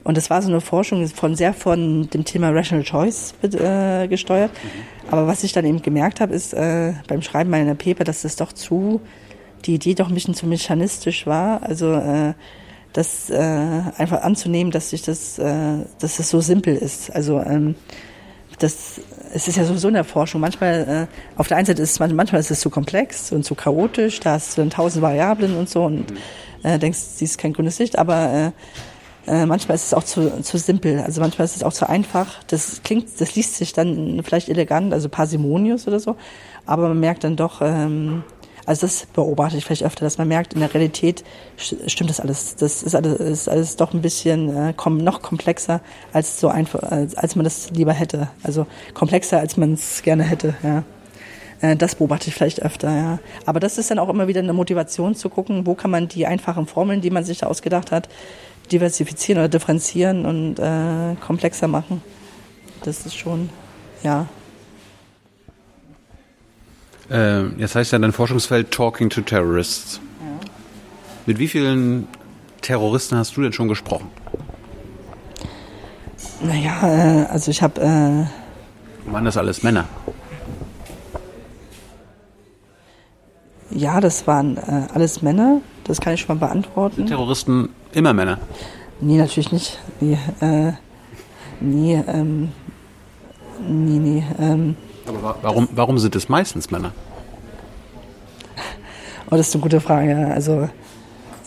Und 0.04 0.16
das 0.16 0.30
war 0.30 0.42
so 0.42 0.48
eine 0.48 0.62
Forschung 0.62 1.06
von 1.08 1.36
sehr 1.36 1.54
von 1.54 2.10
dem 2.10 2.24
Thema 2.24 2.52
Rational 2.52 2.86
Choice 2.86 3.34
äh, 3.42 4.08
gesteuert. 4.08 4.52
Mhm. 4.54 5.12
Aber 5.12 5.28
was 5.28 5.44
ich 5.44 5.52
dann 5.52 5.66
eben 5.66 5.82
gemerkt 5.82 6.22
habe, 6.22 6.34
ist 6.34 6.54
äh, 6.54 6.94
beim 7.08 7.22
Schreiben 7.22 7.50
meiner 7.50 7.76
Paper, 7.76 8.06
dass 8.06 8.22
das 8.22 8.38
doch 8.38 8.54
zu, 8.54 9.02
die 9.66 9.76
Idee 9.76 9.96
doch 9.96 10.10
ein 10.10 10.14
bisschen 10.14 10.34
zu 10.34 10.46
mechanistisch 10.46 11.26
war. 11.26 11.64
Also 11.64 11.94
äh, 11.94 12.34
das 12.94 13.30
äh, 13.30 13.82
einfach 13.98 14.22
anzunehmen, 14.24 14.72
dass 14.72 14.90
sich 14.90 15.04
das, 15.04 15.38
äh, 15.38 15.86
dass 16.00 16.18
das 16.18 16.30
so 16.30 16.42
simpel 16.42 16.76
ist. 16.76 17.14
Also 17.14 17.40
ähm, 17.40 17.76
das, 18.60 19.00
es 19.34 19.48
ist 19.48 19.58
ja 19.58 19.66
sowieso 19.66 19.88
in 19.88 19.94
der 19.94 20.04
Forschung. 20.04 20.42
Manchmal, 20.42 21.08
äh, 21.10 21.40
auf 21.40 21.48
der 21.48 21.58
einen 21.58 21.66
Seite 21.66 21.82
ist 21.82 21.92
es 21.92 22.00
manchmal 22.00 22.40
ist 22.40 22.50
es 22.50 22.60
zu 22.60 22.70
komplex 22.70 23.32
und 23.32 23.44
zu 23.44 23.56
chaotisch. 23.56 24.20
Da 24.20 24.34
hast 24.34 24.58
du 24.58 24.62
dann 24.62 24.70
tausend 24.70 25.02
Variablen 25.04 25.56
und 25.58 25.70
so 25.70 25.86
und 25.86 26.06
äh, 26.64 26.80
denkst, 26.80 26.98
siehst 26.98 27.38
kein 27.38 27.54
grünes 27.54 27.78
Licht. 27.80 28.00
Aber 28.00 28.54
äh, 29.28 29.32
äh, 29.32 29.46
manchmal 29.46 29.76
ist 29.76 29.86
es 29.86 29.94
auch 29.94 30.04
zu, 30.04 30.42
zu 30.42 30.58
simpel. 30.58 31.00
Also 31.02 31.22
manchmal 31.22 31.46
ist 31.46 31.56
es 31.56 31.64
auch 31.64 31.74
zu 31.74 31.88
einfach. 31.88 32.44
Das 32.48 32.82
klingt, 32.84 33.10
das 33.20 33.36
liest 33.36 33.56
sich 33.56 33.74
dann 33.74 34.22
vielleicht 34.24 34.50
elegant, 34.50 34.94
also 34.94 35.10
parsimonius 35.10 35.88
oder 35.88 36.00
so. 36.00 36.16
Aber 36.66 36.88
man 36.88 37.00
merkt 37.00 37.24
dann 37.26 37.36
doch, 37.36 37.62
ähm, 37.62 38.24
also 38.68 38.86
das 38.86 39.08
beobachte 39.14 39.58
ich 39.58 39.64
vielleicht 39.64 39.84
öfter, 39.84 40.04
dass 40.04 40.18
man 40.18 40.28
merkt, 40.28 40.54
in 40.54 40.60
der 40.60 40.74
Realität 40.74 41.24
stimmt 41.56 42.10
das 42.10 42.20
alles. 42.20 42.58
Das 42.58 42.84
ist 42.84 42.96
alles, 42.96 43.18
ist 43.18 43.48
alles 43.48 43.78
doch 43.78 43.94
ein 43.94 44.02
bisschen 44.02 44.56
äh, 44.56 44.74
kom 44.76 44.98
noch 44.98 45.22
komplexer 45.22 45.80
als 46.12 46.42
so 46.42 46.50
einfach, 46.50 46.84
als, 46.84 47.16
als 47.16 47.38
man 47.38 47.46
das 47.46 47.70
lieber 47.70 47.94
hätte. 47.94 48.28
Also 48.44 48.68
komplexer, 48.94 49.40
als 49.40 49.56
man 49.56 49.74
es 49.74 50.02
gerne 50.02 50.24
hätte. 50.24 50.54
Ja. 50.64 50.84
Äh, 51.62 51.78
das 51.78 51.96
beobachte 51.96 52.28
ich 52.28 52.36
vielleicht 52.36 52.62
öfter, 52.62 52.94
ja. 52.94 53.20
Aber 53.46 53.62
das 53.62 53.78
ist 53.78 53.90
dann 53.90 54.00
auch 54.00 54.10
immer 54.10 54.28
wieder 54.28 54.42
eine 54.42 54.52
Motivation 54.52 55.16
zu 55.16 55.30
gucken, 55.30 55.66
wo 55.66 55.74
kann 55.74 55.90
man 55.90 56.10
die 56.10 56.28
einfachen 56.28 56.68
Formeln, 56.68 57.00
die 57.00 57.10
man 57.10 57.24
sich 57.24 57.38
da 57.38 57.48
ausgedacht 57.48 57.94
hat, 57.94 58.10
diversifizieren 58.70 59.40
oder 59.40 59.48
differenzieren 59.50 60.26
und 60.26 60.60
äh, 60.60 61.16
komplexer 61.26 61.70
machen. 61.70 62.04
Das 62.84 63.06
ist 63.06 63.16
schon, 63.16 63.50
ja. 64.04 64.28
Äh, 67.10 67.46
jetzt 67.58 67.76
heißt 67.76 67.94
ja 67.94 68.00
dein 68.00 68.12
Forschungsfeld 68.12 68.72
Talking 68.72 69.10
to 69.10 69.22
Terrorists. 69.22 70.00
Ja. 70.20 70.50
Mit 71.26 71.40
wie 71.40 71.48
vielen 71.48 72.08
Terroristen 72.62 73.18
hast 73.18 73.38
du 73.38 73.42
denn 73.42 73.54
schon 73.54 73.68
gesprochen? 73.68 74.10
Naja, 76.42 77.24
äh, 77.24 77.26
also 77.26 77.52
ich 77.52 77.62
habe. 77.62 77.82
Äh, 77.82 79.12
Waren 79.12 79.26
das 79.26 79.38
alles 79.38 79.64
Männer? 79.64 79.86
Ja, 83.70 84.00
das 84.02 84.28
waren 84.28 84.58
äh, 84.58 84.88
alles 84.94 85.22
Männer. 85.22 85.62
Das 85.84 86.02
kann 86.02 86.14
ich 86.14 86.22
schon 86.22 86.38
mal 86.38 86.48
beantworten. 86.48 86.96
Sind 86.98 87.08
Terroristen 87.08 87.70
immer 87.94 88.14
Männer? 88.14 88.40
Nee, 89.00 89.18
natürlich 89.18 89.52
nicht. 89.52 89.80
Nee, 90.00 90.18
äh, 90.42 90.74
nee, 91.60 92.04
ähm, 92.08 92.50
nee, 93.68 94.00
nee. 94.00 94.24
Ähm, 94.40 94.76
aber 95.08 95.38
warum, 95.42 95.68
warum 95.72 95.98
sind 95.98 96.16
es 96.16 96.30
meistens 96.30 96.72
Männer? 96.72 96.94
Oh, 99.30 99.36
das 99.36 99.50
ist 99.50 99.56
eine 99.56 99.62
gute 99.62 99.82
Frage. 99.82 100.32
Also, 100.34 100.70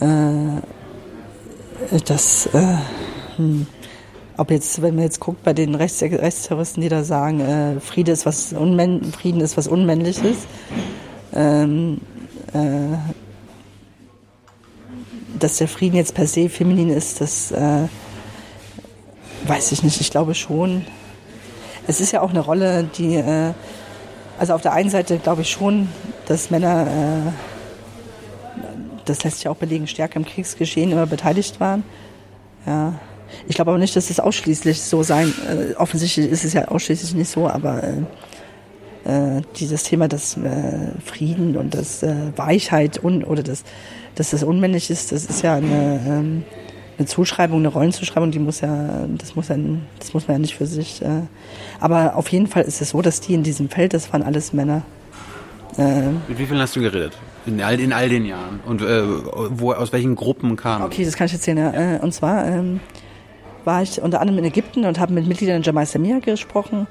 äh, 0.00 0.60
das, 2.04 2.46
äh, 2.46 2.76
hm. 3.36 3.66
ob 4.36 4.50
jetzt, 4.50 4.82
wenn 4.82 4.94
man 4.96 5.04
jetzt 5.04 5.20
guckt 5.20 5.42
bei 5.42 5.52
den 5.52 5.74
Rechts 5.74 6.02
Rechtsterroristen, 6.02 6.82
die 6.82 6.88
da 6.88 7.04
sagen, 7.04 7.40
äh, 7.40 7.80
Friede 7.80 8.12
ist 8.12 8.26
was 8.26 8.52
Unmänn 8.52 9.12
Frieden 9.12 9.40
ist 9.40 9.56
was 9.56 9.66
Unmännliches, 9.66 10.46
ähm, 11.34 12.00
äh, 12.52 12.98
dass 15.38 15.56
der 15.56 15.68
Frieden 15.68 15.96
jetzt 15.96 16.14
per 16.14 16.26
se 16.26 16.50
feminin 16.50 16.90
ist, 16.90 17.20
das 17.22 17.50
äh, 17.50 17.88
weiß 19.46 19.72
ich 19.72 19.82
nicht. 19.82 20.00
Ich 20.00 20.10
glaube 20.10 20.34
schon, 20.34 20.84
es 21.86 22.00
ist 22.00 22.12
ja 22.12 22.20
auch 22.20 22.30
eine 22.30 22.40
Rolle, 22.40 22.84
die, 22.96 23.16
äh, 23.16 23.52
also 24.38 24.54
auf 24.54 24.62
der 24.62 24.72
einen 24.72 24.90
Seite 24.90 25.18
glaube 25.18 25.42
ich 25.42 25.50
schon, 25.50 25.88
dass 26.26 26.50
Männer, 26.50 26.86
äh, 26.86 27.30
das 29.04 29.24
lässt 29.24 29.38
sich 29.38 29.48
auch 29.48 29.56
belegen, 29.56 29.86
stärker 29.86 30.16
im 30.16 30.24
Kriegsgeschehen 30.24 30.92
immer 30.92 31.06
beteiligt 31.06 31.60
waren. 31.60 31.84
Ja. 32.66 32.94
Ich 33.46 33.54
glaube 33.54 33.70
aber 33.70 33.78
nicht, 33.78 33.94
dass 33.94 34.10
es 34.10 34.18
ausschließlich 34.20 34.82
so 34.82 35.02
sein, 35.02 35.32
äh, 35.48 35.74
offensichtlich 35.74 36.30
ist 36.30 36.44
es 36.44 36.52
ja 36.52 36.68
ausschließlich 36.68 37.14
nicht 37.14 37.30
so, 37.30 37.48
aber 37.48 37.82
äh, 37.82 38.02
äh, 39.04 39.42
dieses 39.56 39.84
Thema 39.84 40.08
des 40.08 40.36
äh, 40.36 40.90
Frieden 41.04 41.56
und 41.56 41.74
das 41.74 42.02
äh, 42.02 42.14
Weichheit 42.36 42.98
und 42.98 43.24
oder 43.24 43.42
das, 43.42 43.64
dass 44.14 44.30
das 44.30 44.42
unmännlich 44.42 44.90
ist, 44.90 45.12
das 45.12 45.24
ist 45.24 45.42
ja 45.42 45.54
eine, 45.54 46.00
ähm, 46.06 46.44
eine 47.00 47.06
Zuschreibung, 47.06 47.60
eine 47.60 47.68
Rollenzuschreibung, 47.68 48.30
die 48.30 48.38
muss 48.38 48.60
ja, 48.60 49.06
das 49.16 49.34
muss 49.34 49.48
ja, 49.48 49.56
das 49.98 50.12
muss 50.12 50.28
man 50.28 50.36
ja 50.36 50.38
nicht 50.38 50.54
für 50.54 50.66
sich. 50.66 51.00
Äh, 51.00 51.22
aber 51.80 52.14
auf 52.14 52.28
jeden 52.28 52.46
Fall 52.46 52.64
ist 52.64 52.80
es 52.82 52.90
so, 52.90 53.00
dass 53.00 53.20
die 53.20 53.32
in 53.32 53.42
diesem 53.42 53.70
Feld, 53.70 53.94
das 53.94 54.12
waren 54.12 54.22
alles 54.22 54.52
Männer. 54.52 54.82
Äh, 55.78 56.10
Mit 56.28 56.38
wie 56.38 56.46
vielen 56.46 56.60
hast 56.60 56.76
du 56.76 56.80
geredet? 56.80 57.16
In 57.46 57.60
all, 57.62 57.80
in 57.80 57.94
all 57.94 58.08
den 58.10 58.26
Jahren? 58.26 58.60
Und 58.66 58.82
äh, 58.82 59.02
wo, 59.50 59.72
aus 59.72 59.92
welchen 59.92 60.14
Gruppen 60.14 60.56
kamen? 60.56 60.84
Okay, 60.84 61.04
das 61.04 61.16
kann 61.16 61.26
ich 61.26 61.32
erzählen. 61.32 61.56
Ja. 61.56 61.72
Äh, 61.72 61.98
und 62.00 62.12
zwar 62.12 62.46
ähm, 62.46 62.80
war 63.64 63.82
ich 63.82 64.02
unter 64.02 64.20
anderem 64.20 64.38
in 64.40 64.44
Ägypten 64.44 64.84
und 64.84 65.00
habe 65.00 65.14
mit 65.14 65.26
Mitgliedern 65.26 65.62
der 65.62 65.66
Jamal 65.66 65.86
Samia 65.86 66.18
gesprochen. 66.18 66.86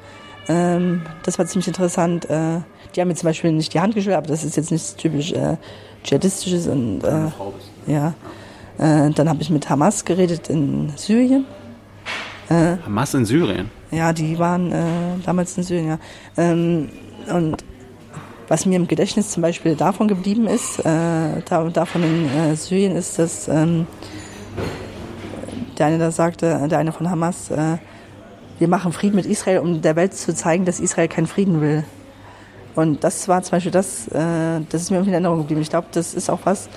Ähm, 0.47 1.03
das 1.21 1.37
war 1.37 1.45
ziemlich 1.45 1.67
interessant. 1.67 2.27
Äh, 2.31 2.61
die 2.95 3.01
haben 3.01 3.09
mir 3.09 3.15
zum 3.15 3.27
Beispiel 3.27 3.51
nicht 3.51 3.75
die 3.75 3.79
Hand 3.79 3.93
geschüttelt, 3.93 4.17
aber 4.17 4.27
das 4.27 4.43
ist 4.43 4.57
jetzt 4.57 4.71
nichts 4.71 4.95
typisch 4.95 5.33
äh, 5.33 5.57
dschihadistisches. 6.03 6.67
Und, 6.67 7.03
äh, 7.03 7.91
ja. 7.91 8.15
Äh, 8.79 9.09
dann 9.11 9.27
habe 9.27 9.41
ich 9.41 9.49
mit 9.49 9.69
Hamas 9.69 10.05
geredet 10.05 10.49
in 10.49 10.93
Syrien. 10.95 11.45
Äh, 12.49 12.77
Hamas 12.85 13.13
in 13.13 13.25
Syrien? 13.25 13.69
Ja, 13.91 14.13
die 14.13 14.39
waren 14.39 14.71
äh, 14.71 14.83
damals 15.25 15.57
in 15.57 15.63
Syrien, 15.63 15.87
ja. 15.87 15.99
Ähm, 16.37 16.89
und 17.31 17.63
was 18.47 18.65
mir 18.65 18.77
im 18.77 18.87
Gedächtnis 18.87 19.31
zum 19.31 19.41
Beispiel 19.41 19.75
davon 19.75 20.07
geblieben 20.07 20.47
ist, 20.47 20.79
äh, 20.79 21.41
da, 21.45 21.69
davon 21.71 22.03
in 22.03 22.25
äh, 22.29 22.55
Syrien, 22.55 22.95
ist, 22.95 23.19
dass 23.19 23.49
ähm, 23.49 23.85
der 25.77 25.87
eine 25.87 25.99
da 25.99 26.11
sagte, 26.11 26.67
der 26.69 26.79
eine 26.79 26.93
von 26.93 27.09
Hamas, 27.09 27.51
äh, 27.51 27.77
wir 28.59 28.67
machen 28.67 28.93
Frieden 28.93 29.15
mit 29.15 29.25
Israel, 29.25 29.59
um 29.59 29.81
der 29.81 29.95
Welt 29.97 30.13
zu 30.13 30.33
zeigen, 30.33 30.63
dass 30.63 30.79
Israel 30.79 31.09
keinen 31.09 31.27
Frieden 31.27 31.61
will. 31.61 31.83
Und 32.75 33.03
das 33.03 33.27
war 33.27 33.41
zum 33.43 33.51
Beispiel 33.51 33.71
das, 33.71 34.09
das 34.11 34.81
ist 34.81 34.89
mir 34.89 34.97
irgendwie 34.97 35.09
in 35.09 35.13
Erinnerung 35.13 35.39
geblieben. 35.39 35.61
Ich 35.61 35.69
glaube, 35.69 35.87
das 35.91 36.13
ist 36.13 36.29
auch 36.29 36.41
was, 36.43 36.69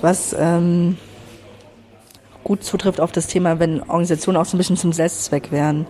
was 0.00 0.34
ähm, 0.38 0.96
gut 2.44 2.64
zutrifft 2.64 3.00
auf 3.00 3.12
das 3.12 3.26
Thema, 3.26 3.58
wenn 3.58 3.80
Organisationen 3.82 4.36
auch 4.36 4.44
so 4.44 4.56
ein 4.56 4.58
bisschen 4.58 4.76
zum 4.76 4.92
Selbstzweck 4.92 5.52
wären. 5.52 5.86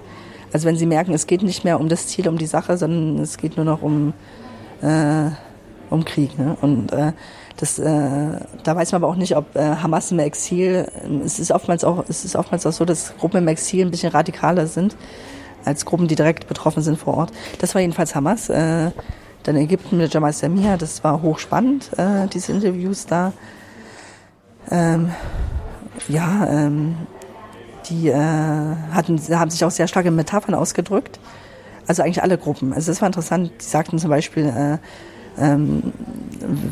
Also 0.53 0.67
wenn 0.67 0.77
sie 0.77 0.87
merken, 0.87 1.13
es 1.13 1.27
geht 1.27 1.43
nicht 1.43 1.65
mehr 1.65 1.79
um 1.79 1.89
das 1.89 2.09
Ziel, 2.09 2.29
um 2.29 2.39
die 2.39 2.47
Sache, 2.47 2.77
sondern 2.77 3.23
es 3.23 3.37
geht 3.37 3.57
nur 3.57 3.65
noch 3.65 3.83
um, 3.83 4.13
äh, 4.83 5.31
um 5.91 6.05
Krieg. 6.05 6.39
Ne? 6.39 6.57
Und 6.61 6.93
äh, 6.93 7.13
das, 7.57 7.79
äh, 7.79 8.41
da 8.65 8.77
weiß 8.77 8.93
man 8.93 9.03
aber 9.03 9.13
auch 9.13 9.17
nicht, 9.17 9.37
ob 9.37 9.55
äh, 9.55 9.77
Hamas 9.77 10.11
im 10.11 10.19
Exil, 10.19 10.89
es 11.25 11.39
ist 11.39 11.53
oftmals 11.53 11.85
auch, 11.85 12.05
es 12.09 12.25
ist 12.25 12.35
oftmals 12.35 12.67
auch 12.67 12.73
so, 12.73 12.85
dass 12.85 13.17
Gruppen 13.19 13.39
im 13.39 13.49
Exil 13.49 13.87
ein 13.87 13.91
bisschen 13.91 14.11
radikaler 14.11 14.67
sind 14.67 14.97
als 15.65 15.85
Gruppen, 15.85 16.09
die 16.09 16.15
direkt 16.15 16.49
betroffen 16.49 16.83
sind 16.83 16.99
vor 16.99 17.15
Ort. 17.15 17.33
Das 17.59 17.75
war 17.75 17.83
jedenfalls 17.83 18.15
Hamas. 18.15 18.49
Äh, 18.49 18.91
dann 19.43 19.57
Ägypten 19.57 19.97
mit 19.97 20.13
Jamal 20.13 20.33
Samia, 20.33 20.77
das 20.77 21.03
war 21.03 21.23
hochspannend, 21.23 21.91
äh, 21.99 22.27
diese 22.29 22.53
Interviews 22.53 23.07
da. 23.07 23.33
Ähm, 24.71 25.11
ja, 26.09 26.47
ähm, 26.49 26.97
die 27.89 28.09
äh, 28.09 28.15
hatten, 28.15 29.19
haben 29.31 29.51
sich 29.51 29.65
auch 29.65 29.71
sehr 29.71 29.89
stark 29.89 30.07
in 30.07 30.15
Metaphern 30.15 30.55
ausgedrückt. 30.55 31.19
Also 31.87 32.03
eigentlich 32.03 32.23
alle 32.23 32.39
Gruppen. 32.39 32.73
Also 32.73 32.91
das 32.93 33.01
war 33.01 33.07
interessant. 33.07 33.51
Die 33.61 33.65
sagten 33.65 33.99
zum 33.99 34.11
Beispiel, 34.11 34.47
äh, 34.47 34.79
ähm, 35.43 35.93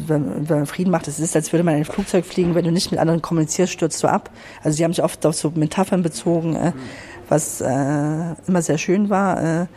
wenn, 0.07 0.49
wenn 0.49 0.59
man 0.59 0.67
Frieden 0.67 0.91
macht, 0.91 1.09
es 1.09 1.19
ist, 1.19 1.35
als 1.35 1.53
würde 1.53 1.65
man 1.65 1.75
in 1.75 1.81
ein 1.81 1.85
Flugzeug 1.85 2.25
fliegen, 2.25 2.55
wenn 2.55 2.65
du 2.65 2.71
nicht 2.71 2.91
mit 2.91 3.01
anderen 3.01 3.23
kommunizierst, 3.23 3.73
stürzt 3.73 4.03
du 4.03 4.09
ab. 4.09 4.31
Also 4.63 4.77
die 4.77 4.85
haben 4.85 4.93
sich 4.93 5.03
oft 5.03 5.25
auf 5.27 5.35
so 5.35 5.51
Metaphern 5.55 6.03
bezogen, 6.03 6.55
äh, 6.57 6.73
was 7.29 7.61
äh, 7.61 7.67
immer 8.47 8.63
sehr 8.63 8.79
schön 8.79 9.11
war. 9.11 9.69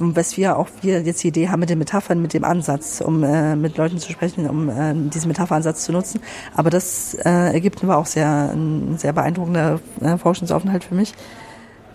Was 0.00 0.36
wir 0.36 0.56
auch 0.56 0.68
wir 0.82 1.02
jetzt 1.02 1.22
die 1.22 1.28
Idee 1.28 1.48
haben 1.48 1.60
mit 1.60 1.70
den 1.70 1.78
Metaphern, 1.78 2.22
mit 2.22 2.32
dem 2.32 2.44
Ansatz, 2.44 3.00
um 3.00 3.22
äh, 3.22 3.54
mit 3.54 3.76
Leuten 3.76 3.98
zu 3.98 4.10
sprechen, 4.10 4.48
um 4.48 4.68
äh, 4.68 4.94
diesen 4.94 5.28
Metapheransatz 5.28 5.84
zu 5.84 5.92
nutzen. 5.92 6.20
Aber 6.54 6.70
das 6.70 7.14
äh, 7.24 7.56
Ägypten 7.56 7.86
war 7.86 7.98
auch 7.98 8.06
sehr 8.06 8.50
ein 8.52 8.96
sehr 8.98 9.12
beeindruckender 9.12 9.80
äh, 10.00 10.16
Forschungsaufenthalt 10.16 10.84
für 10.84 10.94
mich 10.94 11.14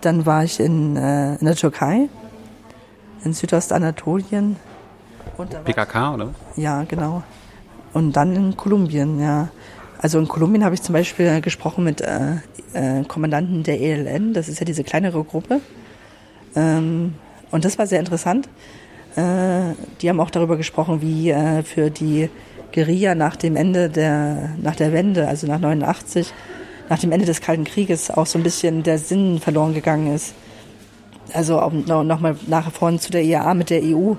dann 0.00 0.24
war 0.24 0.44
ich 0.44 0.60
in, 0.60 0.96
äh, 0.96 1.34
in 1.36 1.46
der 1.46 1.56
Türkei, 1.56 2.08
in 3.24 3.32
Südostanatolien. 3.32 4.56
PKK, 5.64 6.14
oder? 6.14 6.34
Ja, 6.56 6.84
genau. 6.84 7.22
Und 7.92 8.12
dann 8.16 8.34
in 8.34 8.56
Kolumbien, 8.56 9.20
ja. 9.20 9.48
Also 9.98 10.18
in 10.18 10.28
Kolumbien 10.28 10.64
habe 10.64 10.74
ich 10.74 10.82
zum 10.82 10.92
Beispiel 10.92 11.40
gesprochen 11.40 11.84
mit 11.84 12.00
äh, 12.00 12.36
äh, 12.72 13.04
Kommandanten 13.04 13.62
der 13.62 13.80
ELN, 13.80 14.34
das 14.34 14.48
ist 14.48 14.60
ja 14.60 14.66
diese 14.66 14.84
kleinere 14.84 15.24
Gruppe. 15.24 15.60
Ähm, 16.54 17.14
und 17.50 17.64
das 17.64 17.78
war 17.78 17.86
sehr 17.86 18.00
interessant. 18.00 18.48
Äh, 19.16 19.74
die 20.00 20.08
haben 20.08 20.20
auch 20.20 20.30
darüber 20.30 20.56
gesprochen, 20.56 21.00
wie 21.00 21.30
äh, 21.30 21.62
für 21.62 21.90
die 21.90 22.28
Guerilla 22.72 23.14
nach 23.14 23.36
dem 23.36 23.56
Ende 23.56 23.88
der, 23.88 24.50
nach 24.60 24.76
der 24.76 24.92
Wende, 24.92 25.26
also 25.26 25.46
nach 25.46 25.58
89, 25.58 26.32
nach 26.88 26.98
dem 26.98 27.12
Ende 27.12 27.24
des 27.24 27.40
Kalten 27.40 27.64
Krieges 27.64 28.10
auch 28.10 28.26
so 28.26 28.38
ein 28.38 28.42
bisschen 28.42 28.82
der 28.82 28.98
Sinn 28.98 29.40
verloren 29.40 29.74
gegangen 29.74 30.14
ist. 30.14 30.34
Also 31.32 31.58
nochmal 31.68 32.36
nach 32.46 32.70
vorne 32.70 32.98
zu 32.98 33.10
der 33.10 33.22
IAA 33.22 33.54
mit 33.54 33.70
der 33.70 33.82
EU, 33.82 34.14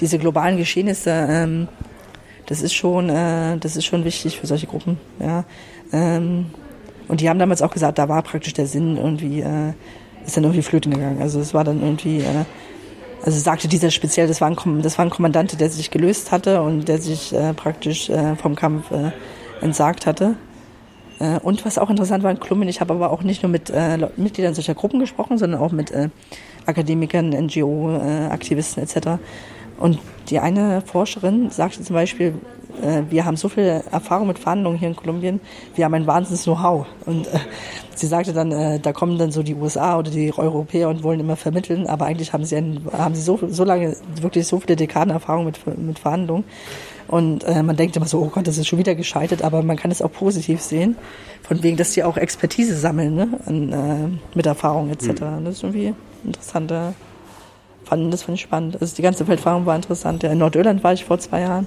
diese 0.00 0.18
globalen 0.18 0.56
Geschehnisse, 0.56 1.10
ähm, 1.28 1.68
das 2.46 2.62
ist 2.62 2.74
schon, 2.74 3.10
äh, 3.10 3.58
das 3.58 3.76
ist 3.76 3.84
schon 3.84 4.04
wichtig 4.04 4.40
für 4.40 4.46
solche 4.46 4.66
Gruppen. 4.66 4.98
Ja. 5.20 5.44
Ähm, 5.92 6.46
und 7.06 7.20
die 7.20 7.28
haben 7.28 7.38
damals 7.38 7.62
auch 7.62 7.70
gesagt, 7.70 7.98
da 7.98 8.08
war 8.08 8.22
praktisch 8.22 8.54
der 8.54 8.66
Sinn 8.66 8.96
irgendwie, 8.96 9.42
ist 10.26 10.36
dann 10.36 10.44
irgendwie 10.44 10.62
flöten 10.62 10.92
gegangen. 10.92 11.22
Also 11.22 11.40
es 11.40 11.54
war 11.54 11.64
dann 11.64 11.80
irgendwie, 11.80 12.18
äh, 12.18 12.44
also 13.22 13.38
sagte 13.38 13.68
dieser 13.68 13.90
speziell, 13.90 14.28
das 14.28 14.40
war 14.40 14.48
ein, 14.48 14.82
das 14.82 14.98
war 14.98 15.04
ein 15.04 15.10
Kommandant, 15.10 15.60
der 15.60 15.70
sich 15.70 15.90
gelöst 15.90 16.30
hatte 16.32 16.62
und 16.62 16.88
der 16.88 16.98
sich 16.98 17.34
äh, 17.34 17.52
praktisch 17.54 18.10
äh, 18.10 18.36
vom 18.36 18.54
Kampf 18.54 18.90
äh, 18.90 19.10
entsagt 19.60 20.06
hatte. 20.06 20.36
Äh, 21.18 21.38
und 21.40 21.64
was 21.64 21.78
auch 21.78 21.90
interessant 21.90 22.22
war 22.22 22.30
in 22.30 22.40
Kolumbien, 22.40 22.68
ich 22.68 22.80
habe 22.80 22.94
aber 22.94 23.10
auch 23.10 23.22
nicht 23.22 23.42
nur 23.42 23.50
mit 23.50 23.70
äh, 23.70 23.98
Mitgliedern 24.16 24.54
solcher 24.54 24.74
Gruppen 24.74 25.00
gesprochen, 25.00 25.38
sondern 25.38 25.60
auch 25.60 25.72
mit 25.72 25.90
äh, 25.90 26.10
Akademikern, 26.66 27.30
NGO-Aktivisten 27.30 28.82
äh, 28.82 28.86
etc. 28.86 29.20
Und 29.78 29.98
die 30.28 30.38
eine 30.38 30.82
Forscherin 30.82 31.50
sagte 31.50 31.82
zum 31.82 31.94
Beispiel, 31.94 32.34
äh, 32.82 33.02
wir 33.10 33.24
haben 33.24 33.36
so 33.36 33.48
viel 33.48 33.82
Erfahrung 33.90 34.28
mit 34.28 34.38
Verhandlungen 34.38 34.78
hier 34.78 34.88
in 34.88 34.96
Kolumbien, 34.96 35.40
wir 35.74 35.84
haben 35.84 35.94
ein 35.94 36.06
wahnsinniges 36.06 36.44
Know-how. 36.44 36.86
Und 37.06 37.26
äh, 37.26 37.38
sie 37.94 38.06
sagte 38.06 38.32
dann, 38.32 38.52
äh, 38.52 38.80
da 38.80 38.92
kommen 38.92 39.18
dann 39.18 39.32
so 39.32 39.42
die 39.42 39.54
USA 39.54 39.98
oder 39.98 40.10
die 40.10 40.32
Europäer 40.36 40.88
und 40.88 41.02
wollen 41.02 41.20
immer 41.20 41.36
vermitteln, 41.36 41.86
aber 41.86 42.06
eigentlich 42.06 42.32
haben 42.32 42.44
sie, 42.44 42.56
ein, 42.56 42.80
haben 42.92 43.14
sie 43.14 43.22
so, 43.22 43.38
so 43.48 43.64
lange, 43.64 43.96
wirklich 44.20 44.46
so 44.46 44.60
viele 44.60 44.76
Dekaden 44.76 45.10
Erfahrung 45.10 45.44
mit, 45.44 45.58
mit 45.78 45.98
Verhandlungen. 45.98 46.44
Und 47.08 47.44
äh, 47.44 47.62
man 47.62 47.76
denkt 47.76 47.96
immer 47.96 48.06
so, 48.06 48.20
oh 48.20 48.28
Gott, 48.28 48.46
das 48.46 48.58
ist 48.58 48.68
schon 48.68 48.78
wieder 48.78 48.94
gescheitert, 48.94 49.42
aber 49.42 49.62
man 49.62 49.76
kann 49.76 49.90
es 49.90 50.02
auch 50.02 50.12
positiv 50.12 50.60
sehen, 50.60 50.96
von 51.42 51.62
wegen, 51.62 51.78
dass 51.78 51.92
die 51.92 52.04
auch 52.04 52.18
Expertise 52.18 52.76
sammeln, 52.76 53.14
ne? 53.14 53.28
An, 53.46 53.72
äh, 53.72 54.36
mit 54.36 54.44
Erfahrung 54.44 54.90
etc. 54.90 55.22
Mhm. 55.22 55.44
Das 55.44 55.54
ist 55.54 55.62
irgendwie 55.62 55.94
interessant. 56.24 56.70
Äh, 56.70 56.92
fand, 57.88 58.12
das 58.12 58.22
fand 58.22 58.36
ich 58.36 58.42
spannend. 58.42 58.80
Also 58.80 58.94
die 58.94 59.02
ganze 59.02 59.26
Weltfahrung 59.26 59.66
war 59.66 59.74
interessant. 59.74 60.22
Ja, 60.22 60.30
in 60.30 60.38
Nordirland 60.38 60.84
war 60.84 60.92
ich 60.92 61.04
vor 61.04 61.18
zwei 61.18 61.40
Jahren. 61.40 61.66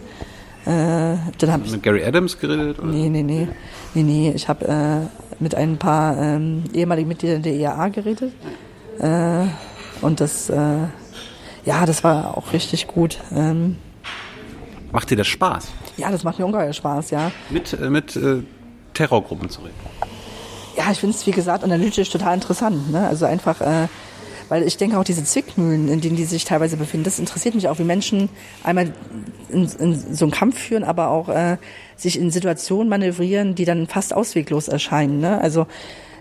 Äh, 0.65 1.17
dann 1.39 1.51
hab 1.51 1.65
ich, 1.65 1.71
mit 1.71 1.83
Gary 1.83 2.03
Adams 2.03 2.39
geredet? 2.39 2.79
Oder? 2.79 2.87
Nee, 2.87 3.09
nee, 3.09 3.23
nee. 3.23 3.47
Nee, 3.93 4.03
nee. 4.03 4.31
Ich 4.35 4.47
habe 4.47 4.67
äh, 4.67 5.41
mit 5.41 5.55
ein 5.55 5.77
paar 5.77 6.17
ähm, 6.17 6.63
ehemaligen 6.73 7.07
Mitgliedern 7.07 7.41
der 7.41 7.53
IAA 7.53 7.89
geredet. 7.89 8.33
Äh, 8.99 9.45
und 10.01 10.19
das, 10.19 10.49
äh, 10.49 10.55
ja, 11.65 11.85
das 11.85 12.03
war 12.03 12.37
auch 12.37 12.53
richtig 12.53 12.87
gut. 12.87 13.17
Ähm, 13.33 13.77
macht 14.91 15.09
dir 15.09 15.17
das 15.17 15.27
Spaß? 15.27 15.67
Ja, 15.97 16.11
das 16.11 16.23
macht 16.23 16.37
mir 16.37 16.45
ungeheuer 16.45 16.73
Spaß, 16.73 17.09
ja. 17.11 17.31
Mit, 17.49 17.73
äh, 17.73 17.89
mit 17.89 18.15
äh, 18.15 18.43
Terrorgruppen 18.93 19.49
zu 19.49 19.61
reden? 19.61 19.73
Ja, 20.77 20.91
ich 20.91 20.99
finde 20.99 21.15
es, 21.15 21.25
wie 21.25 21.31
gesagt, 21.31 21.63
analytisch 21.63 22.09
total 22.09 22.35
interessant. 22.35 22.91
Ne? 22.91 23.07
Also 23.07 23.25
einfach 23.25 23.59
weil 24.51 24.63
ich 24.63 24.75
denke 24.75 24.99
auch 24.99 25.05
diese 25.05 25.23
Zwickmühlen, 25.23 25.87
in 25.87 26.01
denen 26.01 26.17
die 26.17 26.25
sich 26.25 26.43
teilweise 26.43 26.75
befinden, 26.75 27.05
das 27.05 27.19
interessiert 27.19 27.55
mich 27.55 27.69
auch, 27.69 27.79
wie 27.79 27.85
Menschen 27.85 28.27
einmal 28.65 28.91
in, 29.47 29.65
in 29.79 30.13
so 30.13 30.25
einen 30.25 30.33
Kampf 30.33 30.59
führen, 30.59 30.83
aber 30.83 31.07
auch 31.07 31.29
äh, 31.29 31.55
sich 31.95 32.19
in 32.19 32.31
Situationen 32.31 32.89
manövrieren, 32.89 33.55
die 33.55 33.63
dann 33.63 33.87
fast 33.87 34.13
ausweglos 34.13 34.67
erscheinen. 34.67 35.21
Ne? 35.21 35.39
Also 35.39 35.67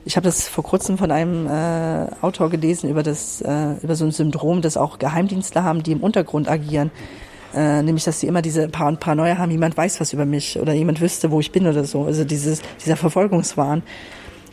ich 0.05 0.15
habe 0.15 0.27
das 0.27 0.47
vor 0.47 0.63
kurzem 0.63 0.97
von 0.97 1.11
einem 1.11 1.49
äh, 1.49 2.07
Autor 2.25 2.51
gelesen 2.51 2.89
über 2.89 3.03
das 3.03 3.41
äh, 3.41 3.73
über 3.83 3.97
so 3.97 4.05
ein 4.05 4.13
Syndrom, 4.13 4.63
das 4.63 4.77
auch 4.77 5.01
Geheimdienstler 5.01 5.65
haben, 5.65 5.83
die 5.83 5.91
im 5.91 6.01
Untergrund 6.01 6.49
agieren. 6.49 6.93
Äh, 7.53 7.83
nämlich, 7.83 8.05
dass 8.05 8.21
sie 8.21 8.29
immer 8.29 8.43
diese 8.43 8.69
Par 8.69 8.95
Paranoia 8.95 9.39
haben, 9.39 9.51
jemand 9.51 9.77
weiß 9.77 10.01
was 10.01 10.13
über 10.13 10.25
mich 10.25 10.57
oder 10.61 10.73
jemand 10.73 11.01
wüsste, 11.01 11.33
wo 11.33 11.41
ich 11.41 11.51
bin 11.51 11.67
oder 11.67 11.85
so. 11.85 12.05
Also 12.05 12.23
dieses, 12.23 12.63
dieser 12.79 12.97
Verfolgungswahn. 12.97 13.83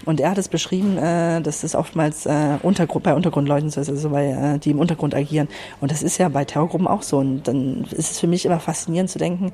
Und 0.07 0.21
er 0.21 0.31
hat 0.31 0.37
es 0.37 0.47
beschrieben, 0.47 0.97
äh, 0.97 1.41
dass 1.41 1.61
das 1.61 1.75
oftmals 1.75 2.25
äh, 2.25 2.57
Untergrund, 2.63 3.03
bei 3.03 3.13
Untergrundleuten 3.13 3.69
so 3.69 3.81
ist, 3.81 3.89
also 3.89 4.09
bei, 4.09 4.27
äh, 4.27 4.57
die 4.57 4.71
im 4.71 4.79
Untergrund 4.79 5.13
agieren. 5.13 5.49
Und 5.81 5.91
das 5.91 6.01
ist 6.01 6.17
ja 6.17 6.29
bei 6.29 6.45
Terrorgruppen 6.45 6.87
auch 6.87 7.01
so. 7.01 7.17
Und 7.17 7.45
dann 7.45 7.83
ist 7.91 8.11
es 8.11 8.19
für 8.19 8.27
mich 8.27 8.45
immer 8.45 8.61
faszinierend 8.61 9.09
zu 9.09 9.19
denken, 9.19 9.51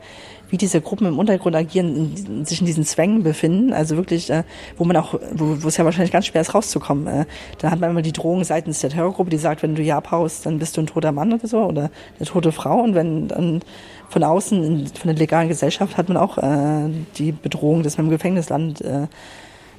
wie 0.50 0.58
diese 0.58 0.80
Gruppen 0.80 1.08
im 1.08 1.18
Untergrund 1.18 1.56
agieren, 1.56 2.14
in, 2.16 2.46
sich 2.46 2.60
in 2.60 2.68
diesen 2.68 2.86
Zwängen 2.86 3.24
befinden. 3.24 3.74
Also 3.74 3.98
wirklich, 3.98 4.30
äh, 4.30 4.44
wo 4.78 4.86
man 4.86 4.96
auch, 4.96 5.16
wo, 5.34 5.64
wo 5.64 5.68
es 5.68 5.78
ja 5.78 5.86
wahrscheinlich 5.86 6.12
ganz 6.12 6.28
schwer 6.28 6.42
ist, 6.42 6.54
rauszukommen. 6.54 7.08
Äh, 7.08 7.26
dann 7.58 7.72
hat 7.72 7.80
man 7.80 7.90
immer 7.90 8.04
die 8.04 8.14
Drohung 8.14 8.44
seitens 8.44 8.80
der 8.80 8.92
Terrorgruppe, 8.92 9.32
die 9.32 9.38
sagt, 9.38 9.64
wenn 9.64 9.74
du 9.74 9.82
hier 9.82 9.96
abhaust, 9.96 10.46
dann 10.46 10.60
bist 10.60 10.78
du 10.78 10.82
ein 10.82 10.88
toter 10.88 11.12
Mann 11.12 11.34
oder 11.34 11.48
so 11.48 11.64
oder 11.64 11.90
eine 12.20 12.28
tote 12.28 12.52
Frau. 12.52 12.80
Und 12.80 12.94
wenn 12.94 13.28
dann 13.28 13.62
von 14.08 14.24
außen, 14.24 14.86
von 14.86 15.08
der 15.08 15.16
legalen 15.16 15.48
Gesellschaft, 15.48 15.98
hat 15.98 16.10
man 16.10 16.18
auch 16.18 16.38
äh, 16.38 16.92
die 17.18 17.32
Bedrohung, 17.32 17.82
dass 17.82 17.98
man 17.98 18.06
im 18.06 18.12
Gefängnis 18.12 18.50
landet. 18.50 18.82
Äh, 18.82 19.08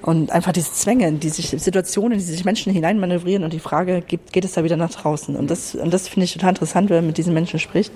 und 0.04 0.30
einfach 0.32 0.52
diese 0.52 0.70
Zwänge, 0.70 1.10
die 1.14 1.30
sich 1.30 1.48
Situationen, 1.48 2.18
die 2.18 2.24
sich 2.24 2.44
Menschen 2.44 2.70
hineinmanövrieren 2.74 3.42
und 3.42 3.54
die 3.54 3.58
Frage, 3.58 4.02
geht, 4.02 4.34
geht 4.34 4.44
es 4.44 4.52
da 4.52 4.62
wieder 4.62 4.76
nach 4.76 4.90
draußen? 4.90 5.34
Und 5.34 5.50
das, 5.50 5.74
und 5.74 5.94
das 5.94 6.08
finde 6.08 6.24
ich 6.24 6.34
total 6.34 6.50
interessant, 6.50 6.90
wenn 6.90 6.98
man 6.98 7.06
mit 7.06 7.16
diesen 7.16 7.32
Menschen 7.32 7.58
spricht, 7.58 7.90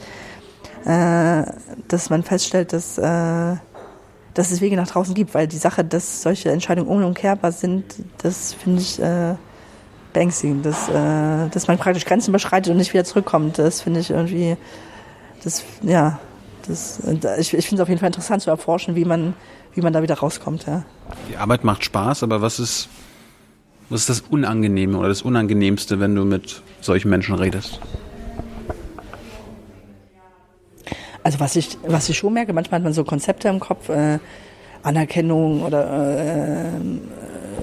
äh, 0.86 1.42
dass 1.86 2.08
man 2.08 2.22
feststellt, 2.22 2.72
dass, 2.72 2.96
äh, 2.96 3.56
dass 4.32 4.50
es 4.50 4.62
Wege 4.62 4.76
nach 4.76 4.88
draußen 4.88 5.12
gibt, 5.12 5.34
weil 5.34 5.48
die 5.48 5.58
Sache, 5.58 5.84
dass 5.84 6.22
solche 6.22 6.50
Entscheidungen 6.50 6.88
unumkehrbar 6.88 7.52
sind, 7.52 7.84
das 8.22 8.54
finde 8.54 8.80
ich 8.80 8.98
äh, 9.02 9.34
beängstigend, 10.14 10.64
dass, 10.64 10.88
äh, 10.88 11.50
dass 11.50 11.68
man 11.68 11.76
praktisch 11.76 12.06
Grenzen 12.06 12.30
überschreitet 12.30 12.70
und 12.70 12.78
nicht 12.78 12.94
wieder 12.94 13.04
zurückkommt. 13.04 13.58
Das 13.58 13.82
finde 13.82 14.00
ich 14.00 14.08
irgendwie, 14.08 14.56
das, 15.44 15.62
ja, 15.82 16.18
das, 16.66 17.00
ich, 17.38 17.52
ich 17.52 17.66
finde 17.66 17.82
es 17.82 17.84
auf 17.84 17.88
jeden 17.90 18.00
Fall 18.00 18.08
interessant 18.08 18.40
zu 18.40 18.48
erforschen, 18.48 18.96
wie 18.96 19.04
man 19.04 19.34
wie 19.78 19.82
man 19.82 19.92
da 19.92 20.02
wieder 20.02 20.16
rauskommt. 20.16 20.66
Ja. 20.66 20.84
Die 21.30 21.36
Arbeit 21.36 21.62
macht 21.62 21.84
Spaß, 21.84 22.24
aber 22.24 22.42
was 22.42 22.58
ist, 22.58 22.88
was 23.88 24.00
ist 24.00 24.08
das 24.08 24.20
Unangenehme 24.22 24.98
oder 24.98 25.06
das 25.06 25.22
Unangenehmste, 25.22 26.00
wenn 26.00 26.16
du 26.16 26.24
mit 26.24 26.62
solchen 26.80 27.10
Menschen 27.10 27.36
redest? 27.36 27.78
Also 31.22 31.38
was 31.38 31.54
ich, 31.54 31.78
was 31.86 32.08
ich 32.08 32.18
schon 32.18 32.32
merke, 32.32 32.52
manchmal 32.52 32.80
hat 32.80 32.84
man 32.84 32.92
so 32.92 33.04
Konzepte 33.04 33.46
im 33.48 33.60
Kopf, 33.60 33.88
äh, 33.88 34.18
Anerkennung 34.82 35.62
oder 35.62 36.16
äh, 36.18 36.70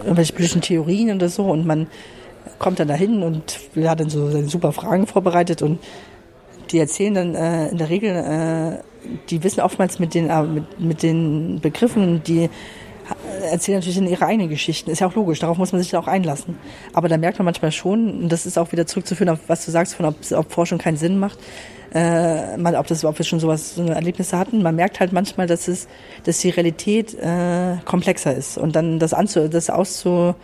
irgendwelche 0.03 0.31
politischen 0.31 0.61
Theorien 0.61 1.13
oder 1.17 1.27
so 1.27 1.43
und 1.43 1.67
man 1.67 1.87
kommt 2.59 2.79
dann 2.79 2.87
dahin 2.87 3.23
und 3.23 3.59
hat 3.83 3.99
dann 3.99 4.09
so 4.09 4.31
seine 4.31 4.47
super 4.47 4.71
Fragen 4.71 5.05
vorbereitet 5.05 5.61
und 5.61 5.79
die 6.71 6.79
erzählen 6.79 7.13
dann 7.13 7.35
äh, 7.35 7.67
in 7.69 7.77
der 7.77 7.89
Regel, 7.89 8.11
äh, 8.15 8.94
die 9.29 9.43
wissen 9.43 9.61
oftmals 9.61 9.99
mit 9.99 10.13
den, 10.13 10.29
äh, 10.29 10.43
mit, 10.43 10.79
mit 10.79 11.03
den 11.03 11.59
Begriffen, 11.61 12.23
die 12.23 12.49
erzählen 13.51 13.77
natürlich 13.77 13.97
in 13.97 14.07
ihre 14.07 14.25
eigenen 14.25 14.49
Geschichten. 14.49 14.89
Ist 14.89 14.99
ja 14.99 15.07
auch 15.07 15.15
logisch, 15.15 15.39
darauf 15.39 15.57
muss 15.57 15.71
man 15.71 15.81
sich 15.81 15.95
auch 15.95 16.07
einlassen. 16.07 16.57
Aber 16.93 17.07
da 17.07 17.17
merkt 17.17 17.37
man 17.37 17.45
manchmal 17.45 17.71
schon, 17.71 18.23
und 18.23 18.31
das 18.31 18.45
ist 18.45 18.57
auch 18.57 18.71
wieder 18.71 18.85
zurückzuführen 18.87 19.29
auf 19.29 19.39
was 19.47 19.65
du 19.65 19.71
sagst, 19.71 19.95
von 19.95 20.05
ob, 20.05 20.15
ob 20.31 20.51
Forschung 20.51 20.79
keinen 20.79 20.97
Sinn 20.97 21.19
macht, 21.19 21.39
äh, 21.93 22.57
man, 22.57 22.75
ob, 22.75 22.87
das, 22.87 23.05
ob 23.05 23.17
wir 23.17 23.25
schon 23.25 23.39
sowas, 23.39 23.75
so 23.75 23.85
Erlebnisse 23.85 24.37
hatten. 24.37 24.61
Man 24.61 24.75
merkt 24.75 24.99
halt 24.99 25.13
manchmal, 25.13 25.47
dass 25.47 25.67
es, 25.67 25.87
dass 26.23 26.39
die 26.39 26.49
Realität 26.49 27.13
äh, 27.13 27.77
komplexer 27.85 28.35
ist. 28.35 28.57
Und 28.57 28.75
dann 28.75 28.99
das 28.99 29.13
anzu, 29.13 29.47
das 29.47 29.69
auszu, 29.69 30.35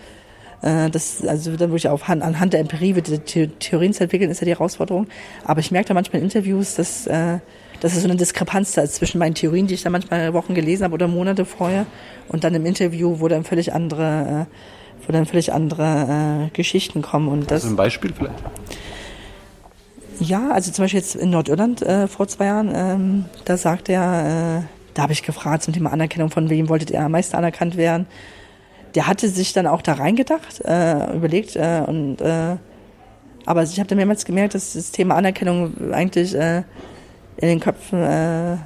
äh, 0.61 0.89
das, 0.89 1.25
also 1.25 1.51
dann 1.51 1.71
wirklich 1.71 1.89
auf 1.89 2.07
anhand 2.07 2.53
der 2.53 2.61
Empirie 2.61 2.93
die 2.93 3.47
Theorien 3.47 3.93
zu 3.93 4.03
entwickeln, 4.03 4.29
ist 4.29 4.41
ja 4.41 4.45
die 4.45 4.51
Herausforderung. 4.51 5.07
Aber 5.43 5.59
ich 5.59 5.71
merke 5.71 5.89
da 5.89 5.93
manchmal 5.93 6.19
in 6.19 6.25
Interviews, 6.25 6.75
dass, 6.75 7.07
äh, 7.07 7.39
dass 7.81 7.93
es 7.93 8.01
so 8.01 8.07
eine 8.07 8.15
Diskrepanz 8.15 8.71
da 8.73 8.81
ist 8.81 8.95
zwischen 8.95 9.19
meinen 9.19 9.35
Theorien, 9.35 9.67
die 9.67 9.73
ich 9.73 9.83
da 9.83 9.89
manchmal 9.89 10.33
Wochen 10.33 10.55
gelesen 10.55 10.85
habe 10.85 10.93
oder 10.93 11.07
Monate 11.07 11.43
vorher, 11.45 11.85
und 12.29 12.45
dann 12.45 12.55
im 12.55 12.65
Interview, 12.65 13.19
wo 13.19 13.27
dann 13.27 13.43
völlig 13.43 13.73
andere, 13.73 14.47
äh, 14.47 15.05
wo 15.05 15.11
dann 15.11 15.25
völlig 15.25 15.51
andere 15.51 16.47
äh, 16.47 16.55
Geschichten 16.55 17.01
kommen. 17.01 17.27
Und 17.27 17.51
das, 17.51 17.63
also 17.63 17.73
ein 17.73 17.75
Beispiel 17.75 18.13
vielleicht? 18.13 18.35
Ja, 20.19 20.51
also 20.51 20.71
zum 20.71 20.85
Beispiel 20.85 20.99
jetzt 20.99 21.15
in 21.15 21.31
Nordirland 21.31 21.81
äh, 21.81 22.07
vor 22.07 22.27
zwei 22.29 22.45
Jahren, 22.45 22.71
ähm, 22.73 23.25
da 23.43 23.57
sagt 23.57 23.89
er, 23.89 24.61
äh, 24.61 24.63
da 24.93 25.03
habe 25.03 25.13
ich 25.13 25.23
gefragt 25.23 25.63
zum 25.63 25.73
Thema 25.73 25.91
Anerkennung, 25.91 26.29
von 26.29 26.49
wem 26.49 26.69
wolltet 26.69 26.91
ihr 26.91 27.01
am 27.01 27.11
meisten 27.11 27.35
anerkannt 27.35 27.75
werden? 27.75 28.05
der 28.95 29.07
hatte 29.07 29.29
sich 29.29 29.53
dann 29.53 29.67
auch 29.67 29.81
da 29.81 29.93
reingedacht, 29.93 30.61
äh, 30.65 31.15
überlegt 31.15 31.55
äh, 31.55 31.83
und 31.85 32.21
äh, 32.21 32.57
aber 33.45 33.63
ich 33.63 33.79
habe 33.79 33.87
dann 33.87 33.97
mehrmals 33.97 34.25
gemerkt, 34.25 34.53
dass 34.53 34.73
das 34.73 34.91
Thema 34.91 35.15
Anerkennung 35.15 35.91
eigentlich 35.91 36.35
äh, 36.35 36.63
in 37.41 37.47
den 37.47 37.59
Köpfen, 37.59 38.01
äh, 38.01 38.57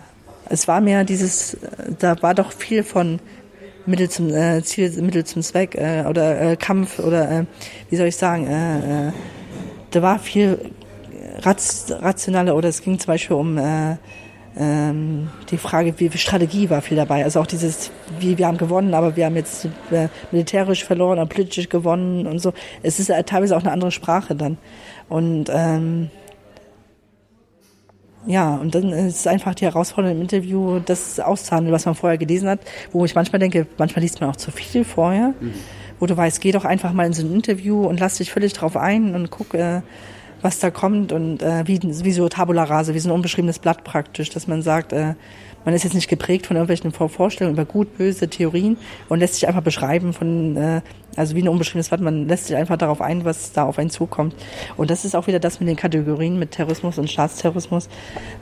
es 0.49 0.67
war 0.67 0.81
mehr 0.81 1.03
dieses, 1.03 1.57
da 1.99 2.21
war 2.21 2.35
doch 2.35 2.51
viel 2.51 2.83
von 2.83 3.19
Mittel 3.85 4.09
zum 4.09 4.33
äh, 4.33 4.61
Ziel, 4.63 4.89
Mittel 5.01 5.23
zum 5.23 5.41
Zweck 5.41 5.75
äh, 5.75 6.03
oder 6.07 6.41
äh, 6.41 6.55
Kampf 6.55 6.99
oder 6.99 7.31
äh, 7.31 7.45
wie 7.89 7.95
soll 7.95 8.07
ich 8.07 8.17
sagen, 8.17 8.47
äh, 8.47 9.07
äh, 9.07 9.11
da 9.91 10.01
war 10.01 10.19
viel 10.19 10.71
rationale 11.41 12.53
oder 12.53 12.69
es 12.69 12.81
ging 12.81 12.99
zum 12.99 13.07
Beispiel 13.07 13.35
um 13.35 13.57
äh, 13.57 13.97
ähm, 14.57 15.29
die 15.49 15.57
Frage, 15.57 15.93
wie, 15.97 16.09
Strategie 16.17 16.69
war 16.69 16.81
viel 16.81 16.97
dabei. 16.97 17.23
Also 17.23 17.41
auch 17.41 17.47
dieses, 17.47 17.91
wie 18.19 18.37
wir 18.37 18.47
haben 18.47 18.57
gewonnen, 18.57 18.93
aber 18.93 19.15
wir 19.15 19.25
haben 19.25 19.35
jetzt 19.35 19.65
äh, 19.91 20.07
militärisch 20.31 20.85
verloren 20.85 21.19
oder 21.19 21.27
politisch 21.27 21.69
gewonnen 21.69 22.25
und 22.25 22.39
so. 22.39 22.53
Es 22.81 22.99
ist 22.99 23.09
äh, 23.09 23.23
teilweise 23.23 23.55
auch 23.55 23.61
eine 23.61 23.71
andere 23.71 23.91
Sprache 23.91 24.35
dann. 24.35 24.57
Und 25.09 25.49
ähm, 25.53 26.09
ja, 28.27 28.55
und 28.55 28.75
dann 28.75 28.91
ist 28.91 29.19
es 29.19 29.27
einfach 29.27 29.55
die 29.55 29.65
Herausforderung 29.65 30.17
im 30.17 30.21
Interview, 30.21 30.79
das 30.79 31.19
auszuhandeln, 31.19 31.73
was 31.73 31.85
man 31.85 31.95
vorher 31.95 32.17
gelesen 32.17 32.49
hat, 32.49 32.59
wo 32.91 33.05
ich 33.05 33.15
manchmal 33.15 33.39
denke, 33.39 33.67
manchmal 33.77 34.01
liest 34.03 34.21
man 34.21 34.29
auch 34.29 34.35
zu 34.35 34.51
viel 34.51 34.83
vorher, 34.83 35.33
mhm. 35.39 35.53
wo 35.99 36.05
du 36.05 36.15
weißt, 36.17 36.41
geh 36.41 36.51
doch 36.51 36.65
einfach 36.65 36.93
mal 36.93 37.05
in 37.05 37.13
so 37.13 37.25
ein 37.25 37.33
Interview 37.33 37.85
und 37.85 37.99
lass 37.99 38.17
dich 38.17 38.31
völlig 38.31 38.53
drauf 38.53 38.77
ein 38.77 39.15
und 39.15 39.29
guck, 39.29 39.53
äh, 39.53 39.81
was 40.41 40.59
da 40.59 40.69
kommt 40.71 41.11
und 41.11 41.41
äh, 41.41 41.63
wie, 41.65 41.79
wie 41.81 42.11
so 42.11 42.29
Tabula 42.29 42.63
Rase, 42.63 42.93
wie 42.93 42.99
so 42.99 43.09
ein 43.09 43.15
unbeschriebenes 43.15 43.59
Blatt 43.59 43.83
praktisch, 43.83 44.29
dass 44.29 44.47
man 44.47 44.61
sagt, 44.61 44.93
äh, 44.93 45.15
man 45.65 45.73
ist 45.73 45.83
jetzt 45.83 45.93
nicht 45.93 46.07
geprägt 46.07 46.45
von 46.45 46.55
irgendwelchen 46.55 46.91
Vorstellungen 46.91 47.55
über 47.55 47.65
gut, 47.65 47.97
böse 47.97 48.29
Theorien 48.29 48.77
und 49.09 49.19
lässt 49.19 49.35
sich 49.35 49.47
einfach 49.47 49.63
beschreiben 49.63 50.13
von, 50.13 50.55
äh, 50.55 50.81
also 51.15 51.35
wie 51.35 51.41
ein 51.41 51.47
unbeschriebenes 51.47 51.89
Blatt, 51.89 52.01
man 52.01 52.27
lässt 52.27 52.47
sich 52.47 52.55
einfach 52.55 52.77
darauf 52.77 53.01
ein, 53.01 53.25
was 53.25 53.51
da 53.51 53.63
auf 53.63 53.79
einen 53.79 53.89
zukommt. 53.89 54.35
Und 54.77 54.91
das 54.91 55.03
ist 55.03 55.15
auch 55.15 55.27
wieder 55.27 55.39
das 55.39 55.59
mit 55.59 55.67
den 55.67 55.75
Kategorien 55.75 56.39
mit 56.39 56.51
Terrorismus 56.51 56.97
und 56.97 57.09
Staatsterrorismus. 57.09 57.89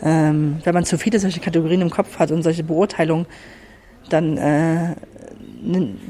Ähm, 0.04 0.60
wenn 0.64 0.74
man 0.74 0.86
zu 0.86 0.98
viele 0.98 1.20
solche 1.20 1.40
Kategorien 1.40 1.82
im 1.82 1.90
Kopf 1.90 2.20
hat 2.20 2.32
und 2.32 2.44
solche 2.44 2.64
Beurteilungen, 2.64 3.26
dann 4.10 4.38
äh, 4.38 4.96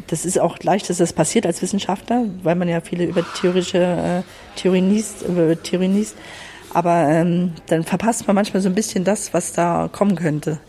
das 0.07 0.25
ist 0.25 0.39
auch 0.39 0.57
leicht, 0.63 0.89
dass 0.89 0.97
das 0.97 1.13
passiert 1.13 1.45
als 1.45 1.61
Wissenschaftler, 1.61 2.25
weil 2.41 2.55
man 2.55 2.67
ja 2.67 2.81
viele 2.81 3.05
über 3.05 3.23
theoretische 3.39 3.77
äh, 3.77 4.59
Theorien 4.59 4.89
liest, 4.89 5.21
über 5.21 5.61
Theorien 5.61 5.93
liest. 5.93 6.15
Aber 6.73 7.07
ähm, 7.07 7.51
dann 7.67 7.83
verpasst 7.83 8.25
man 8.25 8.35
manchmal 8.35 8.63
so 8.63 8.69
ein 8.69 8.73
bisschen 8.73 9.03
das, 9.03 9.31
was 9.33 9.53
da 9.53 9.89
kommen 9.91 10.15
könnte. 10.15 10.59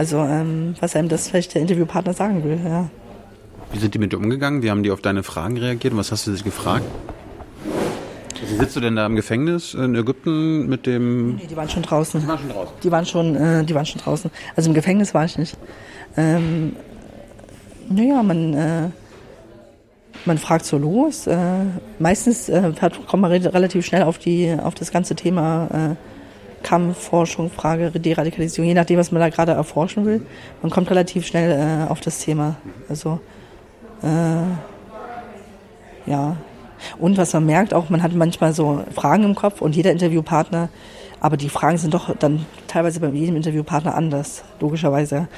Also 0.00 0.16
ähm, 0.20 0.76
was 0.80 0.96
einem 0.96 1.10
das 1.10 1.28
vielleicht 1.28 1.52
der 1.54 1.60
Interviewpartner 1.60 2.14
sagen 2.14 2.42
will. 2.42 2.58
Ja. 2.64 2.88
Wie 3.70 3.78
sind 3.78 3.92
die 3.92 3.98
mit 3.98 4.14
dir 4.14 4.16
umgegangen? 4.16 4.62
Wie 4.62 4.70
haben 4.70 4.82
die 4.82 4.90
auf 4.92 5.02
deine 5.02 5.22
Fragen 5.22 5.58
reagiert? 5.58 5.94
was 5.94 6.10
hast 6.10 6.26
du 6.26 6.32
sich 6.32 6.42
gefragt? 6.42 6.86
Also 8.40 8.56
sitzt 8.56 8.76
du 8.76 8.80
denn 8.80 8.96
da 8.96 9.04
im 9.04 9.14
Gefängnis 9.14 9.74
in 9.74 9.94
Ägypten 9.94 10.66
mit 10.70 10.86
dem? 10.86 11.36
Nee, 11.36 11.46
die 11.50 11.54
waren 11.54 11.68
schon 11.68 11.82
draußen. 11.82 12.18
Die 12.18 12.26
waren 12.26 12.38
schon 12.38 12.48
draußen. 12.48 12.72
Die 12.82 12.90
waren 12.90 13.04
schon, 13.04 13.36
äh, 13.36 13.62
die 13.62 13.74
waren 13.74 13.84
schon 13.84 14.00
draußen. 14.00 14.30
Also 14.56 14.70
im 14.70 14.74
Gefängnis 14.74 15.12
war 15.12 15.26
ich 15.26 15.36
nicht. 15.36 15.58
Ähm, 16.16 16.74
naja, 17.90 18.22
man, 18.22 18.54
äh, 18.54 18.88
man 20.24 20.38
fragt 20.38 20.64
so 20.64 20.78
los. 20.78 21.26
Äh, 21.26 21.36
meistens 21.98 22.48
äh, 22.48 22.72
kommt 23.06 23.20
man 23.20 23.32
relativ 23.32 23.84
schnell 23.84 24.04
auf, 24.04 24.16
die, 24.16 24.56
auf 24.62 24.74
das 24.74 24.92
ganze 24.92 25.14
Thema 25.14 25.68
äh, 25.90 26.09
Kampfforschung, 26.62 27.50
Frage 27.50 27.90
Deradikalisierung, 27.90 28.68
je 28.68 28.74
nachdem, 28.74 28.98
was 28.98 29.12
man 29.12 29.20
da 29.20 29.28
gerade 29.28 29.52
erforschen 29.52 30.04
will. 30.06 30.26
Man 30.62 30.70
kommt 30.70 30.90
relativ 30.90 31.26
schnell 31.26 31.86
äh, 31.86 31.90
auf 31.90 32.00
das 32.00 32.18
Thema. 32.18 32.56
Also, 32.88 33.20
äh, 34.02 34.46
ja. 36.10 36.36
Und 36.98 37.18
was 37.18 37.32
man 37.32 37.46
merkt, 37.46 37.74
auch 37.74 37.90
man 37.90 38.02
hat 38.02 38.14
manchmal 38.14 38.52
so 38.52 38.84
Fragen 38.94 39.24
im 39.24 39.34
Kopf 39.34 39.60
und 39.60 39.76
jeder 39.76 39.92
Interviewpartner, 39.92 40.70
aber 41.20 41.36
die 41.36 41.50
Fragen 41.50 41.76
sind 41.76 41.92
doch 41.92 42.14
dann 42.16 42.46
teilweise 42.68 43.00
bei 43.00 43.08
jedem 43.08 43.36
Interviewpartner 43.36 43.94
anders, 43.94 44.42
logischerweise. 44.60 45.28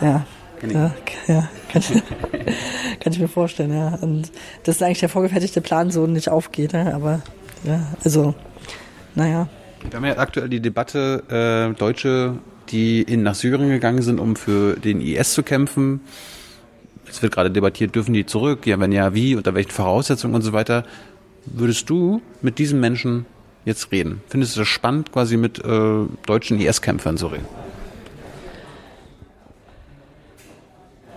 Ja. 0.00 0.06
ja. 0.06 0.26
Ja, 0.70 0.92
ja 1.26 1.48
kann, 1.72 1.82
ich, 1.82 1.88
kann 3.00 3.12
ich 3.12 3.18
mir 3.18 3.28
vorstellen, 3.28 3.74
ja. 3.74 3.98
Und 4.00 4.30
das 4.62 4.76
ist 4.76 4.82
eigentlich 4.82 5.00
der 5.00 5.08
vorgefertigte 5.08 5.60
Plan 5.60 5.90
so 5.90 6.06
nicht 6.06 6.28
aufgeht, 6.28 6.72
ne? 6.72 6.94
aber 6.94 7.20
ja, 7.64 7.80
also, 8.04 8.34
naja. 9.14 9.48
Wir 9.88 9.96
haben 9.96 10.04
ja 10.04 10.18
aktuell 10.18 10.48
die 10.48 10.60
Debatte, 10.60 11.72
äh, 11.72 11.78
Deutsche, 11.78 12.38
die 12.70 13.02
in, 13.02 13.22
nach 13.22 13.34
Syrien 13.34 13.68
gegangen 13.68 14.02
sind, 14.02 14.20
um 14.20 14.36
für 14.36 14.74
den 14.74 15.00
IS 15.00 15.34
zu 15.34 15.42
kämpfen. 15.42 16.00
Es 17.08 17.22
wird 17.22 17.34
gerade 17.34 17.50
debattiert, 17.50 17.94
dürfen 17.94 18.14
die 18.14 18.24
zurück? 18.24 18.66
Ja, 18.66 18.78
wenn 18.80 18.92
ja, 18.92 19.14
wie, 19.14 19.36
unter 19.36 19.54
welchen 19.54 19.70
Voraussetzungen 19.70 20.34
und 20.34 20.42
so 20.42 20.52
weiter. 20.52 20.84
Würdest 21.44 21.90
du 21.90 22.22
mit 22.40 22.58
diesen 22.58 22.80
Menschen 22.80 23.26
jetzt 23.64 23.90
reden? 23.92 24.22
Findest 24.28 24.56
du 24.56 24.60
das 24.60 24.68
spannend, 24.68 25.12
quasi 25.12 25.36
mit 25.36 25.58
äh, 25.64 26.04
deutschen 26.26 26.60
IS-Kämpfern 26.60 27.16
zu 27.16 27.26
reden? 27.26 27.46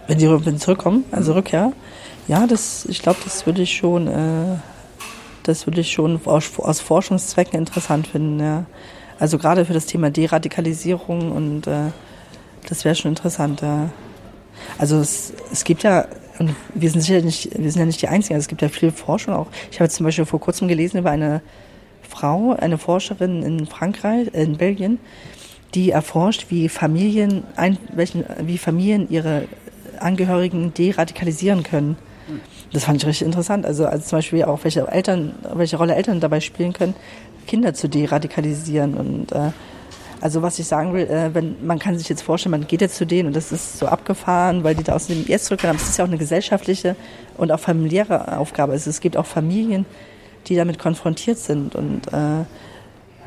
Wenn 0.08 0.18
die 0.18 0.58
zurückkommen, 0.58 1.04
also 1.12 1.34
Rückkehr, 1.34 1.74
ja, 2.28 2.46
das, 2.46 2.86
ich 2.86 3.02
glaube, 3.02 3.20
das 3.24 3.46
würde 3.46 3.62
ich 3.62 3.76
schon, 3.76 4.08
äh, 4.08 4.58
das 5.48 5.68
würde 5.68 5.82
ich 5.82 5.92
schon 5.92 6.20
aus, 6.26 6.52
aus 6.58 6.80
Forschungszwecken 6.82 7.58
interessant 7.60 8.08
finden, 8.08 8.40
ja. 8.40 8.66
Also 9.18 9.38
gerade 9.38 9.64
für 9.64 9.74
das 9.74 9.86
Thema 9.86 10.10
Deradikalisierung 10.10 11.32
und 11.32 11.68
äh, 11.68 11.92
das 12.68 12.84
wäre 12.84 12.96
schon 12.96 13.12
interessant, 13.12 13.62
ja. 13.62 13.90
Also 14.78 14.98
es, 14.98 15.34
es 15.52 15.64
gibt 15.64 15.84
ja, 15.84 16.08
und 16.40 16.56
wir 16.74 16.90
sind 16.90 17.02
sicher 17.02 17.22
nicht, 17.22 17.58
wir 17.58 17.72
sind 17.72 17.80
ja 17.80 17.86
nicht 17.86 18.02
die 18.02 18.08
Einzigen, 18.08 18.36
also 18.36 18.46
es 18.46 18.48
gibt 18.48 18.62
ja 18.62 18.70
viel 18.70 18.92
Forschung 18.92 19.34
auch. 19.34 19.48
Ich 19.72 19.80
habe 19.80 19.90
zum 19.90 20.06
Beispiel 20.06 20.26
vor 20.26 20.40
kurzem 20.40 20.68
gelesen 20.68 20.98
über 20.98 21.12
eine 21.12 21.42
Frau, 22.02 22.54
eine 22.54 22.78
Forscherin 22.78 23.44
in 23.44 23.68
Frankreich, 23.68 24.30
in 24.34 24.58
Belgien, 24.58 25.00
die 25.74 25.92
erforscht, 25.92 26.48
wie 26.50 26.70
Familien, 26.70 27.44
ein, 27.56 27.78
welchen, 27.94 28.26
wie 28.42 28.58
Familien 28.58 29.10
ihre 29.10 29.48
Angehörigen 30.00 30.74
deradikalisieren 30.74 31.64
können. 31.64 31.98
Das 32.74 32.86
fand 32.86 33.02
ich 33.02 33.08
richtig 33.08 33.26
interessant. 33.26 33.66
Also, 33.66 33.86
also 33.86 34.06
zum 34.06 34.18
Beispiel 34.18 34.44
auch, 34.44 34.64
welche 34.64 34.88
Eltern, 34.88 35.34
welche 35.54 35.78
Rolle 35.78 35.96
Eltern 35.96 36.20
dabei 36.20 36.40
spielen 36.40 36.74
können, 36.74 36.96
Kinder 37.48 37.74
zu 37.74 37.88
deradikalisieren. 37.88 38.96
Und 38.96 39.32
äh, 39.32 39.52
also 40.22 40.42
was 40.42 40.58
ich 40.60 40.66
sagen 40.66 40.94
will, 40.94 41.08
äh, 41.08 41.34
wenn 41.34 41.56
man 41.66 41.80
kann 41.80 41.98
sich 41.98 42.10
jetzt 42.10 42.24
vorstellen, 42.24 42.52
man 42.52 42.68
geht 42.68 42.82
jetzt 42.82 42.96
zu 42.96 43.06
denen 43.06 43.28
und 43.28 43.36
das 43.36 43.52
ist 43.52 43.78
so 43.78 43.86
abgefahren, 43.86 44.64
weil 44.64 44.76
die 44.76 44.84
da 44.84 44.94
aus 44.96 45.08
dem 45.08 45.26
jetzt 45.28 45.46
zurückkommen. 45.46 45.76
Es 45.76 45.90
ist 45.90 45.98
ja 45.98 46.06
auch 46.06 46.10
eine 46.10 46.18
gesellschaftliche 46.18 46.96
und 47.38 47.52
auch 47.52 47.60
familiäre 47.60 48.38
Aufgabe. 48.38 48.74
Also 48.74 48.90
es 48.90 49.02
gibt 49.02 49.18
auch 49.18 49.26
Familien, 49.26 49.86
die 50.48 50.56
damit 50.56 50.80
konfrontiert 50.80 51.38
sind 51.38 51.76
und 51.76 52.08
äh, 52.14 52.46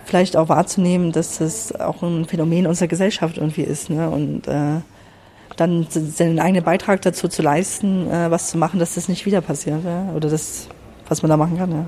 vielleicht 0.05 0.37
auch 0.37 0.49
wahrzunehmen, 0.49 1.13
dass 1.13 1.39
das 1.39 1.79
auch 1.79 2.03
ein 2.03 2.25
Phänomen 2.25 2.67
unserer 2.67 2.89
Gesellschaft 2.89 3.37
irgendwie 3.37 3.63
ist. 3.63 3.91
Ne? 3.91 4.09
Und 4.09 4.49
äh, 4.49 4.81
dann 5.59 5.87
seinen 5.91 6.39
eigenen 6.39 6.65
Beitrag 6.65 7.03
dazu 7.03 7.29
zu 7.29 7.43
leisten, 7.43 8.09
äh, 8.11 8.31
was 8.31 8.51
zu 8.51 8.59
machen, 8.59 8.79
dass 8.79 8.95
das 8.95 9.09
nicht 9.09 9.27
wieder 9.27 9.41
passiert. 9.41 9.85
Ja? 9.85 10.13
Oder 10.15 10.31
das, 10.31 10.69
was 11.09 11.23
man 11.23 11.31
da 11.31 11.37
machen 11.37 11.59
kann. 11.59 11.71
Ja. 11.73 11.85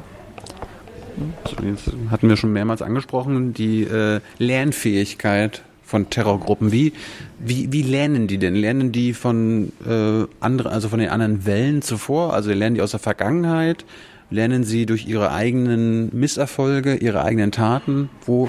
Jetzt 1.62 1.90
hatten 2.10 2.28
wir 2.28 2.36
schon 2.36 2.52
mehrmals 2.52 2.82
angesprochen, 2.82 3.52
die 3.52 3.82
äh, 3.82 4.20
Lernfähigkeit 4.38 5.62
von 5.84 6.08
Terrorgruppen. 6.08 6.72
Wie, 6.72 6.92
wie, 7.38 7.72
wie 7.72 7.82
lernen 7.82 8.26
die 8.26 8.38
denn? 8.38 8.54
Lernen 8.54 8.92
die 8.92 9.12
von 9.12 9.72
äh, 9.86 10.24
anderen, 10.40 10.72
also 10.72 10.88
von 10.88 11.00
den 11.00 11.10
anderen 11.10 11.46
Wellen 11.46 11.82
zuvor? 11.82 12.32
Also 12.32 12.52
lernen 12.52 12.76
die 12.76 12.80
aus 12.80 12.92
der 12.92 13.00
Vergangenheit? 13.00 13.84
Lernen 14.30 14.62
sie 14.62 14.86
durch 14.86 15.06
ihre 15.06 15.32
eigenen 15.32 16.08
Misserfolge, 16.16 16.94
ihre 16.94 17.24
eigenen 17.24 17.50
Taten? 17.50 18.08
Wo, 18.24 18.48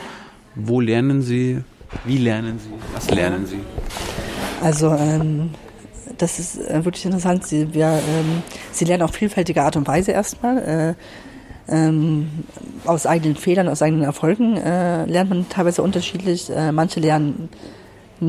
wo 0.56 0.80
lernen 0.80 1.24
sie? 1.24 1.62
Wie 2.06 2.18
lernen 2.18 2.60
sie? 2.60 2.72
Was 2.94 3.10
lernen 3.10 3.46
sie? 3.46 3.60
Also 4.62 4.92
ähm, 4.94 5.52
das 6.18 6.40
ist 6.40 6.58
äh, 6.58 6.84
wirklich 6.86 7.06
interessant. 7.06 7.46
Sie, 7.46 7.74
wir, 7.74 7.88
ähm, 7.88 8.44
sie 8.72 8.86
lernen 8.86 9.04
auf 9.04 9.12
vielfältige 9.12 9.64
Art 9.64 9.76
und 9.76 9.88
Weise 9.88 10.12
erstmal. 10.12 10.58
Äh, 10.58 10.94
ähm, 11.68 12.46
aus 12.86 13.06
eigenen 13.06 13.36
Fehlern, 13.36 13.68
aus 13.68 13.82
eigenen 13.82 14.04
Erfolgen 14.04 14.58
äh, 14.58 15.06
lernt 15.06 15.30
man 15.30 15.50
teilweise 15.50 15.82
unterschiedlich. 15.82 16.50
Äh, 16.50 16.72
manche 16.72 17.00
lernen, 17.00 17.50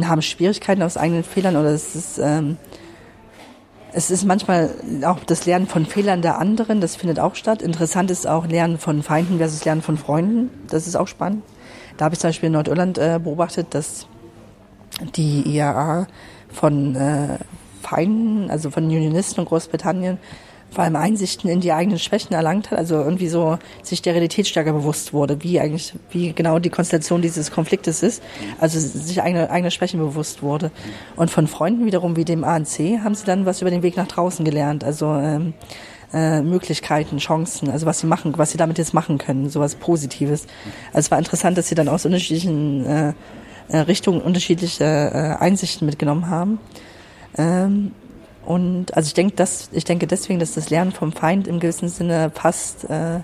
haben 0.03 0.23
Schwierigkeiten 0.23 0.83
aus 0.83 0.97
eigenen 0.97 1.25
Fehlern 1.25 1.57
oder 1.57 1.71
es 1.71 1.95
ist, 1.95 2.19
ähm, 2.19 2.57
es 3.93 4.11
ist 4.11 4.25
manchmal 4.25 4.71
auch 5.05 5.19
das 5.25 5.45
Lernen 5.45 5.67
von 5.67 5.85
Fehlern 5.85 6.23
der 6.23 6.39
anderen, 6.39 6.81
das 6.81 6.97
findet 6.97 7.19
auch 7.21 7.35
statt. 7.35 7.61
Interessant 7.61 8.11
ist 8.11 8.27
auch 8.27 8.47
Lernen 8.47 8.79
von 8.79 9.03
Feinden 9.03 9.39
versus 9.39 9.65
Lernen 9.65 9.83
von 9.83 9.99
Freunden. 9.99 10.51
Das 10.69 10.87
ist 10.87 10.97
auch 10.97 11.09
spannend. 11.09 11.43
Da 11.97 12.07
habe 12.07 12.15
ich 12.15 12.21
zum 12.21 12.29
Beispiel 12.29 12.49
in 12.49 12.53
Nordirland 12.53 12.99
äh, 12.99 13.21
beobachtet, 13.23 13.69
dass 13.71 14.07
die 15.17 15.43
IAA 15.49 16.07
von 16.51 16.95
äh, 16.97 17.39
Feinden, 17.83 18.51
also 18.51 18.71
von 18.71 18.85
Unionisten 18.85 19.41
und 19.41 19.49
Großbritannien, 19.49 20.19
vor 20.73 20.85
allem 20.85 20.97
Einsichten 20.97 21.51
in 21.51 21.61
die 21.61 21.73
eigenen 21.73 21.99
Schwächen 21.99 22.33
erlangt 22.33 22.71
hat, 22.71 22.79
also 22.79 22.97
irgendwie 22.97 23.29
so 23.29 23.59
sich 23.83 24.01
der 24.01 24.15
Realität 24.15 24.49
stärker 24.49 24.73
bewusst 24.73 25.13
wurde, 25.13 25.43
wie 25.43 25.61
eigentlich, 25.61 25.93
wie 26.11 26.33
genau 26.33 26.59
die 26.59 26.71
Konstellation 26.71 27.21
dieses 27.21 27.51
Konfliktes 27.51 28.03
ist, 28.03 28.23
also 28.59 28.81
sich 28.81 29.23
eigene, 29.23 29.51
eigene 29.51 29.71
Schwächen 29.71 30.01
bewusst 30.01 30.43
wurde. 30.43 30.71
Und 31.15 31.31
von 31.31 31.47
Freunden 31.47 31.85
wiederum 31.85 32.17
wie 32.17 32.25
dem 32.25 32.43
ANC 32.43 33.01
haben 33.05 33.15
sie 33.15 33.27
dann 33.27 33.45
was 33.45 33.61
über 33.61 33.71
den 33.71 33.83
Weg 33.83 33.99
nach 33.99 34.09
draußen 34.09 34.45
gelernt, 34.45 34.83
also 34.83 35.13
ähm, 35.13 35.53
äh, 36.13 36.43
Möglichkeiten, 36.43 37.19
Chancen, 37.19 37.71
also 37.71 37.87
was 37.87 38.01
sie 38.01 38.07
machen, 38.07 38.33
was 38.37 38.51
sie 38.51 38.59
damit 38.59 38.79
jetzt 38.79 38.95
machen 38.95 39.19
können, 39.19 39.51
sowas 39.51 39.75
Positives. 39.75 40.47
Also 40.93 41.07
es 41.07 41.11
war 41.11 41.19
interessant, 41.19 41.57
dass 41.57 41.69
sie 41.69 41.75
dann 41.75 41.89
aus 41.89 42.05
unterschiedlichen 42.07 42.87
äh, 42.87 43.13
äh, 43.69 43.79
Richtungen 43.79 44.21
unterschiedliche 44.21 44.85
äh, 44.85 45.43
Einsichten 45.43 45.87
mitgenommen 45.87 46.29
haben. 46.29 46.59
Ähm, 47.39 47.93
Und 48.45 48.97
also 48.97 49.07
ich 49.07 49.15
denke, 49.15 49.37
dass 49.37 49.69
ich 49.73 49.85
denke 49.85 50.07
deswegen, 50.07 50.41
dass 50.41 50.55
das 50.55 50.69
Lernen 50.69 50.91
vom 50.91 51.13
Feind 51.13 51.47
im 51.47 51.61
gewissen 51.61 51.89
Sinne 51.89 52.31
fast 52.35 52.91
äh, 52.91 53.21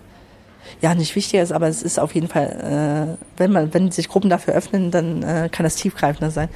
ja 0.81 0.95
nicht 0.95 1.17
wichtiger 1.17 1.43
ist, 1.43 1.53
aber 1.53 1.67
es 1.67 1.83
ist 1.83 1.99
auf 1.99 2.15
jeden 2.15 2.29
Fall, 2.29 3.17
äh, 3.19 3.25
wenn 3.37 3.51
man, 3.51 3.75
wenn 3.75 3.91
sich 3.91 4.09
Gruppen 4.09 4.31
dafür 4.31 4.55
öffnen, 4.55 4.91
dann 4.93 5.23
äh, 5.25 5.49
kann 5.51 5.65
das 5.65 5.75
tiefgreifender 5.75 6.31
sein. 6.31 6.49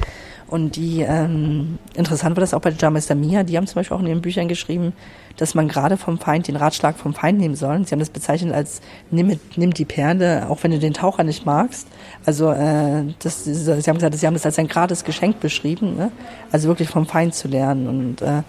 Und 0.52 0.76
die 0.76 1.00
ähm, 1.00 1.78
interessant 1.94 2.36
war 2.36 2.42
das 2.42 2.52
auch 2.52 2.60
bei 2.60 2.74
Jamaister 2.78 3.14
Mia, 3.14 3.42
die 3.42 3.56
haben 3.56 3.66
zum 3.66 3.76
Beispiel 3.76 3.96
auch 3.96 4.02
in 4.02 4.06
ihren 4.06 4.20
Büchern 4.20 4.48
geschrieben, 4.48 4.92
dass 5.38 5.54
man 5.54 5.66
gerade 5.66 5.96
vom 5.96 6.18
Feind 6.18 6.46
den 6.46 6.56
Ratschlag 6.56 6.98
vom 6.98 7.14
Feind 7.14 7.40
nehmen 7.40 7.54
soll. 7.54 7.86
Sie 7.86 7.92
haben 7.92 8.00
das 8.00 8.10
bezeichnet 8.10 8.52
als 8.52 8.82
nimm, 9.10 9.40
nimm 9.56 9.72
die 9.72 9.86
Perle, 9.86 10.50
auch 10.50 10.62
wenn 10.62 10.72
du 10.72 10.78
den 10.78 10.92
Taucher 10.92 11.24
nicht 11.24 11.46
magst. 11.46 11.88
Also 12.26 12.50
äh, 12.50 13.02
das, 13.20 13.44
Sie 13.44 13.72
haben 13.72 13.94
gesagt, 13.94 14.14
Sie 14.14 14.26
haben 14.26 14.34
das 14.34 14.44
als 14.44 14.58
ein 14.58 14.68
gratis 14.68 15.04
Geschenk 15.04 15.40
beschrieben, 15.40 15.96
ne? 15.96 16.12
also 16.50 16.68
wirklich 16.68 16.90
vom 16.90 17.06
Feind 17.06 17.34
zu 17.34 17.48
lernen. 17.48 17.88
Und, 17.88 18.20
äh, 18.20 18.42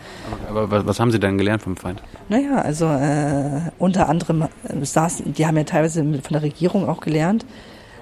aber, 0.49 0.63
aber 0.63 0.85
was 0.85 0.99
haben 0.99 1.11
Sie 1.11 1.21
denn 1.21 1.37
gelernt 1.37 1.61
vom 1.61 1.77
Feind? 1.77 2.03
Naja, 2.27 2.57
also 2.57 2.85
äh, 2.87 3.71
unter 3.79 4.09
anderem, 4.09 4.41
äh, 4.41 4.85
saß, 4.85 5.23
die 5.25 5.47
haben 5.47 5.55
ja 5.55 5.63
teilweise 5.63 6.03
von 6.03 6.33
der 6.33 6.41
Regierung 6.41 6.89
auch 6.89 6.99
gelernt, 6.99 7.45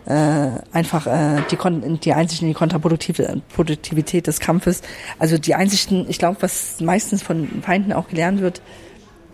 einfach 0.09 1.05
äh, 1.07 1.41
die, 1.51 1.57
die 1.99 2.13
Einsicht 2.13 2.41
in 2.41 2.47
die 2.47 2.53
Kontraproduktivität 2.53 4.27
des 4.27 4.39
Kampfes. 4.39 4.81
Also 5.19 5.37
die 5.37 5.55
Einsichten, 5.55 6.05
ich 6.09 6.17
glaube, 6.17 6.37
was 6.41 6.79
meistens 6.81 7.21
von 7.21 7.61
Feinden 7.61 7.93
auch 7.93 8.07
gelernt 8.07 8.41
wird, 8.41 8.61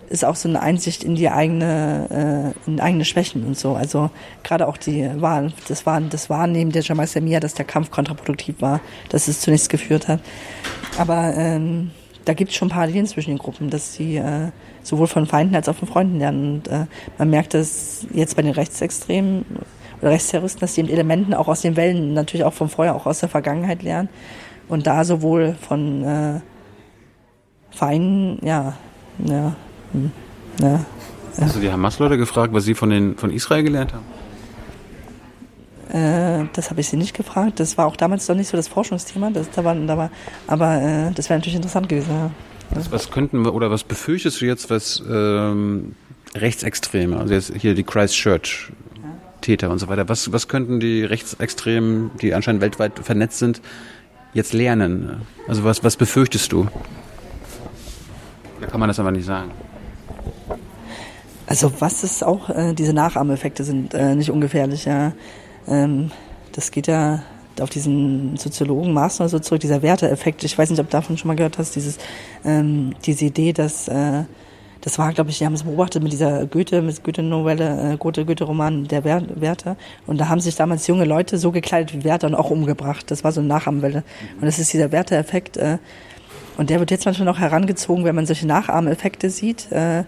ist 0.09 0.25
auch 0.25 0.35
so 0.35 0.47
eine 0.47 0.61
Einsicht 0.61 1.03
in 1.03 1.15
die 1.15 1.29
eigene, 1.29 2.53
äh, 2.65 2.69
in 2.69 2.79
eigene 2.79 3.05
Schwächen 3.05 3.45
und 3.45 3.57
so. 3.57 3.75
Also 3.75 4.09
gerade 4.43 4.67
auch 4.67 4.77
die 4.77 5.09
Wahl, 5.21 5.51
das 5.67 5.85
war 5.85 5.99
das 6.01 6.29
Wahrnehmen 6.29 6.71
der 6.71 6.81
Jamaica 6.81 7.19
Mia, 7.19 7.39
dass 7.39 7.53
der 7.53 7.65
Kampf 7.65 7.91
kontraproduktiv 7.91 8.61
war, 8.61 8.79
dass 9.09 9.27
es 9.27 9.41
zunächst 9.41 9.69
geführt 9.69 10.07
hat. 10.07 10.21
Aber 10.97 11.33
ähm, 11.35 11.91
da 12.25 12.33
gibt 12.33 12.51
es 12.51 12.57
schon 12.57 12.69
Parallelen 12.69 13.07
zwischen 13.07 13.31
den 13.31 13.39
Gruppen, 13.39 13.69
dass 13.69 13.93
sie 13.93 14.17
äh, 14.17 14.49
sowohl 14.83 15.07
von 15.07 15.25
Feinden 15.25 15.55
als 15.55 15.69
auch 15.69 15.75
von 15.75 15.87
Freunden 15.87 16.19
lernen. 16.19 16.55
Und 16.55 16.67
äh, 16.67 16.85
man 17.17 17.29
merkt 17.29 17.53
das 17.53 18.05
jetzt 18.13 18.35
bei 18.35 18.41
den 18.41 18.51
Rechtsextremen 18.51 19.45
oder 20.01 20.11
Rechtsterroristen, 20.11 20.61
dass 20.61 20.75
sie 20.75 20.83
mit 20.83 20.91
Elementen 20.91 21.33
auch 21.33 21.47
aus 21.47 21.61
den 21.61 21.75
Wellen, 21.75 22.13
natürlich 22.13 22.45
auch 22.45 22.53
vom 22.53 22.69
Feuer, 22.69 22.93
auch 22.93 23.05
aus 23.05 23.19
der 23.19 23.29
Vergangenheit 23.29 23.83
lernen. 23.83 24.09
Und 24.67 24.85
da 24.85 25.03
sowohl 25.03 25.55
von 25.59 26.03
äh, 26.03 26.39
Feinden, 27.71 28.45
ja, 28.45 28.73
ja, 29.19 29.55
hm, 29.93 30.11
ja, 30.61 30.85
du 31.53 31.59
die 31.59 31.71
Hamas-Leute 31.71 32.17
gefragt, 32.17 32.53
was 32.53 32.65
sie 32.65 32.73
von, 32.73 32.89
den, 32.89 33.17
von 33.17 33.31
Israel 33.31 33.63
gelernt 33.63 33.93
haben? 33.93 34.05
Äh, 35.89 36.47
das 36.53 36.69
habe 36.69 36.81
ich 36.81 36.89
sie 36.89 36.97
nicht 36.97 37.15
gefragt. 37.15 37.59
Das 37.59 37.77
war 37.77 37.85
auch 37.85 37.95
damals 37.95 38.27
noch 38.27 38.35
nicht 38.35 38.49
so 38.49 38.57
das 38.57 38.67
Forschungsthema. 38.67 39.29
Das, 39.29 39.49
da 39.51 39.63
war, 39.63 39.75
da 39.75 39.97
war, 39.97 40.11
aber 40.47 40.81
äh, 40.81 41.11
das 41.13 41.29
wäre 41.29 41.39
natürlich 41.39 41.55
interessant 41.55 41.87
gewesen. 41.87 42.09
Ja. 42.09 42.31
Was, 42.71 42.91
was, 42.91 43.11
könnten 43.11 43.45
wir 43.45 43.53
oder 43.53 43.71
was 43.71 43.83
befürchtest 43.83 44.41
du 44.41 44.45
jetzt, 44.45 44.69
was 44.69 45.01
ähm, 45.09 45.95
Rechtsextreme, 46.35 47.17
also 47.17 47.33
jetzt 47.33 47.53
hier 47.55 47.75
die 47.75 47.83
Christchurch 47.83 48.71
Täter 49.41 49.69
und 49.69 49.79
so 49.79 49.87
weiter, 49.87 50.09
was, 50.09 50.31
was 50.31 50.47
könnten 50.47 50.79
die 50.79 51.03
Rechtsextremen, 51.03 52.11
die 52.21 52.33
anscheinend 52.33 52.61
weltweit 52.61 52.99
vernetzt 52.99 53.39
sind, 53.39 53.61
jetzt 54.33 54.53
lernen? 54.53 55.21
Also 55.47 55.63
was, 55.63 55.83
was 55.83 55.95
befürchtest 55.95 56.51
du? 56.51 56.67
Da 58.61 58.67
kann 58.67 58.79
man 58.79 58.89
das 58.89 58.99
aber 58.99 59.11
nicht 59.11 59.25
sagen. 59.25 59.51
Also 61.45 61.71
was 61.79 62.03
ist 62.03 62.23
auch, 62.23 62.49
äh, 62.49 62.73
diese 62.73 62.93
Nachahmeffekte 62.93 63.63
sind 63.63 63.93
äh, 63.93 64.15
nicht 64.15 64.31
ungefährlich, 64.31 64.85
ja. 64.85 65.13
Ähm, 65.67 66.11
das 66.51 66.71
geht 66.71 66.87
ja 66.87 67.23
auf 67.59 67.69
diesen 67.69 68.35
Soziologen 68.37 68.93
Maßnahme 68.93 69.29
so 69.29 69.39
zurück, 69.39 69.61
dieser 69.61 69.81
Werteeffekt. 69.81 70.43
Ich 70.43 70.57
weiß 70.57 70.69
nicht, 70.69 70.79
ob 70.79 70.87
du 70.87 70.91
davon 70.91 71.17
schon 71.17 71.27
mal 71.27 71.35
gehört 71.35 71.57
hast, 71.57 71.75
dieses, 71.75 71.97
ähm, 72.43 72.93
diese 73.05 73.25
Idee, 73.25 73.53
dass, 73.53 73.87
äh, 73.87 74.23
das 74.81 74.99
war, 74.99 75.11
glaube 75.13 75.29
ich, 75.29 75.37
die 75.39 75.45
haben 75.45 75.53
es 75.53 75.63
beobachtet 75.63 76.03
mit 76.03 76.11
dieser 76.11 76.45
Goethe, 76.45 76.81
mit 76.81 77.03
Goethe-Novelle, 77.03 77.93
äh, 77.93 77.97
Goethe, 77.97 78.25
Goethe-Roman, 78.25 78.87
der 78.87 79.03
Werther. 79.03 79.75
Und 80.05 80.19
da 80.19 80.29
haben 80.29 80.39
sich 80.39 80.55
damals 80.55 80.87
junge 80.87 81.05
Leute 81.05 81.37
so 81.37 81.51
gekleidet 81.51 81.93
wie 81.93 82.03
Werther 82.03 82.27
und 82.27 82.35
auch 82.35 82.49
umgebracht. 82.49 83.09
Das 83.11 83.23
war 83.23 83.31
so 83.31 83.39
eine 83.39 83.49
Nachahmwelle. 83.49 84.03
Und 84.35 84.45
das 84.45 84.59
ist 84.59 84.73
dieser 84.73 84.91
Werther-Effekt. 84.91 85.57
Äh, 85.57 85.77
und 86.57 86.69
der 86.69 86.79
wird 86.79 86.91
jetzt 86.91 87.05
manchmal 87.05 87.25
noch 87.25 87.39
herangezogen, 87.39 88.03
wenn 88.03 88.15
man 88.15 88.25
solche 88.25 88.47
Nachahmeffekte 88.47 89.29
sieht. 89.29 89.71
Äh, 89.71 90.03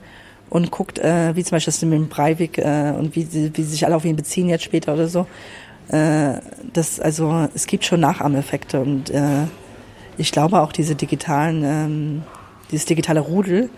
und 0.49 0.71
guckt, 0.71 0.99
äh, 0.99 1.35
wie 1.35 1.43
zum 1.43 1.55
Beispiel 1.55 1.71
das 1.71 1.81
mit 1.83 1.93
dem 1.93 2.09
Breivik 2.09 2.57
äh, 2.57 2.93
und 2.97 3.15
wie, 3.15 3.27
wie 3.55 3.63
sich 3.63 3.85
alle 3.85 3.95
auf 3.95 4.05
ihn 4.05 4.15
beziehen 4.15 4.49
jetzt 4.49 4.63
später 4.63 4.93
oder 4.93 5.07
so. 5.07 5.27
Äh, 5.89 6.39
das, 6.73 6.99
also 6.99 7.47
es 7.53 7.67
gibt 7.67 7.85
schon 7.85 7.99
Nachahmeffekte 7.99 8.79
und 8.79 9.09
äh, 9.09 9.45
ich 10.17 10.31
glaube 10.31 10.61
auch 10.61 10.71
diese 10.71 10.95
digitalen, 10.95 11.63
ähm, 11.63 12.23
dieses 12.71 12.85
digitale 12.85 13.19
Rudel 13.19 13.69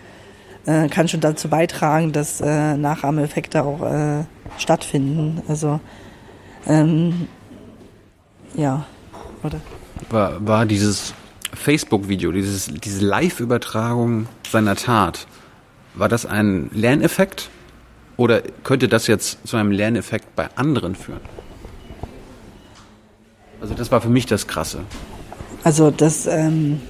äh, 0.66 0.88
kann 0.88 1.08
schon 1.08 1.20
dazu 1.20 1.48
beitragen, 1.48 2.12
dass 2.12 2.40
äh, 2.40 2.76
Nachahmeffekte 2.76 3.64
auch 3.64 3.82
äh, 3.82 4.24
stattfinden. 4.58 5.42
Also 5.48 5.80
ähm, 6.66 7.28
ja, 8.54 8.86
oder? 9.42 9.60
War, 10.10 10.46
war 10.46 10.66
dieses 10.66 11.14
Facebook-Video, 11.54 12.32
dieses, 12.32 12.66
diese 12.66 13.04
Live-Übertragung 13.04 14.26
seiner 14.48 14.76
Tat, 14.76 15.26
war 15.94 16.08
das 16.08 16.26
ein 16.26 16.70
Lerneffekt? 16.72 17.50
Oder 18.16 18.42
könnte 18.62 18.88
das 18.88 19.06
jetzt 19.06 19.46
zu 19.46 19.56
einem 19.56 19.70
Lerneffekt 19.70 20.36
bei 20.36 20.48
anderen 20.56 20.94
führen? 20.94 21.20
Also 23.60 23.74
das 23.74 23.90
war 23.90 24.00
für 24.00 24.08
mich 24.08 24.26
das 24.26 24.46
Krasse. 24.46 24.80
Also 25.64 25.90
das, 25.90 26.26
ähm, 26.26 26.80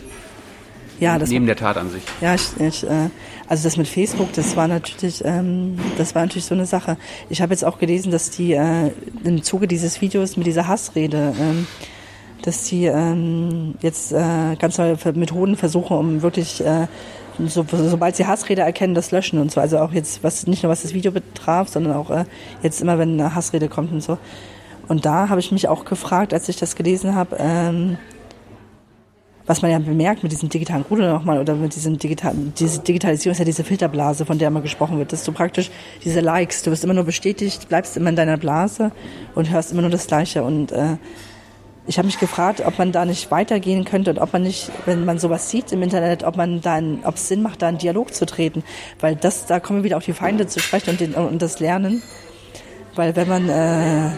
ja, 0.98 1.18
das 1.18 1.28
neben 1.28 1.46
der 1.46 1.56
Tat 1.56 1.76
an 1.76 1.90
sich. 1.90 2.02
Ja, 2.20 2.34
ich, 2.34 2.58
ich, 2.58 2.84
äh, 2.84 3.10
also 3.52 3.64
das 3.64 3.76
mit 3.76 3.86
Facebook, 3.86 4.32
das 4.32 4.56
war 4.56 4.66
natürlich, 4.66 5.22
ähm, 5.26 5.78
das 5.98 6.14
war 6.14 6.22
natürlich 6.22 6.46
so 6.46 6.54
eine 6.54 6.64
Sache. 6.64 6.96
Ich 7.28 7.42
habe 7.42 7.52
jetzt 7.52 7.66
auch 7.66 7.76
gelesen, 7.78 8.10
dass 8.10 8.30
die 8.30 8.54
äh, 8.54 8.92
im 9.24 9.42
Zuge 9.42 9.68
dieses 9.68 10.00
Videos 10.00 10.38
mit 10.38 10.46
dieser 10.46 10.68
Hassrede, 10.68 11.34
ähm, 11.38 11.66
dass 12.40 12.64
die 12.64 12.86
ähm, 12.86 13.74
jetzt 13.82 14.10
äh, 14.10 14.56
ganz 14.58 14.78
neue 14.78 14.96
Methoden 15.16 15.56
versuchen, 15.56 15.98
um 15.98 16.22
wirklich 16.22 16.64
äh, 16.64 16.86
so, 17.46 17.66
sobald 17.68 18.16
sie 18.16 18.26
Hassrede 18.26 18.62
erkennen, 18.62 18.94
das 18.94 19.10
löschen 19.10 19.38
und 19.38 19.52
so. 19.52 19.60
Also 19.60 19.80
auch 19.80 19.92
jetzt, 19.92 20.24
was 20.24 20.46
nicht 20.46 20.62
nur 20.62 20.72
was 20.72 20.80
das 20.80 20.94
Video 20.94 21.12
betraf, 21.12 21.68
sondern 21.68 21.92
auch 21.92 22.08
äh, 22.08 22.24
jetzt 22.62 22.80
immer, 22.80 22.98
wenn 22.98 23.20
eine 23.20 23.34
Hassrede 23.34 23.68
kommt 23.68 23.92
und 23.92 24.02
so. 24.02 24.16
Und 24.88 25.04
da 25.04 25.28
habe 25.28 25.40
ich 25.40 25.52
mich 25.52 25.68
auch 25.68 25.84
gefragt, 25.84 26.32
als 26.32 26.48
ich 26.48 26.56
das 26.56 26.74
gelesen 26.74 27.14
habe, 27.14 27.36
ähm, 27.38 27.98
was 29.52 29.60
man 29.60 29.70
ja 29.70 29.78
bemerkt 29.78 30.22
mit 30.22 30.32
diesem 30.32 30.48
digitalen 30.48 30.82
Rudel 30.88 31.10
nochmal 31.10 31.38
oder 31.38 31.54
mit 31.54 31.74
diesem 31.74 31.98
digitalen, 31.98 32.54
diese 32.58 32.80
Digitalisierung 32.80 33.32
ist 33.32 33.38
ja 33.38 33.44
diese 33.44 33.64
Filterblase, 33.64 34.24
von 34.24 34.38
der 34.38 34.48
immer 34.48 34.62
gesprochen 34.62 34.96
wird, 34.96 35.12
dass 35.12 35.24
du 35.24 35.32
praktisch 35.32 35.70
diese 36.02 36.20
Likes, 36.20 36.62
du 36.62 36.70
wirst 36.70 36.84
immer 36.84 36.94
nur 36.94 37.04
bestätigt, 37.04 37.68
bleibst 37.68 37.94
immer 37.98 38.08
in 38.08 38.16
deiner 38.16 38.38
Blase 38.38 38.92
und 39.34 39.50
hörst 39.50 39.70
immer 39.70 39.82
nur 39.82 39.90
das 39.90 40.06
Gleiche. 40.06 40.42
Und 40.42 40.72
äh, 40.72 40.96
ich 41.86 41.98
habe 41.98 42.06
mich 42.06 42.18
gefragt, 42.18 42.62
ob 42.64 42.78
man 42.78 42.92
da 42.92 43.04
nicht 43.04 43.30
weitergehen 43.30 43.84
könnte 43.84 44.12
und 44.12 44.20
ob 44.20 44.32
man 44.32 44.40
nicht, 44.40 44.70
wenn 44.86 45.04
man 45.04 45.18
sowas 45.18 45.50
sieht 45.50 45.70
im 45.70 45.82
Internet, 45.82 46.24
ob 46.24 46.38
man 46.38 46.62
da, 46.62 46.80
ob 47.04 47.16
es 47.16 47.28
Sinn 47.28 47.42
macht, 47.42 47.60
da 47.60 47.68
in 47.68 47.76
Dialog 47.76 48.14
zu 48.14 48.24
treten, 48.24 48.64
weil 49.00 49.16
das, 49.16 49.44
da 49.44 49.60
kommen 49.60 49.84
wieder 49.84 49.98
auf 49.98 50.04
die 50.06 50.14
Feinde 50.14 50.46
zu 50.46 50.60
sprechen 50.60 50.88
und, 50.88 51.00
den, 51.00 51.12
und 51.12 51.42
das 51.42 51.60
Lernen, 51.60 52.02
weil 52.94 53.16
wenn 53.16 53.28
man 53.28 53.50
äh, 53.50 54.12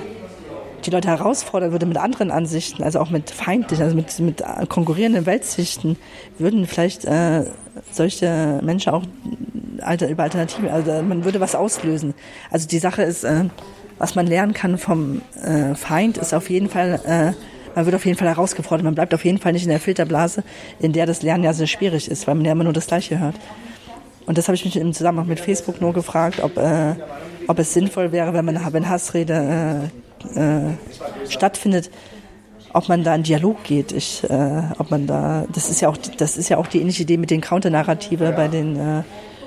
die 0.86 0.90
Leute 0.90 1.09
herausfordern 1.09 1.73
würde 1.73 1.86
mit 1.86 1.97
anderen 1.97 2.31
Ansichten, 2.31 2.82
also 2.82 3.01
auch 3.01 3.11
mit 3.11 3.31
feindlichen, 3.31 3.85
also 3.85 3.97
mit, 3.97 4.19
mit 4.20 4.43
konkurrierenden 4.69 5.27
Weltsichten, 5.27 5.97
würden 6.39 6.66
vielleicht 6.66 7.05
äh, 7.05 7.44
solche 7.90 8.61
Menschen 8.62 8.93
auch 8.93 9.02
alter, 9.81 10.09
über 10.09 10.23
Alternativen, 10.23 10.69
also 10.69 11.02
man 11.02 11.24
würde 11.24 11.40
was 11.40 11.55
auslösen. 11.55 12.15
Also 12.51 12.69
die 12.69 12.78
Sache 12.78 13.02
ist, 13.02 13.24
äh, 13.24 13.44
was 13.98 14.15
man 14.15 14.27
lernen 14.27 14.52
kann 14.52 14.78
vom 14.78 15.23
äh, 15.43 15.74
Feind, 15.74 16.19
ist 16.19 16.35
auf 16.35 16.51
jeden 16.51 16.69
Fall, 16.69 17.01
äh, 17.06 17.32
man 17.74 17.85
wird 17.86 17.97
auf 17.97 18.05
jeden 18.05 18.19
Fall 18.19 18.28
herausgefordert, 18.28 18.85
man 18.85 18.94
bleibt 18.94 19.15
auf 19.15 19.24
jeden 19.24 19.39
Fall 19.39 19.52
nicht 19.52 19.65
in 19.65 19.70
der 19.70 19.81
Filterblase, 19.81 20.44
in 20.81 20.93
der 20.93 21.06
das 21.06 21.23
Lernen 21.23 21.44
ja 21.44 21.52
sehr 21.52 21.66
schwierig 21.66 22.11
ist, 22.11 22.27
weil 22.27 22.35
man 22.35 22.44
ja 22.44 22.52
immer 22.52 22.65
nur 22.65 22.73
das 22.73 22.86
Gleiche 22.86 23.19
hört. 23.19 23.36
Und 24.27 24.39
das 24.39 24.48
habe 24.48 24.55
ich 24.55 24.65
mich 24.65 24.77
im 24.77 24.93
Zusammenhang 24.93 25.28
mit 25.28 25.40
Facebook 25.40 25.81
nur 25.81 25.93
gefragt, 25.93 26.40
ob, 26.43 26.56
äh, 26.56 26.94
ob 27.47 27.59
es 27.59 27.74
sinnvoll 27.74 28.11
wäre, 28.11 28.32
wenn 28.32 28.44
man 28.44 28.73
wenn 28.73 28.89
Hassrede 28.89 29.90
äh, 30.34 31.30
stattfindet, 31.30 31.90
ob 32.72 32.88
man 32.88 33.05
da 33.05 33.14
in 33.14 33.22
Dialog 33.22 33.62
geht, 33.62 33.92
ich, 33.92 34.24
äh, 34.24 34.62
ob 34.78 34.90
man 34.90 35.06
da, 35.06 35.46
das 35.52 35.70
ist 35.70 35.80
ja 35.80 35.88
auch, 35.88 35.96
das 35.96 36.36
ist 36.36 36.48
ja 36.48 36.59
auch 36.59 36.66
die 36.66 36.80
ähnliche 36.80 37.05
Idee 37.05 37.16
mit 37.16 37.30
den 37.30 37.40
Counternarrative 37.40 38.32
bei 38.32 38.48
den 38.48 38.76
äh, 38.76 39.02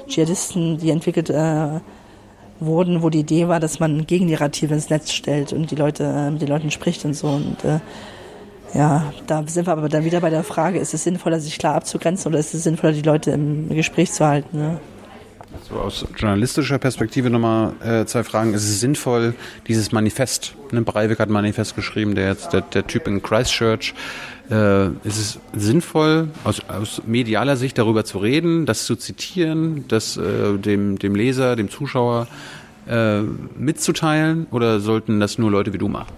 Dschihadisten, 0.08 0.78
die 0.78 0.92
entwickelt 0.92 1.30
äh, 1.30 1.80
wurden, 2.60 3.04
wo 3.04 3.10
die 3.10 3.20
Idee 3.20 3.48
war, 3.48 3.60
dass 3.60 3.80
man 3.80 4.08
Gegennarrative 4.08 4.74
ins 4.74 4.90
Netz 4.90 5.12
stellt 5.12 5.52
und 5.52 5.72
die 5.72 5.76
Leute 5.76 6.04
äh, 6.06 6.32
mit 6.32 6.42
den 6.42 6.48
Leuten 6.48 6.72
spricht 6.72 7.04
und 7.04 7.16
so 7.16 7.28
und 7.28 7.64
äh, 7.66 7.80
ja, 8.74 9.14
da 9.28 9.44
sind 9.48 9.66
wir 9.66 9.74
aber 9.74 9.90
dann 9.90 10.06
wieder 10.06 10.20
bei 10.20 10.30
der 10.30 10.44
Frage, 10.44 10.80
ist 10.80 10.94
es 10.94 11.04
sinnvoller, 11.04 11.40
sich 11.40 11.58
klar 11.58 11.76
abzugrenzen 11.76 12.32
oder 12.32 12.40
ist 12.40 12.54
es 12.54 12.64
sinnvoller, 12.64 12.94
die 12.94 13.02
Leute 13.02 13.32
im 13.32 13.70
Gespräch 13.70 14.12
zu 14.12 14.26
halten? 14.26 14.58
Ne? 14.58 14.80
So 15.70 15.76
aus 15.76 16.06
journalistischer 16.18 16.78
Perspektive 16.78 17.30
nochmal 17.30 17.74
äh, 17.84 18.06
zwei 18.06 18.24
Fragen. 18.24 18.54
Ist 18.54 18.64
es 18.64 18.80
sinnvoll, 18.80 19.36
dieses 19.68 19.92
Manifest, 19.92 20.56
ne, 20.72 20.82
Breivik 20.82 21.20
hat 21.20 21.30
ein 21.30 21.34
Manifest 21.34 21.76
geschrieben, 21.76 22.16
der 22.16 22.30
jetzt 22.30 22.54
der, 22.54 22.62
der 22.62 22.88
Typ 22.88 23.08
in 23.08 23.22
Christchurch, 23.22 23.94
äh, 24.50 24.88
ist 25.04 25.18
es 25.18 25.40
sinnvoll, 25.56 26.30
aus, 26.44 26.62
aus 26.70 27.02
medialer 27.06 27.58
Sicht 27.58 27.78
darüber 27.78 28.06
zu 28.06 28.20
reden, 28.20 28.66
das 28.66 28.86
zu 28.86 28.96
zitieren, 28.96 29.86
das 29.88 30.18
äh, 30.18 30.58
dem, 30.58 31.00
dem 31.00 31.16
Leser, 31.16 31.56
dem 31.56 31.70
Zuschauer 31.70 32.28
äh, 32.88 33.22
mitzuteilen 33.22 34.48
oder 34.52 34.80
sollten 34.80 35.20
das 35.20 35.38
nur 35.38 35.52
Leute 35.52 35.74
wie 35.74 35.78
du 35.78 35.88
machen? 35.88 36.14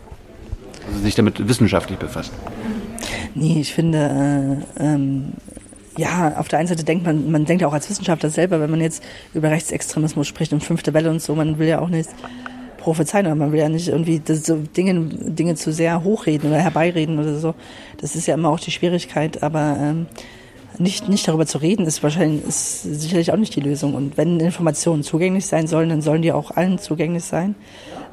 Also 0.87 0.99
sich 0.99 1.15
damit 1.15 1.47
wissenschaftlich 1.47 1.99
befassen? 1.99 2.33
Nee, 3.35 3.61
ich 3.61 3.73
finde, 3.73 4.63
äh, 4.77 4.83
ähm, 4.83 5.33
ja, 5.99 6.37
auf 6.37 6.47
der 6.47 6.59
einen 6.59 6.67
Seite 6.67 6.83
denkt 6.83 7.05
man, 7.05 7.29
man 7.29 7.45
denkt 7.45 7.61
ja 7.61 7.67
auch 7.67 7.73
als 7.73 7.89
Wissenschaftler 7.89 8.29
selber, 8.29 8.61
wenn 8.61 8.71
man 8.71 8.79
jetzt 8.79 9.03
über 9.33 9.51
Rechtsextremismus 9.51 10.27
spricht 10.27 10.53
und 10.53 10.63
fünfte 10.63 10.93
Welle 10.93 11.09
und 11.09 11.21
so, 11.21 11.35
man 11.35 11.59
will 11.59 11.67
ja 11.67 11.79
auch 11.79 11.89
nicht 11.89 12.09
prophezeien, 12.77 13.25
aber 13.25 13.35
man 13.35 13.51
will 13.51 13.59
ja 13.59 13.67
nicht 13.67 13.89
irgendwie 13.89 14.21
das, 14.23 14.43
so 14.43 14.55
Dinge, 14.55 15.09
Dinge 15.11 15.55
zu 15.55 15.73
sehr 15.73 16.03
hochreden 16.03 16.49
oder 16.49 16.59
herbeireden 16.59 17.19
oder 17.19 17.37
so. 17.37 17.53
Das 17.97 18.15
ist 18.15 18.27
ja 18.27 18.35
immer 18.35 18.49
auch 18.49 18.61
die 18.61 18.71
Schwierigkeit, 18.71 19.43
aber 19.43 19.77
ähm, 19.77 20.07
nicht, 20.77 21.09
nicht 21.09 21.27
darüber 21.27 21.45
zu 21.45 21.57
reden, 21.57 21.85
ist 21.85 22.01
wahrscheinlich 22.01 22.45
ist 22.45 22.83
sicherlich 22.83 23.33
auch 23.33 23.37
nicht 23.37 23.53
die 23.55 23.59
Lösung. 23.59 23.93
Und 23.93 24.15
wenn 24.15 24.39
Informationen 24.39 25.03
zugänglich 25.03 25.45
sein 25.45 25.67
sollen, 25.67 25.89
dann 25.89 26.01
sollen 26.01 26.21
die 26.21 26.31
auch 26.31 26.51
allen 26.51 26.79
zugänglich 26.79 27.25
sein 27.25 27.55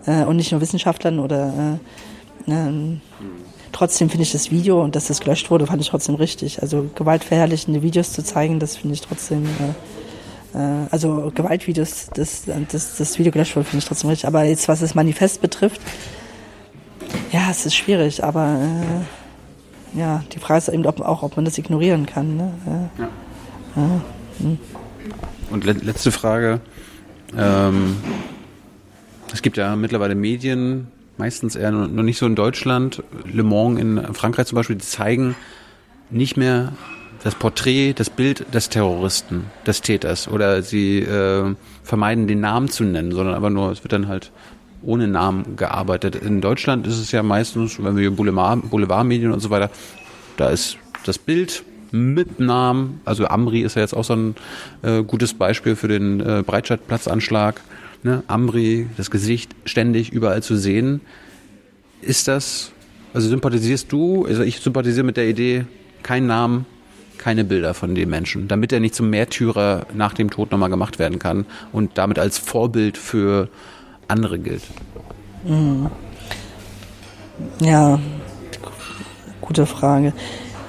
äh, 0.07 0.25
und 0.25 0.37
nicht 0.37 0.51
nur 0.51 0.61
Wissenschaftlern 0.61 1.21
oder 1.21 1.79
äh, 2.49 2.51
ähm, 2.51 3.01
Trotzdem 3.73 4.09
finde 4.09 4.23
ich 4.23 4.33
das 4.33 4.51
Video 4.51 4.83
und 4.83 4.97
dass 4.97 5.09
das 5.09 5.21
gelöscht 5.21 5.51
wurde, 5.51 5.67
fand 5.67 5.83
ich 5.83 5.89
trotzdem 5.89 6.15
richtig. 6.15 6.63
Also 6.63 6.89
gewaltverherrlichende 6.95 7.83
Videos 7.83 8.13
zu 8.13 8.23
zeigen, 8.23 8.59
das 8.59 8.77
finde 8.77 8.95
ich 8.95 9.01
trotzdem, 9.03 9.45
äh, 10.55 10.59
äh, 10.59 10.87
also 10.91 11.31
Gewaltvideos, 11.35 12.09
das, 12.15 12.45
das, 12.71 12.97
das 12.97 13.19
Video 13.19 13.33
gelöscht 13.33 13.57
wurde, 13.57 13.67
finde 13.67 13.83
ich 13.83 13.89
trotzdem 13.89 14.11
richtig. 14.11 14.27
Aber 14.27 14.45
jetzt, 14.45 14.69
was 14.69 14.81
das 14.81 14.95
Manifest 14.95 15.41
betrifft, 15.41 15.81
ja, 17.33 17.49
es 17.51 17.67
ist 17.67 17.75
schwierig, 17.75 18.25
aber 18.25 18.59
äh, 19.95 19.99
ja, 19.99 20.23
die 20.33 20.39
Frage 20.39 20.59
ist 20.59 20.69
eben 20.69 20.87
ob, 20.87 21.01
auch, 21.01 21.23
ob 21.23 21.37
man 21.37 21.45
das 21.45 21.59
ignorieren 21.59 22.07
kann. 22.07 22.37
Ne? 22.37 22.55
Ja. 22.67 22.91
Ja. 23.77 24.01
Hm. 24.39 24.59
Und 25.51 25.65
le 25.65 25.73
letzte 25.73 26.13
Frage. 26.13 26.61
Ähm, 27.37 27.97
es 29.33 29.43
gibt 29.43 29.57
ja 29.57 29.77
mittlerweile 29.77 30.15
Medien, 30.15 30.89
meistens 31.19 31.57
eher 31.57 31.71
noch 31.71 32.03
nicht 32.03 32.19
so 32.19 32.27
in 32.27 32.35
Deutschland. 32.35 33.03
Le 33.25 33.43
Mans 33.43 33.81
in 33.81 34.15
Frankreich 34.15 34.47
zum 34.47 34.57
Beispiel, 34.57 34.77
die 34.77 34.85
zeigen 34.85 35.35
nicht 36.11 36.37
mehr 36.37 36.73
das 37.25 37.35
Porträt, 37.35 37.95
das 37.95 38.11
Bild 38.11 38.55
des 38.55 38.69
Terroristen, 38.69 39.47
des 39.67 39.81
Täters. 39.81 40.29
Oder 40.29 40.63
sie 40.63 41.01
äh, 41.01 41.55
vermeiden 41.83 42.27
den 42.29 42.41
Namen 42.41 42.69
zu 42.69 42.85
nennen, 42.85 43.13
sondern 43.13 43.35
aber 43.35 43.51
nur, 43.51 43.73
es 43.73 43.83
wird 43.83 43.93
dann 43.93 44.09
halt 44.09 44.31
ohne 44.83 45.09
Namen 45.09 45.57
gearbeitet. 45.57 46.15
In 46.15 46.41
Deutschland 46.41 46.87
ist 46.87 46.99
es 46.99 47.11
ja 47.13 47.23
meistens, 47.23 47.83
wenn 47.83 47.97
wir 47.97 48.11
Boulevard, 48.11 48.71
Boulevardmedien 48.71 49.33
und 49.33 49.41
so 49.41 49.51
weiter, 49.51 49.71
da 50.37 50.51
ist 50.51 50.77
das 51.05 51.19
Bild 51.19 51.65
mit 51.91 52.41
Namen, 52.41 53.01
also 53.05 53.27
Amri 53.27 53.63
ist 53.63 53.77
ja 53.77 53.83
jetzt 53.83 53.95
auch 53.95 54.05
so 54.05 54.15
ein 54.15 54.35
äh, 54.83 55.03
gutes 55.03 55.35
Beispiel 55.35 55.77
für 55.77 55.89
den 55.89 56.21
äh, 56.21 56.43
Breitscheidplatzanschlag 56.47 57.61
ne, 58.03 58.23
Ambri, 58.27 58.89
das 58.97 59.11
Gesicht 59.11 59.55
ständig 59.65 60.13
überall 60.13 60.43
zu 60.43 60.57
sehen. 60.57 61.01
Ist 62.03 62.29
das, 62.29 62.73
also 63.15 63.29
sympathisierst 63.29 63.91
du, 63.91 64.27
also 64.27 64.43
ich 64.43 64.61
sympathisiere 64.61 65.05
mit 65.05 65.17
der 65.17 65.29
Idee, 65.29 65.65
kein 66.03 66.27
Namen, 66.27 66.67
keine 67.19 67.45
Bilder 67.45 67.75
von 67.75 67.95
dem 67.95 68.11
Menschen, 68.11 68.49
damit 68.49 68.73
er 68.73 68.81
nicht 68.81 68.95
zum 68.95 69.11
Märtyrer 69.11 69.87
nach 69.95 70.13
dem 70.15 70.31
Tod 70.31 70.53
nochmal 70.53 70.71
gemacht 70.71 70.99
werden 70.99 71.19
kann 71.19 71.47
und 71.73 71.99
damit 71.99 72.19
als 72.19 72.39
Vorbild 72.39 72.97
für 72.99 73.49
andere 74.09 74.39
gilt. 74.39 74.63
Mhm. 75.45 75.91
Ja, 77.61 77.99
gute 79.41 79.67
Frage. 79.67 80.13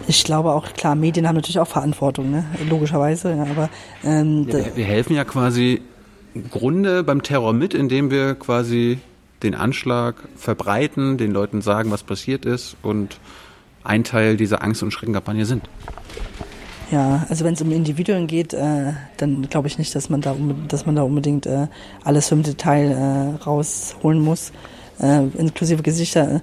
Ich 0.08 0.24
glaube 0.24 0.52
auch, 0.52 0.74
klar, 0.74 0.96
Medien 0.96 1.28
haben 1.28 1.36
natürlich 1.36 1.60
auch 1.60 1.68
Verantwortung, 1.68 2.32
ne? 2.32 2.46
logischerweise, 2.70 3.34
aber 3.52 3.70
ähm, 4.04 4.48
ja, 4.50 4.60
wir 4.76 4.86
helfen 4.86 5.16
ja 5.16 5.26
quasi 5.26 5.82
Grunde 6.50 7.04
beim 7.04 7.24
Terror 7.24 7.54
mit, 7.54 7.74
indem 7.74 8.12
wir 8.12 8.36
quasi 8.36 9.00
den 9.44 9.56
Anschlag 9.56 10.16
verbreiten, 10.36 11.18
den 11.18 11.32
Leuten 11.32 11.62
sagen, 11.62 11.92
was 11.92 12.04
passiert 12.04 12.46
ist 12.46 12.76
und 12.82 13.20
ein 13.84 14.04
Teil 14.04 14.38
dieser 14.38 14.64
Angst- 14.64 14.84
und 14.84 14.92
Schreckenkampagne 14.92 15.46
sind. 15.46 15.70
Ja, 16.92 17.26
also 17.30 17.44
wenn 17.44 17.54
es 17.54 17.62
um 17.62 17.72
Individuen 17.72 18.28
geht, 18.28 18.54
äh, 18.54 18.94
dann 19.18 19.50
glaube 19.50 19.68
ich 19.68 19.78
nicht, 19.78 19.94
dass 19.94 20.10
man 20.10 20.22
da, 20.22 20.36
dass 20.68 20.86
man 20.86 20.96
da 20.96 21.04
unbedingt 21.04 21.46
äh, 21.46 21.68
alles 22.04 22.32
im 22.32 22.44
Detail 22.44 22.92
äh, 22.92 23.44
rausholen 23.44 24.22
muss, 24.22 24.54
äh, 25.00 25.24
inklusive 25.38 25.84
Gesichter. 25.84 26.42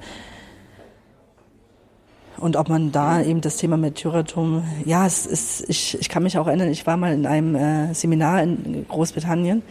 Und 2.39 2.57
ob 2.57 2.69
man 2.69 2.93
da 2.93 3.23
eben 3.23 3.41
das 3.41 3.57
Thema 3.57 3.77
Märtyrertum, 3.77 4.65
ja, 4.85 5.07
es 5.07 5.25
ist, 5.25 5.69
ich, 5.69 5.99
ich 6.01 6.09
kann 6.09 6.23
mich 6.23 6.37
auch 6.37 6.47
erinnern, 6.47 6.69
ich 6.69 6.87
war 6.87 6.97
mal 6.97 7.13
in 7.13 7.27
einem 7.27 7.55
äh, 7.55 7.95
Seminar 7.95 8.43
in 8.43 8.87
Großbritannien 8.89 9.63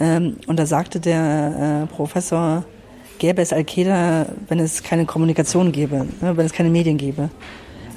ähm, 0.00 0.36
und 0.46 0.58
da 0.58 0.66
sagte 0.66 1.00
der 1.00 1.86
äh, 1.90 1.94
Professor, 1.94 2.64
gäbe 3.18 3.42
es 3.42 3.52
Al-Qaida, 3.52 4.26
wenn 4.48 4.58
es 4.58 4.82
keine 4.82 5.06
Kommunikation 5.06 5.72
gäbe, 5.72 6.06
ne, 6.20 6.36
wenn 6.36 6.46
es 6.46 6.52
keine 6.52 6.70
Medien 6.70 6.96
gäbe. 6.96 7.30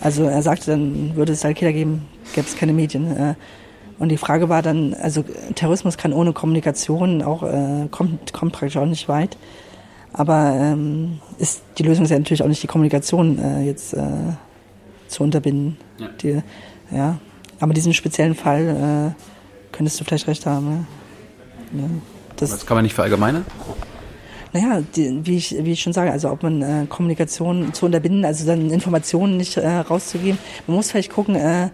Also 0.02 0.23
er 0.23 0.41
sagte, 0.41 0.72
dann 0.72 1.15
würde 1.15 1.34
es 1.34 1.44
Al-Qaida 1.44 1.72
geben, 1.72 2.07
gäbe 2.34 2.48
es 2.48 2.56
keine 2.56 2.73
Medien. 2.73 3.15
Äh, 3.15 3.35
und 3.99 4.10
die 4.10 4.18
Frage 4.18 4.48
war 4.48 4.61
dann, 4.61 4.94
also 4.94 5.23
Terrorismus 5.56 5.98
kann 5.98 6.14
ohne 6.14 6.34
Kommunikation 6.34 7.23
auch, 7.23 7.41
äh, 7.41 7.88
kommt, 7.89 8.31
kommt 8.31 8.53
praktisch 8.53 8.77
auch 8.77 8.85
nicht 8.85 9.10
weit. 9.10 9.38
Aber 10.18 10.57
ähm, 10.60 11.19
ist 11.38 11.61
die 11.77 11.84
Lösung 11.84 12.06
ist 12.06 12.11
ja 12.11 12.18
natürlich 12.18 12.41
auch 12.41 12.48
nicht 12.48 12.64
die 12.64 12.68
Kommunikation 12.68 13.38
äh, 13.38 13.64
jetzt 13.64 13.94
äh, 13.94 14.02
zu 15.07 15.23
unterbinden. 15.23 15.77
Ja. 15.99 16.07
Die, 16.22 16.41
ja. 16.91 17.19
Aber 17.60 17.73
diesen 17.73 17.94
speziellen 17.94 18.35
Fall 18.35 19.14
äh, 19.15 19.76
könntest 19.76 19.99
du 19.99 20.03
vielleicht 20.03 20.27
recht 20.27 20.45
haben. 20.45 20.88
Ja. 21.72 21.81
ja 21.81 21.89
das, 22.35 22.49
das 22.49 22.65
kann 22.65 22.76
man 22.76 22.84
nicht 22.84 22.95
verallgemeinern? 22.95 23.45
Naja, 24.53 24.81
die, 24.95 25.26
wie, 25.26 25.38
ich, 25.38 25.56
wie 25.60 25.73
ich 25.73 25.81
schon 25.81 25.94
sage, 25.94 26.11
also 26.11 26.31
ob 26.31 26.41
man 26.41 26.61
äh, 26.61 26.85
Kommunikation 26.88 27.73
zu 27.73 27.85
unterbinden, 27.85 28.26
also 28.26 28.45
dann 28.45 28.72
Informationen 28.72 29.38
nicht 29.38 29.57
äh, 29.57 29.68
rauszugeben. 29.68 30.39
Man 30.65 30.77
muss 30.77 30.89
vielleicht 30.89 31.11
gucken, 31.11 31.35
äh, 31.35 31.69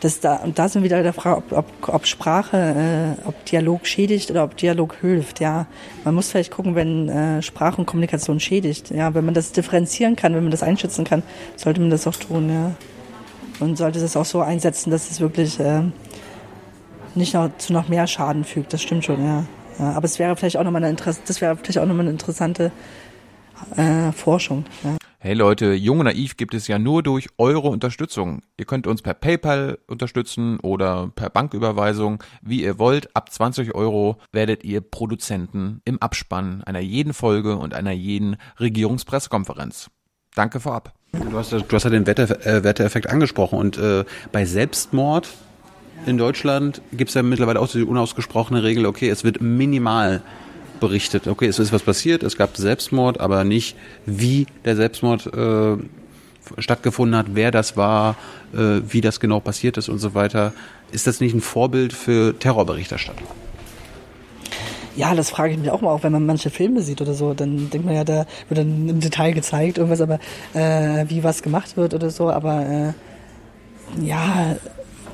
das 0.00 0.20
da, 0.20 0.36
und 0.36 0.58
da 0.58 0.68
sind 0.68 0.82
wir 0.82 0.90
wieder 0.90 1.02
der 1.02 1.12
Frage, 1.12 1.38
ob, 1.38 1.52
ob, 1.52 1.88
ob 1.88 2.06
Sprache, 2.06 3.16
äh, 3.24 3.28
ob 3.28 3.44
Dialog 3.46 3.86
schädigt 3.86 4.30
oder 4.30 4.44
ob 4.44 4.56
Dialog 4.56 4.96
hilft. 5.00 5.40
Ja, 5.40 5.66
man 6.04 6.14
muss 6.14 6.30
vielleicht 6.30 6.52
gucken, 6.52 6.74
wenn 6.74 7.08
äh, 7.08 7.42
Sprache 7.42 7.78
und 7.78 7.86
Kommunikation 7.86 8.40
schädigt. 8.40 8.90
Ja, 8.90 9.14
wenn 9.14 9.24
man 9.24 9.34
das 9.34 9.52
differenzieren 9.52 10.16
kann, 10.16 10.34
wenn 10.34 10.42
man 10.42 10.50
das 10.50 10.62
einschätzen 10.62 11.04
kann, 11.04 11.22
sollte 11.56 11.80
man 11.80 11.90
das 11.90 12.06
auch 12.06 12.16
tun. 12.16 12.48
Ja, 12.50 12.72
und 13.60 13.76
sollte 13.76 14.00
das 14.00 14.16
auch 14.16 14.24
so 14.24 14.40
einsetzen, 14.40 14.90
dass 14.90 15.10
es 15.10 15.20
wirklich 15.20 15.58
äh, 15.58 15.82
nicht 17.14 17.34
noch 17.34 17.50
zu 17.58 17.72
noch 17.72 17.88
mehr 17.88 18.06
Schaden 18.06 18.44
fügt. 18.44 18.72
Das 18.72 18.82
stimmt 18.82 19.04
schon. 19.04 19.24
Ja, 19.24 19.44
ja 19.78 19.92
aber 19.92 20.04
es 20.04 20.18
wäre 20.18 20.36
vielleicht 20.36 20.56
auch 20.56 20.64
nochmal 20.64 20.82
eine 20.82 20.90
Interesse, 20.90 21.20
das 21.26 21.40
wäre 21.40 21.56
vielleicht 21.56 21.78
auch 21.78 21.86
nochmal 21.86 22.02
eine 22.02 22.10
interessante 22.10 22.70
äh, 23.76 24.12
Forschung. 24.12 24.64
Ja. 24.84 25.07
Hey 25.20 25.34
Leute, 25.34 25.72
Jung 25.72 25.98
und 25.98 26.04
Naiv 26.04 26.36
gibt 26.36 26.54
es 26.54 26.68
ja 26.68 26.78
nur 26.78 27.02
durch 27.02 27.26
eure 27.38 27.66
Unterstützung. 27.66 28.42
Ihr 28.56 28.66
könnt 28.66 28.86
uns 28.86 29.02
per 29.02 29.14
PayPal 29.14 29.80
unterstützen 29.88 30.60
oder 30.60 31.10
per 31.12 31.28
Banküberweisung, 31.28 32.22
wie 32.40 32.62
ihr 32.62 32.78
wollt. 32.78 33.16
Ab 33.16 33.32
20 33.32 33.74
Euro 33.74 34.18
werdet 34.30 34.62
ihr 34.62 34.80
Produzenten 34.80 35.80
im 35.84 36.00
Abspann 36.00 36.62
einer 36.62 36.78
jeden 36.78 37.14
Folge 37.14 37.56
und 37.56 37.74
einer 37.74 37.90
jeden 37.90 38.36
Regierungspressekonferenz. 38.60 39.90
Danke 40.36 40.60
vorab. 40.60 40.94
Du 41.10 41.36
hast, 41.36 41.50
du 41.50 41.64
hast 41.68 41.82
ja 41.82 41.90
den 41.90 42.06
Wette, 42.06 42.22
äh, 42.46 42.62
Wetteeffekt 42.62 43.10
angesprochen 43.10 43.58
und 43.58 43.76
äh, 43.76 44.04
bei 44.30 44.44
Selbstmord 44.44 45.28
in 46.06 46.16
Deutschland 46.16 46.80
gibt 46.92 47.08
es 47.08 47.14
ja 47.14 47.24
mittlerweile 47.24 47.58
auch 47.58 47.68
die 47.68 47.82
unausgesprochene 47.82 48.62
Regel, 48.62 48.86
okay, 48.86 49.08
es 49.08 49.24
wird 49.24 49.40
minimal 49.40 50.22
berichtet, 50.80 51.26
okay, 51.26 51.46
es 51.46 51.58
ist 51.58 51.72
was 51.72 51.82
passiert, 51.82 52.22
es 52.22 52.36
gab 52.36 52.56
Selbstmord, 52.56 53.20
aber 53.20 53.44
nicht, 53.44 53.76
wie 54.06 54.46
der 54.64 54.76
Selbstmord 54.76 55.26
äh, 55.26 55.76
stattgefunden 56.58 57.16
hat, 57.16 57.26
wer 57.34 57.50
das 57.50 57.76
war, 57.76 58.16
äh, 58.54 58.80
wie 58.88 59.00
das 59.00 59.20
genau 59.20 59.40
passiert 59.40 59.76
ist 59.76 59.88
und 59.88 59.98
so 59.98 60.14
weiter. 60.14 60.52
Ist 60.92 61.06
das 61.06 61.20
nicht 61.20 61.34
ein 61.34 61.40
Vorbild 61.40 61.92
für 61.92 62.38
Terrorberichterstattung? 62.38 63.26
Ja, 64.96 65.14
das 65.14 65.30
frage 65.30 65.52
ich 65.52 65.58
mich 65.58 65.70
auch 65.70 65.80
mal, 65.80 65.90
auch 65.90 66.02
wenn 66.02 66.10
man 66.10 66.26
manche 66.26 66.50
Filme 66.50 66.82
sieht 66.82 67.00
oder 67.00 67.14
so, 67.14 67.32
dann 67.32 67.70
denkt 67.70 67.86
man 67.86 67.94
ja, 67.94 68.02
da 68.02 68.26
wird 68.48 68.58
dann 68.58 68.88
im 68.88 68.98
Detail 69.00 69.32
gezeigt, 69.32 69.78
irgendwas, 69.78 70.00
aber 70.00 70.18
äh, 70.54 71.04
wie 71.08 71.22
was 71.22 71.42
gemacht 71.42 71.76
wird 71.76 71.94
oder 71.94 72.10
so, 72.10 72.30
aber 72.30 72.66
äh, 72.66 74.04
ja, 74.04 74.56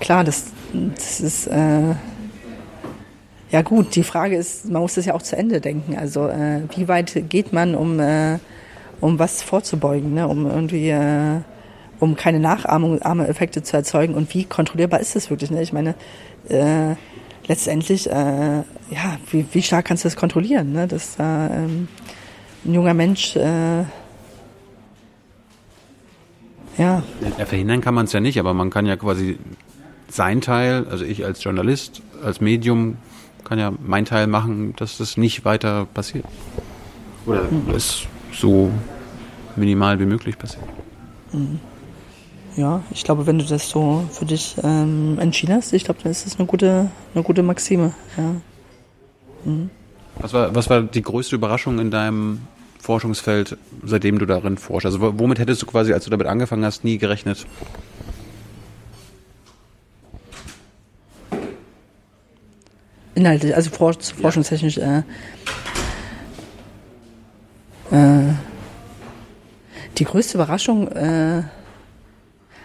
klar, 0.01 0.25
das, 0.25 0.53
das 0.73 1.21
ist 1.21 1.47
äh, 1.49 1.95
ja 3.55 3.63
gut, 3.63 3.95
die 3.95 4.03
Frage 4.03 4.35
ist, 4.35 4.69
man 4.69 4.83
muss 4.83 4.95
das 4.95 5.05
ja 5.07 5.15
auch 5.15 5.23
zu 5.23 5.37
Ende 5.37 5.61
denken. 5.61 5.97
Also 5.97 6.27
äh, 6.27 6.63
wie 6.75 6.89
weit 6.89 7.23
geht 7.29 7.53
man, 7.53 7.77
um, 7.77 8.01
äh, 8.01 8.41
um 9.01 9.21
was 9.21 9.45
vorzubeugen, 9.45 10.13
ne? 10.13 10.27
um 10.27 10.45
irgendwie, 10.51 10.91
äh, 10.91 11.39
um 12.01 12.17
keine 12.17 12.41
Nachahmungseffekte 12.41 13.63
zu 13.63 13.77
erzeugen 13.77 14.15
und 14.15 14.35
wie 14.35 14.43
kontrollierbar 14.45 14.99
ist 14.99 15.15
das 15.15 15.31
wirklich? 15.31 15.53
Ne? 15.53 15.63
Ich 15.63 15.73
meine, 15.73 15.95
äh, 16.49 16.97
letztendlich, 17.47 18.11
äh, 18.11 18.57
ja, 18.57 19.19
wie, 19.31 19.47
wie 19.53 19.63
stark 19.63 19.85
kannst 19.85 20.03
du 20.03 20.09
das 20.09 20.17
kontrollieren, 20.17 20.73
ne? 20.73 20.89
dass 20.89 21.15
da 21.15 21.47
ähm, 21.47 21.87
ein 22.65 22.75
junger 22.75 22.95
Mensch, 22.95 23.37
äh, 23.37 23.83
ja. 26.77 27.05
ja. 27.39 27.45
Verhindern 27.47 27.81
kann 27.83 27.95
man 27.95 28.07
es 28.07 28.13
ja 28.13 28.19
nicht, 28.19 28.41
aber 28.41 28.53
man 28.53 28.71
kann 28.71 28.85
ja 28.85 28.97
quasi 28.97 29.39
sein 30.09 30.41
Teil, 30.41 30.89
also 30.91 31.05
ich 31.05 31.25
als 31.25 31.45
Journalist, 31.45 32.03
als 32.21 32.41
Medium, 32.41 32.97
kann 33.45 33.59
ja 33.59 33.73
mein 33.85 34.05
Teil 34.05 34.27
machen, 34.27 34.75
dass 34.77 34.99
das 34.99 35.17
nicht 35.17 35.45
weiter 35.45 35.87
passiert. 35.93 36.25
Oder 37.27 37.49
es 37.75 38.07
so 38.33 38.71
minimal 39.57 39.99
wie 40.01 40.07
möglich 40.07 40.39
passiert. 40.39 40.65
Mhm. 41.33 41.61
Ja, 42.57 42.83
ich 42.91 43.03
glaube, 43.03 43.27
wenn 43.27 43.39
du 43.39 43.45
das 43.45 43.69
so 43.69 44.05
für 44.13 44.27
dich 44.27 44.57
ähm, 44.63 45.19
entschieden 45.19 45.55
hast, 45.55 45.73
ich 45.73 45.85
glaube, 45.85 46.01
dann 46.03 46.13
ist 46.13 46.25
das 46.25 46.39
eine 46.39 46.47
gute, 46.47 46.91
eine 47.15 47.25
gute 47.25 47.43
Maxime. 47.43 47.95
Ja. 48.17 48.35
Mhm. 49.45 49.71
Was, 50.21 50.33
war, 50.33 50.55
was 50.55 50.71
war 50.71 50.83
die 50.83 51.03
größte 51.03 51.35
Überraschung 51.35 51.81
in 51.81 51.91
deinem 51.91 52.43
Forschungsfeld, 52.81 53.57
seitdem 53.83 54.19
du 54.19 54.27
darin 54.27 54.57
forschst? 54.57 54.87
Also 54.87 55.19
womit 55.19 55.41
hättest 55.41 55.63
du 55.63 55.67
quasi, 55.67 55.93
als 55.93 56.05
du 56.05 56.11
damit 56.11 56.29
angefangen 56.29 56.65
hast, 56.65 56.85
nie 56.85 56.99
gerechnet? 56.99 57.45
Inhaltlich, 63.15 63.55
also 63.55 63.71
forschungstechnisch. 63.71 64.79
Äh, 64.79 65.03
äh, 67.91 68.35
die 69.99 70.05
größte 70.05 70.37
Überraschung, 70.37 70.89
äh, 70.89 71.43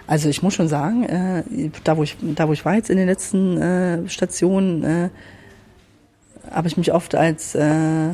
also 0.08 0.28
ich 0.28 0.42
muss 0.42 0.56
schon 0.56 0.68
sagen, 0.68 1.04
äh, 1.04 1.44
da 1.84 1.98
wo 1.98 2.04
ich 2.04 2.18
da 2.22 2.48
wo 2.48 2.54
ich 2.54 2.66
war 2.66 2.74
jetzt 2.74 2.90
in 2.90 2.98
den 2.98 3.08
letzten 3.08 3.58
äh, 3.62 4.10
Stationen, 4.10 4.84
äh, 4.84 5.10
habe 6.50 6.68
ich 6.68 6.78
mich 6.78 6.92
oft 6.94 7.14
als 7.14 7.54
äh, 7.54 8.10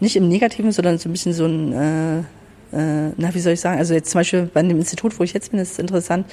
nicht 0.00 0.16
im 0.16 0.28
Negativen, 0.28 0.72
sondern 0.72 0.98
so 0.98 1.08
ein 1.08 1.12
bisschen 1.12 1.34
so 1.34 1.44
ein, 1.44 1.72
äh, 1.72 2.18
äh, 2.72 3.12
na 3.16 3.34
wie 3.34 3.40
soll 3.40 3.52
ich 3.52 3.60
sagen, 3.60 3.78
also 3.78 3.92
jetzt 3.92 4.10
zum 4.10 4.20
Beispiel 4.20 4.50
bei 4.52 4.62
dem 4.62 4.78
Institut, 4.78 5.18
wo 5.18 5.24
ich 5.24 5.34
jetzt 5.34 5.50
bin, 5.50 5.60
ist 5.60 5.72
es 5.72 5.78
interessant, 5.78 6.26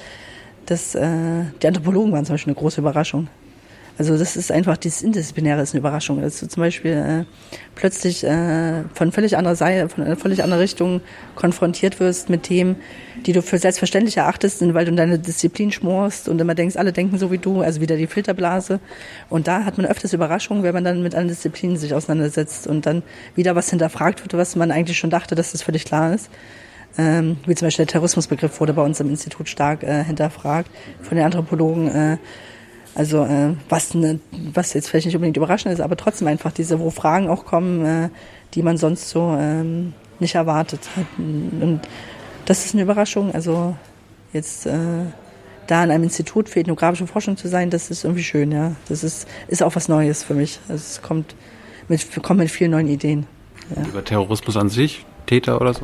dass 0.66 0.94
äh, 0.94 1.44
die 1.60 1.66
Anthropologen 1.66 2.12
waren 2.12 2.24
zum 2.24 2.34
Beispiel 2.34 2.52
eine 2.52 2.60
große 2.60 2.80
Überraschung. 2.80 3.28
Also 3.98 4.16
das 4.16 4.36
ist 4.36 4.50
einfach, 4.50 4.76
dieses 4.76 5.02
Interdisziplinäre 5.02 5.60
ist 5.60 5.74
eine 5.74 5.80
Überraschung. 5.80 6.22
Dass 6.22 6.40
du 6.40 6.48
zum 6.48 6.62
Beispiel 6.62 6.92
äh, 6.92 7.24
plötzlich 7.74 8.24
äh, 8.24 8.84
von 8.94 9.12
völlig 9.12 9.36
anderer 9.36 9.54
Seite, 9.54 9.88
von 9.88 10.04
einer 10.04 10.16
völlig 10.16 10.42
anderen 10.42 10.60
Richtung 10.60 11.00
konfrontiert 11.34 12.00
wirst 12.00 12.30
mit 12.30 12.44
Themen, 12.44 12.76
die 13.26 13.32
du 13.32 13.42
für 13.42 13.58
selbstverständlich 13.58 14.16
erachtest, 14.16 14.62
weil 14.74 14.84
du 14.84 14.90
in 14.90 14.96
deine 14.96 15.18
Disziplin 15.18 15.70
schmorst 15.72 16.28
und 16.28 16.40
immer 16.40 16.54
denkst, 16.54 16.76
alle 16.76 16.92
denken 16.92 17.18
so 17.18 17.30
wie 17.30 17.38
du, 17.38 17.60
also 17.60 17.80
wieder 17.80 17.96
die 17.96 18.06
Filterblase. 18.06 18.80
Und 19.28 19.46
da 19.46 19.64
hat 19.64 19.76
man 19.76 19.86
öfters 19.86 20.12
Überraschungen, 20.12 20.62
wenn 20.62 20.74
man 20.74 20.84
dann 20.84 21.02
mit 21.02 21.14
einer 21.14 21.28
Disziplin 21.28 21.76
sich 21.76 21.94
auseinandersetzt 21.94 22.66
und 22.66 22.86
dann 22.86 23.02
wieder 23.34 23.54
was 23.54 23.70
hinterfragt 23.70 24.22
wird, 24.22 24.34
was 24.34 24.56
man 24.56 24.70
eigentlich 24.70 24.98
schon 24.98 25.10
dachte, 25.10 25.34
dass 25.34 25.52
das 25.52 25.62
völlig 25.62 25.84
klar 25.84 26.14
ist. 26.14 26.30
Ähm, 26.98 27.38
wie 27.46 27.54
zum 27.54 27.66
Beispiel 27.66 27.86
der 27.86 27.92
Terrorismusbegriff 27.92 28.60
wurde 28.60 28.74
bei 28.74 28.82
uns 28.82 29.00
im 29.00 29.08
Institut 29.08 29.48
stark 29.48 29.82
äh, 29.82 30.04
hinterfragt 30.04 30.70
von 31.00 31.16
den 31.16 31.24
Anthropologen. 31.24 31.88
Äh, 31.88 32.18
also 32.94 33.24
äh, 33.24 33.54
was, 33.68 33.94
ne, 33.94 34.20
was 34.52 34.74
jetzt 34.74 34.88
vielleicht 34.88 35.06
nicht 35.06 35.16
unbedingt 35.16 35.36
überraschend 35.36 35.72
ist, 35.72 35.80
aber 35.80 35.96
trotzdem 35.96 36.28
einfach 36.28 36.52
diese, 36.52 36.78
wo 36.78 36.90
Fragen 36.90 37.28
auch 37.28 37.44
kommen, 37.44 37.84
äh, 37.84 38.08
die 38.54 38.62
man 38.62 38.76
sonst 38.76 39.08
so 39.08 39.34
ähm, 39.38 39.94
nicht 40.18 40.34
erwartet 40.34 40.80
hat. 40.96 41.06
Und 41.18 41.80
das 42.44 42.66
ist 42.66 42.74
eine 42.74 42.82
Überraschung. 42.82 43.32
Also 43.34 43.76
jetzt 44.32 44.66
äh, 44.66 45.04
da 45.66 45.84
in 45.84 45.90
einem 45.90 46.04
Institut 46.04 46.48
für 46.48 46.60
ethnografische 46.60 47.06
Forschung 47.06 47.36
zu 47.36 47.48
sein, 47.48 47.70
das 47.70 47.90
ist 47.90 48.04
irgendwie 48.04 48.24
schön, 48.24 48.52
ja. 48.52 48.76
Das 48.88 49.04
ist, 49.04 49.26
ist 49.48 49.62
auch 49.62 49.74
was 49.74 49.88
Neues 49.88 50.22
für 50.22 50.34
mich. 50.34 50.60
Also 50.68 50.82
es 50.82 51.02
kommt 51.02 51.34
mit, 51.88 52.22
kommt 52.22 52.40
mit 52.40 52.50
vielen 52.50 52.72
neuen 52.72 52.88
Ideen. 52.88 53.26
Ja. 53.74 53.82
Über 53.84 54.04
Terrorismus 54.04 54.56
an 54.56 54.68
sich, 54.68 55.06
Täter 55.26 55.60
oder 55.60 55.72
so? 55.72 55.82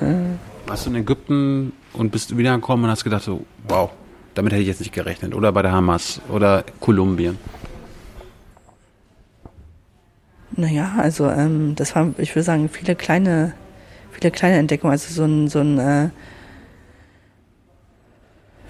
Äh, 0.00 0.25
warst 0.66 0.86
du 0.86 0.90
in 0.90 0.96
Ägypten 0.96 1.72
und 1.92 2.10
bist 2.10 2.36
wiedergekommen 2.36 2.84
und 2.84 2.90
hast 2.90 3.04
gedacht 3.04 3.24
so, 3.24 3.44
wow, 3.68 3.90
damit 4.34 4.52
hätte 4.52 4.62
ich 4.62 4.68
jetzt 4.68 4.80
nicht 4.80 4.92
gerechnet. 4.92 5.34
Oder 5.34 5.52
bei 5.52 5.62
der 5.62 5.72
Hamas 5.72 6.20
oder 6.28 6.64
Kolumbien. 6.80 7.38
Naja, 10.56 10.94
also 10.98 11.28
ähm, 11.28 11.74
das 11.74 11.94
waren, 11.94 12.14
ich 12.18 12.34
würde 12.34 12.44
sagen, 12.44 12.68
viele 12.68 12.94
kleine, 12.94 13.52
viele 14.10 14.30
kleine 14.30 14.56
Entdeckungen. 14.56 14.92
Also 14.92 15.12
so 15.12 15.24
ein, 15.24 15.48
so 15.48 15.60
ein 15.60 15.78
äh, 15.78 16.08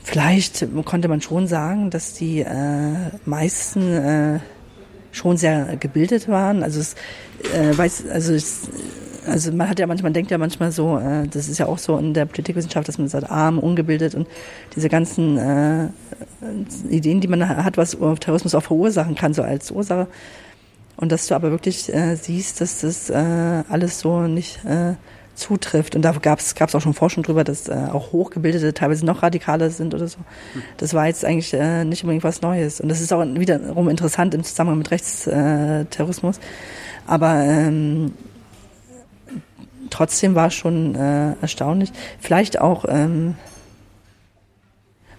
vielleicht 0.02 0.66
konnte 0.85 1.09
man 1.09 1.20
schon 1.20 1.47
sagen, 1.47 1.90
dass 1.90 2.14
die 2.14 2.40
äh, 2.40 2.94
meisten 3.24 3.93
äh, 3.93 4.40
schon 5.12 5.36
sehr 5.36 5.77
gebildet 5.77 6.28
waren. 6.28 6.62
Also 6.62 6.81
es 6.81 6.94
äh, 7.55 7.77
weiß, 7.77 8.05
also 8.10 8.35
es, 8.35 8.68
also 9.27 9.53
man 9.53 9.69
hat 9.69 9.78
ja 9.78 9.86
manchmal, 9.86 10.11
man 10.11 10.15
denkt 10.15 10.31
ja 10.31 10.39
manchmal 10.39 10.73
so, 10.73 10.98
äh, 10.98 11.27
das 11.28 11.48
ist 11.48 11.59
ja 11.59 11.66
auch 11.66 11.78
so 11.78 11.97
in 11.98 12.15
der 12.15 12.27
Politikwissenschaft, 12.27 12.89
dass 12.89 12.98
man 12.98 13.09
sagt, 13.09 13.31
arm, 13.31 13.59
ungebildet 13.59 14.15
und 14.15 14.27
diese 14.74 14.89
ganzen 14.89 15.36
äh, 15.36 15.89
Ideen, 16.89 17.20
die 17.20 17.28
man 17.28 17.47
hat, 17.48 17.77
was 17.77 17.97
Terrorismus 18.20 18.55
auch 18.55 18.62
verursachen 18.62 19.15
kann, 19.15 19.35
so 19.35 19.43
als 19.43 19.70
Ursache. 19.70 20.07
Und 20.97 21.12
dass 21.12 21.27
du 21.27 21.35
aber 21.35 21.51
wirklich 21.51 21.93
äh, 21.93 22.16
siehst, 22.16 22.61
dass 22.61 22.81
das 22.81 23.11
äh, 23.11 23.15
alles 23.69 24.01
so 24.01 24.23
nicht 24.23 24.65
äh, 24.65 24.94
zutrifft. 25.35 25.94
Und 25.94 26.03
da 26.03 26.12
gab 26.12 26.39
es 26.39 26.55
auch 26.74 26.81
schon 26.81 26.94
Forschung 26.94 27.23
drüber, 27.23 27.44
dass 27.44 27.69
äh, 27.69 27.74
auch 27.93 28.12
Hochgebildete 28.12 28.73
teilweise 28.73 29.05
noch 29.05 29.23
radikaler 29.23 29.69
sind 29.69 29.94
oder 29.94 30.09
so. 30.09 30.19
Das 30.78 30.94
war 30.94 31.07
jetzt 31.07 31.24
eigentlich 31.27 31.53
nicht 31.53 32.03
unbedingt 32.03 32.24
was 32.24 32.40
Neues. 32.40 32.81
Und 32.81 32.89
das 32.89 33.03
ist 33.03 33.12
auch 33.12 33.23
wiederum 33.23 33.90
interessant 33.90 34.32
im 34.32 34.43
Zusammenhang 34.43 34.78
mit 34.78 34.90
Rechtsterrorismus. 34.90 36.40
Aber 37.07 37.35
ähm, 37.35 38.12
trotzdem 39.91 40.35
war 40.35 40.51
schon 40.51 40.95
äh, 40.95 41.35
erstaunlich. 41.41 41.93
Vielleicht 42.21 42.61
auch, 42.61 42.85
ähm, 42.89 43.35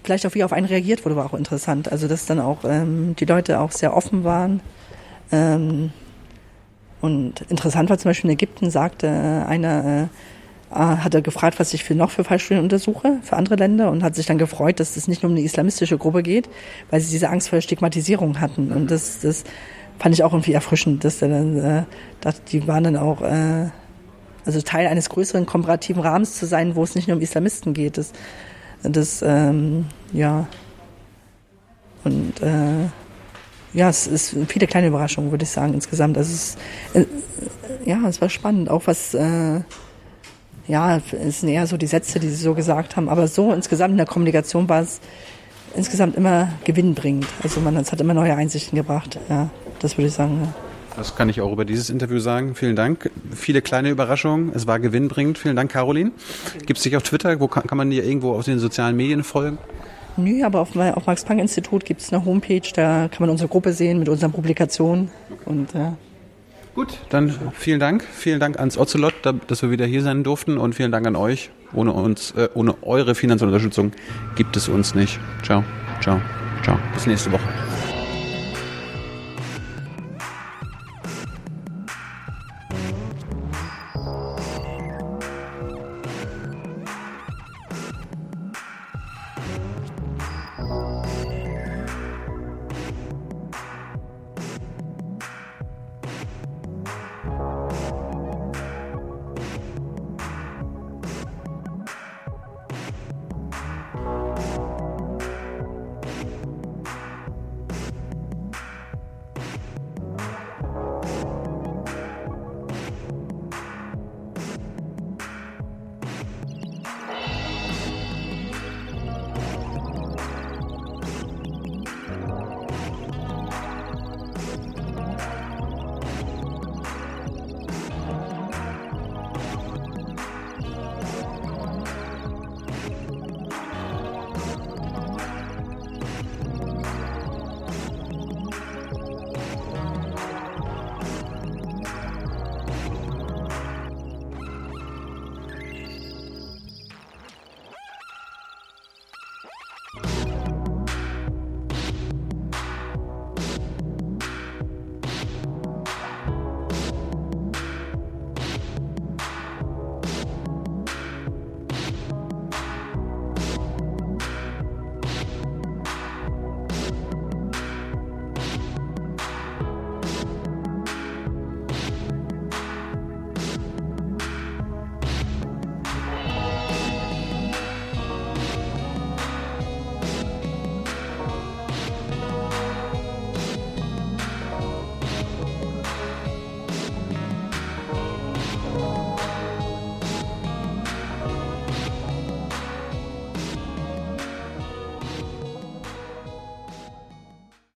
vielleicht 0.03 0.25
auch 0.25 0.35
wie 0.35 0.43
auf 0.43 0.53
einen 0.53 0.67
reagiert 0.67 1.05
wurde, 1.05 1.15
war 1.15 1.25
auch 1.25 1.33
interessant. 1.33 1.91
Also 1.91 2.07
dass 2.07 2.25
dann 2.25 2.39
auch 2.39 2.63
ähm, 2.63 3.15
die 3.17 3.25
Leute 3.25 3.59
auch 3.59 3.71
sehr 3.71 3.95
offen 3.95 4.23
waren. 4.23 4.61
Ähm, 5.31 5.91
und 7.01 7.41
interessant 7.49 7.89
war 7.89 7.97
zum 7.97 8.09
Beispiel 8.09 8.29
in 8.29 8.35
Ägypten 8.35 8.71
sagte 8.71 9.07
äh, 9.07 9.47
einer, 9.47 10.03
äh, 10.03 10.07
ah, 10.71 11.03
hat 11.03 11.13
er 11.13 11.21
gefragt, 11.21 11.59
was 11.59 11.73
ich 11.73 11.83
für 11.83 11.95
noch 11.95 12.11
für 12.11 12.23
Fallstudien 12.23 12.63
untersuche 12.63 13.19
für 13.21 13.37
andere 13.37 13.55
Länder 13.55 13.91
und 13.91 14.03
hat 14.03 14.15
sich 14.15 14.25
dann 14.25 14.37
gefreut, 14.37 14.79
dass 14.79 14.97
es 14.97 15.07
nicht 15.07 15.23
nur 15.23 15.29
um 15.29 15.37
eine 15.37 15.45
islamistische 15.45 15.97
Gruppe 15.97 16.23
geht, 16.23 16.49
weil 16.89 16.99
sie 16.99 17.11
diese 17.11 17.29
Angst 17.29 17.49
vor 17.49 17.57
der 17.57 17.61
Stigmatisierung 17.61 18.39
hatten. 18.39 18.71
Und 18.71 18.89
das, 18.89 19.19
das 19.19 19.43
fand 19.99 20.15
ich 20.15 20.23
auch 20.23 20.33
irgendwie 20.33 20.53
erfrischend, 20.53 21.03
dass 21.03 21.21
er 21.21 21.29
dann 21.29 21.57
äh, 21.57 21.83
dachte, 22.21 22.41
die 22.51 22.67
waren 22.67 22.83
dann 22.83 22.97
auch 22.97 23.21
äh, 23.21 23.69
also 24.47 24.61
Teil 24.61 24.87
eines 24.87 25.09
größeren 25.09 25.45
komparativen 25.45 26.01
Rahmens 26.01 26.35
zu 26.35 26.45
sein, 26.45 26.75
wo 26.75 26.83
es 26.83 26.95
nicht 26.95 27.07
nur 27.07 27.17
um 27.17 27.21
Islamisten 27.21 27.73
geht. 27.73 27.97
Das, 27.97 28.13
das 28.81 29.21
ähm, 29.21 29.85
ja. 30.13 30.47
Und 32.03 32.41
äh, 32.41 32.87
ja, 33.73 33.89
es 33.89 34.07
ist 34.07 34.35
viele 34.47 34.65
kleine 34.65 34.87
Überraschungen, 34.87 35.31
würde 35.31 35.43
ich 35.43 35.49
sagen, 35.49 35.73
insgesamt. 35.73 36.17
Also 36.17 36.33
es, 36.33 36.55
äh, 36.93 37.05
ja, 37.85 37.99
es 38.07 38.21
war 38.21 38.29
spannend, 38.29 38.69
auch 38.69 38.83
was, 38.85 39.13
äh, 39.13 39.61
ja, 40.67 40.97
es 40.97 41.41
sind 41.41 41.49
eher 41.49 41.67
so 41.67 41.77
die 41.77 41.87
Sätze, 41.87 42.19
die 42.19 42.29
sie 42.29 42.35
so 42.35 42.53
gesagt 42.53 42.95
haben, 42.95 43.09
aber 43.09 43.27
so 43.27 43.51
insgesamt 43.53 43.91
in 43.91 43.97
der 43.97 44.05
Kommunikation 44.05 44.67
war 44.69 44.81
es 44.81 45.01
insgesamt 45.75 46.15
immer 46.15 46.53
gewinnbringend. 46.63 47.27
Also 47.43 47.59
man, 47.59 47.75
es 47.75 47.91
hat 47.91 47.99
immer 47.99 48.13
neue 48.13 48.35
Einsichten 48.35 48.77
gebracht, 48.77 49.19
ja, 49.29 49.49
das 49.79 49.97
würde 49.97 50.07
ich 50.07 50.13
sagen. 50.13 50.41
Ja. 50.43 50.66
Das 50.97 51.15
kann 51.15 51.29
ich 51.29 51.39
auch 51.41 51.51
über 51.51 51.63
dieses 51.63 51.89
Interview 51.89 52.19
sagen. 52.19 52.55
Vielen 52.55 52.75
Dank. 52.75 53.11
Viele 53.31 53.61
kleine 53.61 53.91
Überraschungen. 53.91 54.51
Es 54.53 54.65
war 54.65 54.79
gewinnbringend. 54.79 55.37
Vielen 55.37 55.55
Dank, 55.55 55.71
Caroline. 55.71 56.11
Gibt 56.65 56.77
es 56.77 56.83
dich 56.83 56.97
auf 56.97 57.03
Twitter? 57.03 57.39
Wo 57.39 57.47
kann, 57.47 57.67
kann 57.67 57.77
man 57.77 57.91
dir 57.91 58.03
irgendwo 58.03 58.33
auf 58.33 58.45
den 58.45 58.57
sozialen 58.57 58.97
Medien 58.97 59.23
folgen? 59.23 59.59
Nö, 60.17 60.43
aber 60.43 60.61
auf, 60.61 60.75
auf 60.75 61.05
Max-Planck-Institut 61.05 61.85
gibt 61.85 62.01
es 62.01 62.11
eine 62.11 62.25
Homepage, 62.25 62.67
da 62.73 63.07
kann 63.07 63.19
man 63.19 63.29
unsere 63.29 63.47
Gruppe 63.47 63.71
sehen 63.71 63.99
mit 63.99 64.09
unseren 64.09 64.31
Publikationen. 64.31 65.11
Und, 65.45 65.73
ja. 65.73 65.95
Gut, 66.73 66.97
dann 67.09 67.33
vielen 67.53 67.79
Dank. 67.79 68.03
Vielen 68.03 68.39
Dank 68.39 68.59
ans 68.59 68.77
Ocelot, 68.77 69.13
dass 69.47 69.61
wir 69.61 69.69
wieder 69.69 69.85
hier 69.85 70.01
sein 70.01 70.23
durften 70.23 70.57
und 70.57 70.73
vielen 70.73 70.91
Dank 70.91 71.05
an 71.05 71.15
euch. 71.15 71.51
Ohne 71.73 71.93
uns, 71.93 72.31
äh, 72.31 72.49
ohne 72.53 72.75
eure 72.81 73.13
finanzielle 73.13 73.51
Unterstützung 73.51 73.91
gibt 74.35 74.57
es 74.57 74.67
uns 74.67 74.95
nicht. 74.95 75.19
Ciao, 75.43 75.63
ciao, 76.01 76.19
ciao. 76.63 76.77
Bis 76.93 77.05
nächste 77.05 77.31
Woche. 77.31 77.66